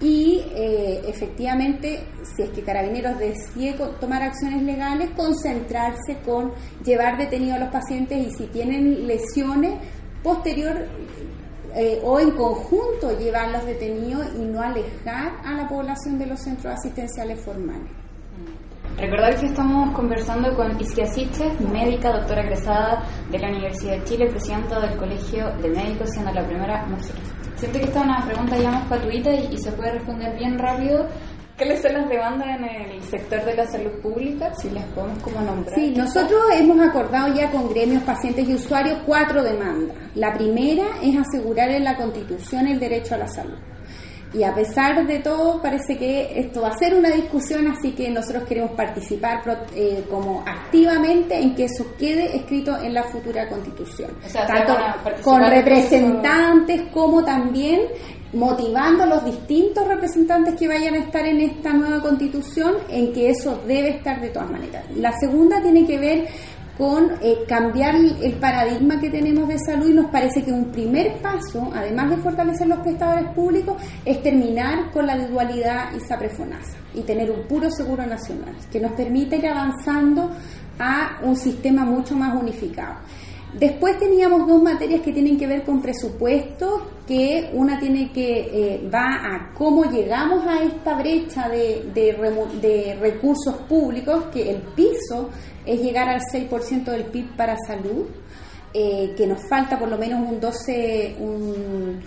Y 0.00 0.44
eh, 0.54 1.02
efectivamente, 1.08 2.04
si 2.36 2.42
es 2.42 2.50
que 2.50 2.62
Carabineros 2.62 3.18
decide 3.18 3.74
tomar 4.00 4.22
acciones 4.22 4.62
legales, 4.62 5.10
concentrarse 5.16 6.18
con 6.24 6.52
llevar 6.84 7.18
detenidos 7.18 7.56
a 7.56 7.64
los 7.64 7.70
pacientes 7.70 8.26
y 8.26 8.30
si 8.30 8.46
tienen 8.46 9.08
lesiones, 9.08 9.74
posterior 10.22 10.86
eh, 11.74 12.00
o 12.04 12.20
en 12.20 12.30
conjunto 12.32 13.18
llevarlos 13.18 13.64
detenidos 13.66 14.26
y 14.36 14.44
no 14.44 14.60
alejar 14.62 15.40
a 15.44 15.54
la 15.54 15.68
población 15.68 16.18
de 16.18 16.26
los 16.26 16.40
centros 16.40 16.74
asistenciales 16.74 17.40
formales. 17.40 18.07
Recordar 18.96 19.38
que 19.38 19.46
estamos 19.46 19.94
conversando 19.94 20.54
con 20.56 20.80
Isquia 20.80 21.06
Siches, 21.06 21.60
médica, 21.60 22.12
doctora 22.12 22.42
egresada 22.42 23.02
de 23.30 23.38
la 23.38 23.48
Universidad 23.48 23.92
de 23.92 24.04
Chile, 24.04 24.26
presidenta 24.26 24.80
del 24.80 24.96
Colegio 24.96 25.50
de 25.62 25.68
Médicos, 25.68 26.10
siendo 26.10 26.32
la 26.32 26.44
primera 26.44 26.84
mujer. 26.86 27.14
Siento 27.56 27.78
que 27.78 27.84
esta 27.84 28.00
es 28.00 28.04
una 28.06 28.26
pregunta 28.26 28.56
ya 28.56 28.70
más 28.70 28.88
gratuita 28.88 29.30
y, 29.32 29.54
y 29.54 29.58
se 29.58 29.70
puede 29.72 29.92
responder 29.92 30.36
bien 30.36 30.58
rápido. 30.58 31.06
¿Cuáles 31.56 31.82
son 31.82 31.92
las 31.92 32.08
demandas 32.08 32.48
en 32.56 32.64
el 32.64 33.02
sector 33.02 33.44
de 33.44 33.54
la 33.56 33.66
salud 33.66 33.90
pública? 34.00 34.54
Si 34.54 34.70
las 34.70 34.84
podemos 34.86 35.20
como 35.22 35.40
nombrar. 35.40 35.74
Sí, 35.74 35.92
nosotros 35.96 36.40
hemos 36.54 36.78
acordado 36.80 37.34
ya 37.34 37.50
con 37.50 37.68
gremios, 37.68 38.04
pacientes 38.04 38.48
y 38.48 38.54
usuarios 38.54 39.00
cuatro 39.04 39.42
demandas. 39.42 39.96
La 40.14 40.32
primera 40.34 40.84
es 41.02 41.16
asegurar 41.18 41.68
en 41.70 41.82
la 41.82 41.96
Constitución 41.96 42.68
el 42.68 42.78
derecho 42.78 43.16
a 43.16 43.18
la 43.18 43.26
salud. 43.26 43.58
Y 44.34 44.42
a 44.42 44.54
pesar 44.54 45.06
de 45.06 45.20
todo, 45.20 45.60
parece 45.62 45.96
que 45.96 46.38
esto 46.38 46.60
va 46.60 46.68
a 46.68 46.78
ser 46.78 46.94
una 46.94 47.10
discusión, 47.10 47.66
así 47.68 47.92
que 47.92 48.10
nosotros 48.10 48.44
queremos 48.44 48.72
participar 48.72 49.42
eh, 49.74 50.04
como 50.10 50.42
activamente 50.46 51.38
en 51.38 51.54
que 51.54 51.64
eso 51.64 51.86
quede 51.98 52.36
escrito 52.36 52.76
en 52.78 52.92
la 52.92 53.04
futura 53.04 53.48
constitución. 53.48 54.10
Tanto 54.32 54.76
con 55.22 55.40
representantes 55.40 56.82
como 56.92 57.24
también 57.24 57.80
motivando 58.32 59.04
a 59.04 59.06
los 59.06 59.24
distintos 59.24 59.86
representantes 59.86 60.54
que 60.56 60.68
vayan 60.68 60.94
a 60.94 60.98
estar 60.98 61.24
en 61.26 61.40
esta 61.40 61.72
nueva 61.72 62.00
constitución 62.02 62.74
en 62.90 63.12
que 63.12 63.30
eso 63.30 63.62
debe 63.66 63.88
estar 63.90 64.20
de 64.20 64.28
todas 64.28 64.50
maneras. 64.50 64.84
La 64.94 65.12
segunda 65.18 65.62
tiene 65.62 65.86
que 65.86 65.98
ver 65.98 66.28
con 66.78 67.10
eh, 67.20 67.38
cambiar 67.48 67.96
el 67.96 68.34
paradigma 68.34 69.00
que 69.00 69.10
tenemos 69.10 69.48
de 69.48 69.58
salud 69.58 69.90
y 69.90 69.94
nos 69.94 70.10
parece 70.12 70.44
que 70.44 70.52
un 70.52 70.70
primer 70.70 71.20
paso, 71.20 71.72
además 71.74 72.10
de 72.10 72.16
fortalecer 72.18 72.68
los 72.68 72.78
prestadores 72.78 73.28
públicos, 73.32 73.82
es 74.04 74.22
terminar 74.22 74.92
con 74.92 75.04
la 75.04 75.18
dualidad 75.26 75.92
y 75.96 76.00
saprefonasa 76.00 76.78
y 76.94 77.02
tener 77.02 77.32
un 77.32 77.42
puro 77.48 77.68
seguro 77.68 78.06
nacional 78.06 78.54
que 78.70 78.78
nos 78.78 78.92
permite 78.92 79.36
ir 79.36 79.48
avanzando 79.48 80.30
a 80.78 81.18
un 81.22 81.34
sistema 81.36 81.84
mucho 81.84 82.14
más 82.14 82.40
unificado. 82.40 82.94
Después 83.54 83.98
teníamos 83.98 84.46
dos 84.46 84.62
materias 84.62 85.00
que 85.00 85.12
tienen 85.12 85.38
que 85.38 85.46
ver 85.46 85.64
con 85.64 85.80
presupuestos, 85.80 86.82
que 87.06 87.50
una 87.54 87.78
tiene 87.78 88.12
que 88.12 88.40
eh, 88.40 88.90
va 88.92 89.06
a 89.06 89.54
cómo 89.54 89.84
llegamos 89.84 90.46
a 90.46 90.62
esta 90.62 90.98
brecha 90.98 91.48
de, 91.48 91.90
de, 91.94 92.98
recursos 93.00 93.56
públicos, 93.68 94.24
que 94.32 94.50
el 94.50 94.58
piso 94.76 95.30
es 95.64 95.80
llegar 95.80 96.10
al 96.10 96.20
6% 96.20 96.84
del 96.84 97.06
PIB 97.06 97.36
para 97.36 97.56
salud, 97.66 98.04
eh, 98.74 99.14
que 99.16 99.26
nos 99.26 99.38
falta 99.48 99.78
por 99.78 99.88
lo 99.88 99.96
menos 99.96 100.28
un 100.28 100.38
12, 100.38 101.16
un, 101.18 102.02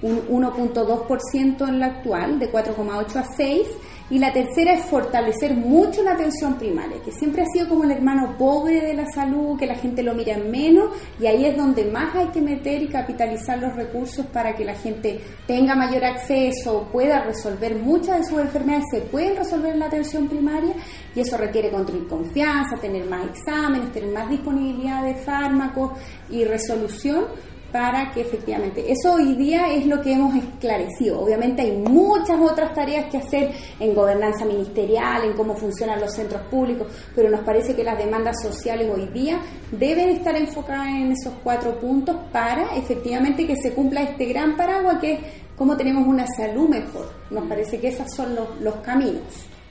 un 0.00 0.42
1.2% 0.42 1.68
en 1.68 1.78
la 1.78 1.86
actual, 1.86 2.38
de 2.38 2.50
4,8 2.50 3.16
a 3.16 3.24
6 3.36 3.68
y 4.08 4.18
la 4.18 4.32
tercera 4.32 4.74
es 4.74 4.84
fortalecer 4.86 5.54
mucho 5.54 6.02
la 6.02 6.12
atención 6.12 6.54
primaria, 6.54 7.02
que 7.04 7.10
siempre 7.10 7.42
ha 7.42 7.46
sido 7.46 7.68
como 7.68 7.84
el 7.84 7.90
hermano 7.90 8.36
pobre 8.38 8.80
de 8.80 8.94
la 8.94 9.06
salud, 9.06 9.58
que 9.58 9.66
la 9.66 9.74
gente 9.74 10.02
lo 10.02 10.14
mira 10.14 10.34
en 10.34 10.50
menos, 10.50 10.90
y 11.20 11.26
ahí 11.26 11.44
es 11.44 11.56
donde 11.56 11.84
más 11.86 12.14
hay 12.14 12.28
que 12.28 12.40
meter 12.40 12.82
y 12.82 12.88
capitalizar 12.88 13.58
los 13.58 13.74
recursos 13.74 14.24
para 14.26 14.54
que 14.54 14.64
la 14.64 14.74
gente 14.74 15.20
tenga 15.46 15.74
mayor 15.74 16.04
acceso, 16.04 16.88
pueda 16.92 17.24
resolver 17.24 17.76
muchas 17.76 18.18
de 18.18 18.24
sus 18.24 18.40
enfermedades, 18.40 18.84
se 18.90 19.00
pueden 19.00 19.36
resolver 19.36 19.72
en 19.72 19.80
la 19.80 19.86
atención 19.86 20.28
primaria, 20.28 20.74
y 21.14 21.20
eso 21.20 21.36
requiere 21.36 21.70
construir 21.70 22.06
confianza, 22.06 22.76
tener 22.80 23.06
más 23.06 23.26
exámenes, 23.26 23.92
tener 23.92 24.12
más 24.12 24.28
disponibilidad 24.30 25.02
de 25.02 25.14
fármacos 25.14 25.92
y 26.30 26.44
resolución 26.44 27.24
para 27.72 28.10
que 28.12 28.22
efectivamente, 28.22 28.90
eso 28.90 29.14
hoy 29.14 29.34
día 29.34 29.72
es 29.72 29.86
lo 29.86 30.00
que 30.00 30.12
hemos 30.12 30.34
esclarecido. 30.34 31.20
Obviamente 31.20 31.62
hay 31.62 31.76
muchas 31.76 32.40
otras 32.40 32.72
tareas 32.74 33.10
que 33.10 33.18
hacer 33.18 33.52
en 33.80 33.94
gobernanza 33.94 34.44
ministerial, 34.44 35.24
en 35.24 35.34
cómo 35.34 35.54
funcionan 35.54 36.00
los 36.00 36.12
centros 36.12 36.42
públicos, 36.42 36.86
pero 37.14 37.30
nos 37.30 37.40
parece 37.40 37.74
que 37.74 37.84
las 37.84 37.98
demandas 37.98 38.36
sociales 38.42 38.90
hoy 38.94 39.06
día 39.08 39.40
deben 39.70 40.10
estar 40.10 40.36
enfocadas 40.36 40.88
en 40.88 41.12
esos 41.12 41.34
cuatro 41.42 41.78
puntos 41.78 42.16
para 42.32 42.76
efectivamente 42.76 43.46
que 43.46 43.56
se 43.56 43.72
cumpla 43.72 44.02
este 44.02 44.26
gran 44.26 44.56
paraguas 44.56 44.98
que 45.00 45.12
es 45.12 45.20
cómo 45.56 45.76
tenemos 45.76 46.06
una 46.06 46.26
salud 46.26 46.68
mejor. 46.68 47.10
Nos 47.30 47.46
parece 47.48 47.78
que 47.78 47.88
esos 47.88 48.10
son 48.14 48.34
los, 48.34 48.60
los 48.60 48.76
caminos. 48.76 49.22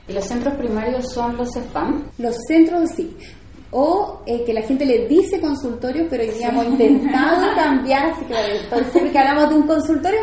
¿Y 0.08 0.14
los 0.14 0.26
centros 0.26 0.54
primarios 0.56 1.12
son 1.12 1.36
los 1.38 1.52
CEFAM? 1.52 2.12
Los 2.20 2.36
centros 2.48 2.92
sí. 2.96 3.16
O 3.72 4.22
eh, 4.26 4.44
que 4.46 4.54
la 4.54 4.62
gente 4.62 4.86
le 4.86 5.08
dice 5.08 5.42
consultorio, 5.42 6.08
pero 6.10 6.24
hoy 6.24 6.30
día 6.30 6.50
hemos 6.50 6.66
intentado 6.68 7.56
cambiar, 7.56 8.12
así 8.12 8.26
que 8.26 8.36
entonces 8.64 9.12
que 9.12 9.18
hablamos 9.20 9.50
de 9.50 9.56
un 9.56 9.64
consultorio, 9.68 10.20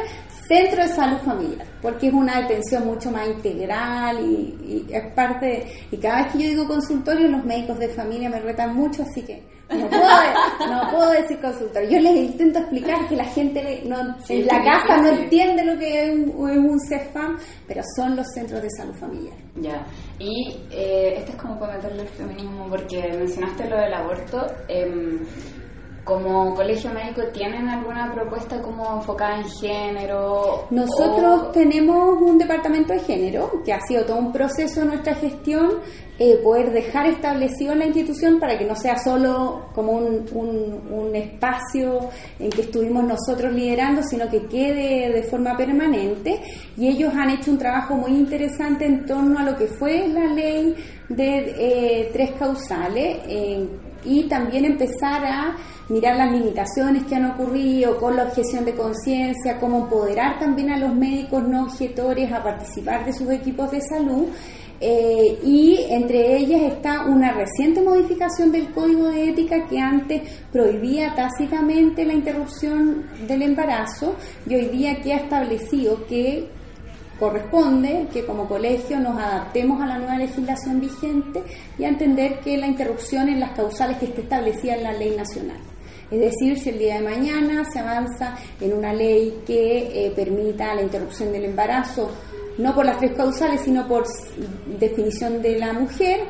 centro 0.49 0.83
de 0.83 0.89
salud 0.89 1.19
familiar, 1.25 1.67
porque 1.81 2.09
es 2.09 2.13
una 2.15 2.39
atención 2.39 2.87
mucho 2.87 3.11
más 3.11 3.27
integral 3.29 4.19
y, 4.25 4.85
y 4.89 4.93
es 4.93 5.13
parte, 5.15 5.47
de- 5.47 5.67
y 5.93 5.97
cada 5.99 6.23
vez 6.25 6.33
que 6.33 6.39
yo 6.43 6.49
digo 6.49 6.67
consultorio, 6.67 7.29
los 7.29 7.45
médicos 7.45 7.79
de 7.79 7.89
familia 7.89 8.29
me 8.31 8.41
retan 8.41 8.75
mucho, 8.75 9.03
así 9.03 9.23
que 9.23 9.43
no 9.79 9.89
puedo, 9.89 10.71
no 10.71 10.91
puedo 10.91 11.11
decir 11.13 11.41
consultorio. 11.41 11.91
Yo 11.91 12.01
les 12.01 12.17
intento 12.17 12.59
explicar 12.61 13.09
que 13.09 13.17
la 13.17 13.25
gente 13.25 13.83
no, 13.87 13.97
Sí, 14.25 14.41
en 14.41 14.47
la 14.47 14.63
casa 14.63 14.97
no 14.99 15.09
entiende 15.09 15.65
lo 15.65 15.79
que 15.79 16.05
es 16.05 16.11
un, 16.15 16.51
es 16.51 16.59
un 16.59 16.81
CEFAM, 16.89 17.39
pero 17.67 17.83
son 17.97 18.17
los 18.17 18.27
centros 18.35 18.63
de 18.63 18.69
salud 18.71 18.95
familiar. 18.95 19.37
Ya, 19.57 19.85
y 20.19 20.57
eh, 20.71 21.15
esto 21.19 21.33
es 21.33 21.37
como 21.37 21.59
para 21.59 21.75
meterle 21.77 22.03
el 22.03 22.09
feminismo, 22.09 22.67
porque 22.69 23.03
mencionaste 23.19 23.69
lo 23.69 23.77
del 23.79 23.93
aborto. 23.95 24.47
em, 24.69 25.21
como 26.05 26.53
colegio 26.57 26.91
médico, 26.91 27.23
¿tienen 27.33 27.69
alguna 27.69 28.13
propuesta 28.13 28.61
como 28.61 28.97
enfocada 28.97 29.37
en 29.39 29.45
género? 29.49 30.67
Nosotros 30.71 31.43
O- 31.43 31.47
tenemos 31.53 32.21
un 32.21 32.39
departamento 32.39 32.93
de 32.93 32.99
género 32.99 33.63
que 33.65 33.73
ha 33.73 33.79
sido 33.87 34.05
todo 34.05 34.17
un 34.17 34.33
proceso 34.33 34.81
de 34.81 34.87
nuestra 34.87 35.15
gestión, 35.15 35.75
eh, 36.25 36.37
poder 36.43 36.71
dejar 36.73 37.07
establecido 37.07 37.73
en 37.73 37.79
la 37.81 37.87
institución 37.87 38.39
para 38.39 38.57
que 38.59 38.65
no 38.65 38.77
sea 38.77 38.97
solo 38.99 39.67
como 39.75 39.93
un, 39.93 40.07
un- 40.35 41.17
espacio 41.17 42.09
en 42.39 42.49
que 42.51 42.63
estuvimos 42.63 43.05
nosotros 43.05 43.53
liderando, 43.53 44.03
sino 44.03 44.29
que 44.31 44.47
quede 44.47 45.11
de 45.13 45.23
forma 45.25 45.57
permanente. 45.57 46.41
Y 46.77 46.89
ellos 46.89 47.13
han 47.15 47.31
hecho 47.31 47.51
un 47.51 47.59
trabajo 47.59 47.95
muy 47.95 48.13
interesante 48.13 48.87
en 48.87 49.05
torno 49.05 49.39
a 49.39 49.43
lo 49.43 49.57
que 49.57 49.67
fue 49.67 50.07
la 50.09 50.27
ley 50.27 50.75
de 51.09 51.55
eh, 51.59 52.11
tres 52.13 52.31
causales. 52.39 53.19
eh, 53.29 53.67
y 54.05 54.25
también 54.25 54.65
empezar 54.65 55.25
a 55.25 55.57
mirar 55.89 56.17
las 56.17 56.33
limitaciones 56.33 57.05
que 57.05 57.15
han 57.15 57.27
ocurrido 57.31 57.99
con 57.99 58.17
la 58.17 58.25
objeción 58.25 58.65
de 58.65 58.75
conciencia, 58.75 59.61
cómo 59.61 59.83
empoderar 59.85 60.41
también 60.41 60.71
a 60.71 60.77
los 60.77 60.93
médicos 60.93 61.47
no 61.47 61.67
objetores 61.67 62.33
a 62.33 62.43
participar 62.43 63.05
de 63.05 63.13
sus 63.13 63.31
equipos 63.31 63.71
de 63.71 63.81
salud. 63.81 64.27
Eh, 64.85 65.39
y 65.45 65.79
entre 65.91 66.39
ellas 66.39 66.61
está 66.63 67.07
una 67.07 67.31
reciente 67.31 67.81
modificación 67.81 68.51
del 68.51 68.73
código 68.73 69.11
de 69.11 69.29
ética 69.29 69.69
que 69.69 69.79
antes 69.79 70.23
prohibía 70.51 71.15
tácitamente 71.15 72.05
la 72.05 72.15
interrupción 72.15 73.07
del 73.29 73.43
embarazo 73.43 74.17
y 74.45 74.57
hoy 74.57 74.67
día 74.71 75.01
queda 75.01 75.19
establecido 75.19 76.05
que 76.09 76.49
corresponde 77.21 78.09
que 78.13 78.27
como 78.27 78.49
colegio 78.49 78.99
nos 78.99 79.17
adaptemos 79.17 79.81
a 79.81 79.87
la 79.87 79.99
nueva 79.99 80.19
legislación 80.19 80.81
vigente 80.81 81.45
y 81.79 81.85
a 81.85 81.89
entender 81.89 82.41
que 82.41 82.59
la 82.59 82.67
interrupción 82.67 83.29
en 83.29 83.39
las 83.39 83.53
causales 83.53 83.99
que 83.99 84.07
esté 84.07 84.23
establecida 84.23 84.75
en 84.75 84.83
la 84.83 84.93
ley 84.95 85.15
nacional. 85.17 85.59
Es 86.11 86.19
decir, 86.19 86.59
si 86.59 86.71
el 86.71 86.81
día 86.81 86.97
de 86.97 87.09
mañana 87.09 87.65
se 87.73 87.79
avanza 87.79 88.37
en 88.61 88.73
una 88.73 88.93
ley 88.93 89.43
que 89.47 90.07
eh, 90.07 90.11
permita 90.11 90.75
la 90.75 90.83
interrupción 90.83 91.33
del 91.33 91.45
embarazo, 91.45 92.11
no 92.59 92.75
por 92.75 92.85
las 92.85 92.99
tres 92.99 93.13
causales, 93.13 93.61
sino 93.63 93.87
por 93.87 94.05
definición 94.79 95.43
de 95.43 95.59
la 95.59 95.73
mujer, 95.73 96.21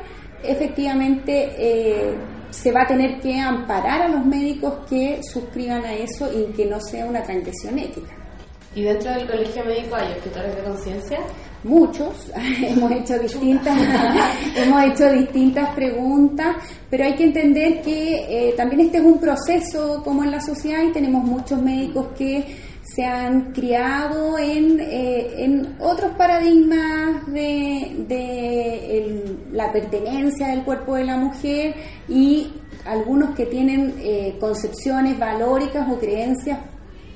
efectivamente 0.43 1.51
eh, 1.57 2.15
se 2.49 2.71
va 2.71 2.83
a 2.83 2.87
tener 2.87 3.19
que 3.19 3.39
amparar 3.39 4.03
a 4.03 4.07
los 4.09 4.25
médicos 4.25 4.85
que 4.89 5.21
suscriban 5.23 5.83
a 5.85 5.93
eso 5.93 6.29
y 6.31 6.51
que 6.53 6.65
no 6.65 6.79
sea 6.79 7.05
una 7.05 7.23
transgresión 7.23 7.79
ética. 7.79 8.13
¿Y 8.75 8.81
dentro 8.81 9.11
del 9.11 9.27
colegio 9.27 9.63
médico 9.65 9.95
hay 9.95 10.13
objetores 10.13 10.55
de 10.55 10.63
conciencia? 10.63 11.19
Muchos, 11.63 12.31
hemos 12.35 12.91
hecho 12.91 13.19
distintas, 13.19 13.77
hemos 14.55 14.83
hecho 14.83 15.11
distintas 15.11 15.73
preguntas, 15.75 16.55
pero 16.89 17.05
hay 17.05 17.15
que 17.15 17.25
entender 17.25 17.81
que 17.81 18.49
eh, 18.49 18.53
también 18.57 18.81
este 18.81 18.97
es 18.97 19.03
un 19.03 19.19
proceso 19.19 20.01
como 20.03 20.23
en 20.23 20.31
la 20.31 20.41
sociedad 20.41 20.83
y 20.83 20.91
tenemos 20.91 21.23
muchos 21.23 21.61
médicos 21.61 22.07
que 22.17 22.43
se 22.83 23.05
han 23.05 23.53
criado 23.53 24.37
en, 24.37 24.79
eh, 24.79 25.43
en 25.43 25.75
otros 25.79 26.11
paradigmas 26.17 27.25
de, 27.27 28.05
de 28.07 29.37
la 29.51 29.71
pertenencia 29.71 30.49
del 30.49 30.63
cuerpo 30.63 30.95
de 30.95 31.05
la 31.05 31.17
mujer 31.17 31.75
y 32.09 32.51
algunos 32.85 33.35
que 33.35 33.45
tienen 33.45 33.95
eh, 33.99 34.35
concepciones 34.39 35.17
valóricas 35.17 35.89
o 35.89 35.97
creencias 35.97 36.59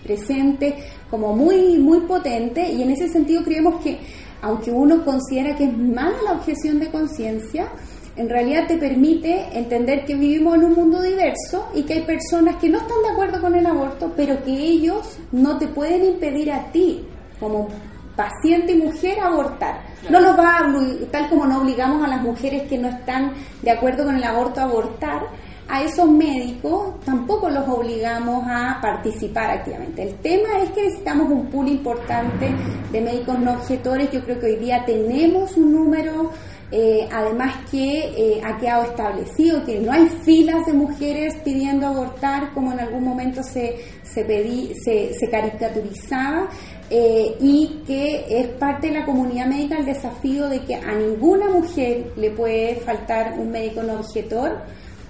presente 0.03 0.75
como 1.09 1.35
muy 1.35 1.77
muy 1.77 2.01
potente 2.01 2.71
y 2.71 2.81
en 2.81 2.91
ese 2.91 3.09
sentido 3.09 3.43
creemos 3.43 3.83
que 3.83 3.99
aunque 4.41 4.71
uno 4.71 5.03
considera 5.03 5.55
que 5.57 5.65
es 5.65 5.77
mala 5.77 6.15
la 6.23 6.31
objeción 6.33 6.79
de 6.79 6.89
conciencia 6.89 7.69
en 8.17 8.29
realidad 8.29 8.67
te 8.67 8.77
permite 8.77 9.47
entender 9.53 10.05
que 10.05 10.15
vivimos 10.15 10.55
en 10.55 10.65
un 10.65 10.73
mundo 10.73 11.01
diverso 11.01 11.69
y 11.73 11.83
que 11.83 11.93
hay 11.93 12.01
personas 12.01 12.57
que 12.57 12.69
no 12.69 12.79
están 12.79 13.01
de 13.03 13.09
acuerdo 13.09 13.41
con 13.41 13.55
el 13.55 13.65
aborto 13.65 14.11
pero 14.15 14.43
que 14.43 14.51
ellos 14.51 15.17
no 15.31 15.57
te 15.57 15.67
pueden 15.67 16.03
impedir 16.03 16.51
a 16.51 16.71
ti 16.71 17.05
como 17.39 17.69
paciente 18.15 18.73
y 18.73 18.77
mujer 18.77 19.19
abortar 19.19 19.81
no 20.09 20.19
nos 20.19 20.37
va 20.37 20.57
a 20.57 20.73
tal 21.11 21.29
como 21.29 21.45
no 21.45 21.61
obligamos 21.61 22.03
a 22.03 22.07
las 22.07 22.21
mujeres 22.21 22.63
que 22.63 22.77
no 22.77 22.87
están 22.87 23.33
de 23.61 23.71
acuerdo 23.71 24.05
con 24.05 24.15
el 24.15 24.23
aborto 24.23 24.59
a 24.59 24.63
abortar 24.63 25.21
a 25.69 25.83
esos 25.83 26.09
médicos 26.09 26.99
tampoco 27.03 27.49
los 27.49 27.67
obligamos 27.67 28.45
a 28.47 28.79
participar 28.81 29.49
activamente. 29.51 30.03
El 30.03 30.15
tema 30.15 30.59
es 30.63 30.69
que 30.71 30.83
necesitamos 30.83 31.29
un 31.29 31.47
pool 31.47 31.67
importante 31.67 32.49
de 32.91 33.01
médicos 33.01 33.37
no 33.39 33.53
objetores. 33.53 34.11
Yo 34.11 34.23
creo 34.23 34.39
que 34.39 34.45
hoy 34.45 34.55
día 34.55 34.85
tenemos 34.85 35.57
un 35.57 35.73
número, 35.73 36.31
eh, 36.71 37.07
además 37.11 37.55
que 37.71 37.99
eh, 37.99 38.41
ha 38.43 38.57
quedado 38.57 38.83
establecido 38.83 39.63
que 39.63 39.79
no 39.79 39.91
hay 39.91 40.07
filas 40.23 40.65
de 40.65 40.73
mujeres 40.73 41.35
pidiendo 41.43 41.87
abortar 41.87 42.53
como 42.53 42.73
en 42.73 42.81
algún 42.81 43.05
momento 43.05 43.41
se, 43.41 43.77
se, 44.03 44.25
pedí, 44.25 44.73
se, 44.83 45.13
se 45.13 45.29
caricaturizaba. 45.29 46.49
eh, 46.89 47.35
y 47.41 47.83
que 47.85 48.25
es 48.29 48.47
parte 48.59 48.87
de 48.87 48.99
la 48.99 49.05
comunidad 49.05 49.47
médica 49.47 49.77
el 49.77 49.85
desafío 49.85 50.47
de 50.47 50.61
que 50.61 50.75
a 50.75 50.93
ninguna 50.93 51.49
mujer 51.49 52.11
le 52.15 52.31
puede 52.31 52.75
faltar 52.77 53.37
un 53.37 53.51
médico 53.51 53.83
no 53.83 53.95
objetor, 53.95 54.63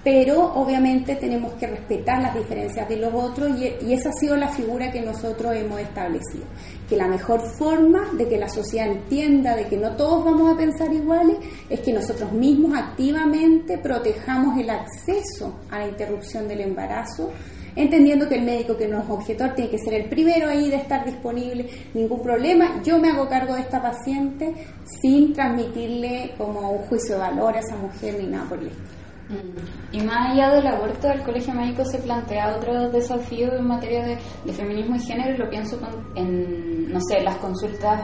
pero 0.04 0.54
obviamente 0.54 1.16
tenemos 1.16 1.54
que 1.54 1.66
respetar 1.66 2.22
las 2.22 2.34
diferencias 2.34 2.88
de 2.88 2.96
los 2.96 3.12
otros 3.12 3.50
y, 3.58 3.92
esa 3.92 4.10
ha 4.10 4.12
sido 4.12 4.36
la 4.36 4.48
figura 4.48 4.92
que 4.92 5.00
nosotros 5.00 5.54
hemos 5.54 5.80
establecido. 5.80 6.44
Que 6.88 6.96
la 6.96 7.08
mejor 7.08 7.40
forma 7.58 8.10
de 8.12 8.28
que 8.28 8.38
la 8.38 8.48
sociedad 8.48 8.86
entienda 8.86 9.56
de 9.56 9.66
que 9.66 9.76
no 9.76 9.96
todos 9.96 10.24
vamos 10.24 10.54
a 10.54 10.56
pensar 10.56 10.92
iguales 10.92 11.36
es 11.68 11.80
que 11.80 11.92
nosotros 11.92 12.32
mismos 12.32 12.78
activamente 12.78 13.78
protejamos 13.78 14.58
el 14.58 14.70
acceso 14.70 15.54
a 15.70 15.80
la 15.80 15.88
interrupción 15.88 16.48
del 16.48 16.60
embarazo 16.60 17.30
entendiendo 17.76 18.28
que 18.28 18.34
el 18.34 18.44
médico 18.44 18.76
que 18.76 18.88
no 18.88 19.00
es 19.00 19.08
objetor 19.08 19.54
tiene 19.54 19.70
que 19.70 19.78
ser 19.78 19.94
el 19.94 20.08
primero 20.08 20.48
ahí 20.48 20.68
de 20.68 20.76
estar 20.76 21.04
disponible, 21.04 21.68
ningún 21.94 22.20
problema. 22.20 22.82
Yo 22.82 22.98
me 22.98 23.10
hago 23.10 23.28
cargo 23.28 23.54
de 23.54 23.60
esta 23.60 23.80
paciente 23.80 24.52
sin 25.00 25.32
transmitirle 25.32 26.34
como 26.36 26.72
un 26.72 26.78
juicio 26.86 27.14
de 27.14 27.20
valor 27.20 27.56
a 27.56 27.60
esa 27.60 27.76
mujer 27.76 28.16
ni 28.18 28.26
nada 28.26 28.48
por 28.48 28.58
el 28.58 28.68
estilo. 28.68 28.97
Mm. 29.28 29.94
Y 29.96 30.00
más 30.02 30.30
allá 30.32 30.50
del 30.54 30.66
aborto, 30.66 31.08
el 31.10 31.22
colegio 31.22 31.54
médico 31.54 31.84
se 31.84 31.98
plantea 31.98 32.56
otro 32.56 32.88
desafío 32.90 33.54
en 33.54 33.66
materia 33.66 34.04
de, 34.04 34.52
feminismo 34.52 34.96
y 34.96 35.00
género, 35.00 35.36
lo 35.44 35.50
pienso 35.50 35.78
con- 35.78 36.16
en, 36.16 36.90
no 36.92 36.98
sé, 37.00 37.20
las 37.22 37.36
consultas 37.36 38.00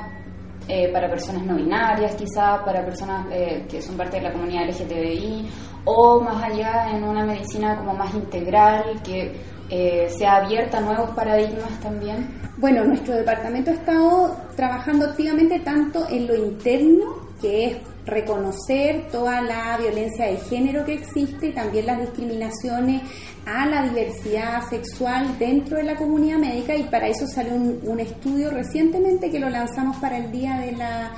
eh, 0.69 0.91
para 0.93 1.09
personas 1.09 1.45
no 1.45 1.57
binarias, 1.57 2.15
quizás 2.15 2.61
para 2.65 2.85
personas 2.85 3.27
eh, 3.31 3.67
que 3.69 3.83
son 3.83 3.97
parte 3.97 4.17
de 4.19 4.23
la 4.25 4.33
comunidad 4.33 4.67
LGTBI, 4.69 5.47
o 5.85 6.21
más 6.21 6.43
allá 6.43 6.91
en 6.91 7.05
una 7.05 7.25
medicina 7.25 7.77
como 7.77 7.95
más 7.95 8.15
integral, 8.15 9.01
que 9.03 9.35
eh, 9.71 10.09
sea 10.19 10.37
abierta 10.37 10.79
a 10.79 10.81
nuevos 10.81 11.11
paradigmas 11.11 11.71
también. 11.81 12.29
Bueno, 12.57 12.85
nuestro 12.85 13.15
departamento 13.15 13.71
ha 13.71 13.75
estado 13.75 14.37
trabajando 14.57 15.07
activamente 15.07 15.59
tanto 15.61 16.07
en 16.09 16.27
lo 16.27 16.35
interno, 16.35 17.15
que 17.41 17.65
es 17.67 17.77
reconocer 18.06 19.06
toda 19.10 19.40
la 19.43 19.76
violencia 19.78 20.26
de 20.26 20.36
género 20.36 20.85
que 20.85 20.94
existe 20.94 21.48
y 21.48 21.52
también 21.52 21.86
las 21.86 22.01
discriminaciones 22.01 23.02
a 23.47 23.66
la 23.66 23.82
diversidad 23.82 24.62
sexual 24.68 25.39
dentro 25.39 25.76
de 25.78 25.85
la 25.85 25.97
comunidad 25.97 26.39
médica 26.39 26.74
y 26.76 26.85
para 26.85 27.09
eso 27.09 27.26
salió 27.26 27.55
un, 27.55 27.78
un 27.82 28.01
estudio 28.01 28.51
recientemente 28.51 29.31
que 29.31 29.39
lo 29.39 29.51
lanzamos 29.51 29.97
para 29.98 30.18
el 30.18 30.31
Día 30.32 30.59
de 30.60 30.72
la, 30.72 31.12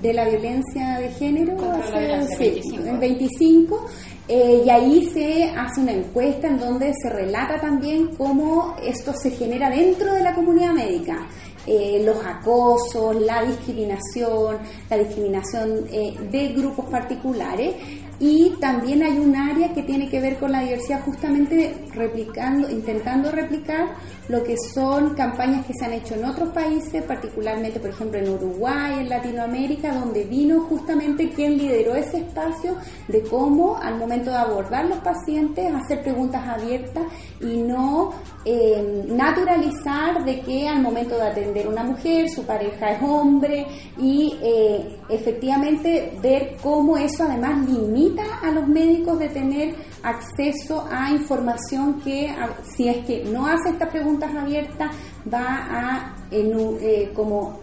de 0.00 0.12
la 0.12 0.28
Violencia 0.28 0.98
de 0.98 1.10
Género, 1.10 1.56
hace- 1.72 1.98
violencia, 1.98 2.36
sí, 2.38 2.44
25. 2.50 2.88
el 2.88 2.98
25, 2.98 3.86
eh, 4.28 4.62
y 4.66 4.70
ahí 4.70 5.08
se 5.12 5.44
hace 5.50 5.80
una 5.80 5.92
encuesta 5.92 6.48
en 6.48 6.58
donde 6.58 6.92
se 7.00 7.10
relata 7.10 7.60
también 7.60 8.08
cómo 8.16 8.74
esto 8.82 9.12
se 9.14 9.30
genera 9.30 9.70
dentro 9.70 10.12
de 10.14 10.22
la 10.22 10.34
comunidad 10.34 10.72
médica. 10.72 11.26
Eh, 11.66 12.00
los 12.04 12.24
acosos, 12.24 13.20
la 13.22 13.42
discriminación, 13.42 14.58
la 14.88 14.98
discriminación 14.98 15.84
eh, 15.90 16.14
de 16.30 16.48
grupos 16.48 16.86
particulares. 16.86 17.74
y 18.18 18.54
también 18.60 19.02
hay 19.02 19.18
un 19.18 19.36
área 19.36 19.74
que 19.74 19.82
tiene 19.82 20.08
que 20.08 20.20
ver 20.20 20.38
con 20.38 20.50
la 20.50 20.60
diversidad 20.60 21.04
justamente 21.04 21.74
replicando, 21.92 22.70
intentando 22.70 23.30
replicar 23.30 23.88
lo 24.28 24.42
que 24.42 24.56
son 24.56 25.14
campañas 25.14 25.66
que 25.66 25.74
se 25.74 25.84
han 25.84 25.92
hecho 25.92 26.14
en 26.14 26.24
otros 26.24 26.48
países, 26.50 27.02
particularmente 27.02 27.78
por 27.78 27.90
ejemplo 27.90 28.18
en 28.18 28.30
Uruguay, 28.30 29.00
en 29.00 29.08
Latinoamérica, 29.10 29.92
donde 29.92 30.24
vino 30.24 30.62
justamente 30.62 31.30
quien 31.30 31.58
lideró 31.58 31.94
ese 31.94 32.18
espacio 32.18 32.76
de 33.08 33.22
cómo 33.22 33.76
al 33.76 33.98
momento 33.98 34.30
de 34.30 34.36
abordar 34.36 34.86
los 34.86 34.98
pacientes 34.98 35.74
hacer 35.74 36.02
preguntas 36.02 36.42
abiertas 36.46 37.04
y 37.40 37.58
no 37.58 38.14
eh, 38.48 39.04
naturalizar 39.08 40.24
de 40.24 40.38
que 40.40 40.68
al 40.68 40.80
momento 40.80 41.16
de 41.16 41.22
atender 41.22 41.66
una 41.66 41.82
mujer, 41.82 42.28
su 42.30 42.44
pareja 42.44 42.92
es 42.92 43.02
hombre 43.02 43.66
y 43.98 44.38
eh, 44.40 45.00
efectivamente 45.08 46.16
ver 46.22 46.56
cómo 46.62 46.96
eso 46.96 47.24
además 47.24 47.68
limita 47.68 48.22
a 48.40 48.52
los 48.52 48.68
médicos 48.68 49.18
de 49.18 49.30
tener 49.30 49.74
acceso 50.00 50.86
a 50.88 51.10
información 51.10 52.00
que 52.02 52.32
si 52.62 52.88
es 52.88 53.04
que 53.04 53.24
no 53.24 53.48
hace 53.48 53.70
estas 53.70 53.90
preguntas 53.90 54.32
abiertas 54.32 54.92
va 55.28 55.66
a 55.68 56.16
eh, 56.30 57.10
como 57.16 57.58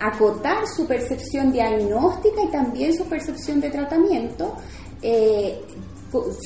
acotar 0.00 0.66
su 0.66 0.84
percepción 0.88 1.52
diagnóstica 1.52 2.42
y 2.42 2.50
también 2.50 2.92
su 2.92 3.04
percepción 3.04 3.60
de 3.60 3.70
tratamiento 3.70 4.56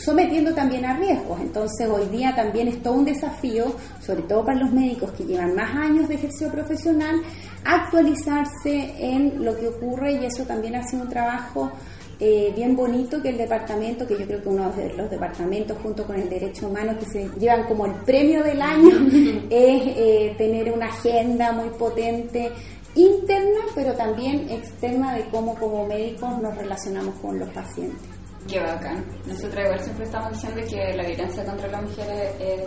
sometiendo 0.05 0.55
también 0.55 0.85
a 0.85 0.97
riesgos. 0.97 1.40
Entonces 1.40 1.89
hoy 1.89 2.07
día 2.09 2.35
también 2.35 2.69
es 2.69 2.82
todo 2.82 2.95
un 2.95 3.05
desafío, 3.05 3.74
sobre 4.01 4.23
todo 4.23 4.45
para 4.45 4.59
los 4.59 4.73
médicos 4.73 5.12
que 5.12 5.24
llevan 5.24 5.55
más 5.55 5.74
años 5.77 6.09
de 6.09 6.15
ejercicio 6.15 6.51
profesional, 6.51 7.16
actualizarse 7.65 8.95
en 8.99 9.45
lo 9.45 9.57
que 9.59 9.69
ocurre 9.69 10.12
y 10.12 10.24
eso 10.27 10.45
también 10.45 10.77
ha 10.77 10.86
sido 10.86 11.03
un 11.03 11.09
trabajo 11.09 11.73
eh, 12.20 12.53
bien 12.57 12.74
bonito 12.74 13.23
que 13.23 13.28
el 13.28 13.39
departamento, 13.39 14.05
que 14.05 14.19
yo 14.19 14.27
creo 14.27 14.43
que 14.43 14.49
uno 14.49 14.73
de 14.73 14.93
los 14.95 15.09
departamentos 15.09 15.78
junto 15.81 16.05
con 16.05 16.16
el 16.16 16.28
derecho 16.28 16.66
humano 16.66 16.99
que 16.99 17.07
se 17.07 17.28
llevan 17.39 17.65
como 17.69 17.86
el 17.86 17.93
premio 18.05 18.43
del 18.43 18.61
año, 18.61 18.90
es 19.51 19.82
eh, 19.86 20.35
tener 20.36 20.73
una 20.73 20.86
agenda 20.86 21.53
muy 21.53 21.69
potente 21.70 22.51
interna, 22.97 23.61
pero 23.74 23.93
también 23.95 24.51
externa 24.51 25.15
de 25.15 25.27
cómo 25.31 25.55
como 25.55 25.86
médicos 25.86 26.40
nos 26.43 26.57
relacionamos 26.57 27.15
con 27.20 27.39
los 27.39 27.49
pacientes. 27.51 28.18
Qué 28.47 28.60
bacán. 28.60 29.05
Nosotros 29.27 29.65
igual 29.65 29.81
siempre 29.81 30.05
estamos 30.05 30.32
diciendo 30.32 30.60
que 30.69 30.97
la 30.97 31.05
violencia 31.05 31.44
contra 31.44 31.69
las 31.69 31.82
mujeres 31.82 32.35
es 32.40 32.62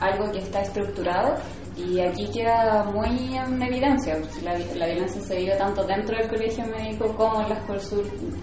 algo 0.00 0.30
que 0.30 0.38
está 0.38 0.62
estructurado 0.62 1.36
y 1.76 2.00
aquí 2.00 2.28
queda 2.28 2.84
muy 2.84 3.36
en 3.36 3.62
evidencia. 3.62 4.18
La, 4.42 4.58
la 4.58 4.86
violencia 4.86 5.20
se 5.22 5.36
vive 5.36 5.56
tanto 5.56 5.84
dentro 5.84 6.16
del 6.16 6.28
colegio 6.28 6.66
médico 6.66 7.14
como 7.16 7.42
en 7.42 7.48
las, 7.48 7.92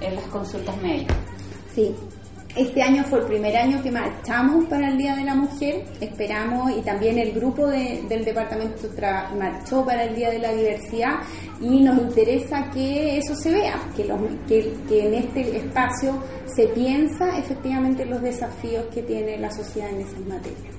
en 0.02 0.16
las 0.16 0.26
consultas 0.26 0.76
médicas. 0.82 1.18
Sí, 1.74 1.96
este 2.56 2.82
año 2.82 3.04
fue 3.06 3.20
el 3.20 3.26
primer 3.26 3.56
año 3.56 3.82
que 3.82 3.92
marchamos 3.92 4.66
para 4.66 4.90
el 4.90 4.98
Día 4.98 5.16
de 5.16 5.24
la 5.24 5.36
Mujer, 5.36 5.86
esperamos, 6.02 6.72
y 6.72 6.82
también 6.82 7.18
el 7.18 7.32
grupo 7.32 7.68
del 7.68 8.26
departamento 8.26 8.90
marchó 9.38 9.86
para 9.86 10.04
el 10.04 10.16
Día 10.16 10.30
de 10.32 10.40
la 10.40 10.54
Diversidad 10.54 11.20
y 11.62 11.80
nos 11.82 11.98
interesa 11.98 12.70
que 12.74 13.18
eso 13.18 13.36
se 13.36 13.52
vea, 13.52 13.80
que, 13.96 14.04
que, 14.88 15.08
en 15.08 15.14
este 15.14 15.58
espacio 15.58 16.22
se 16.46 16.68
piensa 16.68 17.38
efectivamente 17.38 18.06
los 18.06 18.22
desafíos 18.22 18.86
que 18.94 19.04
tiene 19.04 19.38
la 19.38 19.52
sociedad 19.52 19.90
en 19.90 20.02
esas 20.02 20.20
materias. 20.20 20.76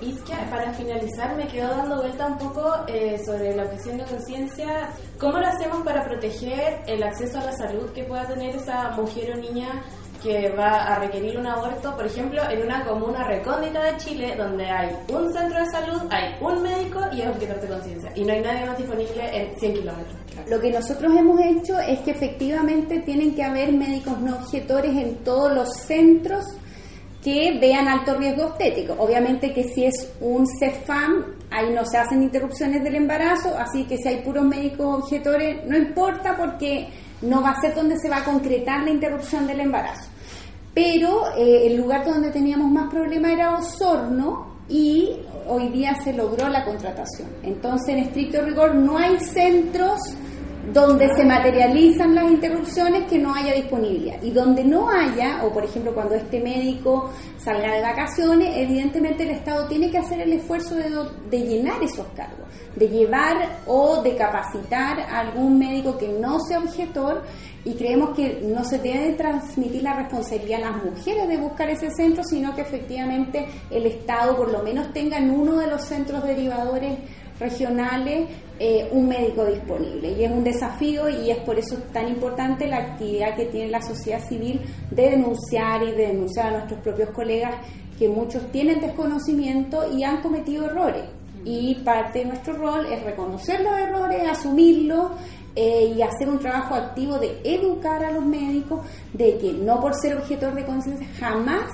Iskia, 0.00 0.50
para 0.50 0.72
finalizar, 0.72 1.36
me 1.36 1.46
quedo 1.46 1.68
dando 1.68 1.96
vuelta 1.98 2.26
un 2.26 2.38
poco 2.38 2.74
eh, 2.88 3.18
sobre 3.24 3.54
la 3.54 3.62
objeción 3.62 3.98
de 3.98 4.04
conciencia. 4.04 4.90
¿Cómo 5.18 5.38
lo 5.38 5.46
hacemos 5.46 5.82
para 5.82 6.04
proteger 6.04 6.82
el 6.86 7.02
acceso 7.02 7.38
a 7.38 7.44
la 7.44 7.52
salud 7.52 7.90
que 7.92 8.02
pueda 8.04 8.26
tener 8.26 8.56
esa 8.56 8.90
mujer 8.90 9.32
o 9.34 9.40
niña 9.40 9.82
que 10.24 10.48
va 10.56 10.86
a 10.86 10.98
requerir 11.00 11.38
un 11.38 11.46
aborto, 11.46 11.94
por 11.94 12.06
ejemplo, 12.06 12.40
en 12.50 12.62
una 12.62 12.82
comuna 12.82 13.24
recóndita 13.24 13.84
de 13.84 13.96
Chile 13.98 14.34
donde 14.38 14.64
hay 14.64 14.88
un 15.12 15.30
centro 15.30 15.60
de 15.60 15.66
salud, 15.66 16.00
hay 16.10 16.34
un 16.40 16.62
médico 16.62 17.00
y 17.12 17.20
es 17.20 17.28
objetor 17.28 17.60
de 17.60 17.68
conciencia 17.68 18.12
y 18.14 18.24
no 18.24 18.32
hay 18.32 18.40
nadie 18.40 18.64
más 18.64 18.78
disponible 18.78 19.36
en 19.36 19.60
100 19.60 19.74
kilómetros. 19.74 20.16
Lo 20.48 20.58
que 20.58 20.70
nosotros 20.70 21.12
hemos 21.14 21.38
hecho 21.40 21.78
es 21.78 22.00
que 22.00 22.12
efectivamente 22.12 23.00
tienen 23.00 23.34
que 23.34 23.44
haber 23.44 23.70
médicos 23.74 24.18
no 24.18 24.36
objetores 24.36 24.96
en 24.96 25.16
todos 25.16 25.52
los 25.52 25.68
centros 25.74 26.46
que 27.22 27.58
vean 27.60 27.86
alto 27.86 28.14
riesgo 28.14 28.46
obstétrico. 28.46 28.94
Obviamente 28.98 29.52
que 29.52 29.64
si 29.64 29.84
es 29.84 30.10
un 30.20 30.46
CEFAM, 30.58 31.36
ahí 31.50 31.70
no 31.70 31.84
se 31.84 31.98
hacen 31.98 32.22
interrupciones 32.22 32.82
del 32.82 32.96
embarazo, 32.96 33.54
así 33.58 33.84
que 33.84 33.98
si 33.98 34.08
hay 34.08 34.22
puros 34.22 34.44
médicos 34.46 35.04
objetores, 35.04 35.66
no 35.66 35.76
importa 35.76 36.34
porque 36.34 36.88
no 37.20 37.42
va 37.42 37.50
a 37.50 37.60
ser 37.60 37.74
donde 37.74 37.98
se 37.98 38.08
va 38.08 38.18
a 38.18 38.24
concretar 38.24 38.82
la 38.84 38.90
interrupción 38.90 39.46
del 39.46 39.60
embarazo 39.60 40.13
pero 40.74 41.28
eh, 41.36 41.68
el 41.68 41.76
lugar 41.76 42.04
donde 42.04 42.30
teníamos 42.30 42.70
más 42.70 42.90
problema 42.90 43.32
era 43.32 43.56
Osorno 43.56 44.54
y 44.68 45.16
hoy 45.46 45.68
día 45.68 45.94
se 46.02 46.12
logró 46.12 46.48
la 46.48 46.64
contratación. 46.64 47.28
Entonces, 47.42 47.88
en 47.90 47.98
estricto 48.00 48.42
rigor, 48.42 48.74
no 48.74 48.98
hay 48.98 49.18
centros 49.20 50.00
donde 50.72 51.08
se 51.14 51.24
materializan 51.24 52.14
las 52.14 52.24
interrupciones 52.30 53.04
que 53.04 53.18
no 53.18 53.34
haya 53.34 53.54
disponibilidad. 53.54 54.22
Y 54.22 54.30
donde 54.30 54.64
no 54.64 54.88
haya, 54.88 55.44
o 55.44 55.52
por 55.52 55.64
ejemplo 55.64 55.94
cuando 55.94 56.14
este 56.14 56.40
médico 56.40 57.10
salga 57.38 57.74
de 57.74 57.82
vacaciones, 57.82 58.56
evidentemente 58.56 59.24
el 59.24 59.30
Estado 59.30 59.66
tiene 59.68 59.90
que 59.90 59.98
hacer 59.98 60.20
el 60.20 60.32
esfuerzo 60.32 60.74
de, 60.76 60.90
de 61.30 61.38
llenar 61.40 61.82
esos 61.82 62.06
cargos, 62.16 62.48
de 62.76 62.88
llevar 62.88 63.60
o 63.66 64.02
de 64.02 64.16
capacitar 64.16 65.00
a 65.00 65.20
algún 65.20 65.58
médico 65.58 65.98
que 65.98 66.08
no 66.08 66.40
sea 66.40 66.58
objetor 66.60 67.22
y 67.64 67.74
creemos 67.74 68.10
que 68.10 68.40
no 68.42 68.64
se 68.64 68.78
debe 68.78 69.12
transmitir 69.12 69.82
la 69.82 69.94
responsabilidad 69.94 70.64
a 70.64 70.70
las 70.70 70.84
mujeres 70.84 71.28
de 71.28 71.36
buscar 71.38 71.70
ese 71.70 71.90
centro, 71.90 72.22
sino 72.22 72.54
que 72.54 72.60
efectivamente 72.60 73.46
el 73.70 73.86
Estado 73.86 74.36
por 74.36 74.50
lo 74.50 74.62
menos 74.62 74.92
tenga 74.92 75.18
en 75.18 75.30
uno 75.30 75.56
de 75.56 75.66
los 75.66 75.82
centros 75.82 76.22
derivadores 76.24 76.98
regionales 77.38 78.28
eh, 78.58 78.88
un 78.92 79.08
médico 79.08 79.44
disponible. 79.44 80.12
Y 80.12 80.24
es 80.24 80.30
un 80.30 80.44
desafío 80.44 81.08
y 81.08 81.30
es 81.30 81.38
por 81.38 81.58
eso 81.58 81.76
tan 81.92 82.08
importante 82.08 82.68
la 82.68 82.78
actividad 82.78 83.34
que 83.34 83.46
tiene 83.46 83.70
la 83.70 83.82
sociedad 83.82 84.20
civil 84.26 84.60
de 84.90 85.10
denunciar 85.10 85.82
y 85.82 85.92
de 85.92 86.06
denunciar 86.08 86.48
a 86.48 86.58
nuestros 86.58 86.80
propios 86.80 87.10
colegas 87.10 87.56
que 87.98 88.08
muchos 88.08 88.50
tienen 88.50 88.80
desconocimiento 88.80 89.92
y 89.92 90.04
han 90.04 90.22
cometido 90.22 90.66
errores. 90.66 91.04
Y 91.44 91.74
parte 91.84 92.20
de 92.20 92.26
nuestro 92.26 92.54
rol 92.54 92.86
es 92.86 93.02
reconocer 93.02 93.60
los 93.60 93.76
errores, 93.78 94.26
asumirlos 94.28 95.10
eh, 95.56 95.92
y 95.96 96.02
hacer 96.02 96.28
un 96.28 96.38
trabajo 96.38 96.74
activo 96.74 97.18
de 97.18 97.40
educar 97.44 98.04
a 98.04 98.10
los 98.12 98.24
médicos 98.24 98.80
de 99.12 99.36
que 99.38 99.52
no 99.52 99.80
por 99.80 99.94
ser 99.94 100.16
objetor 100.16 100.54
de 100.54 100.64
conciencia 100.64 101.06
jamás 101.18 101.70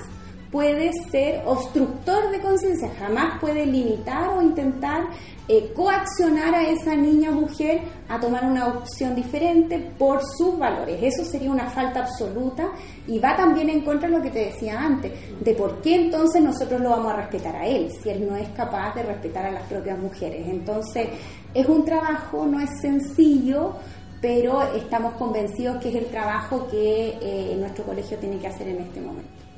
puede 0.50 0.90
ser 1.10 1.42
obstructor 1.46 2.30
de 2.30 2.40
conciencia, 2.40 2.90
jamás 2.98 3.40
puede 3.40 3.64
limitar 3.66 4.30
o 4.30 4.42
intentar 4.42 5.04
eh, 5.46 5.72
coaccionar 5.74 6.54
a 6.54 6.68
esa 6.68 6.94
niña 6.94 7.30
o 7.30 7.32
mujer 7.32 7.82
a 8.08 8.18
tomar 8.18 8.44
una 8.44 8.68
opción 8.68 9.14
diferente 9.14 9.78
por 9.98 10.20
sus 10.36 10.58
valores. 10.58 11.00
Eso 11.02 11.24
sería 11.24 11.50
una 11.50 11.70
falta 11.70 12.00
absoluta 12.00 12.70
y 13.06 13.18
va 13.18 13.36
también 13.36 13.68
en 13.68 13.82
contra 13.82 14.08
de 14.08 14.16
lo 14.16 14.22
que 14.22 14.30
te 14.30 14.46
decía 14.46 14.80
antes, 14.80 15.12
de 15.40 15.54
por 15.54 15.80
qué 15.82 15.94
entonces 15.94 16.42
nosotros 16.42 16.80
lo 16.80 16.90
vamos 16.90 17.12
a 17.12 17.16
respetar 17.16 17.54
a 17.56 17.66
él, 17.66 17.90
si 18.02 18.10
él 18.10 18.28
no 18.28 18.36
es 18.36 18.48
capaz 18.50 18.94
de 18.94 19.02
respetar 19.04 19.46
a 19.46 19.50
las 19.50 19.64
propias 19.64 19.98
mujeres. 19.98 20.46
Entonces, 20.48 21.08
es 21.54 21.68
un 21.68 21.84
trabajo, 21.84 22.46
no 22.46 22.60
es 22.60 22.70
sencillo, 22.80 23.74
pero 24.20 24.62
estamos 24.74 25.14
convencidos 25.14 25.78
que 25.78 25.88
es 25.88 25.94
el 25.94 26.06
trabajo 26.06 26.66
que 26.68 27.18
eh, 27.20 27.56
nuestro 27.58 27.84
colegio 27.84 28.18
tiene 28.18 28.38
que 28.38 28.46
hacer 28.48 28.68
en 28.68 28.80
este 28.80 29.00
momento. 29.00 29.49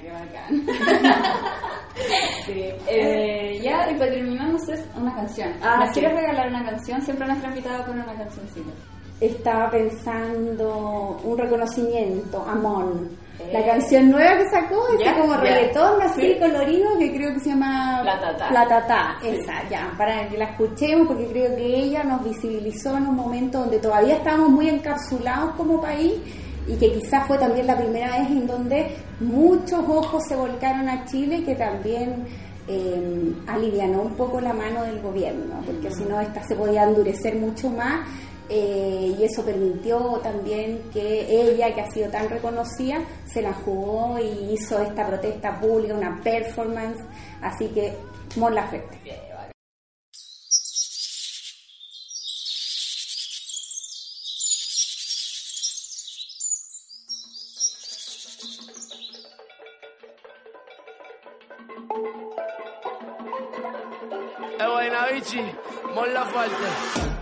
Qué 0.00 0.10
bacán. 0.10 0.66
sí. 2.46 2.64
Eh, 2.88 3.60
ya, 3.62 3.90
y 3.90 3.94
para 3.94 4.10
terminar, 4.10 4.48
no 4.48 4.58
sé, 4.58 4.84
una 4.96 5.14
canción. 5.14 5.52
Ah, 5.62 5.78
¿Nos 5.80 5.90
quieres 5.90 6.12
regalar 6.12 6.48
una 6.48 6.64
canción? 6.64 7.02
Siempre 7.02 7.26
nuestra 7.26 7.48
invitada 7.48 7.86
pone 7.86 8.02
una 8.02 8.14
cancioncita. 8.14 8.70
Estaba 9.20 9.70
pensando 9.70 11.20
un 11.24 11.38
reconocimiento, 11.38 12.42
Amón 12.48 13.10
la 13.52 13.64
canción 13.64 14.10
nueva 14.10 14.38
que 14.38 14.48
sacó, 14.50 14.86
es 14.96 15.12
como 15.12 15.36
reggaetón 15.36 16.00
así 16.02 16.36
colorido 16.38 16.98
que 16.98 17.12
creo 17.12 17.32
que 17.34 17.40
se 17.40 17.50
llama 17.50 18.02
La 18.04 18.66
Tata. 18.68 19.16
esa, 19.24 19.68
ya, 19.68 19.92
para 19.96 20.28
que 20.28 20.38
la 20.38 20.44
escuchemos 20.44 21.08
porque 21.08 21.26
creo 21.26 21.56
que 21.56 21.64
ella 21.64 22.04
nos 22.04 22.22
visibilizó 22.22 22.96
en 22.96 23.08
un 23.08 23.16
momento 23.16 23.60
donde 23.60 23.78
todavía 23.78 24.16
estábamos 24.16 24.50
muy 24.50 24.68
encapsulados 24.68 25.54
como 25.56 25.80
país 25.80 26.14
y 26.70 26.76
que 26.76 26.92
quizás 26.92 27.26
fue 27.26 27.36
también 27.38 27.66
la 27.66 27.76
primera 27.76 28.18
vez 28.18 28.30
en 28.30 28.46
donde 28.46 28.96
muchos 29.18 29.80
ojos 29.88 30.22
se 30.28 30.36
volcaron 30.36 30.88
a 30.88 31.04
Chile 31.04 31.42
que 31.44 31.56
también 31.56 32.26
eh, 32.68 33.34
alivianó 33.48 34.02
un 34.02 34.14
poco 34.14 34.40
la 34.40 34.52
mano 34.52 34.84
del 34.84 35.00
gobierno, 35.00 35.60
porque 35.66 35.92
si 35.92 36.04
no 36.04 36.20
esta 36.20 36.46
se 36.46 36.54
podía 36.54 36.84
endurecer 36.84 37.34
mucho 37.36 37.68
más 37.70 38.06
eh, 38.48 39.16
y 39.18 39.24
eso 39.24 39.44
permitió 39.44 40.20
también 40.22 40.82
que 40.92 41.26
ella, 41.28 41.74
que 41.74 41.80
ha 41.80 41.90
sido 41.90 42.10
tan 42.10 42.28
reconocida, 42.28 42.98
se 43.26 43.42
la 43.42 43.52
jugó 43.52 44.18
y 44.18 44.52
hizo 44.54 44.80
esta 44.80 45.06
protesta 45.06 45.58
pública, 45.60 45.94
una 45.94 46.20
performance, 46.22 47.00
así 47.42 47.66
que 47.68 47.92
Mon 48.36 48.54
Laferte. 48.54 48.98
Gucci, 65.30 65.44
mon 65.94 67.19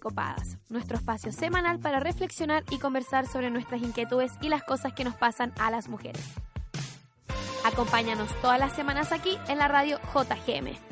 Copadas, 0.00 0.58
nuestro 0.68 0.96
espacio 0.96 1.32
semanal 1.32 1.78
para 1.78 2.00
reflexionar 2.00 2.64
y 2.70 2.78
conversar 2.78 3.26
sobre 3.26 3.50
nuestras 3.50 3.82
inquietudes 3.82 4.32
y 4.40 4.48
las 4.48 4.62
cosas 4.62 4.92
que 4.92 5.04
nos 5.04 5.14
pasan 5.14 5.52
a 5.58 5.70
las 5.70 5.88
mujeres. 5.88 6.24
Acompáñanos 7.64 8.30
todas 8.40 8.60
las 8.60 8.72
semanas 8.74 9.10
aquí 9.12 9.36
en 9.48 9.58
la 9.58 9.68
radio 9.68 9.98
JGM. 10.14 10.85